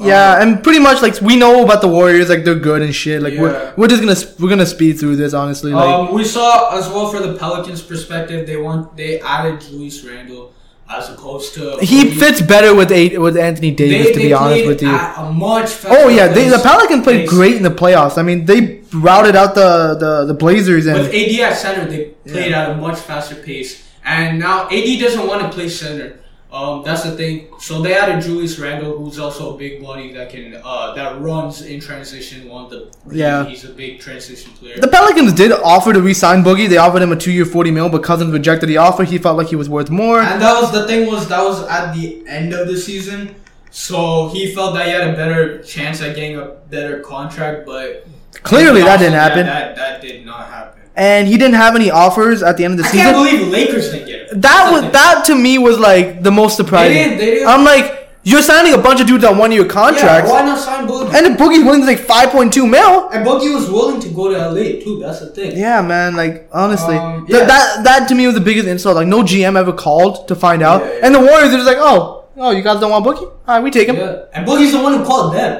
Yeah, 0.00 0.40
and 0.40 0.62
pretty 0.62 0.78
much 0.78 1.02
like 1.02 1.20
we 1.20 1.34
know 1.36 1.64
about 1.64 1.80
the 1.80 1.88
Warriors, 1.88 2.28
like 2.28 2.44
they're 2.44 2.54
good 2.70 2.80
and 2.80 2.94
shit. 2.94 3.20
Like 3.20 3.34
Yeah. 3.34 3.42
we're 3.42 3.72
we're 3.76 3.88
just 3.88 4.02
gonna 4.02 4.16
we're 4.38 4.48
gonna 4.48 4.64
speed 4.76 4.94
through 5.00 5.16
this 5.16 5.34
honestly. 5.34 5.72
Like 5.72 5.88
Um, 5.88 6.14
we 6.14 6.24
saw 6.24 6.78
as 6.78 6.88
well 6.88 7.08
for 7.12 7.18
the 7.20 7.34
Pelicans' 7.34 7.82
perspective, 7.82 8.46
they 8.46 8.56
want 8.56 8.96
they 8.96 9.18
added 9.20 9.60
Julius 9.60 10.04
Randle 10.04 10.52
as 10.88 11.08
opposed 11.10 11.54
to 11.54 11.78
he 11.82 12.10
fits 12.22 12.40
better 12.40 12.72
with 12.74 12.90
eight 12.92 13.20
with 13.20 13.36
Anthony 13.36 13.70
They, 13.72 13.88
Davis. 13.90 14.06
to 14.12 14.18
they 14.20 14.26
be 14.28 14.32
honest 14.32 14.66
with 14.66 14.82
you. 14.82 14.88
at 14.94 15.18
a 15.18 15.32
much 15.32 15.70
Oh 15.88 16.08
yeah, 16.08 16.28
they, 16.28 16.48
the 16.48 16.58
Pelicans 16.58 17.02
played 17.02 17.22
pace. 17.22 17.30
great 17.30 17.56
in 17.56 17.64
the 17.64 17.70
playoffs. 17.82 18.16
I 18.16 18.22
mean, 18.22 18.44
they 18.46 18.80
routed 18.94 19.34
out 19.34 19.54
the 19.56 19.96
the, 19.98 20.12
the 20.26 20.34
Blazers 20.34 20.86
and 20.86 20.96
With 21.00 21.12
AD 21.12 21.40
at 21.40 21.56
center, 21.58 21.84
they 21.90 22.00
played 22.32 22.52
Yeah. 22.52 22.62
at 22.62 22.70
a 22.70 22.74
much 22.76 22.98
faster 23.00 23.34
pace, 23.34 23.82
and 24.04 24.38
now 24.38 24.66
AD 24.68 25.00
doesn't 25.00 25.26
want 25.26 25.42
to 25.42 25.48
play 25.50 25.68
center. 25.68 26.16
Um, 26.52 26.82
that's 26.82 27.04
the 27.04 27.12
thing. 27.12 27.48
So 27.60 27.80
they 27.80 27.94
added 27.94 28.22
Julius 28.24 28.58
Randle, 28.58 28.98
who's 28.98 29.20
also 29.20 29.54
a 29.54 29.56
big 29.56 29.80
body 29.80 30.12
that 30.14 30.30
can 30.30 30.60
uh, 30.64 30.94
that 30.94 31.20
runs 31.20 31.62
in 31.62 31.78
transition. 31.80 32.48
One 32.48 32.64
of 32.64 32.70
the 32.70 32.90
Yeah. 33.08 33.44
he's 33.44 33.64
a 33.64 33.68
big 33.68 34.00
transition 34.00 34.50
player. 34.54 34.76
the 34.80 34.88
Pelicans 34.88 35.32
did 35.32 35.52
offer 35.52 35.92
to 35.92 36.02
re-sign 36.02 36.42
Boogie. 36.42 36.68
They 36.68 36.76
offered 36.76 37.02
him 37.02 37.12
a 37.12 37.16
two-year, 37.16 37.44
forty 37.44 37.70
mil, 37.70 37.88
but 37.88 38.02
Cousins 38.02 38.32
rejected 38.32 38.66
the 38.68 38.78
offer. 38.78 39.04
He 39.04 39.16
felt 39.16 39.36
like 39.38 39.46
he 39.46 39.54
was 39.54 39.68
worth 39.68 39.90
more. 39.90 40.20
And 40.20 40.42
that 40.42 40.60
was 40.60 40.72
the 40.72 40.88
thing 40.88 41.06
was 41.06 41.28
that 41.28 41.40
was 41.44 41.62
at 41.68 41.92
the 41.94 42.24
end 42.26 42.52
of 42.52 42.66
the 42.66 42.76
season, 42.76 43.36
so 43.70 44.28
he 44.30 44.52
felt 44.52 44.74
that 44.74 44.86
he 44.86 44.92
had 44.92 45.08
a 45.08 45.12
better 45.12 45.62
chance 45.62 46.02
at 46.02 46.16
getting 46.16 46.36
a 46.36 46.46
better 46.68 46.98
contract. 46.98 47.64
But 47.64 48.08
Clearly, 48.42 48.80
that 48.82 48.96
didn't 48.98 49.14
happen. 49.14 49.46
That, 49.46 49.76
that 49.76 50.00
did 50.02 50.26
not 50.26 50.48
happen. 50.48 50.79
And 51.08 51.26
he 51.26 51.36
didn't 51.38 51.54
have 51.64 51.74
any 51.80 51.90
offers 51.90 52.42
at 52.42 52.56
the 52.58 52.64
end 52.66 52.72
of 52.74 52.78
the 52.80 52.84
I 52.84 52.90
season. 52.92 53.06
I 53.06 53.12
can't 53.12 53.16
believe 53.24 53.40
the 53.46 53.52
Lakers 53.58 53.90
didn't 53.92 54.06
get 54.06 54.18
him. 54.32 54.40
that 54.42 54.62
was 54.72 54.82
that 54.92 55.24
to 55.28 55.34
me 55.34 55.52
was 55.68 55.78
like 55.78 56.22
the 56.22 56.30
most 56.40 56.56
surprising. 56.60 56.92
They 56.96 57.02
didn't- 57.04 57.18
they 57.18 57.30
didn't- 57.36 57.48
I'm 57.48 57.64
like, 57.64 57.86
you're 58.22 58.42
signing 58.42 58.74
a 58.74 58.78
bunch 58.86 59.00
of 59.00 59.06
dudes 59.06 59.24
on 59.24 59.38
one-year 59.38 59.64
contracts, 59.64 60.28
Yeah, 60.30 60.36
why 60.40 60.42
not 60.50 60.58
sign 60.58 60.86
Boogie? 60.86 61.14
and 61.14 61.38
Boogie's 61.38 61.64
willing 61.64 61.80
to 61.80 61.86
take 61.96 62.06
point 62.34 62.52
two 62.52 62.66
mil. 62.66 63.08
And 63.14 63.26
Boogie 63.26 63.52
was 63.58 63.70
willing 63.70 63.98
to 64.04 64.08
go 64.18 64.24
to 64.30 64.36
LA 64.36 64.66
too. 64.84 64.94
That's 65.02 65.20
the 65.20 65.28
thing. 65.36 65.56
Yeah, 65.56 65.80
man. 65.80 66.16
Like 66.16 66.34
honestly, 66.52 66.98
Um, 66.98 67.26
th- 67.26 67.46
that 67.52 67.82
that 67.84 68.00
to 68.08 68.14
me 68.14 68.26
was 68.26 68.34
the 68.34 68.42
biggest 68.50 68.68
insult. 68.68 68.96
Like 68.96 69.06
no 69.16 69.22
GM 69.22 69.56
ever 69.56 69.72
called 69.72 70.28
to 70.28 70.34
find 70.34 70.62
out, 70.62 70.82
Yeah, 70.82 70.90
yeah. 70.92 71.04
and 71.04 71.14
the 71.14 71.20
Warriors 71.28 71.50
are 71.54 71.60
just 71.62 71.70
like, 71.72 71.78
oh, 71.80 72.24
oh, 72.36 72.50
you 72.50 72.62
guys 72.62 72.78
don't 72.78 72.90
want 72.90 73.06
Boogie? 73.06 73.22
All 73.24 73.54
right, 73.54 73.62
we 73.62 73.70
take 73.70 73.88
him. 73.88 73.96
Yeah. 73.96 74.16
And 74.34 74.46
Boogie's 74.46 74.72
the 74.72 74.80
one 74.86 74.92
who 74.98 75.02
called 75.10 75.32
them. 75.34 75.52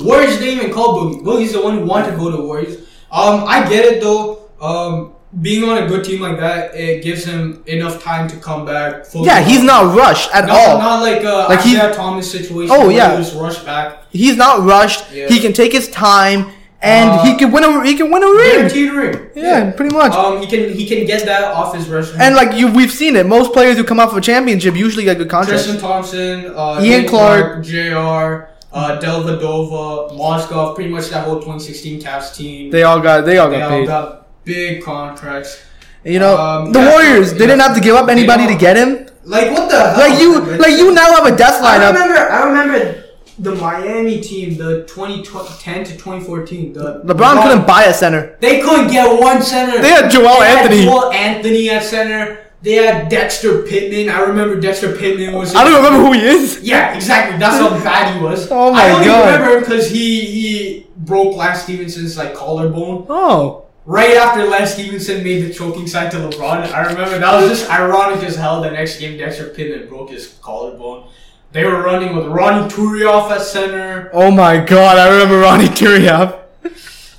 Warriors 0.00 0.36
didn't 0.38 0.58
even 0.60 0.72
call 0.74 0.88
Boogie. 1.00 1.22
Boogie's 1.24 1.52
the 1.54 1.62
one 1.62 1.78
who 1.78 1.86
wanted 1.86 2.10
to 2.12 2.16
go 2.18 2.30
to 2.30 2.36
Warriors. 2.42 2.76
Um, 3.10 3.44
I 3.46 3.66
get 3.66 3.84
it 3.86 4.02
though. 4.02 4.40
Um, 4.64 5.12
being 5.42 5.64
on 5.68 5.82
a 5.82 5.86
good 5.88 6.04
team 6.04 6.20
like 6.20 6.38
that, 6.38 6.74
it 6.76 7.02
gives 7.02 7.24
him 7.24 7.62
enough 7.66 8.02
time 8.02 8.28
to 8.28 8.36
come 8.36 8.64
back. 8.64 9.04
Yeah, 9.14 9.40
he's 9.42 9.62
not 9.64 9.96
rushed 9.96 10.32
at 10.32 10.46
No, 10.46 10.54
all. 10.54 10.78
not 10.78 11.02
like 11.02 11.24
uh, 11.24 11.38
Like 11.48 11.48
like 11.48 11.60
he- 11.62 11.76
Isaiah 11.76 11.92
Thomas 11.94 12.30
situation. 12.30 12.70
Oh, 12.74 12.86
where 12.86 12.96
yeah. 12.96 13.12
he 13.12 13.18
was 13.18 13.34
rushed 13.34 13.64
back. 13.66 14.04
He's 14.10 14.36
not 14.36 14.60
rushed. 14.64 15.12
Yeah. 15.12 15.26
He 15.28 15.40
can 15.40 15.52
take 15.52 15.72
his 15.72 15.88
time, 15.90 16.40
and 16.80 17.10
Uh, 17.10 17.24
he 17.24 17.34
can 17.34 17.50
win 17.50 17.64
a 17.64 17.84
he 17.84 17.96
can 17.96 18.12
win 18.12 18.22
a 18.22 18.26
ring. 18.40 18.56
Guaranteed 18.58 18.92
ring. 18.92 19.16
Yeah, 19.34 19.72
pretty 19.72 19.92
much. 19.92 20.12
Um, 20.12 20.40
he 20.40 20.46
can 20.46 20.72
he 20.72 20.86
can 20.86 21.04
get 21.04 21.24
that 21.26 21.42
off 21.52 21.74
his 21.74 21.88
resume. 21.88 22.20
and 22.24 22.36
like 22.36 22.54
you, 22.56 22.70
we've 22.70 22.92
seen 22.92 23.16
it. 23.16 23.26
Most 23.26 23.52
players 23.52 23.76
who 23.76 23.82
come 23.82 23.98
off 23.98 24.12
of 24.12 24.18
a 24.18 24.20
championship 24.20 24.76
usually 24.76 25.02
get 25.02 25.18
good 25.18 25.28
contracts. 25.28 25.64
Tristan 25.64 25.80
Thompson, 25.82 26.52
uh, 26.54 26.80
Ian 26.80 27.00
Nick 27.02 27.08
Clark. 27.10 27.64
Jr., 27.64 28.52
uh, 28.72 29.00
Dellavedova, 29.02 30.16
Mozgov, 30.16 30.74
pretty 30.76 30.90
much 30.90 31.08
that 31.10 31.24
whole 31.24 31.36
2016 31.36 32.00
Cavs 32.02 32.34
team. 32.36 32.70
They 32.70 32.82
all 32.84 33.00
got 33.00 33.24
they 33.24 33.38
all 33.38 33.50
They 33.50 33.58
got 33.58 33.72
all 33.72 33.78
paid. 33.80 33.86
got 33.88 34.23
big 34.44 34.82
contracts. 34.82 35.62
you 36.04 36.18
know, 36.18 36.36
um, 36.36 36.72
the 36.72 36.80
yeah, 36.80 36.90
Warriors 36.90 37.32
they 37.32 37.40
yeah. 37.40 37.46
didn't 37.46 37.60
have 37.62 37.74
to 37.74 37.80
give 37.80 37.96
up 37.96 38.08
anybody 38.08 38.46
to 38.46 38.54
get 38.56 38.76
him. 38.76 39.06
Like 39.24 39.50
what 39.52 39.70
the 39.70 39.78
hell? 39.80 39.98
Like 39.98 40.20
you, 40.20 40.40
like 40.58 40.72
you 40.78 40.92
now 40.94 41.10
have 41.14 41.26
a 41.32 41.36
death 41.36 41.62
lineup. 41.62 41.92
I 41.96 42.04
remember. 42.04 42.14
I 42.30 42.44
remember 42.46 43.04
the 43.38 43.54
Miami 43.56 44.20
team, 44.20 44.56
the 44.58 44.84
2010 44.86 45.84
to 45.84 45.92
2014. 45.92 46.72
The 46.74 47.00
LeBron 47.04 47.42
couldn't 47.42 47.66
buy 47.66 47.84
a 47.84 47.94
center. 47.94 48.36
They 48.40 48.60
couldn't 48.60 48.90
get 48.90 49.18
one 49.18 49.42
center. 49.42 49.80
They 49.80 49.88
had 49.88 50.10
Joel 50.10 50.40
They 50.40 50.46
had 50.46 50.58
Anthony. 50.66 50.84
Joel 50.84 51.12
Anthony 51.12 51.70
at 51.70 51.82
center. 51.82 52.40
They 52.62 52.74
had 52.74 53.10
Dexter 53.10 53.62
Pittman. 53.62 54.08
I 54.08 54.20
remember 54.20 54.58
Dexter 54.60 54.96
Pittman 54.96 55.34
was. 55.34 55.54
I 55.54 55.64
don't 55.64 55.74
remember 55.82 55.98
who 56.06 56.12
he 56.12 56.20
is. 56.24 56.60
Yeah, 56.62 56.94
exactly. 56.94 57.38
That's 57.38 57.56
how 57.58 57.70
bad 57.82 58.14
he 58.16 58.22
was. 58.22 58.48
Oh 58.50 58.72
my 58.72 58.78
god! 58.80 58.86
I 58.88 58.92
only 58.94 59.06
God. 59.06 59.26
remember 59.26 59.56
him 59.56 59.60
because 59.64 59.90
he 59.90 60.20
he 60.24 60.86
broke 60.96 61.34
Lance 61.36 61.62
Stephenson's 61.62 62.16
like 62.16 62.34
collarbone 62.34 63.04
Oh, 63.10 63.63
right 63.86 64.16
after 64.16 64.44
Lance 64.44 64.72
Stephenson 64.72 65.22
made 65.22 65.42
the 65.44 65.52
choking 65.52 65.86
sign 65.86 66.10
to 66.10 66.16
LeBron. 66.18 66.72
I 66.72 66.86
remember 66.86 67.18
that 67.18 67.40
was 67.40 67.50
just 67.50 67.70
ironic 67.70 68.22
as 68.24 68.36
hell. 68.36 68.60
The 68.62 68.70
next 68.70 68.98
game, 68.98 69.18
Dexter 69.18 69.48
Pittman 69.48 69.88
broke 69.88 70.10
his 70.10 70.38
collarbone. 70.42 71.08
They 71.52 71.64
were 71.64 71.82
running 71.82 72.16
with 72.16 72.26
Ronnie 72.26 72.68
Turiaf 72.68 73.30
at 73.30 73.40
center. 73.42 74.10
oh 74.12 74.30
my 74.30 74.58
God! 74.58 74.98
I 74.98 75.08
remember 75.12 75.38
Ronnie 75.38 75.66
Turiaf. 75.68 76.40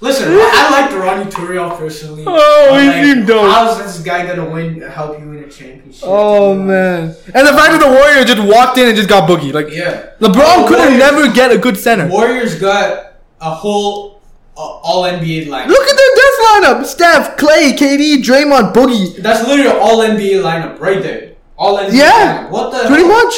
Listen, 0.01 0.27
I, 0.33 0.51
I 0.53 0.81
liked 0.81 0.93
Ronnie 0.93 1.31
Turiaf 1.31 1.77
personally. 1.77 2.25
Oh, 2.27 2.77
he 2.77 2.87
like, 2.87 3.03
seemed 3.05 3.27
dope. 3.27 3.49
How's 3.49 3.77
this 3.77 4.03
guy 4.03 4.25
gonna 4.25 4.49
win? 4.49 4.81
Help 4.81 5.17
you 5.19 5.29
win 5.29 5.43
a 5.45 5.49
championship? 5.49 6.03
Oh 6.05 6.51
You 6.51 6.59
know? 6.59 6.65
man! 6.65 7.01
And 7.33 7.47
the 7.47 7.53
fact 7.53 7.71
that 7.71 7.79
the 7.79 7.87
Warriors 7.87 8.25
just 8.25 8.45
walked 8.45 8.77
in 8.77 8.87
and 8.87 8.95
just 8.97 9.07
got 9.07 9.29
boogie. 9.29 9.53
Like 9.53 9.69
Yeah. 9.71 10.09
LeBron 10.19 10.67
couldn't 10.67 10.83
Warriors- 10.85 10.99
never 10.99 11.31
get 11.31 11.51
a 11.51 11.57
good 11.57 11.77
center. 11.77 12.07
Warriors 12.09 12.59
got 12.59 13.13
a 13.39 13.51
whole 13.55 14.14
all 14.55 15.03
NBA 15.03 15.47
line. 15.47 15.67
Look 15.67 15.87
at 15.87 15.95
their 15.95 16.15
death 16.15 16.37
lineup: 16.47 16.85
Steph, 16.85 17.37
Klay, 17.37 17.77
KD, 17.77 18.23
Draymond, 18.23 18.73
Boogie. 18.73 19.17
That's 19.17 19.47
literally 19.47 19.77
all 19.77 19.99
NBA 19.99 20.41
lineup 20.41 20.79
right 20.79 21.01
there. 21.01 21.33
All 21.57 21.77
NBA. 21.77 21.93
Yeah, 21.93 22.45
lineup. 22.47 22.51
What 22.51 22.71
the? 22.71 22.87
Pretty 22.87 23.03
hell? 23.03 23.25
much. 23.25 23.35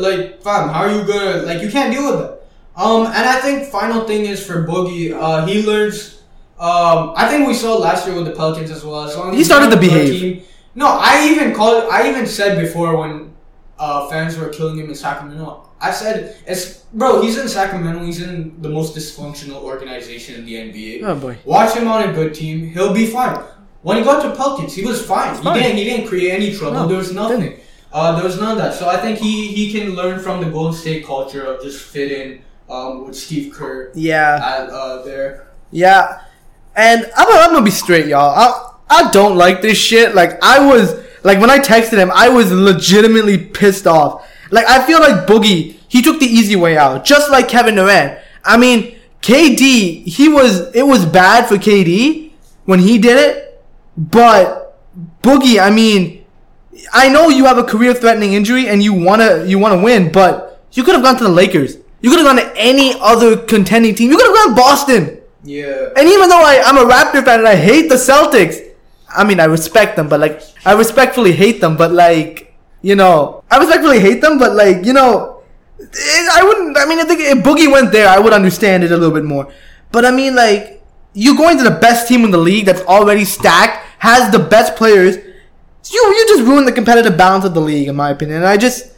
Like, 0.00 0.42
fam, 0.42 0.68
how 0.68 0.82
are 0.82 0.92
you 0.92 1.06
gonna 1.06 1.42
like? 1.42 1.62
You 1.62 1.70
can't 1.70 1.92
deal 1.92 2.10
with 2.10 2.20
that. 2.20 2.42
Um, 2.76 3.06
and 3.06 3.16
I 3.16 3.40
think 3.40 3.68
final 3.68 4.04
thing 4.04 4.26
is 4.26 4.44
for 4.44 4.66
Boogie. 4.66 5.12
Uh, 5.12 5.46
he 5.46 5.66
learns. 5.66 6.22
Um, 6.58 7.12
I 7.16 7.28
think 7.28 7.48
we 7.48 7.54
saw 7.54 7.76
last 7.76 8.06
year 8.06 8.14
with 8.14 8.26
the 8.26 8.32
Pelicans 8.32 8.70
as 8.70 8.84
well. 8.84 9.04
As 9.04 9.16
long 9.16 9.30
as 9.30 9.36
He 9.36 9.44
started 9.44 9.70
to 9.70 9.76
behave. 9.76 10.20
Team, 10.20 10.42
no, 10.74 10.86
I 10.86 11.28
even 11.30 11.54
called. 11.54 11.84
I 11.90 12.08
even 12.08 12.26
said 12.26 12.60
before 12.60 12.96
when 12.96 13.32
uh, 13.78 14.08
fans 14.08 14.38
were 14.38 14.48
killing 14.48 14.78
him 14.78 14.88
in 14.88 14.94
Sacramento. 14.94 15.68
I 15.82 15.90
said, 15.90 16.36
"It's 16.46 16.84
bro. 16.94 17.20
He's 17.22 17.36
in 17.38 17.48
Sacramento. 17.48 18.04
He's 18.04 18.22
in 18.22 18.62
the 18.62 18.68
most 18.68 18.94
dysfunctional 18.96 19.60
organization 19.62 20.36
in 20.36 20.46
the 20.46 20.54
NBA. 20.54 21.02
Oh 21.04 21.16
boy. 21.16 21.36
Watch 21.44 21.74
him 21.74 21.88
on 21.88 22.08
a 22.08 22.12
good 22.12 22.34
team. 22.34 22.68
He'll 22.68 22.94
be 22.94 23.06
fine. 23.06 23.36
When 23.82 23.96
he 23.96 24.04
got 24.04 24.22
to 24.22 24.34
Pelicans, 24.36 24.74
he 24.74 24.84
was 24.84 25.04
fine. 25.04 25.34
fine. 25.42 25.56
He 25.56 25.62
didn't. 25.62 25.76
He 25.78 25.84
didn't 25.84 26.06
create 26.06 26.30
any 26.32 26.54
trouble. 26.56 26.74
No, 26.80 26.86
there 26.86 26.98
was 26.98 27.12
nothing. 27.12 27.58
Uh, 27.92 28.14
there 28.14 28.24
was 28.24 28.40
none 28.40 28.52
of 28.52 28.58
that. 28.58 28.74
So 28.74 28.88
I 28.88 28.96
think 28.96 29.18
he 29.18 29.48
he 29.48 29.72
can 29.72 29.94
learn 29.94 30.20
from 30.20 30.40
the 30.42 30.48
Golden 30.50 30.72
State 30.72 31.04
culture 31.04 31.42
of 31.44 31.62
just 31.62 31.82
fit 31.84 32.12
in 32.12 32.42
um, 32.70 33.06
with 33.06 33.16
Steve 33.16 33.52
Kerr 33.52 33.90
Yeah. 33.94 34.36
at 34.36 34.70
uh, 34.70 35.02
there. 35.02 35.48
Yeah, 35.72 36.20
and 36.76 37.10
I'm, 37.16 37.26
I'm 37.28 37.52
gonna 37.52 37.64
be 37.64 37.70
straight, 37.72 38.06
y'all. 38.06 38.30
I 38.30 38.48
I 38.88 39.10
don't 39.10 39.36
like 39.36 39.62
this 39.62 39.78
shit. 39.78 40.14
Like 40.14 40.38
I 40.42 40.64
was 40.64 40.94
like 41.24 41.40
when 41.40 41.50
I 41.50 41.58
texted 41.58 41.98
him, 41.98 42.10
I 42.14 42.28
was 42.28 42.52
legitimately 42.52 43.38
pissed 43.38 43.86
off. 43.86 44.28
Like 44.52 44.66
I 44.68 44.86
feel 44.86 45.00
like 45.00 45.26
Boogie, 45.26 45.76
he 45.88 46.02
took 46.02 46.20
the 46.20 46.26
easy 46.26 46.54
way 46.54 46.76
out, 46.76 47.04
just 47.04 47.30
like 47.30 47.48
Kevin 47.48 47.74
Durant. 47.74 48.20
I 48.44 48.56
mean, 48.56 48.98
KD, 49.22 50.04
he 50.06 50.28
was 50.28 50.72
it 50.74 50.86
was 50.86 51.04
bad 51.04 51.48
for 51.48 51.56
KD 51.56 52.30
when 52.66 52.78
he 52.78 52.98
did 52.98 53.18
it, 53.18 53.62
but 53.96 54.78
Boogie, 55.22 55.60
I 55.60 55.70
mean, 55.70 56.24
I 56.92 57.08
know 57.08 57.28
you 57.28 57.46
have 57.46 57.58
a 57.58 57.64
career-threatening 57.64 58.34
injury 58.34 58.68
and 58.68 58.82
you 58.82 58.92
wanna 58.92 59.44
you 59.44 59.58
wanna 59.58 59.82
win, 59.82 60.12
but 60.12 60.62
you 60.72 60.84
could 60.84 60.94
have 60.94 61.02
gone 61.02 61.16
to 61.16 61.24
the 61.24 61.30
Lakers. 61.30 61.78
You 62.02 62.10
could 62.10 62.18
have 62.18 62.36
gone 62.36 62.44
to 62.44 62.56
any 62.56 62.94
other 63.00 63.36
contending 63.36 63.94
team. 63.94 64.10
You 64.10 64.16
could 64.16 64.26
have 64.26 64.36
gone 64.36 64.48
to 64.50 64.54
Boston. 64.54 65.18
Yeah. 65.44 65.90
And 65.96 66.08
even 66.08 66.28
though 66.28 66.42
I, 66.42 66.62
I'm 66.64 66.76
a 66.76 66.84
Raptor 66.84 67.24
fan 67.24 67.40
and 67.40 67.48
I 67.48 67.56
hate 67.56 67.88
the 67.88 67.94
Celtics, 67.94 68.58
I 69.08 69.24
mean, 69.24 69.40
I 69.40 69.44
respect 69.44 69.96
them, 69.96 70.08
but 70.08 70.20
like, 70.20 70.42
I 70.64 70.72
respectfully 70.72 71.32
hate 71.32 71.60
them, 71.60 71.76
but 71.76 71.92
like, 71.92 72.51
you 72.82 72.96
know, 72.96 73.44
I 73.50 73.58
respectfully 73.58 74.00
hate 74.00 74.20
them, 74.20 74.38
but 74.38 74.54
like, 74.54 74.84
you 74.84 74.92
know, 74.92 75.42
eh, 75.80 76.28
I 76.34 76.42
wouldn't, 76.44 76.76
I 76.76 76.86
mean, 76.86 76.98
I 76.98 77.04
think 77.04 77.20
if 77.20 77.38
Boogie 77.38 77.70
went 77.70 77.92
there, 77.92 78.08
I 78.08 78.18
would 78.18 78.32
understand 78.32 78.84
it 78.84 78.92
a 78.92 78.96
little 78.96 79.14
bit 79.14 79.24
more. 79.24 79.52
But 79.92 80.04
I 80.04 80.10
mean, 80.10 80.34
like, 80.34 80.82
you 81.14 81.36
going 81.36 81.58
to 81.58 81.64
the 81.64 81.78
best 81.78 82.08
team 82.08 82.24
in 82.24 82.30
the 82.30 82.38
league 82.38 82.66
that's 82.66 82.80
already 82.82 83.24
stacked, 83.24 83.86
has 83.98 84.32
the 84.32 84.38
best 84.38 84.76
players, 84.76 85.16
you, 85.16 86.00
you 86.00 86.26
just 86.28 86.42
ruined 86.42 86.66
the 86.66 86.72
competitive 86.72 87.16
balance 87.16 87.44
of 87.44 87.54
the 87.54 87.60
league, 87.60 87.88
in 87.88 87.96
my 87.96 88.10
opinion. 88.10 88.38
And 88.38 88.46
I 88.46 88.56
just, 88.56 88.92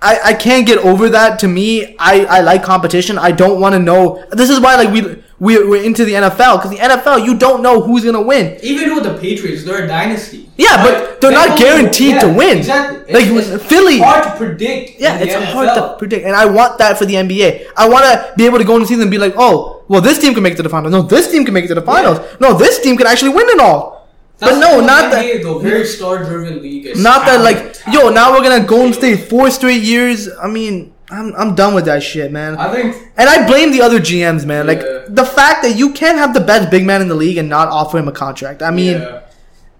I, 0.00 0.20
I 0.24 0.34
can't 0.34 0.66
get 0.66 0.78
over 0.78 1.08
that. 1.10 1.38
To 1.40 1.48
me, 1.48 1.96
I, 1.98 2.24
I 2.24 2.40
like 2.40 2.62
competition. 2.62 3.18
I 3.18 3.32
don't 3.32 3.60
want 3.60 3.74
to 3.74 3.78
know. 3.78 4.24
This 4.30 4.50
is 4.50 4.60
why 4.60 4.76
like 4.76 4.92
we 4.92 5.22
we 5.42 5.58
we're 5.68 5.82
into 5.82 6.04
the 6.04 6.12
NFL 6.12 6.58
because 6.58 6.70
the 6.70 6.76
NFL 6.76 7.26
you 7.26 7.36
don't 7.36 7.62
know 7.64 7.82
who's 7.82 8.04
gonna 8.04 8.22
win. 8.22 8.56
Even 8.62 8.94
with 8.94 9.02
the 9.02 9.18
Patriots, 9.18 9.64
they're 9.64 9.84
a 9.84 9.88
dynasty. 9.88 10.48
Yeah, 10.56 10.84
but 10.84 11.20
they're 11.20 11.30
they 11.30 11.36
not 11.36 11.58
guaranteed 11.58 12.20
to 12.20 12.28
win. 12.28 12.58
Exactly. 12.58 13.12
Like, 13.12 13.26
It's, 13.26 13.48
it's 13.48 13.64
Philly- 13.64 13.98
hard 13.98 14.22
to 14.22 14.30
predict. 14.36 15.00
Yeah, 15.00 15.18
it's 15.18 15.34
hard 15.52 15.68
to 15.74 15.96
predict, 15.98 16.24
and 16.26 16.36
I 16.36 16.46
want 16.46 16.78
that 16.78 16.96
for 16.96 17.06
the 17.06 17.14
NBA. 17.14 17.66
I 17.76 17.88
want 17.88 18.04
to 18.04 18.32
be 18.36 18.46
able 18.46 18.58
to 18.58 18.64
go 18.64 18.74
into 18.74 18.84
the 18.84 18.88
season 18.88 19.02
and 19.02 19.10
be 19.10 19.18
like, 19.18 19.34
oh, 19.36 19.82
well, 19.88 20.00
this 20.00 20.20
team 20.20 20.32
can 20.32 20.44
make 20.44 20.52
it 20.52 20.56
to 20.58 20.62
the 20.62 20.68
finals. 20.68 20.92
No, 20.92 21.02
this 21.02 21.32
team 21.32 21.44
can 21.44 21.54
make 21.54 21.64
it 21.64 21.68
to 21.68 21.74
the 21.74 21.82
finals. 21.82 22.20
No, 22.38 22.54
this 22.56 22.80
team 22.80 22.96
can 22.96 23.08
actually 23.08 23.34
win 23.34 23.48
it 23.48 23.58
all. 23.58 24.08
That's 24.38 24.52
but 24.52 24.60
no, 24.60 24.78
not 24.80 25.10
that. 25.10 25.42
Though. 25.42 25.58
Very 25.58 25.84
star-driven 25.86 26.62
league. 26.62 26.96
Not 26.98 27.26
that 27.26 27.38
talent, 27.42 27.84
like, 27.86 27.94
yo, 27.94 28.10
now 28.10 28.32
we're 28.32 28.42
gonna 28.42 28.64
Golden 28.64 28.92
talent. 28.92 28.94
State 28.94 29.28
four 29.28 29.50
straight 29.50 29.82
years. 29.82 30.28
I 30.40 30.46
mean, 30.46 30.94
I'm 31.12 31.34
I'm 31.36 31.54
done 31.54 31.74
with 31.74 31.84
that 31.84 32.02
shit, 32.02 32.32
man. 32.32 32.56
I 32.56 32.72
think 32.72 32.96
And 33.16 33.28
I 33.28 33.46
blame 33.46 33.70
the 33.70 33.82
other 33.82 34.00
GMs, 34.00 34.46
man. 34.46 34.66
Like 34.66 34.80
the 34.80 35.24
fact 35.24 35.62
that 35.62 35.76
you 35.76 35.92
can't 35.92 36.16
have 36.16 36.32
the 36.32 36.40
best 36.40 36.70
big 36.70 36.86
man 36.86 37.02
in 37.02 37.08
the 37.08 37.14
league 37.14 37.36
and 37.36 37.48
not 37.48 37.68
offer 37.68 37.98
him 37.98 38.08
a 38.08 38.12
contract. 38.12 38.62
I 38.62 38.70
mean, 38.70 39.00
yeah. 39.00 39.22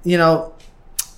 you 0.05 0.19
know, 0.19 0.55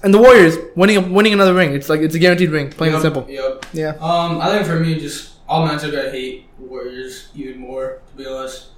and 0.04 0.14
the 0.14 0.18
Warriors 0.18 0.56
winning 0.76 1.12
winning 1.12 1.32
another 1.32 1.54
ring. 1.54 1.74
It's 1.74 1.88
like 1.88 2.00
it's 2.00 2.14
a 2.14 2.18
guaranteed 2.18 2.50
ring, 2.50 2.70
plain 2.70 2.92
Yep, 2.92 2.94
and 2.94 3.02
simple. 3.02 3.26
Yep. 3.28 3.66
Yeah. 3.72 3.88
Um, 4.00 4.40
I 4.40 4.50
think 4.50 4.66
for 4.66 4.78
me, 4.78 5.00
just 5.00 5.32
all 5.48 5.66
are 5.66 5.76
gonna 5.76 6.10
hate 6.10 6.46
Warriors 6.58 7.28
even 7.34 7.58
more. 7.58 8.00
To 8.10 8.16
be 8.16 8.26
honest, 8.26 8.68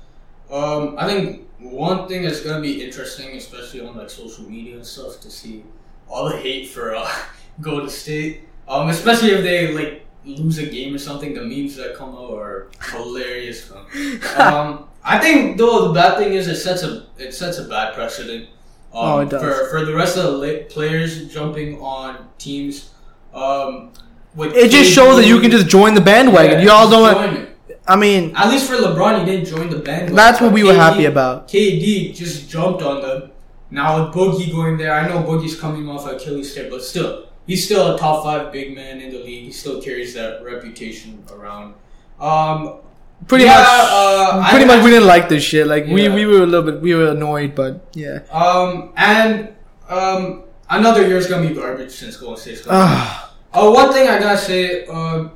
um, 0.50 0.94
I 0.96 1.06
think 1.06 1.46
one 1.58 2.08
thing 2.08 2.22
that's 2.22 2.40
gonna 2.40 2.62
be 2.62 2.82
interesting, 2.82 3.36
especially 3.36 3.80
on 3.82 3.96
like 3.96 4.08
social 4.08 4.48
media 4.48 4.76
and 4.76 4.86
stuff, 4.86 5.20
to 5.20 5.30
see 5.30 5.64
all 6.08 6.30
the 6.30 6.36
hate 6.38 6.68
for 6.68 6.94
uh, 6.94 7.12
Golden 7.60 7.90
State. 7.90 8.42
Um, 8.68 8.88
especially 8.88 9.30
if 9.30 9.44
they 9.44 9.72
like 9.72 10.05
lose 10.26 10.58
a 10.58 10.66
game 10.66 10.94
or 10.94 10.98
something, 10.98 11.32
the 11.34 11.42
memes 11.42 11.76
that 11.76 11.94
come 11.96 12.10
out 12.10 12.32
are 12.34 12.68
hilarious. 12.92 13.70
um, 14.36 14.88
I 15.04 15.18
think 15.18 15.56
though 15.56 15.88
the 15.88 15.94
bad 15.94 16.18
thing 16.18 16.32
is 16.34 16.48
it 16.48 16.56
sets 16.56 16.82
a 16.82 17.06
it 17.18 17.32
sets 17.32 17.58
a 17.58 17.64
bad 17.64 17.94
precedent. 17.94 18.48
Um, 18.92 19.04
Oh, 19.08 19.18
it 19.20 19.28
does. 19.30 19.42
For 19.42 19.68
for 19.70 19.84
the 19.84 19.94
rest 19.94 20.16
of 20.16 20.24
the 20.24 20.30
la- 20.32 20.64
players 20.68 21.32
jumping 21.32 21.80
on 21.80 22.28
teams. 22.38 22.90
Um, 23.32 23.92
with 24.34 24.54
It 24.54 24.70
just 24.70 24.90
shows 24.92 25.16
that 25.16 25.26
you 25.26 25.40
can 25.40 25.50
just 25.50 25.68
join 25.68 25.94
the 25.94 26.00
bandwagon. 26.00 26.58
yeah, 26.58 26.64
you 26.64 26.70
all 26.70 26.90
don't. 26.90 27.14
join 27.14 27.36
it. 27.42 27.80
I 27.88 27.94
mean, 27.94 28.34
At 28.34 28.48
least 28.48 28.68
for 28.68 28.74
LeBron, 28.76 29.20
he 29.20 29.24
didn't 29.24 29.46
join 29.46 29.70
the 29.70 29.76
bandwagon. 29.78 30.16
That's 30.16 30.40
what 30.40 30.52
we 30.52 30.64
were 30.64 30.72
KD 30.72 30.76
happy 30.76 31.04
about. 31.04 31.46
KD 31.48 32.14
just 32.14 32.50
jumped 32.50 32.82
on 32.82 33.00
them. 33.00 33.30
Now 33.70 34.04
with 34.06 34.14
Boogie 34.14 34.50
going 34.50 34.76
there, 34.76 34.92
I 34.92 35.06
know 35.08 35.22
Boogie's 35.22 35.58
coming 35.58 35.88
off 35.88 36.06
Achilles 36.06 36.54
tear, 36.54 36.68
but 36.70 36.82
still, 36.82 37.28
he's 37.46 37.64
still 37.64 37.94
a 37.94 37.98
top 37.98 38.24
five 38.24 38.52
big 38.52 38.74
man 38.74 39.00
in 39.00 39.10
the 39.12 39.18
league. 39.18 39.44
He 39.44 39.52
still 39.52 39.80
carries 39.80 40.14
that 40.14 40.42
reputation 40.44 41.22
around. 41.32 41.74
Um, 42.20 42.80
pretty 43.28 43.44
Yeah, 43.44 43.58
much, 43.58 43.66
uh, 43.68 44.50
pretty 44.50 44.64
I- 44.64 44.68
much, 44.76 44.84
we 44.84 44.90
didn't 44.90 45.06
like 45.06 45.28
this 45.28 45.42
shit. 45.42 45.66
Like 45.66 45.86
we 45.86 46.04
Yeah. 46.04 46.14
we 46.14 46.26
were 46.26 46.42
a 46.42 46.46
little 46.46 46.70
bit, 46.70 46.80
we 46.80 46.94
were 46.94 47.08
annoyed, 47.08 47.54
but 47.54 47.86
yeah. 47.94 48.20
um, 48.30 48.90
and 48.96 49.48
um, 49.88 50.42
another 50.70 51.06
year's 51.06 51.26
gonna 51.26 51.46
be 51.48 51.54
garbage 51.54 51.92
since 51.92 52.16
Golden 52.16 52.36
State's. 52.40 52.66
Ah, 52.68 53.32
Uh, 53.54 53.70
one 53.70 53.90
thing 53.92 54.06
I 54.08 54.18
gotta 54.18 54.36
say, 54.38 54.84
uh, 54.86 55.28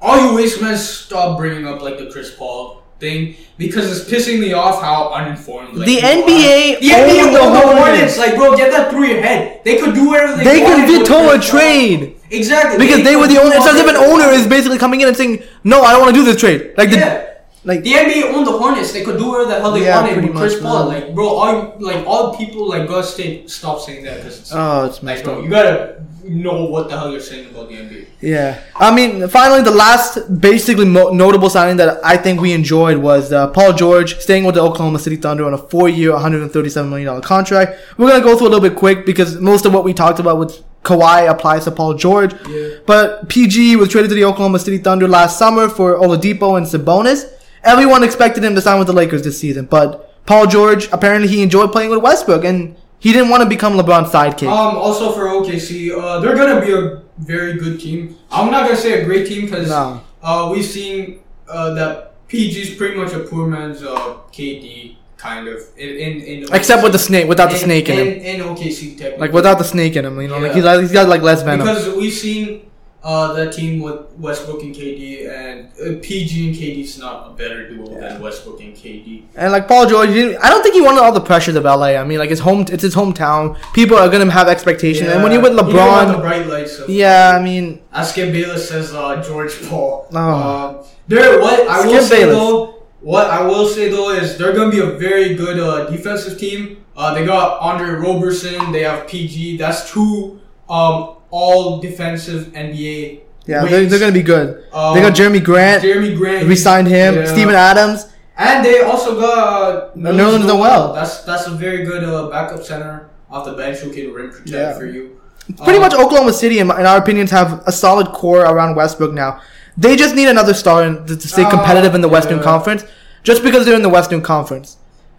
all 0.00 0.18
you 0.20 0.34
waste 0.34 0.60
men 0.60 0.76
stop 0.76 1.38
bringing 1.38 1.66
up 1.66 1.80
like 1.80 1.96
the 1.98 2.06
Chris 2.10 2.34
Paul 2.34 2.81
thing 3.02 3.36
because 3.58 3.84
it's 3.92 4.08
pissing 4.10 4.40
me 4.40 4.54
off 4.54 4.80
how 4.80 5.10
uninformed. 5.12 5.74
Like, 5.76 5.86
The 5.86 5.98
NBA 5.98 6.76
are. 6.76 6.80
the 6.80 6.88
NBA 6.88 7.22
owned 7.26 7.34
the 7.34 7.40
the 7.42 7.66
Hornets. 7.66 7.82
Hornets. 7.82 8.18
Like, 8.18 8.34
bro, 8.36 8.56
get 8.56 8.70
that 8.70 8.90
through 8.90 9.04
your 9.12 9.20
head. 9.20 9.60
They 9.64 9.76
could 9.76 9.94
do 9.94 10.06
whatever 10.08 10.36
they. 10.36 10.44
they 10.44 10.60
could 10.64 10.88
with 10.88 11.06
veto 11.08 11.36
a 11.36 11.38
trade 11.38 12.16
Exactly 12.30 12.78
because 12.78 13.04
they 13.04 13.14
were 13.16 13.28
the 13.28 13.38
owner. 13.42 13.54
It's 13.56 13.66
as 13.66 13.76
if 13.78 13.86
an 13.86 13.96
owner 13.96 14.28
is 14.30 14.46
basically 14.46 14.78
coming 14.78 15.02
in 15.02 15.08
and 15.08 15.16
saying, 15.16 15.42
"No, 15.64 15.82
I 15.82 15.92
don't 15.92 16.00
want 16.00 16.14
to 16.14 16.18
do 16.20 16.24
this 16.24 16.40
trade." 16.40 16.72
Like 16.78 16.88
the 16.88 16.96
Yeah. 16.96 17.28
Like 17.64 17.82
The 17.82 17.92
NBA 17.92 18.32
owned 18.34 18.46
the 18.46 18.52
Hornets. 18.52 18.92
They 18.92 19.04
could 19.04 19.18
do 19.18 19.28
whatever 19.30 19.50
the 19.50 19.60
hell 19.60 19.72
they 19.72 19.84
Yeah, 19.84 20.00
wanted 20.00 20.24
with 20.24 20.36
Chris 20.36 20.60
Paul. 20.60 20.86
Like, 20.86 21.14
bro, 21.14 21.28
all 21.28 21.74
like 21.78 22.04
all 22.06 22.36
people 22.36 22.68
like 22.68 22.88
stay 23.04 23.46
stop 23.46 23.80
saying 23.80 24.04
that 24.04 24.16
because 24.18 24.40
it's 24.40 24.52
oh, 24.52 24.84
it's 24.86 24.96
like, 24.96 25.02
messed 25.04 25.24
bro, 25.24 25.38
up. 25.38 25.44
you 25.44 25.50
gotta 25.50 26.02
know 26.24 26.64
what 26.66 26.88
the 26.88 26.96
hell 26.98 27.10
you're 27.10 27.20
saying 27.20 27.50
about 27.50 27.68
the 27.68 27.76
NBA. 27.76 28.06
Yeah, 28.20 28.60
I 28.76 28.94
mean, 28.94 29.28
finally, 29.28 29.62
the 29.62 29.70
last 29.72 30.40
basically 30.40 30.84
mo- 30.84 31.10
notable 31.12 31.50
signing 31.50 31.76
that 31.78 32.04
I 32.04 32.16
think 32.16 32.40
we 32.40 32.52
enjoyed 32.52 32.96
was 32.98 33.32
uh, 33.32 33.48
Paul 33.48 33.72
George 33.72 34.18
staying 34.18 34.44
with 34.44 34.54
the 34.54 34.60
Oklahoma 34.62 34.98
City 34.98 35.16
Thunder 35.16 35.44
on 35.44 35.54
a 35.54 35.58
four-year, 35.58 36.12
137 36.12 36.88
million 36.90 37.06
dollar 37.06 37.20
contract. 37.20 37.78
We're 37.96 38.08
gonna 38.10 38.24
go 38.24 38.36
through 38.36 38.48
a 38.48 38.52
little 38.54 38.68
bit 38.68 38.76
quick 38.76 39.06
because 39.06 39.38
most 39.40 39.66
of 39.66 39.72
what 39.74 39.84
we 39.84 39.92
talked 39.94 40.18
about 40.20 40.38
with 40.38 40.62
Kawhi 40.82 41.28
applies 41.30 41.64
to 41.64 41.70
Paul 41.70 41.94
George. 41.94 42.34
Yeah. 42.48 42.78
But 42.86 43.28
PG 43.28 43.76
was 43.76 43.88
traded 43.88 44.10
to 44.10 44.14
the 44.16 44.24
Oklahoma 44.24 44.58
City 44.58 44.78
Thunder 44.78 45.06
last 45.06 45.38
summer 45.38 45.68
for 45.68 45.94
Oladipo 45.96 46.56
and 46.56 46.66
Sabonis. 46.66 47.30
Everyone 47.64 48.02
expected 48.02 48.42
him 48.44 48.54
to 48.54 48.60
sign 48.60 48.78
with 48.78 48.86
the 48.88 48.92
Lakers 48.92 49.22
this 49.22 49.38
season, 49.38 49.66
but 49.66 50.08
Paul 50.26 50.46
George 50.46 50.88
apparently 50.92 51.28
he 51.28 51.42
enjoyed 51.42 51.72
playing 51.72 51.90
with 51.90 52.00
Westbrook 52.02 52.44
and 52.44 52.76
he 52.98 53.12
didn't 53.12 53.28
want 53.30 53.42
to 53.42 53.48
become 53.48 53.74
LeBron's 53.74 54.10
sidekick. 54.10 54.48
Um, 54.48 54.76
also 54.76 55.12
for 55.12 55.26
OKC, 55.26 55.90
uh, 55.96 56.20
they're 56.20 56.36
gonna 56.36 56.60
be 56.64 56.72
a 56.72 57.02
very 57.18 57.54
good 57.54 57.80
team. 57.80 58.16
I'm 58.30 58.50
not 58.50 58.64
gonna 58.64 58.76
say 58.76 59.00
a 59.02 59.04
great 59.04 59.26
team 59.26 59.46
because 59.46 59.68
No. 59.68 60.00
uh, 60.22 60.50
we've 60.52 60.64
seen 60.64 61.20
uh, 61.48 61.74
that 61.74 62.14
PG's 62.28 62.74
pretty 62.76 62.96
much 62.96 63.12
a 63.12 63.20
poor 63.20 63.46
man's 63.46 63.82
uh, 63.82 64.14
KD 64.32 64.96
kind 65.16 65.46
of 65.46 65.60
in 65.76 65.88
in, 65.88 66.22
in 66.22 66.54
Except 66.54 66.82
with 66.82 66.92
the 66.92 66.98
snake, 66.98 67.28
without 67.28 67.50
the 67.50 67.56
in- 67.56 67.60
snake 67.64 67.88
in 67.88 67.98
him. 67.98 68.08
in, 68.08 68.40
in 68.40 68.40
OKC 68.40 68.96
technically. 68.96 69.18
Like 69.18 69.32
without 69.32 69.58
the 69.58 69.64
snake 69.64 69.94
in 69.96 70.04
him, 70.04 70.20
you 70.20 70.28
know, 70.28 70.38
like 70.38 70.52
he's, 70.52 70.64
like, 70.64 70.80
he's 70.80 70.92
got 70.92 71.08
like 71.08 71.22
less 71.22 71.42
venom. 71.42 71.66
because 71.66 71.94
we've 71.96 72.12
seen 72.12 72.68
uh, 73.04 73.32
that 73.32 73.52
team 73.52 73.80
with 73.80 74.00
Westbrook 74.18 74.62
and 74.62 74.74
KD 74.74 75.28
and 75.28 75.68
uh, 75.80 76.00
PG 76.00 76.48
and 76.48 76.56
KD's 76.56 76.98
not 76.98 77.30
a 77.30 77.34
better 77.34 77.68
duo 77.68 77.98
than 77.98 78.20
Westbrook 78.20 78.60
and 78.60 78.74
KD. 78.74 79.24
and 79.34 79.50
like 79.50 79.66
Paul 79.66 79.86
George, 79.86 80.10
didn't, 80.10 80.42
I 80.42 80.48
don't 80.48 80.62
think 80.62 80.74
he 80.74 80.80
wanted 80.80 81.00
all 81.00 81.12
the 81.12 81.20
pressures 81.20 81.56
of 81.56 81.64
LA. 81.64 81.96
I 81.96 82.04
mean, 82.04 82.18
like 82.18 82.30
his 82.30 82.38
home, 82.38 82.64
it's 82.68 82.82
his 82.82 82.94
hometown. 82.94 83.58
People 83.72 83.96
are 83.96 84.08
gonna 84.08 84.30
have 84.30 84.48
expectations, 84.48 85.08
and 85.08 85.22
when 85.22 85.32
you're 85.32 85.42
with 85.42 85.56
with 85.56 85.66
the 85.66 85.72
LeBron, 85.72 86.20
bright 86.20 86.46
lights. 86.46 86.78
Of, 86.78 86.88
yeah, 86.88 87.36
I 87.38 87.42
mean, 87.42 87.82
As 87.92 88.10
Skip 88.10 88.32
Bayless 88.32 88.68
says, 88.68 88.94
uh, 88.94 89.22
George 89.22 89.60
Paul. 89.68 90.06
Oh. 90.12 90.18
Uh, 90.18 90.86
there, 91.08 91.40
what 91.40 91.68
I 91.68 91.86
will 91.86 92.02
say 92.02 92.20
Bayless. 92.20 92.36
though, 92.36 92.84
what 93.00 93.28
I 93.28 93.42
will 93.42 93.66
say 93.66 93.88
though 93.88 94.10
is 94.10 94.38
they're 94.38 94.54
gonna 94.54 94.70
be 94.70 94.80
a 94.80 94.92
very 94.92 95.34
good 95.34 95.58
uh, 95.58 95.90
defensive 95.90 96.38
team. 96.38 96.84
Uh, 96.96 97.14
they 97.14 97.24
got 97.24 97.60
Andre 97.60 97.90
Roberson. 97.90 98.70
They 98.70 98.82
have 98.82 99.08
PG. 99.08 99.56
That's 99.56 99.90
two 99.90 100.40
um, 100.68 101.16
all 101.32 101.80
defensive 101.80 102.42
NBA 102.52 103.20
Yeah, 103.46 103.64
they're, 103.64 103.86
they're 103.86 103.98
gonna 103.98 104.12
be 104.12 104.22
good. 104.22 104.48
Um, 104.72 104.94
they 104.94 105.00
got 105.00 105.14
Jerami 105.18 105.42
Grant. 105.42 105.82
Jerami 105.82 106.16
Grant. 106.16 106.46
We 106.46 106.54
signed 106.54 106.86
him. 106.86 107.14
Yeah. 107.16 107.24
Steven 107.26 107.54
Adams. 107.56 108.06
And 108.38 108.64
they 108.64 108.80
also 108.82 109.18
got 109.18 109.90
uh, 109.90 109.90
Nerlens 109.96 110.46
Noel. 110.46 110.92
That's 110.94 111.22
that's 111.28 111.46
a 111.48 111.50
very 111.50 111.84
good 111.84 112.04
uh, 112.04 112.28
backup 112.30 112.62
center 112.62 113.10
off 113.30 113.44
the 113.46 113.54
bench 113.54 113.78
who 113.78 113.90
can 113.92 114.12
rim 114.12 114.30
protect 114.30 114.50
Yeah. 114.50 114.78
for 114.78 114.86
you. 114.86 115.18
Pretty 115.64 115.78
Um, 115.80 115.82
much 115.86 115.94
Oklahoma 115.94 116.32
City, 116.32 116.60
in, 116.60 116.70
in 116.70 116.86
our 116.86 116.98
opinions, 116.98 117.30
have 117.32 117.62
a 117.66 117.72
solid 117.72 118.08
core 118.18 118.42
around 118.52 118.76
Westbrook 118.76 119.12
now. 119.12 119.40
They 119.76 119.96
just 119.96 120.14
need 120.14 120.28
another 120.28 120.54
star 120.54 120.84
in, 120.84 121.04
to, 121.06 121.16
to 121.16 121.28
stay 121.28 121.42
Uh, 121.44 121.50
competitive 121.50 121.94
in 121.96 122.00
the 122.00 122.08
Western 122.16 122.38
yeah. 122.38 122.44
Conference. 122.52 122.84
Just 123.24 123.42
because 123.42 123.64
they're 123.64 123.74
in 123.82 123.82
the 123.82 123.94
Western 123.98 124.20
Conference, 124.22 124.76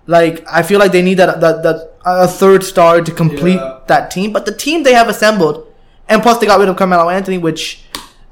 like 0.07 0.45
I 0.49 0.61
feel 0.63 0.79
like 0.79 0.91
they 0.91 1.01
need 1.01 1.17
that 1.17 1.39
that 1.41 1.63
that 1.63 1.77
a 2.05 2.27
third 2.27 2.63
star 2.63 3.01
to 3.01 3.11
complete 3.11 3.55
Yeah. 3.59 3.79
that 3.87 4.11
team. 4.11 4.31
But 4.31 4.45
the 4.45 4.55
team 4.65 4.83
they 4.83 4.93
have 4.93 5.09
assembled, 5.09 5.67
and 6.09 6.21
plus 6.21 6.37
they 6.39 6.45
got 6.45 6.59
rid 6.59 6.69
of 6.69 6.75
Carmelo 6.75 7.09
Anthony, 7.09 7.37
which 7.37 7.83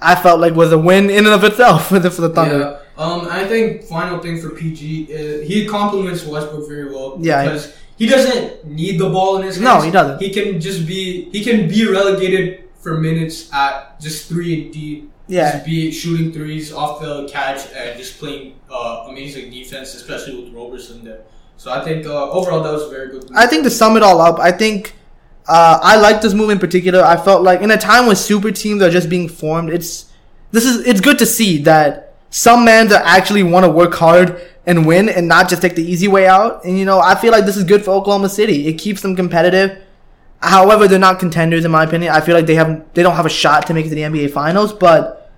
I 0.02 0.16
felt 0.16 0.40
like 0.40 0.54
was 0.54 0.72
a 0.72 0.78
win 0.78 1.10
in 1.10 1.26
and 1.26 1.34
of 1.34 1.44
itself 1.44 1.88
for 1.90 2.00
the 2.00 2.12
for 2.12 2.22
the 2.22 2.30
Thunder. 2.30 2.60
Yeah. 2.60 2.78
Um, 2.98 3.28
I 3.30 3.48
think 3.48 3.84
final 3.84 4.20
thing 4.20 4.40
for 4.40 4.50
PG, 4.50 5.14
uh, 5.14 5.46
he 5.46 5.66
complements 5.66 6.26
Westbrook 6.26 6.68
very 6.68 6.86
well. 6.92 7.18
Yeah. 7.20 7.44
Because 7.44 7.76
he 7.98 8.08
doesn't 8.08 8.66
need 8.66 9.00
the 9.00 9.10
ball 9.10 9.38
in 9.38 9.44
his 9.44 9.56
hands. 9.56 9.66
No, 9.66 9.82
he 9.82 9.92
doesn't. 9.92 10.22
He 10.22 10.32
can 10.32 10.60
just 10.60 10.86
be 10.88 11.30
he 11.32 11.44
can 11.44 11.68
be 11.68 11.88
relegated 11.90 12.70
for 12.80 12.98
minutes 13.00 13.52
at 13.54 14.00
just 14.00 14.28
three 14.28 14.64
and 14.64 14.74
D. 14.74 15.08
Yeah. 15.28 15.52
Just 15.52 15.66
be 15.66 15.92
shooting 15.92 16.34
threes 16.34 16.74
off 16.74 17.00
the 17.00 17.28
catch 17.32 17.72
and 17.74 17.98
just 17.98 18.20
playing 18.20 18.60
uh, 18.70 19.06
amazing 19.08 19.50
defense, 19.50 19.94
especially 19.94 20.44
with 20.44 20.54
Roberson 20.54 21.04
there. 21.04 21.22
So 21.58 21.72
I 21.72 21.84
think 21.84 22.06
uh, 22.06 22.32
overall 22.32 22.64
that 22.64 22.74
was 22.74 22.84
a 22.84 22.90
very 22.90 23.10
good. 23.10 23.30
move. 23.30 23.38
I 23.38 23.46
think 23.46 23.64
to 23.64 23.70
sum 23.70 23.96
it 23.96 24.04
all 24.04 24.20
up, 24.20 24.40
I 24.40 24.52
think 24.52 24.96
uh, 25.48 25.80
I 25.82 25.98
like 25.98 26.22
this 26.22 26.34
move 26.34 26.50
in 26.50 26.60
particular. 26.60 27.04
I 27.04 27.18
felt 27.18 27.44
like 27.44 27.62
in 27.62 27.72
a 27.72 27.78
time 27.78 28.06
when 28.06 28.16
super 28.16 28.52
teams 28.52 28.82
are 28.82 28.89
just 28.89 29.10
being 29.10 29.28
formed, 29.28 29.70
it's 29.70 30.12
this 30.52 30.66
is 30.66 30.86
it's 30.86 31.02
good 31.02 31.18
to 31.20 31.26
see 31.26 31.58
that 31.64 32.16
some 32.30 32.66
men 32.66 32.92
actually 32.92 33.44
want 33.44 33.66
to 33.66 33.72
work 33.72 33.94
hard 33.96 34.42
and 34.66 34.86
win 34.86 35.10
and 35.10 35.28
not 35.28 35.50
just 35.50 35.62
take 35.62 35.76
the 35.76 35.84
easy 35.84 36.08
way 36.08 36.28
out. 36.28 36.64
And 36.64 36.78
you 36.78 36.86
know, 36.86 37.00
I 37.00 37.16
feel 37.16 37.32
like 37.32 37.46
this 37.46 37.58
is 37.58 37.64
good 37.64 37.84
for 37.84 37.92
Oklahoma 37.92 38.30
City. 38.30 38.68
It 38.68 38.74
keeps 38.74 39.02
them 39.02 39.16
competitive. 39.16 39.82
However, 40.42 40.88
they're 40.88 41.00
not 41.00 41.20
contenders 41.20 41.66
in 41.66 41.72
my 41.72 41.84
opinion. 41.84 42.14
I 42.14 42.22
feel 42.22 42.36
like 42.36 42.46
they 42.46 42.56
have 42.56 42.86
they 42.94 43.04
don't 43.04 43.16
have 43.16 43.26
a 43.26 43.30
shot 43.30 43.68
to 43.68 43.74
make 43.74 43.86
it 43.86 43.89
to 43.89 43.96
the 43.96 44.02
NBA 44.02 44.32
finals, 44.32 44.74
but 44.74 45.32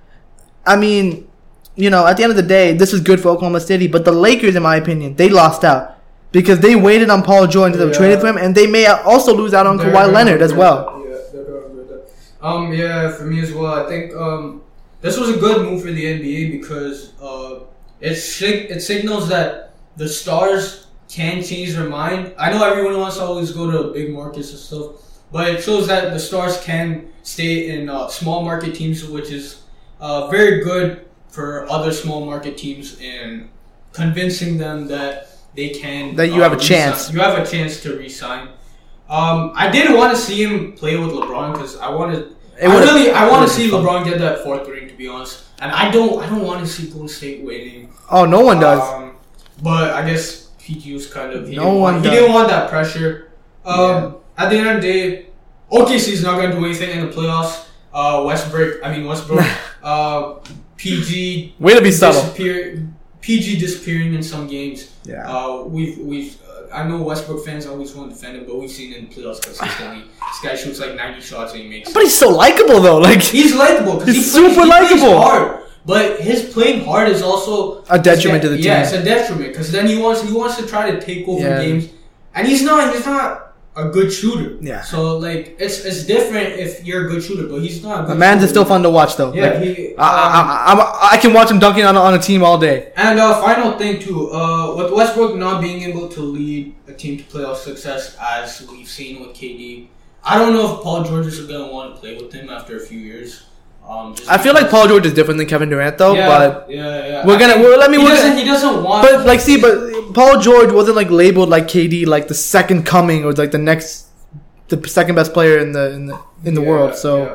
I 0.65 0.75
mean, 0.75 1.27
you 1.75 1.89
know, 1.89 2.05
at 2.05 2.17
the 2.17 2.23
end 2.23 2.31
of 2.31 2.37
the 2.37 2.43
day, 2.43 2.73
this 2.73 2.93
is 2.93 3.01
good 3.01 3.19
for 3.19 3.29
Oklahoma 3.29 3.59
City. 3.59 3.87
But 3.87 4.05
the 4.05 4.11
Lakers, 4.11 4.55
in 4.55 4.63
my 4.63 4.75
opinion, 4.75 5.15
they 5.15 5.29
lost 5.29 5.63
out 5.63 5.92
because 6.33 6.59
they 6.59 6.75
waited 6.75 7.09
on 7.09 7.23
Paul 7.23 7.47
George 7.47 7.75
of 7.75 7.89
Yeah. 7.89 7.97
trading 7.97 8.19
for 8.19 8.27
him, 8.27 8.37
and 8.37 8.53
they 8.53 8.67
may 8.67 8.85
also 8.87 9.33
lose 9.33 9.53
out 9.53 9.65
on 9.65 9.77
They're 9.77 9.91
Kawhi 9.93 10.11
Leonard 10.11 10.41
as 10.41 10.53
well. 10.53 10.77
Yeah. 11.07 11.13
Um, 12.41 12.73
yeah, 12.73 13.09
for 13.13 13.23
me 13.23 13.39
as 13.41 13.53
well. 13.53 13.73
I 13.73 13.87
think 13.87 14.13
um, 14.15 14.61
this 14.99 15.17
was 15.17 15.29
a 15.29 15.37
good 15.37 15.61
move 15.61 15.81
for 15.81 15.91
the 15.91 16.03
NBA 16.03 16.51
because 16.59 17.13
uh, 17.21 17.59
it 18.01 18.15
sig- 18.15 18.69
it 18.69 18.81
signals 18.81 19.29
that 19.29 19.71
the 19.95 20.09
stars 20.09 20.87
can 21.07 21.41
change 21.43 21.73
their 21.73 21.87
mind. 21.87 22.33
I 22.37 22.51
know 22.51 22.61
everyone 22.69 22.97
wants 22.99 23.15
to 23.17 23.23
always 23.23 23.51
go 23.51 23.71
to 23.71 23.93
big 23.93 24.11
markets 24.11 24.49
and 24.49 24.59
stuff, 24.59 24.87
but 25.31 25.47
it 25.47 25.63
shows 25.63 25.87
that 25.87 26.11
the 26.11 26.19
stars 26.19 26.59
can 26.63 27.07
stay 27.21 27.69
in 27.69 27.89
uh, 27.89 28.09
small 28.09 28.43
market 28.43 28.75
teams, 28.75 29.05
which 29.05 29.29
is 29.31 29.61
uh, 30.01 30.27
very 30.27 30.63
good 30.63 31.05
for 31.29 31.65
other 31.69 31.91
small 31.93 32.25
market 32.25 32.57
teams 32.57 32.99
in 32.99 33.47
convincing 33.93 34.57
them 34.57 34.87
that 34.87 35.29
they 35.55 35.69
can 35.69 36.15
That 36.15 36.27
you 36.27 36.35
uh, 36.41 36.43
have 36.43 36.53
a 36.53 36.55
re-sign- 36.57 36.67
chance. 36.91 37.11
You 37.13 37.19
have 37.19 37.37
a 37.37 37.45
chance 37.49 37.81
to 37.83 37.97
resign. 37.97 38.49
Um, 39.09 39.51
I 39.55 39.69
did 39.69 39.93
want 39.95 40.15
to 40.15 40.17
see 40.21 40.43
him 40.43 40.73
play 40.73 40.97
with 40.97 41.11
LeBron 41.11 41.53
because 41.53 41.77
I 41.77 41.89
wanted. 41.89 42.35
I 42.61 42.65
really, 42.65 43.11
I 43.11 43.29
want 43.29 43.47
to 43.47 43.53
see 43.53 43.69
fun. 43.69 43.83
LeBron 43.83 44.05
get 44.05 44.19
that 44.19 44.43
fourth 44.43 44.67
ring. 44.67 44.87
To 44.87 44.93
be 44.95 45.07
honest, 45.07 45.43
and 45.59 45.71
I 45.71 45.91
don't, 45.91 46.23
I 46.23 46.29
don't 46.29 46.43
want 46.43 46.61
to 46.61 46.67
see 46.67 46.89
Golden 46.89 47.07
State 47.07 47.43
winning. 47.43 47.91
Oh, 48.09 48.25
no 48.25 48.41
one 48.41 48.59
does. 48.59 48.81
Um, 48.81 49.15
but 49.61 49.91
I 49.91 50.05
guess 50.07 50.49
PG 50.59 50.93
was 50.93 51.07
kind 51.11 51.33
of 51.33 51.47
he, 51.47 51.55
No 51.55 51.69
one 51.75 51.95
want, 51.95 52.05
he 52.05 52.11
didn't 52.11 52.31
want 52.33 52.47
that 52.49 52.69
pressure. 52.69 53.31
Um, 53.65 54.17
At 54.37 54.49
the 54.49 54.57
end 54.57 54.69
of 54.69 54.81
the 54.81 54.81
day, 54.81 55.25
OKC's 55.71 56.23
not 56.23 56.37
going 56.37 56.51
to 56.51 56.57
do 56.57 56.65
anything 56.65 56.97
in 56.97 57.05
the 57.05 57.11
playoffs. 57.11 57.65
Uh, 57.93 58.23
Westbrook, 58.25 58.79
I 58.83 58.95
mean 58.95 59.05
Westbrook, 59.05 59.45
uh, 59.83 60.35
PG 60.77 61.55
Way 61.59 61.75
to 61.75 61.81
be 61.81 61.91
subtle. 61.91 62.21
disappear, 62.21 62.87
PG 63.23 63.57
disappearing 63.59 64.13
in 64.13 64.21
some 64.21 64.47
games. 64.47 64.91
Yeah. 65.05 65.27
Uh, 65.27 65.63
we've 65.63 65.97
we've 65.97 66.37
uh, 66.47 66.75
I 66.75 66.87
know 66.87 67.01
Westbrook 67.01 67.43
fans 67.45 67.65
always 67.65 67.95
want 67.95 68.09
to 68.11 68.15
defend 68.15 68.37
him, 68.37 68.45
but 68.45 68.55
we've 68.59 68.69
seen 68.69 68.93
in 68.93 69.07
playoffs 69.07 69.41
consistently. 69.41 70.03
this 70.27 70.39
guy 70.43 70.55
shoots 70.55 70.79
like 70.79 70.95
90 70.95 71.21
shots 71.21 71.53
and 71.53 71.61
he 71.63 71.69
makes. 71.69 71.91
But 71.93 72.03
he's 72.03 72.17
so 72.17 72.29
likable 72.29 72.79
though. 72.81 72.97
Like 72.99 73.21
He's 73.39 73.55
likable 73.55 73.99
He's 74.01 74.15
he 74.15 74.21
super 74.21 74.53
plays 74.53 74.67
likable. 74.69 75.17
hard. 75.21 75.63
But 75.85 76.19
his 76.21 76.51
playing 76.53 76.85
hard 76.85 77.09
is 77.09 77.21
also 77.21 77.83
A 77.89 77.97
detriment 77.99 78.41
to 78.43 78.49
the 78.49 78.57
team. 78.57 78.65
Yeah, 78.65 78.83
it's 78.83 78.93
a 78.93 79.03
detriment 79.03 79.49
because 79.51 79.71
then 79.71 79.87
he 79.87 79.97
wants 80.01 80.21
he 80.21 80.33
wants 80.33 80.55
to 80.57 80.65
try 80.67 80.91
to 80.91 80.99
take 81.01 81.27
over 81.27 81.41
Yeah. 81.41 81.61
games, 81.61 81.89
and 82.35 82.47
he's 82.47 82.61
not 82.61 82.93
he's 82.95 83.05
not 83.05 83.42
a 83.75 83.89
good 83.89 84.11
shooter. 84.13 84.57
Yeah. 84.61 84.81
So 84.83 85.17
like 85.17 85.55
it's 85.59 85.83
it's 85.85 86.05
different 86.05 86.59
if 86.59 86.85
you're 86.85 87.07
a 87.07 87.09
good 87.09 87.23
shooter, 87.23 87.47
but 87.47 87.61
he's 87.61 87.81
not. 87.83 88.09
A 88.09 88.15
man's 88.15 88.43
is 88.43 88.49
still 88.51 88.65
fun 88.65 88.83
to 88.83 88.89
watch 88.89 89.15
though. 89.17 89.33
Yeah, 89.33 89.49
Like, 89.49 89.61
he, 89.63 89.95
I, 89.97 90.07
um, 90.07 90.47
I, 90.47 90.53
I, 90.53 90.73
I'm- 90.85 91.09
I 91.13 91.17
can 91.17 91.33
watch 91.33 91.49
him 91.51 91.59
dunking 91.59 91.83
on, 91.85 91.95
a- 91.95 91.99
on 91.99 92.13
a 92.13 92.19
team 92.19 92.43
all 92.43 92.57
day. 92.57 92.91
And 92.95 93.19
uh, 93.19 93.41
final 93.41 93.77
thing 93.77 93.99
too, 93.99 94.31
uh, 94.31 94.75
with 94.75 94.91
Westbrook 94.93 95.35
not 95.35 95.61
being 95.61 95.81
able 95.83 96.07
to 96.09 96.21
lead 96.21 96.75
a 96.87 96.93
team 96.93 97.17
to 97.17 97.23
playoff 97.23 97.57
success 97.57 98.15
as 98.21 98.65
we've 98.69 98.87
seen 98.87 99.19
with 99.21 99.35
KD, 99.35 99.87
I 100.23 100.37
don't 100.39 100.53
know 100.53 100.75
if 100.77 100.83
Paul 100.83 101.03
George 101.03 101.27
is 101.27 101.39
gonna 101.47 101.71
want 101.71 101.95
to 101.95 101.99
play 101.99 102.15
with 102.15 102.31
him 102.31 102.49
after 102.49 102.77
a 102.77 102.79
few 102.79 102.99
years. 102.99 103.43
Um, 103.87 104.15
I 104.29 104.37
feel 104.37 104.53
like 104.53 104.69
Paul 104.69 104.87
George 104.87 105.05
is 105.05 105.13
different 105.13 105.37
than 105.37 105.47
Kevin 105.47 105.69
Durant 105.69 105.97
though, 105.97 106.13
yeah, 106.15 106.27
but 106.27 106.65
yeah, 106.69 107.05
yeah. 107.07 107.25
we're 107.27 107.37
gonna- 107.37 107.57
well, 107.61 107.77
let 107.77 107.91
me- 107.91 107.97
He 107.97 108.03
we're 108.03 108.09
doesn't. 108.11 108.29
gonna- 108.29 108.39
he 108.41 108.45
doesn't 108.45 108.83
want. 108.83 109.05
but 109.07 109.25
like 109.25 109.39
see, 109.41 109.59
but 109.59 110.13
Paul 110.13 110.39
George 110.39 110.71
wasn't 110.71 110.95
like 110.95 111.11
labeled 111.11 111.49
like 111.49 111.67
KD 111.67 112.05
like 112.05 112.27
the 112.29 112.33
second 112.33 112.85
coming 112.85 113.25
or 113.25 113.33
like 113.33 113.51
the 113.51 113.57
next 113.57 114.05
the 114.69 114.87
second 114.87 115.15
best 115.15 115.33
player 115.33 115.57
in 115.57 115.73
the 115.73 115.91
in 115.91 116.05
the 116.07 116.17
in 116.45 116.53
the 116.53 116.61
Yeah, 116.61 116.67
world. 116.69 116.95
So 116.95 117.17
yeah. 117.17 117.29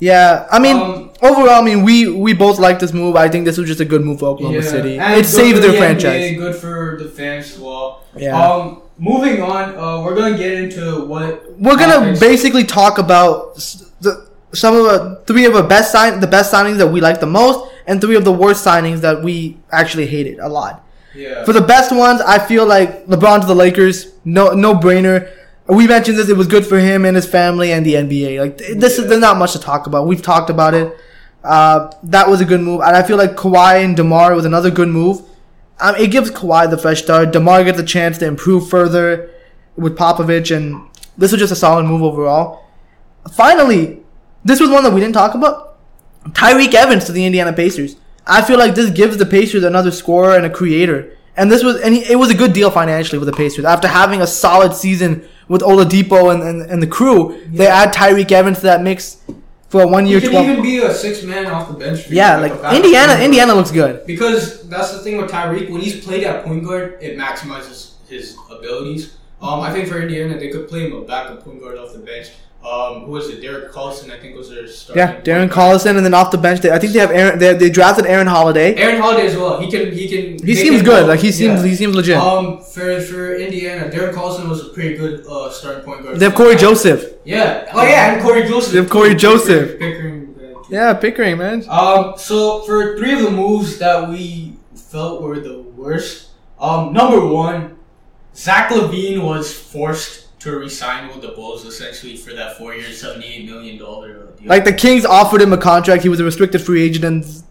yeah, 0.00 0.46
I 0.50 0.58
mean 0.58 0.76
Um, 0.76 1.10
overall, 1.22 1.50
I 1.50 1.62
mean 1.62 1.84
we 1.84 2.08
we 2.08 2.32
both 2.32 2.58
like 2.58 2.80
this 2.80 2.92
move. 2.92 3.14
I 3.14 3.28
think 3.28 3.44
this 3.44 3.56
was 3.56 3.68
just 3.68 3.80
a 3.80 3.84
good 3.84 4.04
move 4.04 4.18
for 4.18 4.26
Oklahoma 4.30 4.62
City. 4.62 4.98
and 4.98 5.20
It 5.20 5.26
saved 5.26 5.62
their 5.62 5.70
the 5.72 5.78
franchise. 5.78 6.32
NBA, 6.32 6.38
good 6.38 6.56
for 6.56 6.98
the 7.00 7.08
fans 7.08 7.52
as 7.54 7.58
well. 7.60 8.02
Yeah. 8.16 8.36
Um, 8.38 8.82
moving 8.98 9.40
on, 9.42 9.76
uh, 9.78 10.02
we're 10.02 10.16
gonna 10.16 10.36
get 10.36 10.52
into 10.54 11.04
what 11.06 11.44
We're 11.56 11.76
gonna 11.76 12.16
basically 12.18 12.64
talk 12.64 12.98
about 12.98 13.56
some 14.52 14.74
of 14.76 14.84
the 14.84 15.22
three 15.26 15.44
of 15.46 15.52
the 15.52 15.62
best 15.62 15.92
sign 15.92 16.20
the 16.20 16.26
best 16.26 16.52
signings 16.52 16.78
that 16.78 16.88
we 16.88 17.00
like 17.00 17.20
the 17.20 17.26
most, 17.26 17.70
and 17.86 18.00
three 18.00 18.16
of 18.16 18.24
the 18.24 18.32
worst 18.32 18.64
signings 18.64 19.00
that 19.00 19.22
we 19.22 19.58
actually 19.72 20.06
hated 20.06 20.38
a 20.38 20.48
lot. 20.48 20.84
yeah. 21.14 21.44
For 21.44 21.52
the 21.52 21.60
best 21.60 21.92
ones, 21.92 22.20
I 22.20 22.38
feel 22.38 22.66
like 22.66 23.06
LeBron 23.06 23.40
to 23.40 23.46
the 23.46 23.54
Lakers, 23.54 24.12
no 24.24 24.52
no 24.52 24.74
brainer. 24.74 25.30
We 25.66 25.86
mentioned 25.86 26.16
this; 26.18 26.28
it 26.28 26.36
was 26.36 26.46
good 26.46 26.66
for 26.66 26.78
him 26.78 27.04
and 27.04 27.14
his 27.14 27.26
family 27.26 27.72
and 27.72 27.84
the 27.84 27.94
NBA. 27.94 28.40
Like 28.40 28.58
th- 28.58 28.78
this, 28.78 28.98
is 28.98 29.08
there's 29.08 29.20
not 29.20 29.36
much 29.36 29.52
to 29.52 29.58
talk 29.60 29.86
about. 29.86 30.06
We've 30.06 30.22
talked 30.22 30.50
about 30.50 30.74
it. 30.74 30.96
Uh, 31.44 31.92
that 32.04 32.28
was 32.28 32.40
a 32.40 32.44
good 32.44 32.60
move, 32.60 32.80
and 32.80 32.96
I 32.96 33.02
feel 33.02 33.16
like 33.16 33.36
Kawhi 33.36 33.84
and 33.84 33.96
Demar 33.96 34.34
was 34.34 34.44
another 34.44 34.70
good 34.70 34.88
move. 34.88 35.22
Um, 35.80 35.94
it 35.96 36.10
gives 36.10 36.30
Kawhi 36.30 36.68
the 36.70 36.78
fresh 36.78 37.02
start. 37.02 37.32
Demar 37.32 37.62
gets 37.64 37.78
a 37.78 37.84
chance 37.84 38.18
to 38.18 38.26
improve 38.26 38.68
further 38.68 39.30
with 39.76 39.96
Popovich, 39.96 40.54
and 40.54 40.88
this 41.16 41.32
was 41.32 41.38
just 41.40 41.52
a 41.52 41.56
solid 41.56 41.84
move 41.84 42.02
overall. 42.02 42.64
Finally, 43.32 44.02
this 44.48 44.60
was 44.60 44.70
one 44.70 44.82
that 44.84 44.92
we 44.92 45.00
didn't 45.00 45.14
talk 45.14 45.34
about. 45.34 45.78
Tyreke 46.30 46.74
Evans 46.74 47.04
to 47.04 47.12
the 47.12 47.24
Indiana 47.24 47.52
Pacers. 47.52 47.96
I 48.26 48.42
feel 48.42 48.58
like 48.58 48.74
this 48.74 48.90
gives 48.90 49.16
the 49.16 49.26
Pacers 49.26 49.62
another 49.64 49.90
scorer 49.90 50.36
and 50.36 50.44
a 50.44 50.50
creator. 50.50 51.16
And 51.36 51.50
this 51.50 51.62
was 51.62 51.80
and 51.80 51.94
he, 51.94 52.00
it 52.12 52.16
was 52.16 52.30
a 52.30 52.34
good 52.34 52.52
deal 52.52 52.70
financially 52.70 53.18
with 53.18 53.26
the 53.28 53.32
Pacers. 53.36 53.64
After 53.64 53.86
having 53.88 54.20
a 54.20 54.26
solid 54.26 54.74
season 54.74 55.26
with 55.46 55.62
Oladipo 55.62 56.32
and, 56.34 56.42
and, 56.42 56.62
and 56.70 56.82
the 56.82 56.86
crew, 56.86 57.40
they 57.50 57.66
add 57.66 57.92
Tyreke 57.94 58.32
Evans 58.32 58.58
to 58.58 58.64
that 58.64 58.82
mix 58.82 59.22
for 59.68 59.82
a 59.82 59.86
one 59.86 60.04
He 60.04 60.10
year 60.12 60.20
can 60.20 60.30
twelve. 60.30 60.46
even 60.48 60.62
be 60.62 60.78
a 60.78 60.92
six 60.92 61.22
man 61.22 61.46
off 61.46 61.68
the 61.68 61.74
bench. 61.74 62.02
for 62.02 62.12
Yeah, 62.12 62.36
like 62.38 62.52
Indiana 62.74 63.22
Indiana 63.22 63.54
looks 63.54 63.70
good. 63.70 64.04
Because 64.06 64.68
that's 64.68 64.92
the 64.92 64.98
thing 64.98 65.16
with 65.16 65.30
Tyreke. 65.30 65.70
When 65.70 65.80
he's 65.80 66.04
played 66.04 66.24
at 66.24 66.44
point 66.44 66.64
guard, 66.64 66.98
it 67.00 67.16
maximizes 67.16 67.92
his 68.08 68.36
abilities. 68.50 69.14
Um, 69.40 69.60
I 69.60 69.72
think 69.72 69.86
for 69.88 70.02
Indiana, 70.02 70.36
they 70.38 70.48
could 70.50 70.66
play 70.68 70.86
him 70.90 70.92
a 70.94 71.02
backup 71.02 71.44
point 71.44 71.60
guard 71.60 71.78
off 71.78 71.92
the 71.92 72.00
bench. 72.00 72.28
Um, 72.68 73.04
who 73.04 73.12
was 73.12 73.30
it? 73.30 73.40
Derek 73.40 73.72
Collison, 73.72 74.10
I 74.10 74.18
think, 74.18 74.36
was 74.36 74.50
their 74.50 74.66
starting. 74.66 75.00
Yeah, 75.00 75.20
Darren. 75.22 75.48
Collison 75.48 75.96
and 75.96 76.04
then 76.04 76.12
off 76.12 76.30
the 76.30 76.36
bench 76.36 76.60
they, 76.60 76.70
I 76.70 76.78
think 76.78 76.92
they 76.92 76.98
have 76.98 77.10
Aaron 77.10 77.38
they, 77.38 77.54
they 77.54 77.70
drafted 77.70 78.04
Aaron 78.04 78.26
Holiday. 78.26 78.74
Aaron 78.74 79.00
Holiday 79.00 79.26
as 79.26 79.36
well. 79.36 79.58
He 79.58 79.70
can. 79.70 79.90
He 79.90 80.06
can. 80.06 80.44
He 80.44 80.54
seems 80.54 80.82
good. 80.82 81.06
Like 81.06 81.20
he 81.20 81.32
seems 81.32 81.62
yeah. 81.62 81.66
he 81.66 81.74
seems 81.74 81.94
legit. 81.94 82.18
Um, 82.18 82.60
for 82.60 83.00
for 83.00 83.36
Indiana, 83.36 83.90
Derek 83.90 84.14
Collison 84.14 84.48
was 84.50 84.66
a 84.66 84.68
pretty 84.70 84.96
good 84.96 85.24
uh, 85.26 85.50
starting 85.50 85.82
point 85.82 86.02
guard. 86.02 86.18
They 86.18 86.26
have 86.26 86.34
Cory 86.34 86.56
Joseph. 86.56 87.14
Yeah. 87.24 87.70
Oh 87.72 87.82
yeah, 87.82 88.14
and 88.14 88.22
Cory 88.22 88.46
Joseph. 88.46 88.72
They 88.72 88.78
have 88.80 88.90
Cory 88.90 89.14
Joseph. 89.14 89.78
Pickering, 89.78 90.34
Pickering, 90.34 90.56
uh, 90.56 90.62
Yeah, 90.68 90.92
Pickering, 90.92 91.38
man. 91.38 91.64
Um, 91.70 92.14
so 92.18 92.62
for 92.62 92.98
three 92.98 93.14
of 93.14 93.22
the 93.22 93.30
moves 93.30 93.78
that 93.78 94.10
we 94.10 94.56
felt 94.74 95.22
were 95.22 95.40
the 95.40 95.62
worst, 95.62 96.32
um, 96.60 96.92
number 96.92 97.24
one, 97.24 97.78
Zach 98.34 98.70
Levine 98.70 99.22
was 99.22 99.52
forced 99.52 100.27
to 100.40 100.56
resign 100.56 101.08
with 101.08 101.20
the 101.20 101.28
Bulls 101.28 101.64
essentially 101.64 102.16
for 102.16 102.32
that 102.32 102.56
four 102.56 102.74
year, 102.74 102.88
$78 102.88 103.46
million 103.46 103.78
deal. 103.78 104.28
Like 104.44 104.64
the 104.64 104.72
Kings 104.72 105.04
offered 105.04 105.42
him 105.42 105.52
a 105.52 105.58
contract. 105.58 106.02
He 106.02 106.08
was 106.08 106.20
a 106.20 106.24
restricted 106.24 106.62
free 106.62 106.82
agent 106.82 107.04
and 107.04 107.42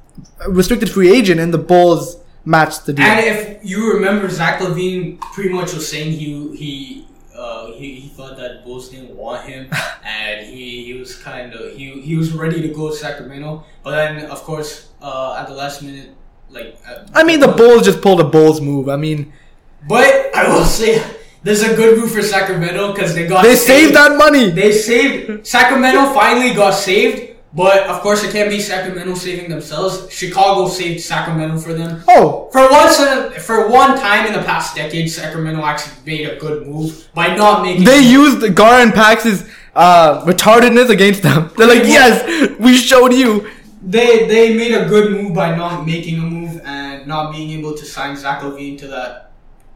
restricted 0.48 0.90
free 0.90 1.14
agent, 1.14 1.40
and 1.40 1.54
the 1.54 1.58
Bulls 1.58 2.18
matched 2.46 2.86
the 2.86 2.94
deal. 2.94 3.06
And 3.06 3.26
if 3.26 3.60
you 3.64 3.94
remember, 3.94 4.30
Zach 4.30 4.60
LaVine 4.62 5.20
pretty 5.20 5.50
much 5.50 5.74
was 5.74 5.88
saying 5.90 6.14
he 6.14 6.56
he 6.56 7.08
uh, 7.36 7.72
he, 7.74 8.00
he 8.00 8.08
thought 8.10 8.38
that 8.38 8.64
Bulls 8.64 8.90
didn't 8.90 9.16
want 9.16 9.48
him, 9.48 9.70
and 10.04 10.46
he, 10.48 10.86
he 10.86 10.94
was 10.94 11.16
kind 11.16 11.54
of 11.54 11.76
he, 11.76 12.02
he 12.02 12.16
was 12.16 12.32
ready 12.34 12.62
to 12.62 12.70
go 12.70 12.90
to 12.90 12.96
Sacramento, 12.96 13.64
but 13.84 13.92
then 13.92 14.26
of 14.26 14.42
course 14.44 14.90
uh, 15.02 15.36
at 15.40 15.48
the 15.48 15.54
last 15.54 15.84
minute, 15.84 16.12
like 16.50 16.78
uh, 16.88 17.06
I 17.14 17.24
mean, 17.24 17.40
the 17.40 17.50
Bulls 17.50 17.84
just 17.84 18.02
pulled 18.02 18.22
a 18.22 18.24
Bulls 18.24 18.62
move. 18.62 18.90
I 18.90 18.96
mean, 18.96 19.34
But 19.88 20.36
I 20.36 20.48
will 20.48 20.66
say 20.66 21.04
there's 21.44 21.64
a 21.64 21.76
good 21.76 21.98
move 21.98 22.12
for 22.12 22.22
Sacramento 22.22 22.94
because 22.94 23.14
they 23.16 23.28
got 23.28 23.44
they 23.44 23.56
saved 23.56 23.96
that 23.96 24.18
money. 24.18 24.50
They 24.50 24.72
saved 24.72 25.46
Sacramento 25.48 26.14
finally 26.14 26.54
got 26.54 26.72
saved, 26.72 27.36
but 27.54 27.88
of 27.88 28.02
course 28.02 28.24
it 28.24 28.32
can't 28.32 28.50
be 28.50 28.60
Sacramento 28.60 29.14
saving 29.16 29.50
themselves. 29.50 30.12
Chicago 30.12 30.68
saved 30.68 31.02
Sacramento 31.02 31.60
for 31.60 31.74
them. 31.74 32.04
Oh, 32.08 32.50
For 32.52 32.70
once, 32.70 33.00
a, 33.00 33.32
for 33.40 33.70
one 33.70 33.98
time 33.98 34.26
in 34.28 34.34
the 34.34 34.42
past 34.44 34.76
decade, 34.76 35.10
Sacramento 35.10 35.62
actually 35.64 35.96
made 36.06 36.28
a 36.30 36.36
good 36.38 36.68
move 36.68 37.08
by 37.14 37.36
not 37.36 37.64
making. 37.64 37.86
they 37.86 38.00
used 38.02 38.54
Gar 38.56 38.82
and 38.82 38.94
Pax's 38.94 39.48
uh, 39.76 40.26
retardedness 40.26 40.90
against 40.90 41.22
them. 41.22 41.52
They're 41.58 41.68
like, 41.68 41.84
yes, 41.84 42.58
we 42.60 42.76
showed 42.76 43.14
you. 43.14 43.48
they 43.82 44.28
they 44.28 44.54
made 44.56 44.74
a 44.74 44.86
good 44.90 45.12
move 45.12 45.34
by 45.36 45.56
not 45.56 45.86
making 45.86 46.18
a 46.18 46.22
move 46.24 46.60
and 46.66 47.06
not 47.08 47.32
being 47.32 47.52
able 47.58 47.74
to 47.78 47.86
sign 47.86 48.18
Zach 48.18 48.42
LaVine 48.42 48.78
to 48.80 48.88
that 48.88 49.27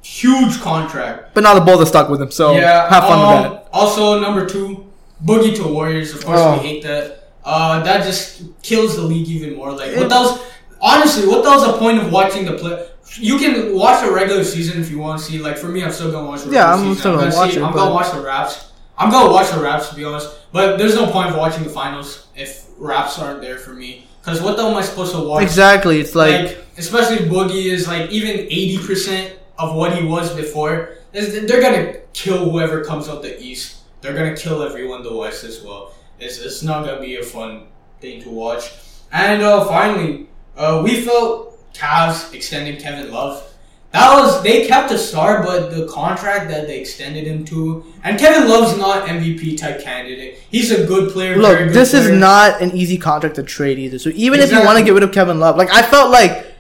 huge 0.04 0.60
contract. 0.62 1.34
But 1.34 1.44
now 1.44 1.54
the 1.56 1.62
Bulls 1.62 1.82
are 1.82 1.86
stuck 1.86 2.10
with 2.10 2.22
him, 2.22 2.32
so 2.32 2.54
yeah, 2.56 2.90
have 2.90 3.04
fun 3.04 3.20
um, 3.20 3.44
with 3.44 3.52
that. 3.54 3.70
Also, 3.74 4.20
number 4.20 4.46
two, 4.46 4.86
Boogie 5.24 5.56
to 5.58 5.68
Warriors. 5.68 6.14
Of 6.14 6.26
course, 6.26 6.40
Oh. 6.40 6.54
we 6.54 6.68
hate 6.68 6.84
that. 6.84 7.30
Uh, 7.44 7.82
that 7.84 8.04
just 8.04 8.44
kills 8.62 8.96
the 8.96 9.02
league 9.02 9.28
even 9.28 9.56
more. 9.56 9.72
Like, 9.72 9.96
what 9.96 10.10
that 10.10 10.20
was 10.20 10.40
honestly, 10.82 11.28
what 11.28 11.44
that 11.44 11.50
was 11.56 11.66
the 11.66 11.74
point 11.78 11.98
of 12.00 12.12
watching 12.12 12.46
the 12.46 12.54
play? 12.54 12.88
You 13.16 13.38
can 13.38 13.76
watch 13.76 14.06
the 14.06 14.12
regular 14.12 14.44
season 14.44 14.80
if 14.82 14.90
you 14.90 14.98
want 15.00 15.20
to 15.20 15.26
see. 15.26 15.40
Like 15.40 15.58
for 15.58 15.68
me, 15.68 15.84
I'm 15.84 15.92
still 15.92 16.12
gonna 16.12 16.28
watch 16.28 16.44
the 16.44 16.52
Yeah, 16.52 16.72
I'm 16.74 16.80
season. 16.80 16.96
still 16.96 17.18
gonna 17.18 17.32
see- 17.32 17.38
watch 17.38 17.56
it, 17.58 17.62
I'm 17.64 17.74
gonna 17.74 17.94
watch 17.94 18.12
the 18.14 18.22
Raps. 18.22 18.66
I'm 18.98 19.10
gonna 19.10 19.32
watch 19.32 19.50
the 19.52 19.60
Raps 19.60 19.90
to 19.90 19.96
be 19.96 20.06
honest. 20.06 20.30
But 20.54 20.78
there's 20.78 20.96
no 20.96 21.08
point 21.08 21.30
of 21.30 21.36
watching 21.36 21.64
the 21.64 21.70
finals 21.70 22.28
if 22.36 22.66
Raps 22.78 23.18
aren't 23.20 23.42
there 23.42 23.58
for 23.58 23.72
me. 23.72 24.06
Because 24.24 24.40
what 24.42 24.56
the 24.56 24.62
hell 24.62 24.72
am 24.72 24.78
I 24.78 24.82
supposed 24.84 25.14
to 25.16 25.20
watch? 25.22 25.42
Exactly. 25.44 26.00
It's 26.00 26.14
like, 26.14 26.46
like, 26.46 26.58
especially 26.78 27.28
Boogie 27.28 27.66
is 27.66 27.88
like 27.88 28.12
even 28.12 28.32
eighty 28.40 28.78
percent 28.78 29.34
of 29.62 29.76
what 29.76 29.96
he 29.96 30.04
was 30.04 30.36
before. 30.36 30.96
They're 31.12 31.62
gonna 31.62 32.00
kill 32.14 32.50
whoever 32.50 32.84
comes 32.84 33.08
out 33.08 33.22
the 33.22 33.40
east. 33.42 33.82
They're 34.02 34.16
gonna 34.16 34.36
kill 34.36 34.64
everyone 34.64 35.04
the 35.04 35.16
west 35.16 35.44
as 35.44 35.62
well. 35.62 35.94
It's, 36.20 36.40
it's 36.40 36.64
not 36.64 36.86
gonna 36.86 37.00
be 37.00 37.18
a 37.18 37.24
fun 37.24 37.68
thing 38.00 38.22
to 38.24 38.30
watch. 38.30 38.74
And 39.12 39.44
uh, 39.44 39.66
finally, 39.66 40.28
uh, 40.58 40.82
we 40.84 41.02
felt 41.02 41.74
Cavs 41.74 42.34
extending 42.34 42.82
Kevin 42.82 43.12
Love. 43.12 43.48
That 43.92 44.18
was 44.18 44.42
they 44.42 44.68
kept 44.68 44.90
a 44.92 44.98
star, 44.98 45.44
but 45.44 45.76
the 45.76 45.86
contract 45.88 46.50
that 46.50 46.66
they 46.66 46.80
extended 46.80 47.28
him 47.28 47.44
to, 47.46 47.84
and 48.06 48.18
Kevin 48.18 48.48
Love's 48.48 48.78
not 48.78 49.06
MVP 49.06 49.58
type 49.58 49.84
candidate. 49.84 50.40
He's 50.50 50.72
a 50.72 50.88
good 50.88 51.12
player. 51.12 51.38
look, 51.38 51.58
good 51.58 51.74
this 51.74 51.94
is 51.94 52.10
not 52.10 52.62
an 52.62 52.72
easy 52.72 52.98
contract 52.98 53.36
to 53.36 53.44
trade 53.44 53.80
either. 53.80 54.00
So 54.00 54.10
even 54.16 54.40
if 54.40 54.50
you 54.50 54.64
want 54.64 54.80
to 54.80 54.86
get 54.86 54.94
rid 54.94 55.04
of 55.04 55.12
Kevin 55.12 55.42
Love, 55.42 55.58
like 55.58 55.70
I 55.74 55.82
felt 55.82 56.10
like 56.10 56.51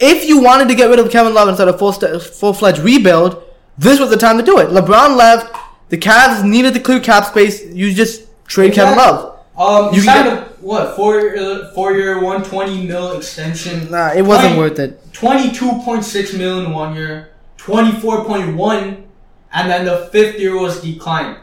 if 0.00 0.26
you 0.28 0.40
wanted 0.42 0.68
to 0.68 0.74
get 0.74 0.88
rid 0.90 0.98
of 0.98 1.10
Kevin 1.10 1.34
Love 1.34 1.48
and 1.48 1.56
start 1.56 1.68
a 1.68 1.76
full 1.78 1.92
st- 1.92 2.20
full 2.22 2.52
fledged 2.52 2.80
rebuild, 2.80 3.42
this 3.78 4.00
was 4.00 4.10
the 4.10 4.16
time 4.16 4.36
to 4.38 4.42
do 4.44 4.58
it. 4.58 4.68
LeBron 4.70 5.16
left. 5.16 5.54
The 5.90 5.98
Cavs 5.98 6.44
needed 6.44 6.74
to 6.74 6.80
clear 6.80 7.00
cap 7.00 7.24
space. 7.26 7.64
You 7.66 7.92
just 7.92 8.26
trade 8.46 8.72
Kevin 8.72 8.96
Love. 8.96 9.38
Um, 9.58 9.92
You 9.94 10.00
signed 10.00 10.28
a 10.28 10.40
what 10.60 10.96
four 10.96 11.36
uh, 11.36 11.70
four 11.74 11.92
year 11.96 12.22
one 12.22 12.42
twenty 12.44 12.86
mil 12.86 13.16
extension. 13.16 13.90
Nah, 13.90 14.12
it 14.12 14.22
wasn't 14.22 14.54
20 14.54 14.58
worth 14.58 14.78
it. 14.78 15.12
Twenty 15.12 15.50
two 15.52 15.72
point 15.84 16.04
six 16.04 16.32
mil 16.32 16.64
in 16.64 16.72
one 16.72 16.94
year, 16.94 17.30
twenty 17.56 17.92
four 18.00 18.24
point 18.24 18.56
one, 18.56 19.04
and 19.52 19.70
then 19.70 19.84
the 19.84 20.08
fifth 20.12 20.38
year 20.38 20.58
was 20.58 20.80
declined. 20.80 21.36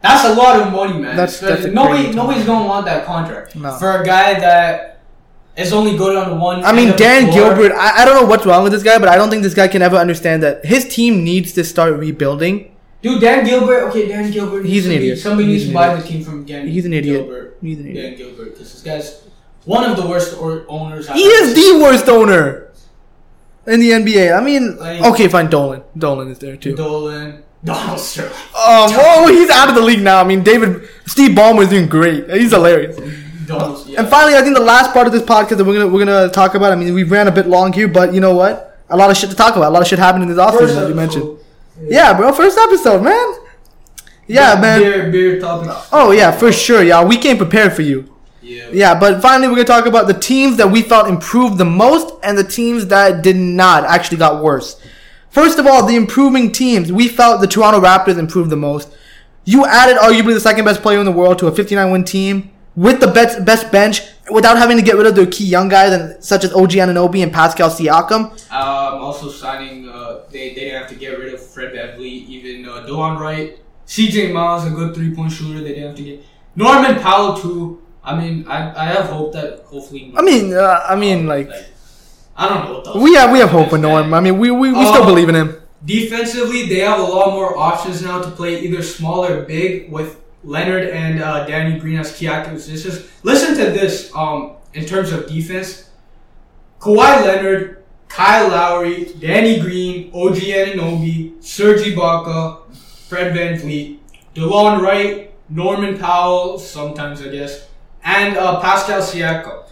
That's 0.00 0.24
a 0.28 0.34
lot 0.34 0.60
of 0.60 0.72
money, 0.72 0.94
man. 1.00 1.16
That's- 1.16 1.40
that's 1.40 1.66
nobody 1.66 2.12
nobody's 2.12 2.44
gonna 2.46 2.66
want 2.66 2.86
that 2.86 3.04
contract 3.04 3.56
No. 3.56 3.72
for 3.78 4.00
a 4.00 4.04
guy 4.06 4.38
that 4.38 4.95
is 5.56 5.72
only 5.72 5.96
good 5.96 6.16
on 6.16 6.38
one. 6.40 6.64
I 6.64 6.72
mean, 6.72 6.88
end 6.88 6.90
of 6.92 6.98
the 6.98 7.04
Dan. 7.04 7.30
Gilbert. 7.32 7.72
I, 7.72 8.02
I 8.02 8.04
don't 8.04 8.20
know 8.20 8.26
what's 8.28 8.44
wrong 8.46 8.62
with 8.62 8.72
this 8.72 8.82
guy, 8.82 8.98
but 8.98 9.08
I 9.08 9.16
don't 9.16 9.30
think 9.30 9.42
this 9.42 9.54
guy 9.54 9.68
can 9.68 9.82
ever 9.82 9.96
understand 9.96 10.42
that 10.42 10.64
his 10.64 10.86
team 10.88 11.24
needs 11.24 11.52
to 11.54 11.64
start 11.64 11.94
rebuilding. 11.98 12.72
Dude, 13.02 13.20
Dan 13.20 13.44
Gilbert. 13.44 13.84
Okay, 13.90 14.08
Dan 14.08 14.30
Gilbert. 14.30 14.64
He's 14.66 14.86
an 14.86 14.92
to 14.92 14.98
be- 14.98 15.04
idiot. 15.04 15.18
Somebody 15.18 15.48
He's 15.48 15.62
needs 15.62 15.68
to 15.70 15.74
buy 15.74 15.88
idiot. 15.92 16.02
the 16.02 16.08
team 16.12 16.24
from 16.24 16.44
Dan. 16.44 16.66
He's 16.68 16.84
an 16.84 16.92
idiot. 16.92 17.20
Gilbert. 17.26 17.58
He's 17.62 17.78
an 17.78 17.88
idiot. 17.88 18.04
Dan 18.10 18.16
Gilbert, 18.18 18.50
because 18.54 18.72
this 18.72 18.82
guy's 18.82 19.22
one 19.64 19.88
of 19.88 19.96
the 19.96 20.06
worst 20.06 20.36
or- 20.40 20.64
owners. 20.68 21.08
I've 21.08 21.16
He 21.16 21.22
is 21.22 21.54
seen. 21.54 21.78
the 21.78 21.84
worst 21.84 22.08
owner 22.08 22.68
in 23.66 23.80
the 23.80 23.90
NBA. 23.92 24.36
I 24.36 24.40
mean, 24.42 24.76
Like- 24.76 25.02
okay, 25.04 25.28
fine. 25.28 25.48
Dolan. 25.50 25.82
Dolan 25.96 26.28
is 26.30 26.38
there 26.38 26.56
too. 26.56 26.74
Dolan, 26.74 27.42
Donald 27.64 27.98
Sterling. 28.00 28.30
Um, 28.32 28.90
oh, 28.94 29.28
he's 29.28 29.50
out 29.50 29.68
of 29.68 29.74
the 29.74 29.82
league 29.82 30.02
now. 30.02 30.20
I 30.20 30.24
mean, 30.24 30.42
David 30.42 30.88
Steve 31.06 31.30
Ballmer 31.36 31.62
is 31.62 31.68
doing 31.70 31.86
great. 31.88 32.28
He's 32.30 32.50
hilarious. 32.52 32.96
Yeah. 33.48 34.00
And 34.00 34.08
finally, 34.08 34.34
I 34.34 34.42
think 34.42 34.56
the 34.56 34.62
last 34.62 34.92
part 34.92 35.06
of 35.06 35.12
this 35.12 35.22
podcast 35.22 35.56
that 35.58 35.64
we're 35.64 35.78
gonna 35.78 35.88
we're 35.88 36.04
gonna 36.04 36.28
talk 36.28 36.54
about. 36.54 36.72
I 36.72 36.76
mean, 36.76 36.94
we 36.94 37.02
ran 37.02 37.28
a 37.28 37.32
bit 37.32 37.46
long 37.46 37.72
here, 37.72 37.88
but 37.88 38.12
you 38.12 38.20
know 38.20 38.34
what? 38.34 38.78
A 38.88 38.96
lot 38.96 39.10
of 39.10 39.16
shit 39.16 39.30
to 39.30 39.36
talk 39.36 39.56
about. 39.56 39.70
A 39.70 39.74
lot 39.74 39.82
of 39.82 39.88
shit 39.88 39.98
happened 39.98 40.22
in 40.24 40.28
this 40.28 40.38
offseason, 40.38 40.82
as 40.82 40.88
you 40.88 40.94
mentioned. 40.94 41.24
episode. 41.24 41.44
Yeah, 41.88 42.14
bro. 42.14 42.32
First 42.32 42.58
episode, 42.58 43.02
man. 43.02 43.34
Yeah, 44.26 44.58
man. 44.60 44.80
Beer, 44.80 45.10
beer 45.10 45.40
topics. 45.40 45.88
Oh 45.92 46.10
yeah, 46.10 46.30
for 46.32 46.52
sure, 46.52 46.82
y'all. 46.82 47.06
We 47.06 47.16
came 47.16 47.36
prepared 47.36 47.72
for 47.72 47.82
you. 47.82 48.12
Yeah. 48.42 48.68
Yeah, 48.72 48.98
but 48.98 49.20
finally, 49.22 49.48
we're 49.48 49.56
gonna 49.56 49.64
talk 49.64 49.86
about 49.86 50.06
the 50.06 50.14
teams 50.14 50.56
that 50.56 50.70
we 50.70 50.82
felt 50.82 51.08
improved 51.08 51.58
the 51.58 51.64
most 51.64 52.14
and 52.22 52.38
the 52.38 52.44
teams 52.44 52.86
that 52.88 53.22
did 53.22 53.36
not 53.36 53.84
actually 53.84 54.18
got 54.18 54.42
worse. 54.42 54.80
First 55.30 55.58
of 55.58 55.66
all, 55.66 55.84
the 55.86 55.96
improving 55.96 56.50
teams. 56.52 56.90
We 56.92 57.08
felt 57.08 57.40
the 57.40 57.46
Toronto 57.46 57.80
Raptors 57.80 58.18
improved 58.18 58.50
the 58.50 58.56
most. 58.56 58.90
You 59.44 59.66
added 59.66 59.96
arguably 59.96 60.34
the 60.34 60.40
second 60.40 60.64
best 60.64 60.80
player 60.80 60.98
in 60.98 61.04
the 61.04 61.12
world 61.12 61.38
to 61.40 61.46
a 61.46 61.54
59 61.54 61.90
win 61.90 62.04
team 62.04 62.50
with 62.76 63.00
the 63.00 63.08
best 63.08 63.44
best 63.44 63.72
bench 63.72 64.02
without 64.30 64.56
having 64.58 64.76
to 64.76 64.82
get 64.82 64.96
rid 64.96 65.06
of 65.06 65.14
their 65.14 65.26
key 65.26 65.44
young 65.46 65.68
guys 65.68 65.92
and 65.92 66.22
such 66.22 66.44
as 66.44 66.52
OG 66.52 66.72
Anunoby 66.72 67.22
and 67.22 67.32
Pascal 67.32 67.70
Siakam. 67.70 68.30
Um, 68.52 69.00
also 69.02 69.30
signing, 69.30 69.88
uh, 69.88 70.20
they, 70.30 70.50
they 70.50 70.66
didn't 70.66 70.80
have 70.82 70.90
to 70.90 70.96
get 70.96 71.18
rid 71.18 71.32
of 71.32 71.40
Fred 71.44 71.72
VanVleet, 71.72 72.26
even 72.28 72.68
uh, 72.68 73.16
Wright. 73.18 73.58
CJ 73.86 74.32
Miles, 74.32 74.66
a 74.66 74.70
good 74.70 74.94
three 74.94 75.14
point 75.14 75.32
shooter, 75.32 75.60
they 75.60 75.68
didn't 75.74 75.86
have 75.88 75.96
to 75.96 76.02
get. 76.02 76.24
Norman 76.56 76.98
Powell, 77.00 77.36
too. 77.38 77.82
I 78.02 78.18
mean, 78.18 78.46
I, 78.46 78.58
I 78.82 78.84
have 78.86 79.06
hope 79.06 79.32
that 79.32 79.60
hopefully. 79.66 80.12
I 80.16 80.22
mean, 80.22 80.54
uh, 80.54 80.80
I 80.88 80.94
mean, 80.94 81.26
like 81.26 81.50
I 82.36 82.48
don't 82.48 82.84
know 82.84 83.02
we 83.02 83.14
have 83.14 83.32
we 83.32 83.40
have 83.40 83.50
hope 83.50 83.70
for 83.70 83.78
Norm. 83.78 84.14
I 84.14 84.20
mean, 84.20 84.38
we 84.38 84.50
we, 84.50 84.70
we 84.72 84.84
still 84.86 85.02
Oh. 85.02 85.06
believe 85.06 85.28
in 85.28 85.34
him. 85.34 85.56
Defensively, 85.84 86.66
they 86.68 86.80
have 86.80 87.00
a 87.00 87.02
lot 87.02 87.32
more 87.32 87.56
options 87.58 88.02
now 88.02 88.20
to 88.22 88.30
play 88.30 88.60
either 88.60 88.82
small 88.82 89.24
or 89.24 89.42
big 89.42 89.90
with 89.90 90.20
Leonard 90.46 90.88
and 90.90 91.20
uh, 91.20 91.44
Danny 91.44 91.78
Green 91.78 91.98
as 91.98 92.16
key 92.16 92.28
acquisitions. 92.28 93.06
Listen 93.24 93.56
to 93.56 93.72
this 93.72 94.10
um, 94.14 94.52
in 94.74 94.86
terms 94.86 95.12
of 95.12 95.26
defense. 95.26 95.90
Kawhi 96.78 97.24
Leonard, 97.24 97.82
Kyle 98.08 98.48
Lowry, 98.48 99.12
Danny 99.18 99.58
Green, 99.60 100.10
OG 100.14 100.36
Anunoby, 100.36 101.42
Serge 101.42 101.80
Ibaka, 101.80 102.72
Fred 103.08 103.34
VanVleet, 103.34 103.98
DeLon 104.34 104.80
Wright, 104.80 105.34
Norman 105.48 105.98
Powell, 105.98 106.58
sometimes 106.58 107.20
I 107.22 107.28
guess, 107.28 107.66
and 108.04 108.36
uh, 108.36 108.60
Pascal 108.60 109.00
Siakam. 109.00 109.65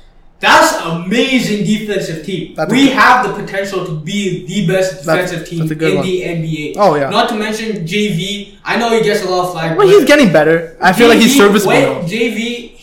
That's 0.45 0.76
amazing 0.84 1.64
defensive 1.64 2.24
team. 2.24 2.55
That's 2.55 2.70
we 2.70 2.88
have 2.88 3.26
the 3.26 3.32
potential 3.42 3.84
to 3.86 3.92
be 3.92 4.45
the 4.47 4.66
best 4.66 5.05
That's- 5.05 5.30
defensive 5.30 5.49
team 5.49 5.66
that's 5.66 5.80
in 5.83 5.96
one. 5.96 6.07
the 6.07 6.22
NBA. 6.22 6.75
Oh, 6.76 6.95
yeah. 6.96 7.11
Not 7.11 7.29
to 7.30 7.34
mention 7.37 7.87
JV. 7.87 8.54
I 8.64 8.76
know 8.76 8.91
he 8.91 9.03
gets 9.03 9.22
a 9.25 9.29
lot 9.29 9.46
of 9.46 9.53
flag. 9.53 9.76
Well, 9.76 9.87
but 9.87 9.95
he's 9.95 10.04
getting 10.04 10.33
better. 10.33 10.76
I 10.80 10.92
feel 10.92 11.08
like 11.08 11.18
he's 11.18 11.37
serviceable. 11.37 11.72
wait. 11.72 12.04
JV, 12.11 12.74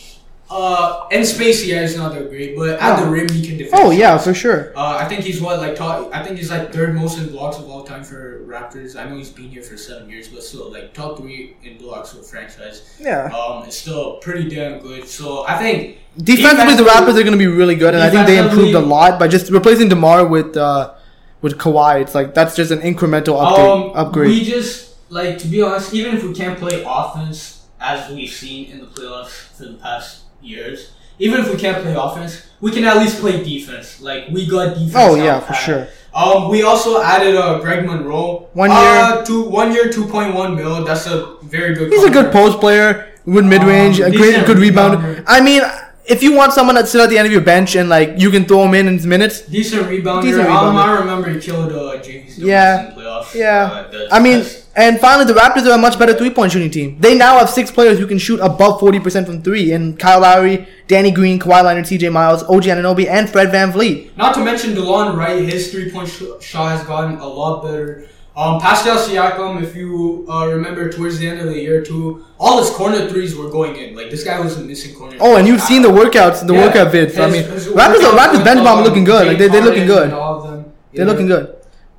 uh, 0.52 1.06
in 1.10 1.24
space, 1.24 1.64
yeah, 1.64 1.80
is 1.80 1.96
not 1.96 2.12
that 2.14 2.28
great, 2.28 2.54
but 2.56 2.78
at 2.78 2.98
Oh. 2.98 3.04
the 3.04 3.10
rim, 3.10 3.28
he 3.28 3.40
can 3.46 3.56
defend. 3.56 3.82
Oh 3.82 3.90
yeah, 3.90 4.18
for 4.18 4.34
sure. 4.34 4.72
Uh, 4.76 4.96
I 5.02 5.06
think 5.08 5.22
he's 5.22 5.40
what 5.40 5.58
like 5.60 5.74
top. 5.76 6.10
I 6.14 6.22
think 6.22 6.36
he's 6.36 6.50
like 6.50 6.72
third 6.72 6.94
most 6.94 7.18
in 7.18 7.28
blocks 7.30 7.56
of 7.58 7.68
all 7.70 7.84
time 7.84 8.04
for 8.04 8.40
Raptors. 8.46 8.94
I 9.00 9.08
know 9.08 9.16
he's 9.16 9.30
been 9.30 9.48
here 9.48 9.62
for 9.62 9.76
seven 9.76 10.10
years, 10.10 10.28
but 10.28 10.42
still 10.42 10.70
like 10.70 10.92
top 10.92 11.18
three 11.18 11.56
in 11.64 11.78
blocks 11.78 12.12
for 12.12 12.22
franchise. 12.22 12.96
Yeah. 13.00 13.30
Um, 13.34 13.64
it's 13.66 13.78
still 13.78 14.16
pretty 14.18 14.48
damn 14.54 14.80
good. 14.80 15.08
So 15.08 15.44
I 15.48 15.58
think 15.58 15.98
Defensively, 16.18 16.74
the 16.76 16.82
Raptors 16.82 17.16
are 17.18 17.22
going 17.24 17.32
to 17.32 17.38
be 17.38 17.46
really 17.46 17.74
good, 17.74 17.94
and 17.94 18.02
I 18.02 18.10
think 18.10 18.26
they 18.26 18.36
improved 18.36 18.74
a 18.74 18.80
lot 18.80 19.18
by 19.18 19.28
just 19.28 19.50
replacing 19.50 19.88
Demar 19.88 20.26
with 20.26 20.56
uh, 20.58 20.92
with 21.40 21.56
Kawhi. 21.56 22.02
It's 22.02 22.14
like 22.14 22.34
that's 22.34 22.54
just 22.54 22.70
an 22.70 22.80
incremental 22.80 23.40
upgrade. 23.42 23.66
Um, 23.66 23.92
upgrade. 23.94 24.28
We 24.28 24.44
just 24.44 24.96
like 25.10 25.38
to 25.38 25.46
be 25.48 25.62
honest, 25.62 25.94
even 25.94 26.14
if 26.16 26.22
we 26.22 26.34
can't 26.34 26.58
play 26.58 26.84
offense 26.86 27.64
as 27.80 28.12
we've 28.14 28.30
seen 28.30 28.70
in 28.70 28.80
the 28.80 28.86
playoffs 28.86 29.30
for 29.56 29.64
the 29.64 29.74
past 29.74 30.20
years, 30.42 30.92
even 31.18 31.40
if 31.40 31.50
we 31.50 31.56
can't 31.56 31.82
play 31.82 31.94
offense, 31.94 32.48
we 32.60 32.70
can 32.70 32.84
at 32.84 32.96
least 32.98 33.20
play 33.20 33.42
defense. 33.42 34.00
Like 34.00 34.28
we 34.30 34.46
got 34.48 34.74
defense. 34.74 34.94
oh 34.96 35.14
yeah, 35.14 35.40
for 35.40 35.54
sure. 35.54 35.88
Um, 36.14 36.50
we 36.50 36.62
also 36.62 37.00
added 37.00 37.36
uh, 37.36 37.58
Greg 37.60 37.86
Monroe. 37.86 38.48
One 38.52 38.70
Uh, 38.70 39.14
year. 39.16 39.24
two, 39.24 39.42
one 39.48 39.72
year, 39.72 39.90
two 39.90 40.04
point 40.06 40.34
one 40.34 40.54
mil. 40.56 40.84
That's 40.84 41.06
a 41.06 41.36
very 41.42 41.74
good. 41.74 41.90
He's 41.90 42.04
a 42.04 42.10
good 42.10 42.30
post 42.32 42.60
player 42.60 43.08
with 43.24 43.46
mid 43.46 43.62
range, 43.64 44.00
Um, 44.00 44.12
a 44.12 44.16
great, 44.16 44.44
good 44.44 44.58
rebounder. 44.58 45.00
rebounder. 45.00 45.24
I 45.26 45.40
mean, 45.40 45.62
if 46.06 46.22
you 46.22 46.32
want 46.34 46.52
someone 46.52 46.74
that's 46.74 46.90
sit 46.90 47.00
at 47.00 47.10
the 47.10 47.18
end 47.18 47.26
of 47.26 47.32
your 47.32 47.42
bench 47.42 47.76
and 47.76 47.88
like 47.88 48.14
you 48.16 48.30
can 48.30 48.44
throw 48.44 48.64
him 48.64 48.74
in 48.74 48.88
in 48.88 49.08
minutes, 49.08 49.42
Decent 49.42 49.82
rebounder. 49.86 50.22
Decent 50.22 50.48
Um. 50.48 50.76
I 50.76 50.98
remember 50.98 51.30
he 51.30 51.40
killed 51.40 51.72
uh, 51.72 51.98
JV's 52.02 52.38
Yeah. 52.38 52.88
in 52.88 52.94
playoffs. 52.96 53.34
Yeah. 53.34 53.86
Uh, 53.92 54.08
I 54.10 54.18
mean, 54.20 54.38
that's- 54.38 54.58
and 54.74 54.98
finally, 55.00 55.26
the 55.26 55.34
Raptors 55.38 55.66
are 55.66 55.72
a 55.74 55.78
much 55.78 55.98
better 55.98 56.14
three 56.14 56.30
point 56.30 56.50
shooting 56.52 56.70
team. 56.70 56.96
They 56.98 57.14
now 57.16 57.38
have 57.38 57.50
six 57.50 57.70
players 57.70 57.98
who 57.98 58.06
can 58.06 58.16
shoot 58.18 58.40
above 58.40 58.80
40% 58.80 59.26
from 59.26 59.42
three 59.42 59.70
in 59.70 59.96
Kyle 59.98 60.20
Lowry, 60.20 60.66
Danny 60.88 61.10
Green, 61.10 61.38
Kawhi 61.38 61.62
Leonard, 61.62 61.84
CJ 61.84 62.10
Miles, 62.10 62.42
OG 62.44 62.64
Anunoby, 62.64 63.06
and 63.06 63.28
Fred 63.28 63.48
VanVleet. 63.48 64.16
Not 64.16 64.32
to 64.34 64.40
mention 64.42 64.74
DeLon 64.74 65.14
Wright, 65.14 65.42
his 65.44 65.70
three 65.70 65.90
point 65.90 66.08
sh- 66.08 66.22
shot 66.40 66.70
has 66.78 66.86
gotten 66.86 67.18
a 67.18 67.26
lot 67.26 67.62
better. 67.64 68.06
Um, 68.34 68.58
Pascal 68.60 68.96
Siakam, 68.96 69.62
if 69.62 69.76
you 69.76 70.26
uh, 70.28 70.46
remember 70.46 70.90
towards 70.90 71.18
the 71.18 71.28
end 71.28 71.40
of 71.40 71.46
the 71.46 71.60
year 71.60 71.82
too, 71.84 72.24
all 72.38 72.58
his 72.60 72.70
corner 72.70 73.06
threes 73.08 73.36
were 73.36 73.50
going 73.50 73.76
in. 73.76 73.94
Like 73.94 74.10
this 74.10 74.24
guy 74.24 74.40
wasn't 74.40 74.66
missing 74.68 74.94
corner. 74.94 75.18
Oh, 75.20 75.36
and 75.36 75.46
you've 75.46 75.60
seen 75.60 75.82
the 75.82 75.90
workouts, 75.90 76.46
the 76.46 76.54
Yeah, 76.54 76.66
workout 76.66 76.92
vids. 76.92 77.18
I 77.18 77.30
mean, 77.30 77.44
Raptors, 77.44 78.10
Raptors 78.16 78.42
bench 78.42 78.64
bomb 78.64 78.82
looking 78.84 79.04
good. 79.04 79.26
Like, 79.26 79.38
they, 79.38 79.48
they're 79.48 79.60
looking 79.62 79.86
good. 79.86 80.04
and 80.04 80.14
all 80.14 80.36
of 80.42 80.50
them. 80.50 80.72
They're 80.94 81.04
looking 81.04 81.26
good. 81.26 81.56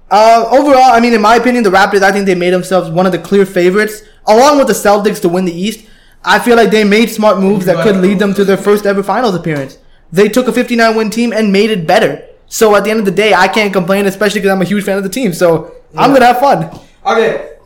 Uh, 0.10 0.48
overall, 0.52 0.92
I 0.92 1.00
mean, 1.00 1.14
in 1.14 1.22
my 1.22 1.36
opinion, 1.36 1.64
the 1.64 1.70
Raptors, 1.70 2.02
I 2.02 2.12
think 2.12 2.26
they 2.26 2.36
made 2.36 2.52
themselves 2.52 2.90
one 2.90 3.06
of 3.06 3.12
the 3.12 3.20
clear 3.20 3.46
favorites, 3.46 4.02
along 4.28 4.58
with 4.58 4.68
the 4.68 4.74
Celtics, 4.74 5.22
to 5.22 5.30
win 5.30 5.46
the 5.46 5.54
East. 5.54 5.88
I 6.24 6.40
feel 6.40 6.56
like 6.56 6.72
they 6.72 6.84
made 6.84 7.10
smart 7.10 7.40
moves 7.40 7.66
that 7.66 7.84
could 7.84 7.98
lead 7.98 8.18
them 8.20 8.34
to 8.36 8.44
their 8.46 8.58
first 8.58 8.86
ever 8.86 9.04
finals 9.04 9.36
appearance. 9.36 9.78
They 10.12 10.30
took 10.30 10.48
a 10.48 10.54
59 10.54 10.96
win 10.96 11.10
team 11.10 11.32
and 11.34 11.52
made 11.52 11.70
it 11.70 11.86
better. 11.86 12.24
So 12.48 12.76
at 12.76 12.84
the 12.84 12.92
end 12.92 13.00
of 13.00 13.06
the 13.06 13.12
day, 13.12 13.34
I 13.34 13.48
can't 13.48 13.74
complain, 13.74 14.06
especially 14.06 14.42
because 14.42 14.52
I'm 14.54 14.62
a 14.62 14.66
huge 14.66 14.84
fan 14.84 14.98
of 14.98 15.04
the 15.04 15.10
team. 15.10 15.34
So 15.34 15.76
I'm 15.96 16.14
gonna 16.14 16.26
have 16.26 16.40
fun. 16.40 16.80
Okay. 17.06 17.58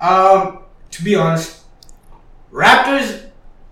Um, 0.00 0.60
to 0.90 1.04
be 1.04 1.14
honest, 1.14 1.60
Raptors, 2.52 3.26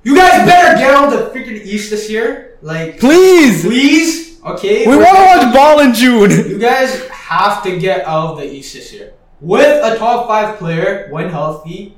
you 0.05 0.15
guys 0.15 0.47
better 0.47 0.79
get 0.79 0.95
on 0.95 1.11
the 1.11 1.31
freaking 1.31 1.65
East 1.65 1.91
this 1.91 2.09
year. 2.09 2.59
Like, 2.63 2.99
Please, 2.99 3.63
please. 3.63 4.41
Okay. 4.45 4.87
we 4.87 4.97
want 4.97 5.09
to 5.09 5.47
watch 5.47 5.55
ball 5.55 5.81
in 5.81 5.93
June. 5.93 6.31
You 6.31 6.59
guys 6.59 7.07
have 7.09 7.63
to 7.65 7.79
get 7.79 8.07
out 8.07 8.33
of 8.33 8.39
the 8.39 8.51
East 8.51 8.75
this 8.75 8.93
year. 8.93 9.15
With 9.41 9.85
a 9.85 9.97
top 9.99 10.27
five 10.27 10.59
player, 10.59 11.09
when 11.11 11.29
healthy, 11.29 11.97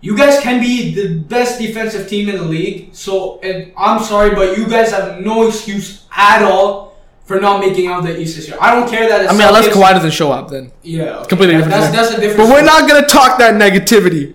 you 0.00 0.16
guys 0.16 0.40
can 0.40 0.60
be 0.60 0.94
the 0.94 1.18
best 1.18 1.58
defensive 1.60 2.08
team 2.08 2.28
in 2.28 2.36
the 2.36 2.44
league. 2.44 2.94
So, 2.94 3.40
and 3.40 3.72
I'm 3.76 4.02
sorry, 4.02 4.34
but 4.34 4.56
you 4.56 4.68
guys 4.68 4.92
have 4.92 5.20
no 5.20 5.46
excuse 5.48 6.06
at 6.16 6.42
all 6.42 6.87
for 7.28 7.38
not 7.38 7.60
making 7.60 7.86
out 7.86 8.02
the 8.02 8.18
East 8.18 8.36
this 8.36 8.48
year. 8.48 8.56
I 8.60 8.74
don't 8.74 8.88
care 8.90 9.06
that. 9.08 9.22
the 9.22 9.28
I 9.28 9.32
mean, 9.32 9.46
unless 9.46 9.68
Kawhi 9.68 9.92
doesn't 9.92 10.12
show 10.12 10.32
up, 10.32 10.48
then 10.48 10.72
Yeah, 10.82 11.18
okay. 11.18 11.28
completely 11.28 11.56
That- 11.58 11.64
different. 11.68 11.92
That's, 11.92 12.08
that's 12.08 12.18
a 12.18 12.20
different. 12.20 12.38
But 12.38 12.48
we're 12.54 12.64
not 12.64 12.88
gonna 12.88 13.06
talk 13.06 13.38
that 13.38 13.54
negativity. 13.54 14.34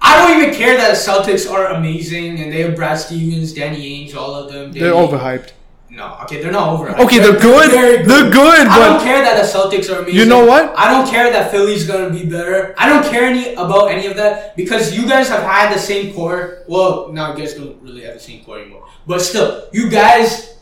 I 0.00 0.16
don't 0.16 0.40
even 0.40 0.54
care 0.54 0.76
that 0.76 0.90
the 0.90 0.96
Celtics 0.96 1.50
are 1.52 1.66
amazing 1.78 2.38
and 2.40 2.52
they 2.52 2.62
have 2.62 2.76
Brad 2.76 2.98
Stevens, 2.98 3.52
Danny 3.52 4.06
Ainge, 4.06 4.14
all 4.16 4.32
of 4.36 4.52
them. 4.52 4.70
They're 4.72 4.92
overhyped. 4.92 5.50
No, 5.90 6.16
okay, 6.22 6.40
they're 6.40 6.52
not 6.52 6.78
overhyped. 6.78 7.00
Okay, 7.00 7.18
they're 7.18 7.40
good. 7.40 7.70
very 7.72 8.04
They're 8.04 8.30
good, 8.30 8.68
I 8.68 8.78
don't 8.86 9.02
care 9.02 9.20
that 9.22 9.36
the 9.42 9.48
Celtics 9.58 9.92
are 9.92 9.98
amazing. 10.02 10.20
You 10.20 10.26
know 10.26 10.44
what? 10.44 10.72
I 10.78 10.92
don't 10.92 11.08
care 11.08 11.32
that 11.32 11.50
Philly's 11.50 11.84
gonna 11.88 12.10
be 12.10 12.24
better. 12.24 12.74
I 12.78 12.88
don't 12.88 13.04
care 13.10 13.24
any 13.24 13.54
about 13.54 13.90
any 13.90 14.06
of 14.06 14.14
that 14.16 14.54
because 14.56 14.96
you 14.96 15.08
guys 15.08 15.28
have 15.30 15.42
had 15.42 15.74
the 15.74 15.78
same 15.80 16.14
core. 16.14 16.58
Well, 16.68 17.08
now 17.12 17.32
you 17.32 17.38
guys 17.38 17.54
don't 17.54 17.82
really 17.82 18.02
have 18.02 18.14
the 18.14 18.20
same 18.20 18.44
core 18.44 18.60
anymore. 18.60 18.84
But 19.08 19.20
still, 19.22 19.66
you 19.72 19.90
guys, 19.90 20.54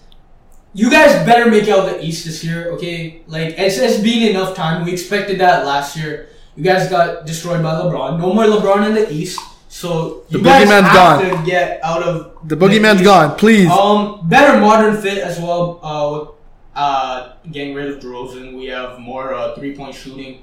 you 0.76 0.90
guys 0.90 1.12
better 1.26 1.50
make 1.50 1.68
out 1.68 1.86
the 1.86 2.04
East 2.04 2.24
this 2.26 2.44
year. 2.44 2.70
Okay, 2.72 3.22
like 3.26 3.54
it's, 3.58 3.78
it's 3.78 3.98
been 4.02 4.30
enough 4.30 4.54
time. 4.54 4.84
We 4.84 4.92
expected 4.92 5.40
that 5.40 5.64
last 5.66 5.96
year. 5.96 6.28
You 6.54 6.62
guys 6.64 6.88
got 6.88 7.26
destroyed 7.26 7.62
by 7.62 7.72
LeBron. 7.74 8.18
No 8.18 8.32
more 8.32 8.44
LeBron 8.44 8.86
in 8.88 8.94
the 8.94 9.10
East. 9.12 9.40
So 9.68 10.24
you 10.28 10.38
The 10.38 10.44
guys 10.44 10.66
boogeyman's 10.68 10.88
have 10.88 11.20
gone. 11.20 11.44
to 11.44 11.50
get 11.50 11.80
out 11.82 12.02
of 12.02 12.48
the 12.48 12.56
boogeyman's 12.56 13.02
gone. 13.02 13.36
Please. 13.36 13.68
Um, 13.70 14.26
better 14.28 14.60
modern 14.60 15.00
fit 15.00 15.18
as 15.18 15.38
well. 15.38 15.80
Uh, 15.82 16.78
uh, 16.78 17.32
getting 17.50 17.74
rid 17.74 17.90
of 17.90 18.00
DeRozan, 18.00 18.56
we 18.58 18.66
have 18.66 18.98
more 18.98 19.34
uh, 19.34 19.54
three 19.54 19.74
point 19.74 19.94
shooting. 19.94 20.42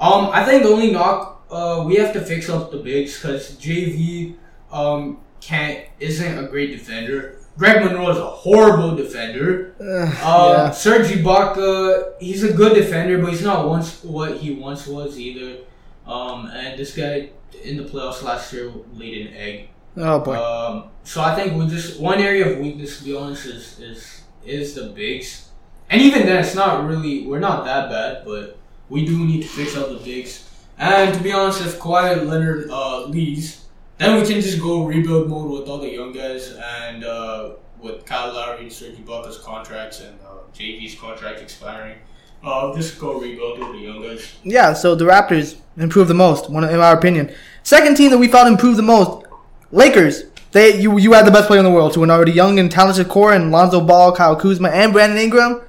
Um, 0.00 0.30
I 0.32 0.44
think 0.44 0.62
the 0.64 0.70
only 0.70 0.90
knock 0.92 1.44
uh, 1.50 1.82
we 1.86 1.96
have 1.96 2.12
to 2.14 2.20
fix 2.20 2.48
up 2.50 2.70
the 2.70 2.78
bigs 2.78 3.16
because 3.20 3.52
JV 3.56 4.34
um 4.70 5.18
can't 5.40 5.86
isn't 6.00 6.38
a 6.44 6.46
great 6.48 6.70
defender. 6.72 7.36
Greg 7.58 7.84
Monroe 7.84 8.08
is 8.10 8.18
a 8.18 8.24
horrible 8.24 8.94
defender. 8.94 9.74
Uh, 9.80 10.06
Uh, 10.22 10.54
yeah. 10.56 10.70
Serge 10.70 11.08
Ibaka, 11.08 12.12
he's 12.20 12.44
a 12.44 12.52
good 12.52 12.74
defender, 12.74 13.18
but 13.18 13.30
he's 13.30 13.42
not 13.42 13.66
once 13.68 14.02
what 14.04 14.36
he 14.38 14.54
once 14.54 14.86
was 14.86 15.18
either. 15.18 15.58
Um, 16.06 16.46
and 16.54 16.78
this 16.78 16.94
guy 16.96 17.30
in 17.64 17.76
the 17.76 17.82
playoffs 17.84 18.22
last 18.22 18.52
year 18.52 18.70
laid 18.94 19.26
an 19.26 19.34
egg. 19.34 19.68
Oh 19.96 20.20
boy. 20.20 20.36
Um, 20.36 20.84
so 21.02 21.20
I 21.20 21.34
think 21.34 21.58
we 21.58 21.66
just 21.66 21.98
one 22.00 22.20
area 22.20 22.48
of 22.52 22.58
weakness, 22.60 22.98
to 22.98 23.04
be 23.04 23.16
honest, 23.16 23.46
is 23.46 23.80
is 23.80 24.22
is 24.46 24.74
the 24.74 24.86
bigs, 24.94 25.48
and 25.90 26.00
even 26.00 26.24
then, 26.26 26.38
it's 26.44 26.54
not 26.54 26.86
really 26.86 27.26
we're 27.26 27.40
not 27.40 27.64
that 27.64 27.90
bad, 27.90 28.24
but 28.24 28.56
we 28.88 29.04
do 29.04 29.18
need 29.26 29.42
to 29.42 29.48
fix 29.48 29.76
up 29.76 29.88
the 29.88 29.98
bigs. 29.98 30.48
And 30.78 31.12
to 31.12 31.20
be 31.20 31.32
honest, 31.32 31.60
if 31.66 31.80
Kawhi 31.80 32.24
Leonard 32.24 32.70
uh, 32.70 33.06
leaves, 33.06 33.64
then 33.98 34.20
we 34.20 34.26
can 34.26 34.40
just 34.40 34.60
go 34.60 34.84
rebuild 34.86 35.28
mode 35.28 35.50
with 35.50 35.68
all 35.68 35.78
the 35.78 35.90
young 35.92 36.12
guys 36.12 36.54
and 36.82 37.04
uh, 37.04 37.50
with 37.82 38.04
Kyle 38.06 38.32
Lowry 38.32 38.62
and 38.62 38.72
Serge 38.72 38.94
Ibaka's 38.96 39.38
contracts 39.38 40.00
and 40.00 40.18
uh, 40.20 40.38
JV's 40.56 40.94
contract 40.98 41.40
expiring. 41.40 41.98
Uh, 42.44 42.74
just 42.76 42.98
go 43.00 43.18
rebuild 43.20 43.58
with 43.58 43.72
the 43.72 43.78
young 43.78 44.00
guys. 44.02 44.34
Yeah, 44.44 44.72
so 44.72 44.94
the 44.94 45.04
Raptors 45.04 45.56
improved 45.76 46.08
the 46.08 46.14
most, 46.14 46.48
one 46.48 46.64
in 46.64 46.78
our 46.80 46.96
opinion. 46.96 47.32
Second 47.64 47.96
team 47.96 48.10
that 48.10 48.18
we 48.18 48.28
felt 48.28 48.46
improved 48.46 48.78
the 48.78 48.82
most, 48.82 49.26
Lakers. 49.72 50.24
They 50.52 50.80
you 50.80 50.98
you 50.98 51.12
had 51.12 51.26
the 51.26 51.30
best 51.30 51.46
player 51.46 51.58
in 51.58 51.64
the 51.66 51.70
world 51.70 51.92
to 51.94 52.02
an 52.04 52.10
already 52.10 52.32
young 52.32 52.58
and 52.58 52.70
talented 52.70 53.08
core 53.08 53.32
and 53.34 53.50
Lonzo 53.50 53.80
Ball, 53.82 54.12
Kyle 54.14 54.34
Kuzma, 54.34 54.68
and 54.70 54.92
Brandon 54.94 55.18
Ingram. 55.18 55.60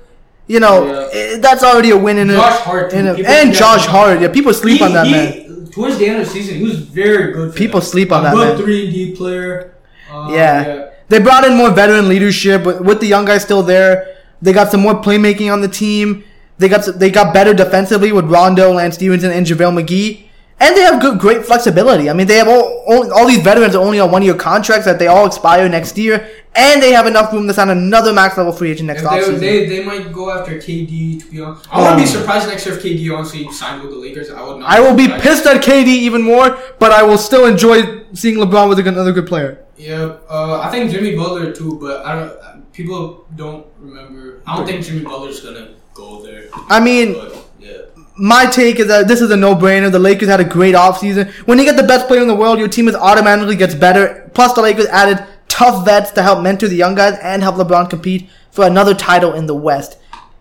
You 0.48 0.60
know 0.62 0.86
Yeah. 0.86 1.10
eh, 1.12 1.38
that's 1.40 1.64
already 1.64 1.90
a 1.90 1.98
win 1.98 2.18
in 2.18 2.30
a, 2.30 2.40
Hart, 2.40 2.94
in 2.94 3.06
a- 3.08 3.14
and 3.16 3.52
Josh 3.54 3.86
Hart. 3.86 4.22
Yeah, 4.22 4.30
people 4.30 4.54
sleep 4.54 4.78
He- 4.78 4.84
on 4.86 4.94
that 4.94 5.06
he- 5.08 5.12
man. 5.12 5.49
Towards 5.72 5.98
the 5.98 6.08
end 6.08 6.22
of 6.22 6.28
the 6.28 6.32
season, 6.34 6.56
he 6.58 6.64
was 6.64 6.78
very 6.80 7.34
good. 7.34 7.52
For 7.54 7.58
People 7.58 7.80
them. 7.80 7.90
sleep 7.90 8.12
on 8.12 8.22
a 8.26 8.30
that 8.30 8.36
good 8.36 8.64
three 8.64 8.86
and 8.86 8.94
D 8.94 9.16
player. 9.16 9.74
Um, 10.12 10.34
Yeah. 10.34 10.90
They 11.10 11.20
brought 11.20 11.44
in 11.44 11.56
more 11.58 11.72
veteran 11.72 12.08
leadership 12.08 12.64
with, 12.66 12.82
with 12.82 13.00
the 13.00 13.08
young 13.08 13.26
guys 13.26 13.42
still 13.44 13.64
there. 13.64 14.16
They 14.42 14.54
got 14.54 14.70
some 14.72 14.82
more 14.82 14.96
playmaking 15.02 15.52
on 15.52 15.62
the 15.62 15.68
team. 15.68 16.24
They 16.60 16.70
got 16.70 16.86
they 17.00 17.10
got 17.10 17.34
better 17.34 17.54
defensively 17.54 18.12
with 18.12 18.26
Rondo, 18.26 18.72
Lance 18.74 18.96
Stephenson, 18.96 19.32
and 19.32 19.46
JaVale 19.46 19.84
McGee. 19.84 20.29
And 20.62 20.76
they 20.76 20.82
have 20.82 21.02
good, 21.02 21.20
great 21.20 21.46
flexibility. 21.46 22.10
I 22.10 22.14
mean, 22.14 22.28
they 22.28 22.36
have 22.36 22.48
all, 22.50 22.84
all, 22.88 23.14
all 23.14 23.26
these 23.28 23.42
veterans 23.42 23.76
are 23.76 23.82
only 23.82 24.00
on 24.00 24.12
one 24.12 24.22
year 24.22 24.34
contracts 24.36 24.86
that 24.86 25.00
they 25.00 25.08
all 25.08 25.26
expire 25.26 25.70
next 25.70 25.98
year. 25.98 26.30
And 26.56 26.82
they 26.82 26.92
have 26.92 27.06
enough 27.08 27.32
room 27.32 27.48
to 27.48 27.54
sign 27.54 27.70
another 27.70 28.12
max 28.12 28.36
level 28.36 28.52
free 28.52 28.72
agent 28.72 28.88
next 28.88 29.04
offseason. 29.04 29.40
they, 29.40 29.68
they 29.68 29.86
might 29.86 30.12
go 30.12 30.32
after 30.32 30.58
KD. 30.58 31.22
To 31.22 31.32
be 31.32 31.40
honest, 31.42 31.68
I 31.72 31.80
wouldn't 31.82 32.00
be 32.02 32.06
surprised 32.06 32.48
next 32.50 32.66
year 32.66 32.76
if 32.76 32.84
KD 32.84 33.16
honestly 33.16 33.50
signed 33.52 33.82
with 33.84 33.92
the 33.92 33.98
Lakers. 33.98 34.30
I 34.32 34.42
would 34.46 34.60
not. 34.60 34.70
I 34.70 34.80
will 34.82 34.96
be 34.96 35.08
pissed 35.08 35.46
at 35.46 35.62
KD 35.64 35.88
even 35.88 36.22
more, 36.24 36.58
but 36.80 36.92
I 36.92 37.04
will 37.04 37.20
still 37.20 37.46
enjoy 37.46 38.04
seeing 38.14 38.36
LeBron 38.38 38.68
with 38.68 38.80
another 38.86 39.14
good 39.14 39.28
player. 39.28 39.64
Yeah, 39.78 40.18
uh, 40.28 40.60
I 40.62 40.70
think 40.72 40.92
Jimmy 40.92 41.16
Butler 41.16 41.54
too, 41.54 41.78
but 41.80 42.06
I 42.06 42.16
don't. 42.20 42.74
People 42.74 43.26
don't 43.36 43.66
remember. 43.80 44.42
I 44.46 44.58
don't 44.58 44.66
think 44.66 44.84
Jimmy 44.84 45.06
Butler's 45.06 45.40
gonna 45.42 45.70
go 45.94 46.22
there. 46.22 46.50
I 46.68 46.80
mean, 46.80 47.14
But 47.14 47.46
yeah, 47.60 47.78
my 48.20 48.46
take 48.46 48.80
is 48.80 48.88
that 48.88 49.08
this 49.08 49.22
is 49.22 49.32
a 49.32 49.38
no-brainer. 49.38 49.92
The 49.92 49.98
Lakers 49.98 50.28
had 50.28 50.40
a 50.40 50.44
great 50.44 50.76
offseason. 50.76 51.32
When 51.48 51.58
you 51.58 51.66
get 51.66 51.78
the 51.78 51.88
best 51.88 52.08
player 52.08 52.22
in 52.22 52.28
the 52.28 52.36
world, 52.36 52.60
your 52.60 52.68
team 52.68 52.88
is 52.88 52.96
automatically 52.96 53.56
gets 53.56 53.74
better. 53.74 54.30
Plus, 54.34 54.54
the 54.54 54.62
Lakers 54.62 54.88
added 54.88 55.26
tough 55.48 55.86
vets 55.86 56.12
to 56.12 56.22
help 56.22 56.44
mentor 56.44 56.68
the 56.68 56.76
young 56.76 56.96
guys 56.96 57.18
and 57.24 57.42
help 57.42 57.56
LeBron 57.56 57.90
compete 57.90 58.30
for 58.52 58.66
another 58.66 58.94
title 58.94 59.34
in 59.34 59.48
the 59.48 59.56
West. 59.56 59.98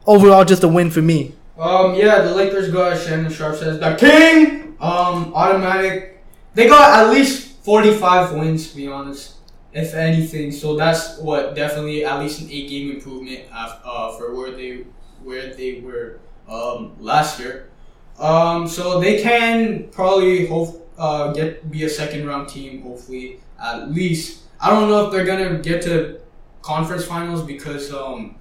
Overall, 0.07 0.45
just 0.45 0.65
a 0.65 0.69
win 0.69 0.91
for 0.91 1.03
me. 1.03 1.35
Um, 1.59 1.95
yeah, 1.95 2.23
the 2.23 2.35
Lakers 2.35 2.71
got 2.71 2.99
Shannon 2.99 3.33
Sharpe 3.33 3.57
says 3.57 3.81
the 3.81 3.95
king. 3.97 4.77
Um, 4.81 5.33
automatic. 5.35 6.23
They 6.55 6.69
got 6.69 7.05
at 7.05 7.13
least 7.13 7.57
forty-five 7.65 8.33
wins, 8.35 8.71
to 8.71 8.77
be 8.77 8.89
honest, 8.89 9.37
if 9.73 9.95
anything. 9.95 10.53
So 10.53 10.77
that's 10.77 11.19
what 11.19 11.55
definitely 11.55 12.05
at 12.05 12.21
least 12.21 12.41
an 12.41 12.49
eight-game 12.51 12.93
improvement 12.93 13.45
uh, 13.53 14.17
for 14.17 14.35
where 14.35 14.53
they 14.53 14.85
where 15.23 15.53
they 15.55 15.81
were 15.81 16.21
um, 16.49 16.97
last 16.99 17.39
year. 17.41 17.71
Um, 18.19 18.67
so 18.67 19.01
they 19.01 19.23
can 19.23 19.89
probably 19.91 20.47
hope 20.47 20.91
uh, 20.99 21.33
get 21.33 21.71
be 21.71 21.85
a 21.85 21.89
second-round 21.89 22.49
team, 22.49 22.83
hopefully 22.83 23.41
at 23.63 23.91
least. 23.91 24.43
I 24.61 24.71
don't 24.71 24.89
know 24.89 25.07
if 25.07 25.13
they're 25.13 25.25
gonna 25.27 25.59
get 25.59 25.83
to 25.83 26.19
conference 26.63 27.05
finals 27.05 27.43
because 27.43 27.93
um, 27.93 28.35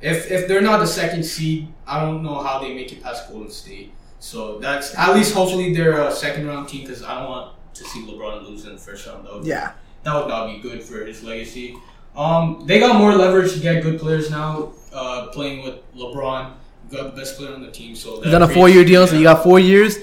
if 0.00 0.30
if 0.30 0.48
they're 0.48 0.60
not 0.62 0.78
the 0.80 0.86
second 0.86 1.22
seed, 1.24 1.68
I 1.86 2.00
don't 2.00 2.22
know 2.22 2.42
how 2.42 2.58
they 2.58 2.74
make 2.74 2.92
it 2.92 3.02
past 3.02 3.28
Golden 3.30 3.50
State. 3.50 3.92
So 4.18 4.58
that's 4.58 4.96
at 4.96 5.14
least 5.14 5.32
hopefully 5.34 5.72
they're 5.74 6.00
a 6.08 6.10
second 6.12 6.46
round 6.48 6.68
team 6.68 6.82
because 6.82 7.04
I 7.04 7.20
don't 7.20 7.30
want 7.30 7.54
to 7.74 7.84
see 7.84 8.00
LeBron 8.04 8.48
lose 8.48 8.64
in 8.64 8.72
the 8.72 8.78
first 8.78 9.06
round. 9.06 9.24
That 9.26 9.34
would, 9.34 9.46
Yeah. 9.46 9.72
that 10.02 10.14
would 10.14 10.26
not 10.28 10.48
be 10.48 10.58
good 10.58 10.82
for 10.82 11.04
his 11.04 11.22
legacy. 11.22 11.76
Um, 12.16 12.64
they 12.66 12.80
got 12.80 12.96
more 12.96 13.14
leverage 13.14 13.52
to 13.52 13.60
get 13.60 13.80
good 13.84 14.00
players 14.00 14.28
now. 14.28 14.72
Uh, 14.92 15.28
playing 15.28 15.62
with 15.62 15.76
LeBron 15.94 16.50
got 16.90 17.14
the 17.14 17.20
best 17.20 17.36
player 17.36 17.54
on 17.54 17.62
the 17.62 17.70
team. 17.70 17.94
So 17.94 18.20
He's 18.22 18.34
on 18.34 18.42
a 18.42 18.48
four-year 18.48 18.84
deal, 18.84 19.06
so 19.06 19.16
you 19.16 19.24
got 19.24 19.42
four 19.42 19.58
years. 19.60 19.98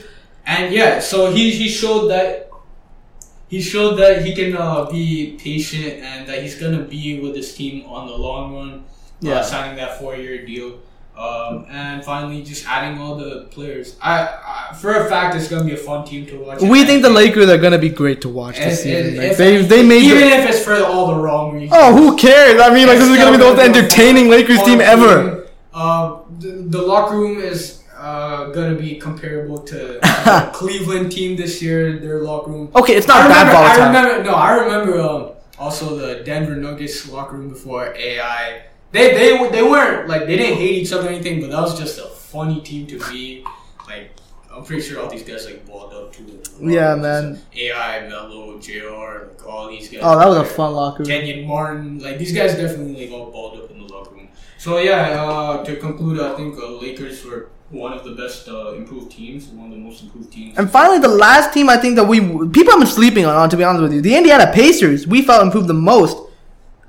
And 0.46 0.74
yeah, 0.74 1.00
so 1.00 1.32
he 1.32 1.52
he 1.52 1.68
showed 1.68 2.08
that 2.10 2.50
he 3.48 3.62
showed 3.62 3.96
that 3.96 4.26
he 4.26 4.34
can 4.36 4.56
uh, 4.56 4.86
be 4.86 5.38
patient 5.42 6.02
and 6.04 6.28
that 6.28 6.42
he's 6.42 6.60
gonna 6.60 6.82
be 6.84 7.20
with 7.20 7.36
his 7.36 7.54
team 7.56 7.86
on 7.88 8.08
the 8.08 8.14
long 8.18 8.54
run. 8.56 8.84
Yeah. 9.22 9.36
Uh, 9.36 9.44
signing 9.44 9.76
that 9.78 10.00
four-year 10.00 10.46
deal. 10.46 10.80
Um, 11.18 11.66
and 11.70 12.04
finally, 12.04 12.44
just 12.44 12.68
adding 12.68 13.00
all 13.00 13.16
the 13.16 13.46
players. 13.50 13.96
I, 14.02 14.28
I 14.72 14.74
for 14.76 14.94
a 14.96 15.10
fact, 15.10 15.34
it's 15.36 15.48
gonna 15.48 15.64
be 15.64 15.74
a 15.74 15.78
fun 15.78 16.06
team 16.06 16.26
to 16.26 16.38
watch. 16.38 16.62
We 16.62 16.84
think 16.84 17.04
the 17.04 17.10
Lakers 17.10 17.50
are 17.50 17.58
gonna 17.58 17.78
be 17.80 17.88
great 17.90 18.20
to 18.22 18.30
watch 18.30 18.58
this 18.58 18.84
season. 18.84 19.16
Like, 19.18 19.38
they 19.38 19.62
they 19.64 19.82
made. 19.82 20.04
even 20.04 20.20
the- 20.30 20.36
if 20.36 20.50
it's 20.50 20.64
for 20.64 20.76
all 20.84 21.08
the 21.08 21.16
wrong 21.16 21.54
reasons. 21.54 21.72
oh, 21.74 21.96
who 21.96 22.18
cares? 22.18 22.62
I 22.62 22.74
mean, 22.74 22.88
like 22.88 23.00
this 23.00 23.10
is 23.10 23.18
gonna 23.18 23.32
be 23.32 23.38
the 23.42 23.50
most 23.50 23.62
entertaining 23.62 24.30
Lakers 24.30 24.62
team 24.64 24.82
ever. 24.82 25.30
team. 25.36 25.42
Uh, 25.74 26.18
the, 26.40 26.48
the 26.68 26.82
locker 26.82 27.18
room 27.18 27.40
is 27.40 27.84
uh, 27.98 28.48
gonna 28.52 28.76
be 28.76 28.96
comparable 28.96 29.60
to 29.60 29.76
the 30.02 30.50
Cleveland 30.54 31.12
team 31.12 31.36
this 31.36 31.62
year. 31.62 31.98
Their 32.00 32.22
locker 32.22 32.52
room. 32.52 32.72
Okay, 32.76 32.96
it's 32.96 33.10
I 33.10 33.20
not 33.20 33.28
that 33.30 33.84
remember, 33.86 33.98
I 33.98 34.08
remember. 34.08 34.24
No, 34.24 34.36
I 34.36 34.52
remember. 34.56 35.02
Um, 35.02 35.32
also 35.58 35.96
the 35.96 36.24
Denver 36.24 36.56
Nuggets 36.56 37.10
locker 37.10 37.38
room 37.38 37.50
before 37.50 37.94
AI. 37.96 38.64
They 38.92 39.14
they 39.14 39.50
they 39.50 39.64
weren't 39.64 40.08
like 40.08 40.26
they 40.26 40.38
didn't 40.38 40.58
hate 40.58 40.76
each 40.76 40.92
other 40.92 41.08
or 41.08 41.12
anything, 41.12 41.42
but 41.42 41.50
that 41.52 41.62
was 41.62 41.78
just 41.78 42.00
a 42.00 42.06
funny 42.06 42.62
team 42.62 42.88
to 42.88 43.00
be. 43.10 43.46
Like 43.88 44.12
I'm 44.56 44.64
pretty 44.64 44.82
sure 44.82 45.02
all 45.02 45.10
these 45.10 45.24
guys 45.24 45.46
like 45.46 45.66
balled 45.66 45.94
up 45.94 46.14
too. 46.14 46.42
Yeah, 46.62 46.96
man. 46.96 47.42
AI, 47.56 48.08
Melo, 48.08 48.58
J.R. 48.60 49.28
Like 49.28 49.46
all 49.46 49.68
these 49.68 49.90
guys. 49.90 50.02
Oh, 50.04 50.18
that 50.18 50.28
was 50.28 50.38
a 50.38 50.46
fun 50.46 50.74
locker 50.74 51.04
room. 51.04 51.08
Kenyon 51.08 51.46
Martin, 51.46 52.00
like 52.00 52.18
these 52.18 52.34
guys 52.34 52.56
definitely 52.56 53.06
like 53.08 53.14
all 53.14 53.32
balled 53.32 53.60
up 53.60 53.70
in 53.72 53.80
the 53.80 53.84
locker 53.84 53.84
room. 53.84 53.85
So 54.66 54.80
yeah, 54.80 55.22
uh, 55.24 55.64
to 55.64 55.76
conclude, 55.76 56.20
I 56.20 56.34
think 56.36 56.58
uh, 56.58 56.68
Lakers 56.82 57.24
were 57.24 57.50
one 57.70 57.94
of 57.94 58.04
the 58.04 58.14
best 58.14 58.48
uh, 58.50 58.74
improved 58.74 59.12
teams, 59.12 59.46
one 59.50 59.68
of 59.68 59.72
the 59.74 59.78
most 59.78 60.02
improved 60.02 60.34
teams. 60.34 60.58
And 60.58 60.68
finally, 60.72 60.98
the 60.98 61.08
last 61.26 61.54
team 61.54 61.70
I 61.70 61.78
think 61.78 61.96
that 61.98 62.06
we 62.06 62.20
people 62.20 62.72
have 62.74 62.80
been 62.80 62.88
sleeping 62.88 63.26
on, 63.28 63.48
to 63.52 63.58
be 63.58 63.64
honest 63.64 63.84
with 63.84 63.94
you, 63.94 64.02
the 64.02 64.16
Indiana 64.16 64.52
Pacers. 64.52 65.06
We 65.06 65.22
felt 65.22 65.44
improved 65.44 65.68
the 65.68 65.76
most. 65.92 66.18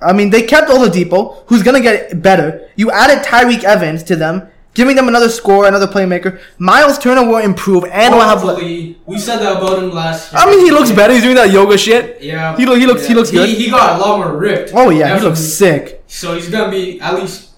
I 0.01 0.15
mean, 0.15 0.31
they 0.31 0.41
kept 0.41 0.71
Oladipo, 0.71 1.43
who's 1.49 1.63
gonna 1.63 1.83
get 1.83 2.23
better. 2.23 2.67
You 2.77 2.91
added 2.91 3.23
Tyreke 3.27 3.65
Evans 3.65 4.03
to 4.05 4.17
them, 4.17 4.49
giving 4.73 4.97
them 4.97 5.09
another 5.09 5.29
scorer, 5.29 5.69
another 5.69 5.87
playmaker. 5.87 6.41
Miles 6.57 6.99
Turner 6.99 7.27
will 7.29 7.45
improve, 7.45 7.85
and 7.93 8.15
will 8.15 8.23
have. 8.23 8.43
We 9.05 9.19
said 9.19 9.41
that 9.41 9.53
about 9.59 9.83
him 9.83 9.91
last. 9.91 10.33
year. 10.33 10.41
I 10.41 10.49
mean, 10.51 10.65
he 10.65 10.71
looks 10.71 10.93
better. 10.93 11.13
He's 11.13 11.23
doing 11.23 11.37
that 11.37 11.51
yoga 11.51 11.77
shit. 11.77 12.23
Yeah, 12.23 12.57
He 12.57 12.65
look- 12.65 12.79
he 12.79 12.87
looks- 12.87 13.07
he 13.07 13.13
looks 13.13 13.31
good. 13.31 13.51
He, 13.51 13.69
got 13.69 14.01
a 14.01 14.03
lot 14.03 14.17
more 14.17 14.35
ripped. 14.35 14.71
Oh 14.75 14.89
yeah, 14.89 15.19
he 15.19 15.23
looks 15.23 15.41
sick. 15.41 16.03
So 16.07 16.37
he's 16.37 16.49
gonna 16.49 16.71
be 16.71 16.99
at 17.03 17.15
least 17.15 17.51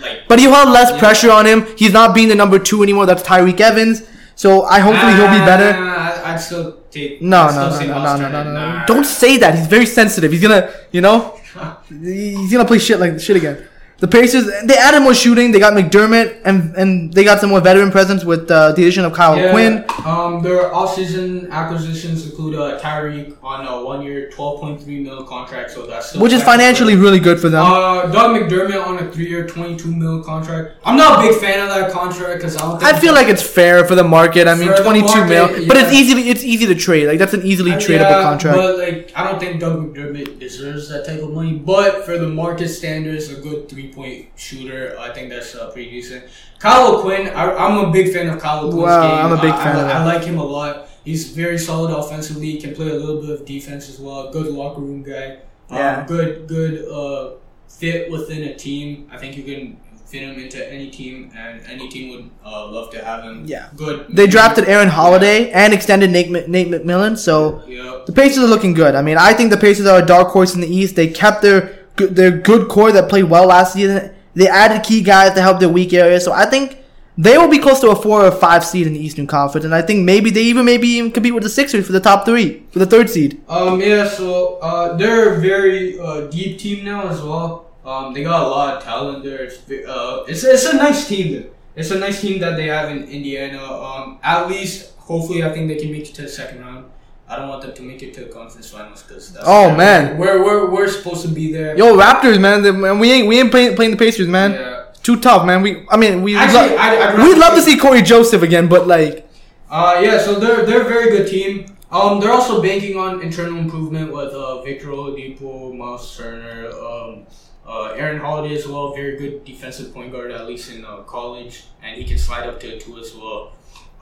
like. 0.00 0.28
But 0.28 0.40
you 0.40 0.50
have 0.52 0.68
less 0.68 0.90
Yeah. 0.90 0.98
pressure 0.98 1.30
on 1.30 1.46
him. 1.46 1.66
He's 1.76 1.92
not 1.92 2.14
being 2.14 2.28
the 2.28 2.34
number 2.34 2.58
two 2.58 2.82
anymore. 2.82 3.06
That's 3.06 3.22
Tyreke 3.22 3.60
Evans. 3.60 4.02
So 4.36 4.64
I 4.64 4.78
hopefully 4.80 5.12
he'll 5.14 5.28
be 5.30 5.44
better. 5.44 5.70
Uh, 5.78 6.22
I'd 6.24 6.40
still 6.40 6.78
take. 6.90 7.20
No, 7.20 7.42
I'd 7.42 7.54
no, 7.54 7.70
still 7.76 7.88
no, 7.88 7.94
no, 7.94 8.00
Miles 8.00 8.20
no, 8.20 8.28
no, 8.30 8.42
no, 8.44 8.52
no. 8.78 8.82
Don't 8.86 9.04
say 9.04 9.36
that. 9.38 9.54
He's 9.58 9.66
very 9.66 9.86
sensitive. 9.86 10.32
He's 10.32 10.40
gonna, 10.42 10.70
you 10.92 11.00
know, 11.02 11.38
he's 11.88 12.50
gonna 12.52 12.64
play 12.64 12.78
shit 12.78 12.98
like 13.00 13.20
shit 13.20 13.36
again. 13.36 13.66
The 14.00 14.08
Pacers 14.08 14.46
they 14.64 14.76
added 14.78 15.00
more 15.00 15.12
shooting. 15.14 15.52
They 15.52 15.58
got 15.58 15.74
McDermott 15.74 16.40
and 16.46 16.74
and 16.74 17.12
they 17.12 17.22
got 17.22 17.38
some 17.38 17.50
more 17.50 17.60
veteran 17.60 17.90
presence 17.90 18.24
with 18.24 18.50
uh, 18.50 18.72
the 18.72 18.82
addition 18.82 19.04
of 19.04 19.12
Kyle 19.12 19.36
Yeah, 19.36 19.52
Quinn. 19.52 19.84
Um, 20.06 20.42
their 20.42 20.70
offseason 20.70 21.50
acquisitions 21.50 22.24
include 22.24 22.54
uh, 22.56 22.80
Tyreke 22.80 23.36
on 23.42 23.66
a 23.66 23.84
one-year, 23.84 24.30
twelve 24.30 24.60
point 24.60 24.82
three 24.82 25.00
mil 25.00 25.22
contract, 25.24 25.70
so 25.70 25.86
that's 25.86 26.08
still 26.08 26.22
which 26.22 26.32
is 26.32 26.42
financially 26.42 26.96
really 26.96 27.20
good 27.20 27.38
for 27.38 27.50
them. 27.50 27.62
Uh, 27.62 28.06
Doug 28.10 28.34
McDermott 28.40 28.86
on 28.86 28.98
a 28.98 29.12
three-year, 29.12 29.46
twenty-two 29.46 29.94
mil 29.94 30.24
contract. 30.24 30.76
I'm 30.84 30.96
not 30.96 31.22
a 31.22 31.28
big 31.28 31.38
fan 31.38 31.60
of 31.60 31.68
that 31.68 31.92
contract 31.92 31.99
because 32.10 32.56
I 32.56 32.60
don't. 32.60 32.82
I 32.82 32.98
feel 32.98 33.12
like 33.14 33.28
it's 33.28 33.42
fair 33.42 33.84
for 33.86 33.94
the 33.94 34.04
market. 34.04 34.46
I 34.48 34.54
mean, 34.54 34.68
For 34.68 34.76
the 34.76 34.82
22 34.82 35.06
market, 35.06 35.28
mil, 35.28 35.68
but 35.68 35.76
it's 35.76 35.92
yeah. 35.92 35.98
easy. 36.00 36.28
It's 36.30 36.44
easy 36.44 36.66
to 36.66 36.74
trade. 36.74 37.06
Like 37.06 37.18
that's 37.18 37.34
an 37.34 37.44
easily 37.44 37.72
tradable 37.72 38.10
Yeah, 38.10 38.22
contract. 38.22 38.56
But 38.56 38.78
like, 38.78 39.12
I 39.14 39.30
don't 39.30 39.38
think 39.40 39.60
Doug 39.60 39.78
McDermott 39.94 40.38
deserves 40.38 40.88
that 40.88 41.04
type 41.06 41.20
of 41.22 41.30
money. 41.32 41.54
But 41.54 42.04
for 42.04 42.18
the 42.18 42.28
market 42.28 42.68
standards, 42.68 43.30
a 43.30 43.36
good 43.40 43.68
three-point 43.68 44.28
shooter, 44.36 44.96
I 44.98 45.12
think 45.12 45.30
that's 45.30 45.54
uh, 45.54 45.70
pretty 45.70 45.90
decent. 45.90 46.24
Kyle 46.58 46.96
O'Quinn, 46.96 47.28
I, 47.28 47.52
I'm 47.54 47.88
a 47.88 47.90
big 47.90 48.12
fan 48.12 48.28
of 48.28 48.40
Kyle 48.40 48.66
O'Quinn's 48.66 48.82
Wow, 48.84 49.02
game. 49.08 49.26
I'm 49.26 49.32
a 49.38 49.40
big 49.40 49.52
I, 49.52 49.64
fan 49.64 49.76
I, 49.76 49.80
of. 49.80 49.86
I 49.88 50.04
like 50.04 50.24
him 50.24 50.38
a 50.38 50.44
lot. 50.44 50.88
He's 51.04 51.30
very 51.30 51.58
solid 51.58 51.90
offensively. 51.96 52.50
He 52.50 52.60
can 52.60 52.74
play 52.74 52.88
a 52.90 52.94
little 52.94 53.20
bit 53.22 53.30
of 53.30 53.46
defense 53.46 53.88
as 53.88 53.98
well. 53.98 54.30
Good 54.30 54.48
locker 54.52 54.80
room 54.82 55.02
guy. 55.02 55.38
Um, 55.70 55.76
Yeah. 55.78 56.04
Good, 56.06 56.46
good 56.46 56.86
uh, 56.86 57.36
fit 57.68 58.10
within 58.10 58.42
a 58.48 58.54
team. 58.54 59.08
I 59.10 59.16
think 59.16 59.36
you 59.38 59.42
can 59.44 59.78
fit 60.10 60.22
him 60.22 60.38
into 60.38 60.60
any 60.72 60.90
team, 60.90 61.30
and 61.36 61.60
any 61.68 61.88
team 61.88 62.10
would 62.10 62.30
uh, 62.44 62.66
love 62.68 62.90
to 62.90 63.04
have 63.04 63.22
him. 63.24 63.44
Yeah. 63.46 63.68
Good. 63.76 64.06
They 64.10 64.26
drafted 64.26 64.68
Aaron 64.68 64.88
Holiday 64.88 65.50
and 65.52 65.72
extended 65.72 66.10
Nate, 66.10 66.30
Nate 66.48 66.68
McMillan, 66.68 67.16
so 67.16 67.62
Yeah. 67.66 68.00
the 68.06 68.12
Pacers 68.12 68.42
are 68.44 68.48
looking 68.48 68.74
good. 68.74 68.94
I 68.94 69.02
mean, 69.02 69.16
I 69.18 69.32
think 69.34 69.50
the 69.50 69.56
Pacers 69.56 69.86
are 69.86 70.02
a 70.02 70.06
dark 70.06 70.28
horse 70.28 70.54
in 70.54 70.60
the 70.60 70.66
East. 70.80 70.96
They 70.96 71.06
kept 71.08 71.42
their 71.42 71.60
good- 71.96 72.16
their 72.16 72.30
good 72.32 72.68
core 72.68 72.92
that 72.92 73.08
played 73.08 73.24
well 73.24 73.46
last 73.46 73.74
season. 73.74 74.10
They 74.34 74.48
added 74.48 74.82
key 74.82 75.00
guys 75.02 75.34
to 75.34 75.40
help 75.42 75.60
their 75.60 75.68
weak 75.68 75.92
areas, 75.92 76.24
so 76.24 76.32
I 76.32 76.46
think 76.46 76.76
they 77.18 77.36
will 77.36 77.48
be 77.48 77.58
close 77.58 77.80
to 77.80 77.90
a 77.90 77.96
four 77.96 78.24
or 78.24 78.30
five 78.30 78.64
seed 78.64 78.86
in 78.86 78.94
the 78.94 79.04
Eastern 79.04 79.26
Conference, 79.26 79.64
and 79.64 79.74
I 79.74 79.82
think 79.82 80.04
maybe 80.04 80.30
they 80.30 80.42
even 80.42 80.64
maybe 80.64 80.88
even 80.88 81.10
compete 81.10 81.34
with 81.34 81.42
the 81.42 81.50
Sixers 81.50 81.84
for 81.86 81.92
the 81.92 82.00
top 82.00 82.24
three 82.24 82.62
for 82.72 82.78
the 82.78 82.86
third 82.86 83.10
seed. 83.10 83.40
Um, 83.48 83.80
yeah, 83.80 84.08
so 84.08 84.58
uh, 84.62 84.96
they're 84.96 85.34
a 85.34 85.40
very 85.40 85.98
uh, 86.00 86.22
deep 86.28 86.58
team 86.58 86.84
now 86.84 87.08
as 87.08 87.20
well. 87.20 87.66
Um, 87.84 88.12
they 88.12 88.22
got 88.22 88.42
a 88.42 88.48
lot 88.48 88.76
of 88.76 88.82
talent 88.82 89.24
there. 89.24 89.44
It's, 89.44 89.58
uh, 89.70 90.24
it's, 90.28 90.44
it's 90.44 90.66
a 90.66 90.76
nice 90.76 91.08
team. 91.08 91.46
It's 91.76 91.90
a 91.90 91.98
nice 91.98 92.20
team 92.20 92.40
that 92.40 92.56
they 92.56 92.66
have 92.66 92.90
in 92.90 93.04
Indiana. 93.04 93.62
Um, 93.62 94.18
at 94.22 94.48
least, 94.48 94.94
hopefully, 94.98 95.42
I 95.44 95.50
think 95.52 95.68
they 95.68 95.76
can 95.76 95.90
make 95.90 96.08
it 96.08 96.14
to 96.16 96.22
the 96.22 96.28
second 96.28 96.60
round. 96.60 96.86
I 97.28 97.36
don't 97.36 97.48
want 97.48 97.62
them 97.62 97.72
to 97.74 97.82
make 97.82 98.02
it 98.02 98.12
to 98.14 98.24
the 98.24 98.26
conference 98.30 98.70
finals 98.70 99.02
because 99.04 99.32
that's 99.32 99.46
Oh, 99.48 99.74
man. 99.74 100.18
we're, 100.18 100.44
we're 100.44 100.68
we're 100.68 100.88
supposed 100.88 101.22
to 101.22 101.28
be 101.28 101.52
there. 101.52 101.78
Yo, 101.78 101.96
Raptors, 101.96 102.40
man, 102.40 102.62
they- 102.62 102.72
man, 102.72 102.98
we 102.98 103.12
ain't 103.12 103.28
we 103.28 103.38
ain't 103.38 103.50
playing, 103.52 103.76
playing 103.76 103.92
the 103.92 103.96
Pacers, 103.96 104.26
man. 104.26 104.52
Yeah. 104.52 104.84
Too 105.02 105.18
tough, 105.18 105.46
man. 105.46 105.62
We 105.62 105.86
I 105.88 105.96
mean 105.96 106.22
we 106.22 106.36
Actually, 106.36 106.70
lo- 106.70 106.76
I'd 106.78 107.16
we'd 107.22 107.38
love 107.38 107.54
to 107.54 107.62
see- 107.62 107.74
see 107.74 107.78
Cory 107.78 108.02
Joseph 108.02 108.42
again, 108.42 108.68
but 108.68 108.86
like 108.88 109.26
Uh, 109.70 110.00
yeah, 110.02 110.18
so 110.18 110.40
they're 110.40 110.66
they're 110.66 110.82
a 110.82 110.88
very 110.88 111.08
good 111.10 111.28
team. 111.30 111.66
Um, 111.92 112.20
they're 112.20 112.32
also 112.32 112.60
banking 112.60 112.98
on 112.98 113.22
internal 113.22 113.58
improvement 113.58 114.12
with 114.12 114.34
uh, 114.34 114.60
Victor 114.62 114.88
Oladipo, 114.88 115.74
Miles 115.76 116.16
Turner, 116.16 116.68
um, 116.72 117.26
uh, 117.70 117.94
Aaron 117.96 118.18
Holiday 118.18 118.56
as 118.56 118.66
well. 118.66 118.92
Very 118.94 119.16
good 119.16 119.44
defensive 119.44 119.94
point 119.94 120.12
guard, 120.12 120.32
at 120.32 120.46
least 120.46 120.72
in 120.72 120.84
uh, 120.84 120.98
college, 121.02 121.64
and 121.82 121.96
he 121.96 122.04
can 122.04 122.18
slide 122.18 122.48
up 122.48 122.58
to 122.60 122.74
a 122.74 122.78
two 122.80 122.98
as 122.98 123.14
well. 123.14 123.52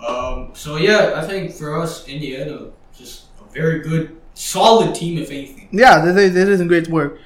Um, 0.06 0.50
so 0.54 0.76
yeah, 0.76 1.12
I 1.16 1.26
think 1.26 1.52
for 1.52 1.78
us, 1.78 2.08
Indiana, 2.08 2.70
just 2.96 3.26
a 3.40 3.52
very 3.52 3.80
good, 3.80 4.16
solid 4.34 4.94
team, 4.94 5.18
if 5.18 5.30
anything. 5.30 5.68
Yeah, 5.70 6.00
this 6.00 6.32
they 6.32 6.56
some 6.56 6.68
great 6.68 6.88
work. 6.88 7.18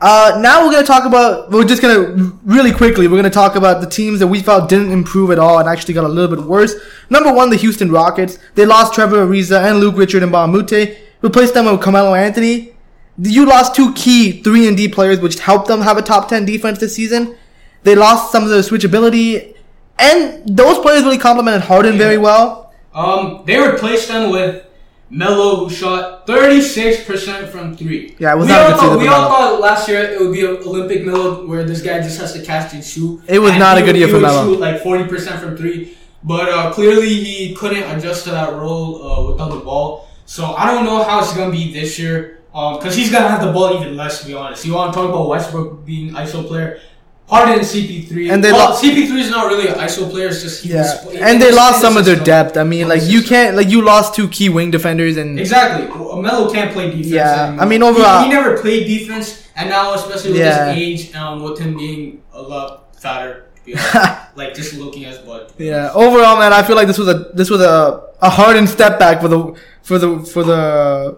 Uh, 0.00 0.38
now 0.40 0.64
we're 0.64 0.72
gonna 0.72 0.86
talk 0.86 1.04
about. 1.04 1.50
We're 1.50 1.64
just 1.64 1.82
gonna 1.82 2.32
really 2.44 2.72
quickly. 2.72 3.06
We're 3.06 3.16
gonna 3.16 3.28
talk 3.28 3.54
about 3.54 3.82
the 3.82 3.90
teams 3.90 4.20
that 4.20 4.28
we 4.28 4.40
felt 4.40 4.70
didn't 4.70 4.92
improve 4.92 5.30
at 5.30 5.38
all 5.38 5.58
and 5.58 5.68
actually 5.68 5.92
got 5.92 6.04
a 6.04 6.08
little 6.08 6.34
bit 6.34 6.46
worse. 6.46 6.74
Number 7.10 7.30
one, 7.30 7.50
the 7.50 7.56
Houston 7.56 7.92
Rockets. 7.92 8.38
They 8.54 8.64
lost 8.64 8.94
Trevor 8.94 9.26
Ariza 9.26 9.62
and 9.62 9.80
Luc 9.80 9.98
Richard 9.98 10.22
Mbah 10.22 10.44
a 10.44 10.48
Moute. 10.48 10.96
Replaced 11.20 11.52
them 11.52 11.66
with 11.66 11.82
Carmelo 11.82 12.14
Anthony. 12.14 12.72
You 13.22 13.46
lost 13.46 13.74
two 13.74 13.92
key 13.94 14.42
three 14.42 14.66
and 14.68 14.76
D 14.76 14.88
players, 14.88 15.20
which 15.20 15.38
helped 15.40 15.68
them 15.68 15.80
have 15.82 15.98
a 15.98 16.02
top 16.02 16.28
ten 16.28 16.44
defense 16.44 16.78
this 16.78 16.94
season. 16.94 17.36
They 17.82 17.94
lost 17.94 18.32
some 18.32 18.44
of 18.44 18.50
their 18.50 18.60
switchability, 18.62 19.54
and 19.98 20.42
those 20.46 20.78
players 20.78 21.02
really 21.02 21.18
complemented 21.18 21.62
Harden 21.62 21.96
very 21.98 22.18
well. 22.18 22.72
Um, 22.94 23.42
they 23.46 23.58
replaced 23.58 24.08
them 24.08 24.30
with 24.30 24.66
Melo, 25.10 25.56
who 25.64 25.70
shot 25.70 26.26
36% 26.26 27.48
from 27.48 27.76
three. 27.76 28.14
Yeah, 28.18 28.34
it 28.34 28.38
was 28.38 28.46
we 28.46 28.52
not 28.52 28.60
a 28.60 28.64
all 28.64 28.70
good 28.80 28.80
thought, 28.80 28.98
We 29.00 29.06
all 29.08 29.28
thought 29.28 29.60
last 29.60 29.88
year 29.88 30.00
it 30.02 30.20
would 30.20 30.32
be 30.32 30.44
an 30.44 30.56
Olympic 30.58 31.04
Melo 31.04 31.46
where 31.46 31.64
this 31.64 31.82
guy 31.82 32.00
just 32.00 32.20
has 32.20 32.32
to 32.34 32.42
catch 32.42 32.72
and 32.74 32.84
shoot. 32.84 33.20
It 33.28 33.38
was 33.38 33.50
And 33.52 33.60
not 33.60 33.76
a 33.78 33.80
good 33.80 33.88
would- 33.88 33.96
year 33.96 34.08
for 34.08 34.20
Melo. 34.20 34.44
Shoot 34.52 34.60
like 34.60 34.82
40% 34.82 35.38
from 35.40 35.56
three. 35.56 35.96
But 36.22 36.48
uh, 36.48 36.72
clearly 36.72 37.08
he 37.14 37.54
couldn't 37.54 37.82
adjust 37.84 38.24
to 38.24 38.30
that 38.30 38.52
role 38.52 39.02
uh, 39.02 39.32
without 39.32 39.50
the 39.50 39.60
ball. 39.60 40.06
So 40.26 40.52
I 40.52 40.72
don't 40.72 40.84
know 40.84 41.02
how 41.02 41.20
it's 41.20 41.32
going 41.34 41.50
to 41.50 41.56
be 41.56 41.72
this 41.72 41.98
year. 41.98 42.39
Because 42.52 42.94
he's 42.96 43.10
going 43.10 43.22
to 43.22 43.28
have 43.28 43.42
the 43.44 43.52
ball 43.52 43.74
even 43.80 43.96
less, 43.96 44.20
to 44.20 44.26
be 44.26 44.34
honest. 44.34 44.64
You 44.66 44.74
want 44.74 44.92
to 44.92 44.98
talk 44.98 45.08
about 45.08 45.28
Westbrook 45.28 45.84
being 45.86 46.12
ISO 46.14 46.46
player? 46.46 46.80
Harden 47.28 47.60
CP3. 47.60 48.32
And 48.32 48.42
they 48.42 48.50
well, 48.50 48.70
lo- 48.70 48.76
CP3 48.76 49.18
is 49.20 49.30
not 49.30 49.46
really 49.46 49.68
an 49.68 49.74
ISO 49.74 50.10
player. 50.10 50.26
It's 50.28 50.42
just 50.42 50.64
he 50.64 50.70
Yeah, 50.70 50.82
was, 51.06 51.14
and 51.14 51.40
they 51.40 51.52
lost 51.52 51.80
some 51.80 51.96
of 51.96 52.04
their 52.04 52.16
depth. 52.16 52.56
I 52.56 52.64
mean, 52.64 52.88
like 52.88 53.02
you 53.04 53.22
can't, 53.22 53.56
like 53.56 53.68
you 53.68 53.82
lost 53.82 54.16
two 54.16 54.26
key 54.28 54.48
wing 54.48 54.72
defenders, 54.72 55.16
and 55.16 55.38
Exactly. 55.38 55.86
Melo 56.20 56.52
can't 56.52 56.72
play 56.72 56.86
defense. 56.90 57.06
Yeah, 57.06 57.44
anymore. 57.46 57.62
I 57.62 57.66
mean, 57.68 57.82
overall- 57.84 58.22
he, 58.24 58.28
he 58.28 58.32
never 58.34 58.58
played 58.60 58.84
defense, 58.88 59.46
and 59.54 59.70
now 59.70 59.94
especially 59.94 60.32
with 60.32 60.40
Yeah. 60.40 60.72
his 60.72 60.82
age, 61.06 61.14
um, 61.14 61.44
with 61.44 61.60
him 61.60 61.76
being 61.76 62.20
a 62.32 62.42
lot 62.42 62.96
fatter, 63.00 63.44
to 63.54 63.64
be 63.64 63.74
honest, 63.76 63.94
like 64.34 64.54
just 64.54 64.74
looking 64.74 65.04
at 65.04 65.10
his 65.14 65.18
butt. 65.20 65.52
Yeah. 65.56 65.92
Overall, 65.94 66.36
man, 66.36 66.52
I 66.52 66.64
feel 66.64 66.74
like 66.74 66.88
this 66.88 66.98
was 66.98 67.06
a 67.06 67.30
this 67.32 67.48
was 67.48 67.60
a 67.60 68.08
a 68.20 68.28
hardened 68.28 68.68
step 68.68 68.98
back 68.98 69.20
for 69.20 69.28
the 69.28 69.54
for 69.84 69.98
the 70.00 70.18
for 70.18 70.42
the 70.42 71.16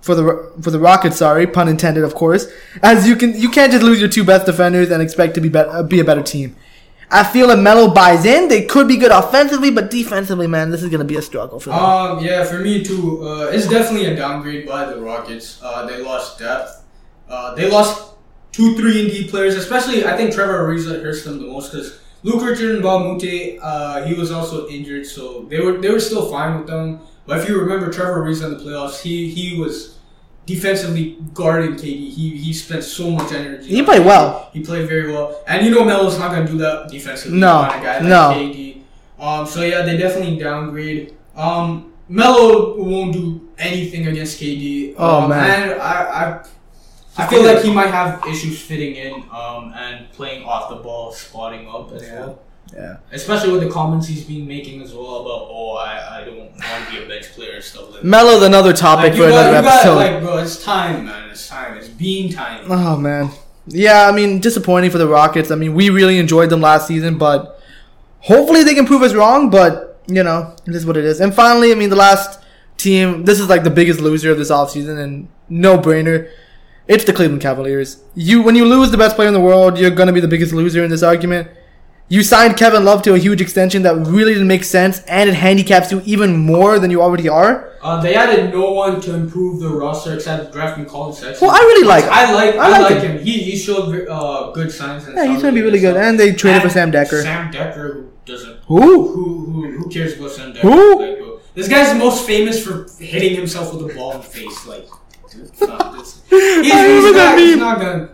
for 0.00 0.14
the 0.14 0.52
for 0.62 0.70
the 0.70 0.78
Rockets. 0.78 1.16
Sorry, 1.16 1.46
pun 1.46 1.68
intended, 1.68 2.04
of 2.04 2.14
course. 2.14 2.46
As 2.82 3.08
you 3.08 3.16
can 3.16 3.38
you 3.38 3.50
can't 3.50 3.72
just 3.72 3.84
lose 3.84 4.00
your 4.00 4.08
two 4.08 4.24
best 4.24 4.46
defenders 4.46 4.90
and 4.90 5.02
expect 5.02 5.34
to 5.34 5.40
be 5.40 5.48
bet, 5.48 5.68
uh, 5.68 5.82
be 5.82 6.00
a 6.00 6.04
better 6.04 6.22
team. 6.22 6.56
I 7.10 7.24
feel 7.24 7.48
if 7.50 7.58
Melo 7.58 7.92
buys 7.94 8.26
in, 8.26 8.48
they 8.48 8.66
could 8.66 8.86
be 8.86 8.98
good 8.98 9.10
offensively, 9.10 9.70
but 9.70 9.90
defensively, 9.90 10.46
man, 10.46 10.70
this 10.70 10.82
is 10.82 10.90
gonna 10.90 11.04
be 11.04 11.16
a 11.16 11.22
struggle 11.22 11.58
for 11.58 11.70
them. 11.70 11.78
Um, 11.78 12.24
yeah, 12.24 12.44
for 12.44 12.58
me 12.58 12.84
too. 12.84 13.26
Uh, 13.26 13.50
it's 13.52 13.66
definitely 13.68 14.08
a 14.08 14.16
downgrade 14.16 14.66
by 14.66 14.84
the 14.84 15.00
Rockets. 15.00 15.58
Uh, 15.62 15.86
they 15.86 16.02
lost 16.02 16.38
depth. 16.38 16.84
Uh, 17.28 17.54
they 17.54 17.70
lost 17.70 18.14
two, 18.52 18.76
three 18.76 19.02
and 19.02 19.10
D 19.10 19.28
players, 19.28 19.54
especially 19.54 20.04
I 20.04 20.16
think 20.16 20.34
Trevor 20.34 20.66
Ariza 20.66 21.02
hurts 21.02 21.24
them 21.24 21.38
the 21.38 21.46
most 21.46 21.72
because 21.72 21.98
Luc 22.22 22.42
Richard 22.42 22.82
Mbah 22.82 22.96
a 22.96 23.04
Moute, 23.04 23.58
uh, 23.62 24.04
he 24.04 24.14
was 24.14 24.30
also 24.30 24.68
injured, 24.68 25.06
so 25.06 25.42
they 25.48 25.60
were 25.60 25.78
they 25.78 25.90
were 25.90 26.00
still 26.00 26.30
fine 26.30 26.58
with 26.58 26.66
them. 26.66 27.00
But 27.28 27.40
if 27.40 27.48
you 27.48 27.60
remember 27.60 27.92
Trevor 27.92 28.22
Reese 28.22 28.40
in 28.40 28.56
the 28.56 28.64
playoffs, 28.64 29.02
he 29.02 29.28
he 29.28 29.60
was 29.60 29.98
defensively 30.46 31.18
guarding 31.34 31.74
KD. 31.74 32.10
He 32.10 32.38
he 32.38 32.54
spent 32.54 32.82
so 32.82 33.10
much 33.10 33.32
energy. 33.32 33.68
He 33.68 33.82
played 33.82 34.00
KD. 34.00 34.06
well. 34.06 34.50
He 34.54 34.60
played 34.60 34.88
very 34.88 35.12
well, 35.12 35.44
and 35.46 35.64
you 35.64 35.70
know 35.70 35.84
Melo's 35.84 36.18
not 36.18 36.30
gonna 36.32 36.46
do 36.46 36.56
that 36.56 36.88
defensively. 36.90 37.38
No, 37.38 37.58
on 37.58 37.78
a 37.78 37.82
guy 37.82 37.98
like 37.98 38.02
no. 38.04 38.32
KD. 38.34 38.80
Um, 39.18 39.46
so 39.46 39.62
yeah, 39.62 39.82
they 39.82 39.98
definitely 39.98 40.38
downgrade. 40.38 41.16
Um, 41.36 41.92
Melo 42.08 42.82
won't 42.82 43.12
do 43.12 43.46
anything 43.58 44.06
against 44.06 44.40
KD. 44.40 44.94
Oh, 44.96 45.24
um, 45.24 45.28
man. 45.28 45.72
and 45.72 45.82
I, 45.82 46.44
I, 47.18 47.24
I 47.24 47.26
feel 47.26 47.44
like 47.44 47.62
he 47.62 47.70
might 47.70 47.90
have 47.90 48.26
issues 48.26 48.58
fitting 48.58 48.96
in. 48.96 49.24
Um, 49.30 49.74
and 49.76 50.10
playing 50.12 50.44
off 50.44 50.70
the 50.70 50.76
ball, 50.76 51.12
spotting 51.12 51.68
up 51.68 51.92
as 51.92 52.02
well. 52.04 52.38
Yeah. 52.74 52.98
Especially 53.12 53.52
with 53.52 53.62
the 53.62 53.70
comments 53.70 54.06
he's 54.06 54.24
been 54.24 54.46
making 54.46 54.82
as 54.82 54.92
well 54.92 55.22
about, 55.22 55.48
oh, 55.50 55.74
I, 55.76 56.20
I 56.20 56.24
don't 56.24 56.38
want 56.38 56.52
to 56.86 56.90
be 56.90 57.02
a 57.02 57.08
bench 57.08 57.32
player 57.32 57.54
and 57.54 57.64
stuff 57.64 57.90
like 57.90 58.02
that. 58.02 58.04
Melo's 58.04 58.42
another 58.42 58.72
topic 58.72 59.12
Like, 59.12 59.12
for 59.14 59.28
got, 59.28 59.48
another 59.48 59.62
got, 59.62 59.74
episode. 59.74 59.94
like, 59.96 60.22
bro, 60.22 60.38
it's 60.38 60.62
time, 60.62 61.06
man. 61.06 61.30
It's 61.30 61.48
time. 61.48 61.76
It's 61.78 61.88
being 61.88 62.32
time. 62.32 62.70
Oh 62.70 62.96
man. 62.96 63.30
Yeah, 63.66 64.06
I 64.08 64.12
mean, 64.12 64.40
disappointing 64.40 64.90
for 64.90 64.98
the 64.98 65.08
Rockets. 65.08 65.50
I 65.50 65.54
mean, 65.54 65.74
we 65.74 65.90
really 65.90 66.18
enjoyed 66.18 66.50
them 66.50 66.60
last 66.60 66.86
season, 66.86 67.18
but 67.18 67.60
hopefully 68.20 68.64
they 68.64 68.74
can 68.74 68.86
prove 68.86 69.02
us 69.02 69.14
wrong. 69.14 69.50
But 69.50 70.00
you 70.06 70.22
know, 70.22 70.54
it 70.66 70.74
is 70.74 70.86
what 70.86 70.96
it 70.96 71.04
is. 71.04 71.20
And 71.20 71.34
finally, 71.34 71.72
I 71.72 71.74
mean, 71.74 71.90
the 71.90 71.96
last 71.96 72.40
team. 72.76 73.24
This 73.24 73.40
is 73.40 73.48
like 73.48 73.64
the 73.64 73.70
biggest 73.70 74.00
loser 74.00 74.30
of 74.30 74.38
this 74.38 74.50
offseason, 74.50 74.98
and 75.02 75.28
no 75.48 75.78
brainer. 75.78 76.30
It's 76.86 77.04
the 77.04 77.12
Cleveland 77.12 77.42
Cavaliers. 77.42 78.02
You 78.14 78.40
when 78.42 78.54
you 78.56 78.64
lose 78.64 78.90
the 78.90 78.96
best 78.96 79.16
player 79.16 79.28
in 79.28 79.34
the 79.34 79.40
world, 79.40 79.78
you're 79.78 79.90
gonna 79.90 80.12
be 80.14 80.20
the 80.20 80.28
biggest 80.28 80.52
loser 80.54 80.82
in 80.82 80.90
this 80.90 81.02
argument. 81.02 81.48
You 82.10 82.22
signed 82.22 82.56
Kevin 82.56 82.86
Love 82.86 83.02
to 83.02 83.12
a 83.12 83.18
huge 83.18 83.42
extension 83.42 83.82
that 83.82 83.94
really 84.06 84.32
didn't 84.32 84.48
make 84.48 84.64
sense, 84.64 85.00
and 85.00 85.28
it 85.28 85.34
handicaps 85.34 85.92
you 85.92 86.00
even 86.06 86.38
more 86.38 86.78
than 86.78 86.90
you 86.90 87.02
already 87.02 87.28
are. 87.28 87.72
Uh, 87.82 88.00
they 88.00 88.14
added 88.14 88.50
no 88.50 88.72
one 88.72 88.98
to 89.02 89.14
improve 89.14 89.60
the 89.60 89.68
roster 89.68 90.14
except 90.14 90.50
drafting 90.52 90.86
Collin 90.86 91.14
Sexton. 91.14 91.46
Well, 91.46 91.54
I 91.54 91.60
really 91.60 91.86
like. 91.86 92.04
I 92.04 92.32
like 92.32 92.54
I 92.54 92.66
I, 92.66 92.68
like 92.70 92.90
like 92.90 93.02
him. 93.02 93.18
him. 93.18 93.24
He, 93.24 93.38
he 93.42 93.56
showed 93.58 94.08
uh, 94.08 94.52
good 94.52 94.72
signs. 94.72 95.06
Yeah, 95.06 95.26
he's 95.26 95.42
gonna 95.42 95.52
be 95.54 95.60
really 95.60 95.80
good. 95.80 95.96
And 95.98 96.18
they 96.18 96.32
traded 96.32 96.62
for 96.62 96.70
Sam 96.70 96.90
Dekker. 96.90 97.22
Sam 97.22 97.52
Dekker, 97.52 97.92
who 97.92 98.10
doesn't. 98.24 98.58
Who? 98.66 99.08
Who 99.08 99.44
who 99.52 99.72
who 99.72 99.88
cares 99.90 100.16
about 100.16 100.30
Sam 100.30 100.54
Dekker? 100.54 100.62
Who? 100.62 100.98
Like, 101.00 101.42
this 101.54 101.68
guy's 101.68 101.96
most 101.98 102.26
famous 102.26 102.64
for 102.64 102.86
hitting 102.98 103.34
himself 103.36 103.74
with 103.74 103.90
a 103.90 103.94
ball 103.94 104.12
in 104.12 104.18
the 104.18 104.24
face. 104.24 104.66
Like, 104.66 104.88
dude, 105.30 105.42
it's 105.42 105.58
this, 105.60 106.22
he's, 106.30 106.72
he's 106.72 107.12
not, 107.14 107.38
he's 107.38 107.56
not 107.56 107.78
gonna. 107.78 108.08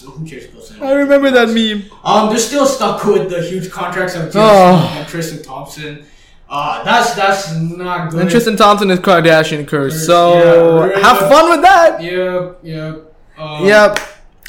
Who 0.00 0.26
cares 0.26 0.46
about 0.46 0.64
Sam? 0.64 0.82
I 0.82 0.92
remember 0.92 1.30
that 1.30 1.48
meme. 1.48 1.90
Um, 2.04 2.28
they're 2.30 2.38
still 2.38 2.66
stuck 2.66 3.04
with 3.06 3.30
the 3.30 3.42
huge 3.42 3.70
contracts 3.70 4.14
of 4.16 4.30
Oh. 4.34 4.94
and 4.98 5.06
Tristan 5.08 5.42
Thompson. 5.42 6.04
Uh, 6.48 6.82
that's 6.82 7.14
that's 7.14 7.54
not 7.54 8.10
good. 8.10 8.22
And 8.22 8.30
Tristan 8.30 8.56
Thompson 8.56 8.90
is 8.90 8.98
Kardashian 8.98 9.68
curse. 9.68 9.92
Curse, 9.94 10.06
So 10.06 10.86
yeah, 10.86 10.98
have 10.98 11.18
fun 11.18 11.50
with 11.50 11.62
that. 11.62 12.02
Yeah, 12.02 12.52
yeah. 12.62 12.96
Um, 13.38 13.64
Yep. 13.66 13.98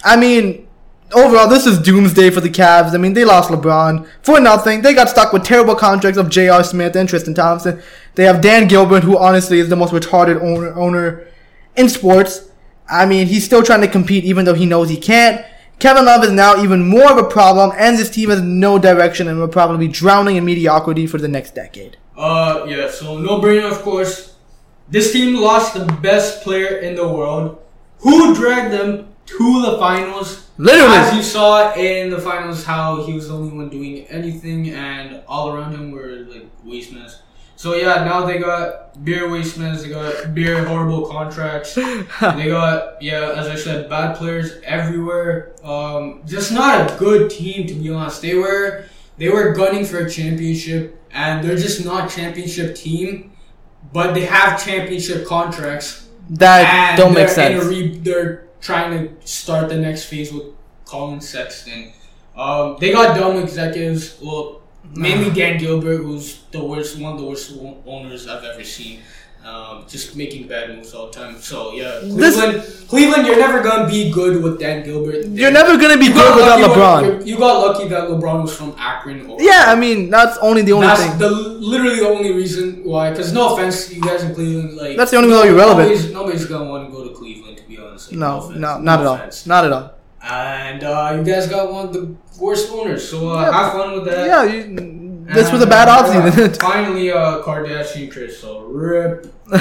I 0.04 0.16
mean, 0.16 0.68
overall, 1.14 1.48
this 1.48 1.68
is 1.68 1.78
doomsday 1.80 2.32
for 2.32 2.42
the 2.42 2.50
Cavs. 2.50 2.96
I 2.96 2.98
mean, 2.98 3.14
they 3.14 3.24
lost 3.24 3.52
LeBron 3.52 4.08
for 4.24 4.40
nothing. 4.40 4.82
They 4.82 4.96
got 4.96 5.10
stuck 5.10 5.32
with 5.32 5.44
terrible 5.44 5.76
contracts 5.76 6.18
of 6.18 6.30
J.R. 6.30 6.64
Smith 6.64 6.96
and 6.96 7.08
Tristan 7.08 7.36
Thompson. 7.36 7.82
They 8.16 8.24
have 8.26 8.42
Dan 8.42 8.68
Gilbert, 8.68 9.04
who 9.04 9.18
honestly 9.18 9.60
is 9.60 9.70
the 9.70 9.76
most 9.76 9.94
retarded 9.94 10.42
owner 10.42 10.74
owner 10.74 11.28
in 11.76 11.88
sports. 11.88 12.50
I 12.92 13.06
mean, 13.06 13.28
he's 13.28 13.46
still 13.46 13.64
trying 13.64 13.82
to 13.82 13.88
compete 13.88 14.26
even 14.26 14.44
though 14.46 14.54
he 14.54 14.66
knows 14.66 14.90
he 14.90 14.98
can't. 14.98 15.46
Kevin 15.80 16.06
Love 16.06 16.24
is 16.24 16.32
now 16.32 16.62
even 16.62 16.88
more 16.88 17.12
of 17.12 17.18
a 17.18 17.24
problem, 17.24 17.72
and 17.76 17.98
this 17.98 18.12
team 18.12 18.30
has 18.30 18.42
no 18.42 18.78
direction 18.78 19.28
and 19.28 19.40
will 19.40 19.48
probably 19.48 19.88
be 19.88 19.92
drowning 19.92 20.36
in 20.36 20.46
mediocrity 20.46 21.08
for 21.08 21.18
the 21.18 21.28
next 21.28 21.56
decade. 21.56 21.98
Uh, 22.16 22.66
yeah. 22.68 22.92
So 22.92 23.18
no 23.18 23.40
brainer, 23.40 23.72
of 23.72 23.82
course. 23.82 24.36
This 24.90 25.12
team 25.12 25.38
lost 25.38 25.74
the 25.74 25.86
best 26.02 26.44
player 26.44 26.78
in 26.78 26.96
the 26.96 27.08
world, 27.08 27.64
who 28.00 28.36
dragged 28.36 28.74
them 28.74 29.08
to 29.26 29.62
the 29.64 29.78
finals. 29.80 30.50
Literally. 30.58 30.98
as 30.98 31.16
you 31.16 31.24
saw 31.24 31.74
in 31.74 32.12
the 32.12 32.20
finals, 32.20 32.64
how 32.64 33.04
he 33.04 33.14
was 33.14 33.30
the 33.30 33.34
only 33.34 33.56
one 33.56 33.70
doing 33.70 34.06
anything, 34.08 34.70
and 34.70 35.24
all 35.28 35.50
around 35.50 35.74
him 35.74 35.92
were 35.92 36.28
like 36.30 36.46
wastemen. 36.64 37.10
So 37.62 37.76
yeah, 37.76 38.04
now 38.04 38.26
they 38.26 38.40
got 38.40 39.06
beer 39.06 39.30
wastemen. 39.30 39.80
They 39.80 39.90
got 39.90 40.34
beer 40.34 40.66
horrible 40.66 41.06
contracts. 41.06 41.76
they 41.76 42.48
got 42.48 43.00
yeah, 43.04 43.36
as 43.38 43.48
I 43.50 43.54
said, 43.56 43.88
bad 43.88 44.18
players 44.18 44.54
everywhere. 44.64 45.54
Um, 45.64 46.24
just 46.26 46.52
not 46.52 46.90
a 46.90 46.98
good 46.98 47.30
team 47.30 47.68
to 47.68 47.76
be 47.76 47.92
honest. 47.92 48.24
They 48.24 48.34
were 48.34 48.86
they 49.20 49.30
were 49.30 49.54
gunning 49.54 49.86
for 49.86 50.00
a 50.00 50.10
championship, 50.10 51.00
and 51.12 51.48
they're 51.48 51.56
just 51.56 51.86
not 51.86 52.10
championship 52.10 52.74
team, 52.74 53.34
but 53.94 54.16
they 54.16 54.26
have 54.26 54.66
championship 54.66 55.28
contracts. 55.28 56.10
That 56.32 56.98
don't 56.98 57.14
make 57.14 57.30
they're 57.30 57.52
in 57.52 57.58
a 57.60 57.62
sense. 57.62 57.66
re- 57.66 57.98
they're 58.00 58.48
trying 58.60 58.90
to 58.98 59.28
start 59.28 59.70
the 59.70 59.78
next 59.78 60.06
phase 60.06 60.34
with 60.34 60.48
Collin 60.86 61.22
Sexton. 61.22 61.94
Um, 62.36 62.78
they 62.80 62.92
got 62.92 63.16
dumb 63.16 63.38
executives. 63.38 64.18
Well, 64.20 64.61
mainly 64.96 65.30
Dan 65.32 65.58
Gilbert, 65.58 65.98
who's 65.98 66.42
the 66.52 66.64
worst, 66.64 66.98
one 67.00 67.14
of 67.14 67.20
the 67.20 67.26
worst 67.26 67.54
owners 67.86 68.28
I've 68.28 68.44
ever 68.44 68.64
seen. 68.64 69.00
Um, 69.44 69.86
just 69.90 70.16
making 70.16 70.48
bad 70.48 70.70
moves 70.70 70.94
all 70.94 71.08
the 71.08 71.14
time. 71.14 71.42
So 71.42 71.74
yeah, 71.74 71.98
This- 72.04 72.36
Cleveland, 72.38 72.64
Cleveland, 72.90 73.26
you're 73.26 73.40
never 73.40 73.64
gonna 73.64 73.90
be 73.90 74.12
good 74.12 74.44
with 74.44 74.60
Dan 74.60 74.84
Gilbert. 74.84 75.26
You're 75.30 75.50
never 75.50 75.78
gonna 75.82 75.98
be 75.98 76.10
good 76.10 76.36
without 76.36 76.60
LeBron. 76.60 77.02
when- 77.18 77.26
You 77.28 77.40
got 77.40 77.58
lucky 77.66 77.88
that 77.88 78.08
LeBron 78.08 78.44
was 78.44 78.54
from 78.54 78.76
Akron. 78.78 79.26
Or, 79.28 79.42
Yeah, 79.42 79.66
I 79.70 79.74
mean 79.74 80.12
that's 80.12 80.38
only 80.44 80.62
the 80.62 80.74
only 80.74 80.86
that's 80.86 81.02
thing. 81.04 81.18
the 81.18 81.32
literally 81.32 81.96
the 81.96 82.08
only 82.08 82.32
reason 82.34 82.82
why. 82.84 83.10
Because 83.10 83.34
no 83.34 83.56
offense, 83.56 83.92
you 83.92 84.00
guys 84.00 84.22
in 84.22 84.36
Cleveland, 84.36 84.78
like 84.78 84.96
That's 84.96 85.10
the 85.10 85.18
only 85.18 85.30
way 85.34 85.46
you're 85.46 85.56
relevant. 85.56 85.90
Nobody's, 85.90 86.14
nobody's 86.14 86.46
gonna 86.46 86.70
want 86.70 86.88
to 86.88 86.96
go 86.96 87.08
to 87.08 87.16
Cleveland, 87.16 87.58
to 87.58 87.64
be 87.64 87.80
honest. 87.80 88.12
Like, 88.12 88.20
No, 88.20 88.38
offense, 88.42 88.60
no, 88.60 88.78
not 88.78 89.00
at 89.00 89.08
all. 89.08 89.20
Not 89.48 89.66
at 89.66 89.74
all. 89.74 89.92
And 90.24 90.84
uh, 90.84 91.14
you 91.18 91.24
guys 91.24 91.48
got 91.48 91.72
one 91.72 91.88
of 91.88 91.94
the 91.94 92.16
worst 92.40 92.72
owners, 92.72 93.10
so 93.10 93.30
uh, 93.30 93.42
Yeah. 93.42 93.52
have 93.64 93.74
fun 93.74 93.94
with 93.94 94.06
that. 94.06 94.28
Yeah, 94.28 94.44
you, 94.44 95.26
this 95.34 95.52
was 95.52 95.62
a 95.64 95.68
bad 95.68 95.88
uh, 95.88 96.04
offseason. 96.04 96.60
Finally, 96.62 97.12
uh, 97.12 97.42
Kardashian 97.42 98.12
Chris, 98.12 98.40
so 98.40 98.62
rip. 98.66 99.34
Yeah, 99.52 99.58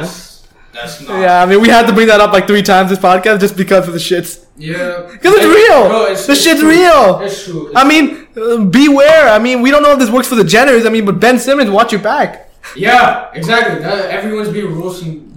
that's, 0.00 0.46
that's, 0.72 0.98
that's 0.98 1.00
not. 1.08 1.20
yeah, 1.20 1.42
I 1.42 1.46
mean 1.46 1.60
we 1.60 1.68
had 1.68 1.86
to 1.86 1.92
bring 1.92 2.06
that 2.08 2.20
up 2.20 2.32
like 2.32 2.46
three 2.46 2.62
times 2.62 2.90
this 2.90 2.98
podcast 2.98 3.40
just 3.40 3.56
because 3.56 3.86
of 3.86 3.92
the 3.94 4.00
shits. 4.00 4.44
Yeah. 4.56 5.08
Because 5.10 5.34
it's 5.36 5.44
real. 5.46 5.88
Bro, 5.88 6.04
it's, 6.06 6.26
the 6.26 6.32
it's 6.32 6.42
shit's 6.42 6.60
true. 6.60 6.70
real. 6.70 7.20
It's 7.20 7.44
true. 7.44 7.72
I 7.76 7.86
mean, 7.86 8.26
uh, 8.36 8.64
beware. 8.64 9.28
I 9.28 9.38
mean, 9.38 9.60
we 9.62 9.70
don't 9.70 9.82
know 9.82 9.92
if 9.92 9.98
this 9.98 10.10
works 10.10 10.26
for 10.28 10.34
the 10.34 10.42
Jenners. 10.42 10.86
I 10.86 10.90
mean, 10.90 11.04
but 11.04 11.20
Ben 11.20 11.38
Simmons, 11.38 11.70
watch 11.70 11.92
your 11.92 12.00
back. 12.00 12.50
yeah, 12.74 13.30
exactly. 13.34 13.80
That, 13.80 14.10
everyone's 14.10 14.48
been 14.48 14.74
roasting 14.74 15.35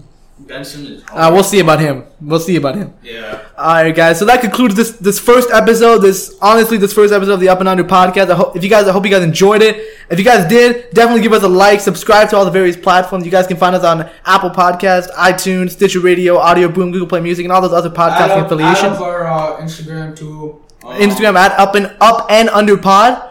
Ben 0.50 0.66
Simmons. 0.66 1.04
Uh, 1.12 1.30
we'll 1.32 1.44
see 1.44 1.60
about 1.60 1.80
him. 1.80 2.04
We'll 2.20 2.40
see 2.40 2.56
about 2.56 2.76
him. 2.76 2.94
yeah. 3.04 3.46
All 3.56 3.76
right, 3.84 3.96
guys. 3.96 4.18
So 4.18 4.26
that 4.26 4.42
concludes 4.42 4.74
this 4.74 4.92
this 4.94 5.20
first 5.20 5.52
episode. 5.52 6.00
This 6.00 6.36
honestly, 6.42 6.78
this 6.78 6.92
first 6.92 7.14
episode 7.14 7.34
of 7.34 7.40
the 7.40 7.50
Up 7.50 7.60
and 7.60 7.70
Under 7.70 7.84
podcast. 7.84 8.32
I 8.32 8.36
hope 8.36 8.56
if 8.58 8.64
you 8.64 8.70
guys, 8.70 8.88
I 8.88 8.92
hope 8.92 9.06
you 9.06 9.12
guys 9.12 9.22
enjoyed 9.24 9.62
it. 9.62 9.76
If 10.10 10.18
you 10.18 10.26
guys 10.26 10.50
did, 10.50 10.90
definitely 10.92 11.22
give 11.22 11.34
us 11.34 11.44
a 11.44 11.48
like, 11.48 11.80
subscribe 11.82 12.30
to 12.32 12.38
all 12.38 12.46
the 12.46 12.52
various 12.52 12.76
platforms. 12.76 13.26
You 13.26 13.32
guys 13.32 13.46
can 13.46 13.58
find 13.58 13.76
us 13.76 13.84
on 13.84 14.10
Apple 14.26 14.50
Podcast, 14.50 15.12
iTunes, 15.12 15.72
Stitcher 15.72 16.00
Radio, 16.00 16.38
Audio 16.38 16.68
Boom, 16.68 16.92
Google 16.92 17.08
Play 17.08 17.22
Music, 17.22 17.46
and 17.46 17.52
all 17.52 17.62
those 17.62 17.74
other 17.74 17.92
podcasting 17.92 18.44
affiliations. 18.46 18.98
our 18.98 19.28
uh, 19.28 19.58
Instagram 19.62 20.18
too. 20.18 20.60
Um, 20.84 20.94
Instagram 20.94 21.36
at 21.36 21.52
up 21.60 21.76
and 21.76 21.96
up 22.02 22.26
and 22.32 22.50
under 22.50 22.76
pod. 22.78 23.29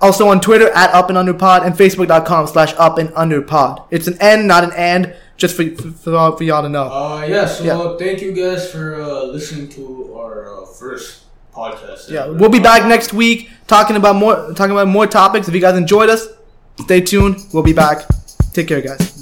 Also 0.00 0.28
on 0.28 0.40
Twitter 0.40 0.68
at 0.70 0.90
up 0.92 1.08
and 1.08 1.16
under 1.16 1.32
pod 1.32 1.64
and 1.64 1.74
Facebook.com 1.74 2.46
slash 2.48 2.74
up 2.76 2.98
and 2.98 3.10
under 3.16 3.40
pod. 3.40 3.82
It's 3.90 4.06
an 4.06 4.16
N, 4.20 4.46
not 4.46 4.62
an 4.64 4.72
and, 4.76 5.14
just 5.38 5.56
for 5.56 5.64
for, 5.70 5.90
for, 5.90 6.10
y'all- 6.10 6.36
for 6.36 6.44
y'all 6.44 6.62
to 6.62 6.68
know. 6.68 6.84
Uh, 6.84 7.24
yeah, 7.28 7.46
so 7.46 7.64
Yeah. 7.64 7.96
thank 7.98 8.20
you 8.20 8.32
guys 8.32 8.70
for 8.70 9.00
uh, 9.00 9.24
listening 9.24 9.68
to 9.70 10.14
our 10.18 10.62
uh, 10.62 10.66
first 10.66 11.24
podcast. 11.54 12.10
Yeah, 12.10 12.26
we'll 12.26 12.50
be 12.50 12.60
back 12.60 12.86
next 12.86 13.14
week 13.14 13.48
talking 13.66 13.96
about 13.96 14.16
more 14.16 14.52
talking 14.54 14.72
about 14.72 14.88
more 14.88 15.06
topics. 15.06 15.48
If 15.48 15.54
you 15.54 15.60
guys 15.62 15.76
enjoyed 15.78 16.10
us, 16.10 16.28
stay 16.82 17.00
tuned. 17.00 17.36
We'll 17.54 17.62
be 17.62 17.72
back. 17.72 18.04
Take 18.52 18.68
care, 18.68 18.82
guys. 18.82 19.15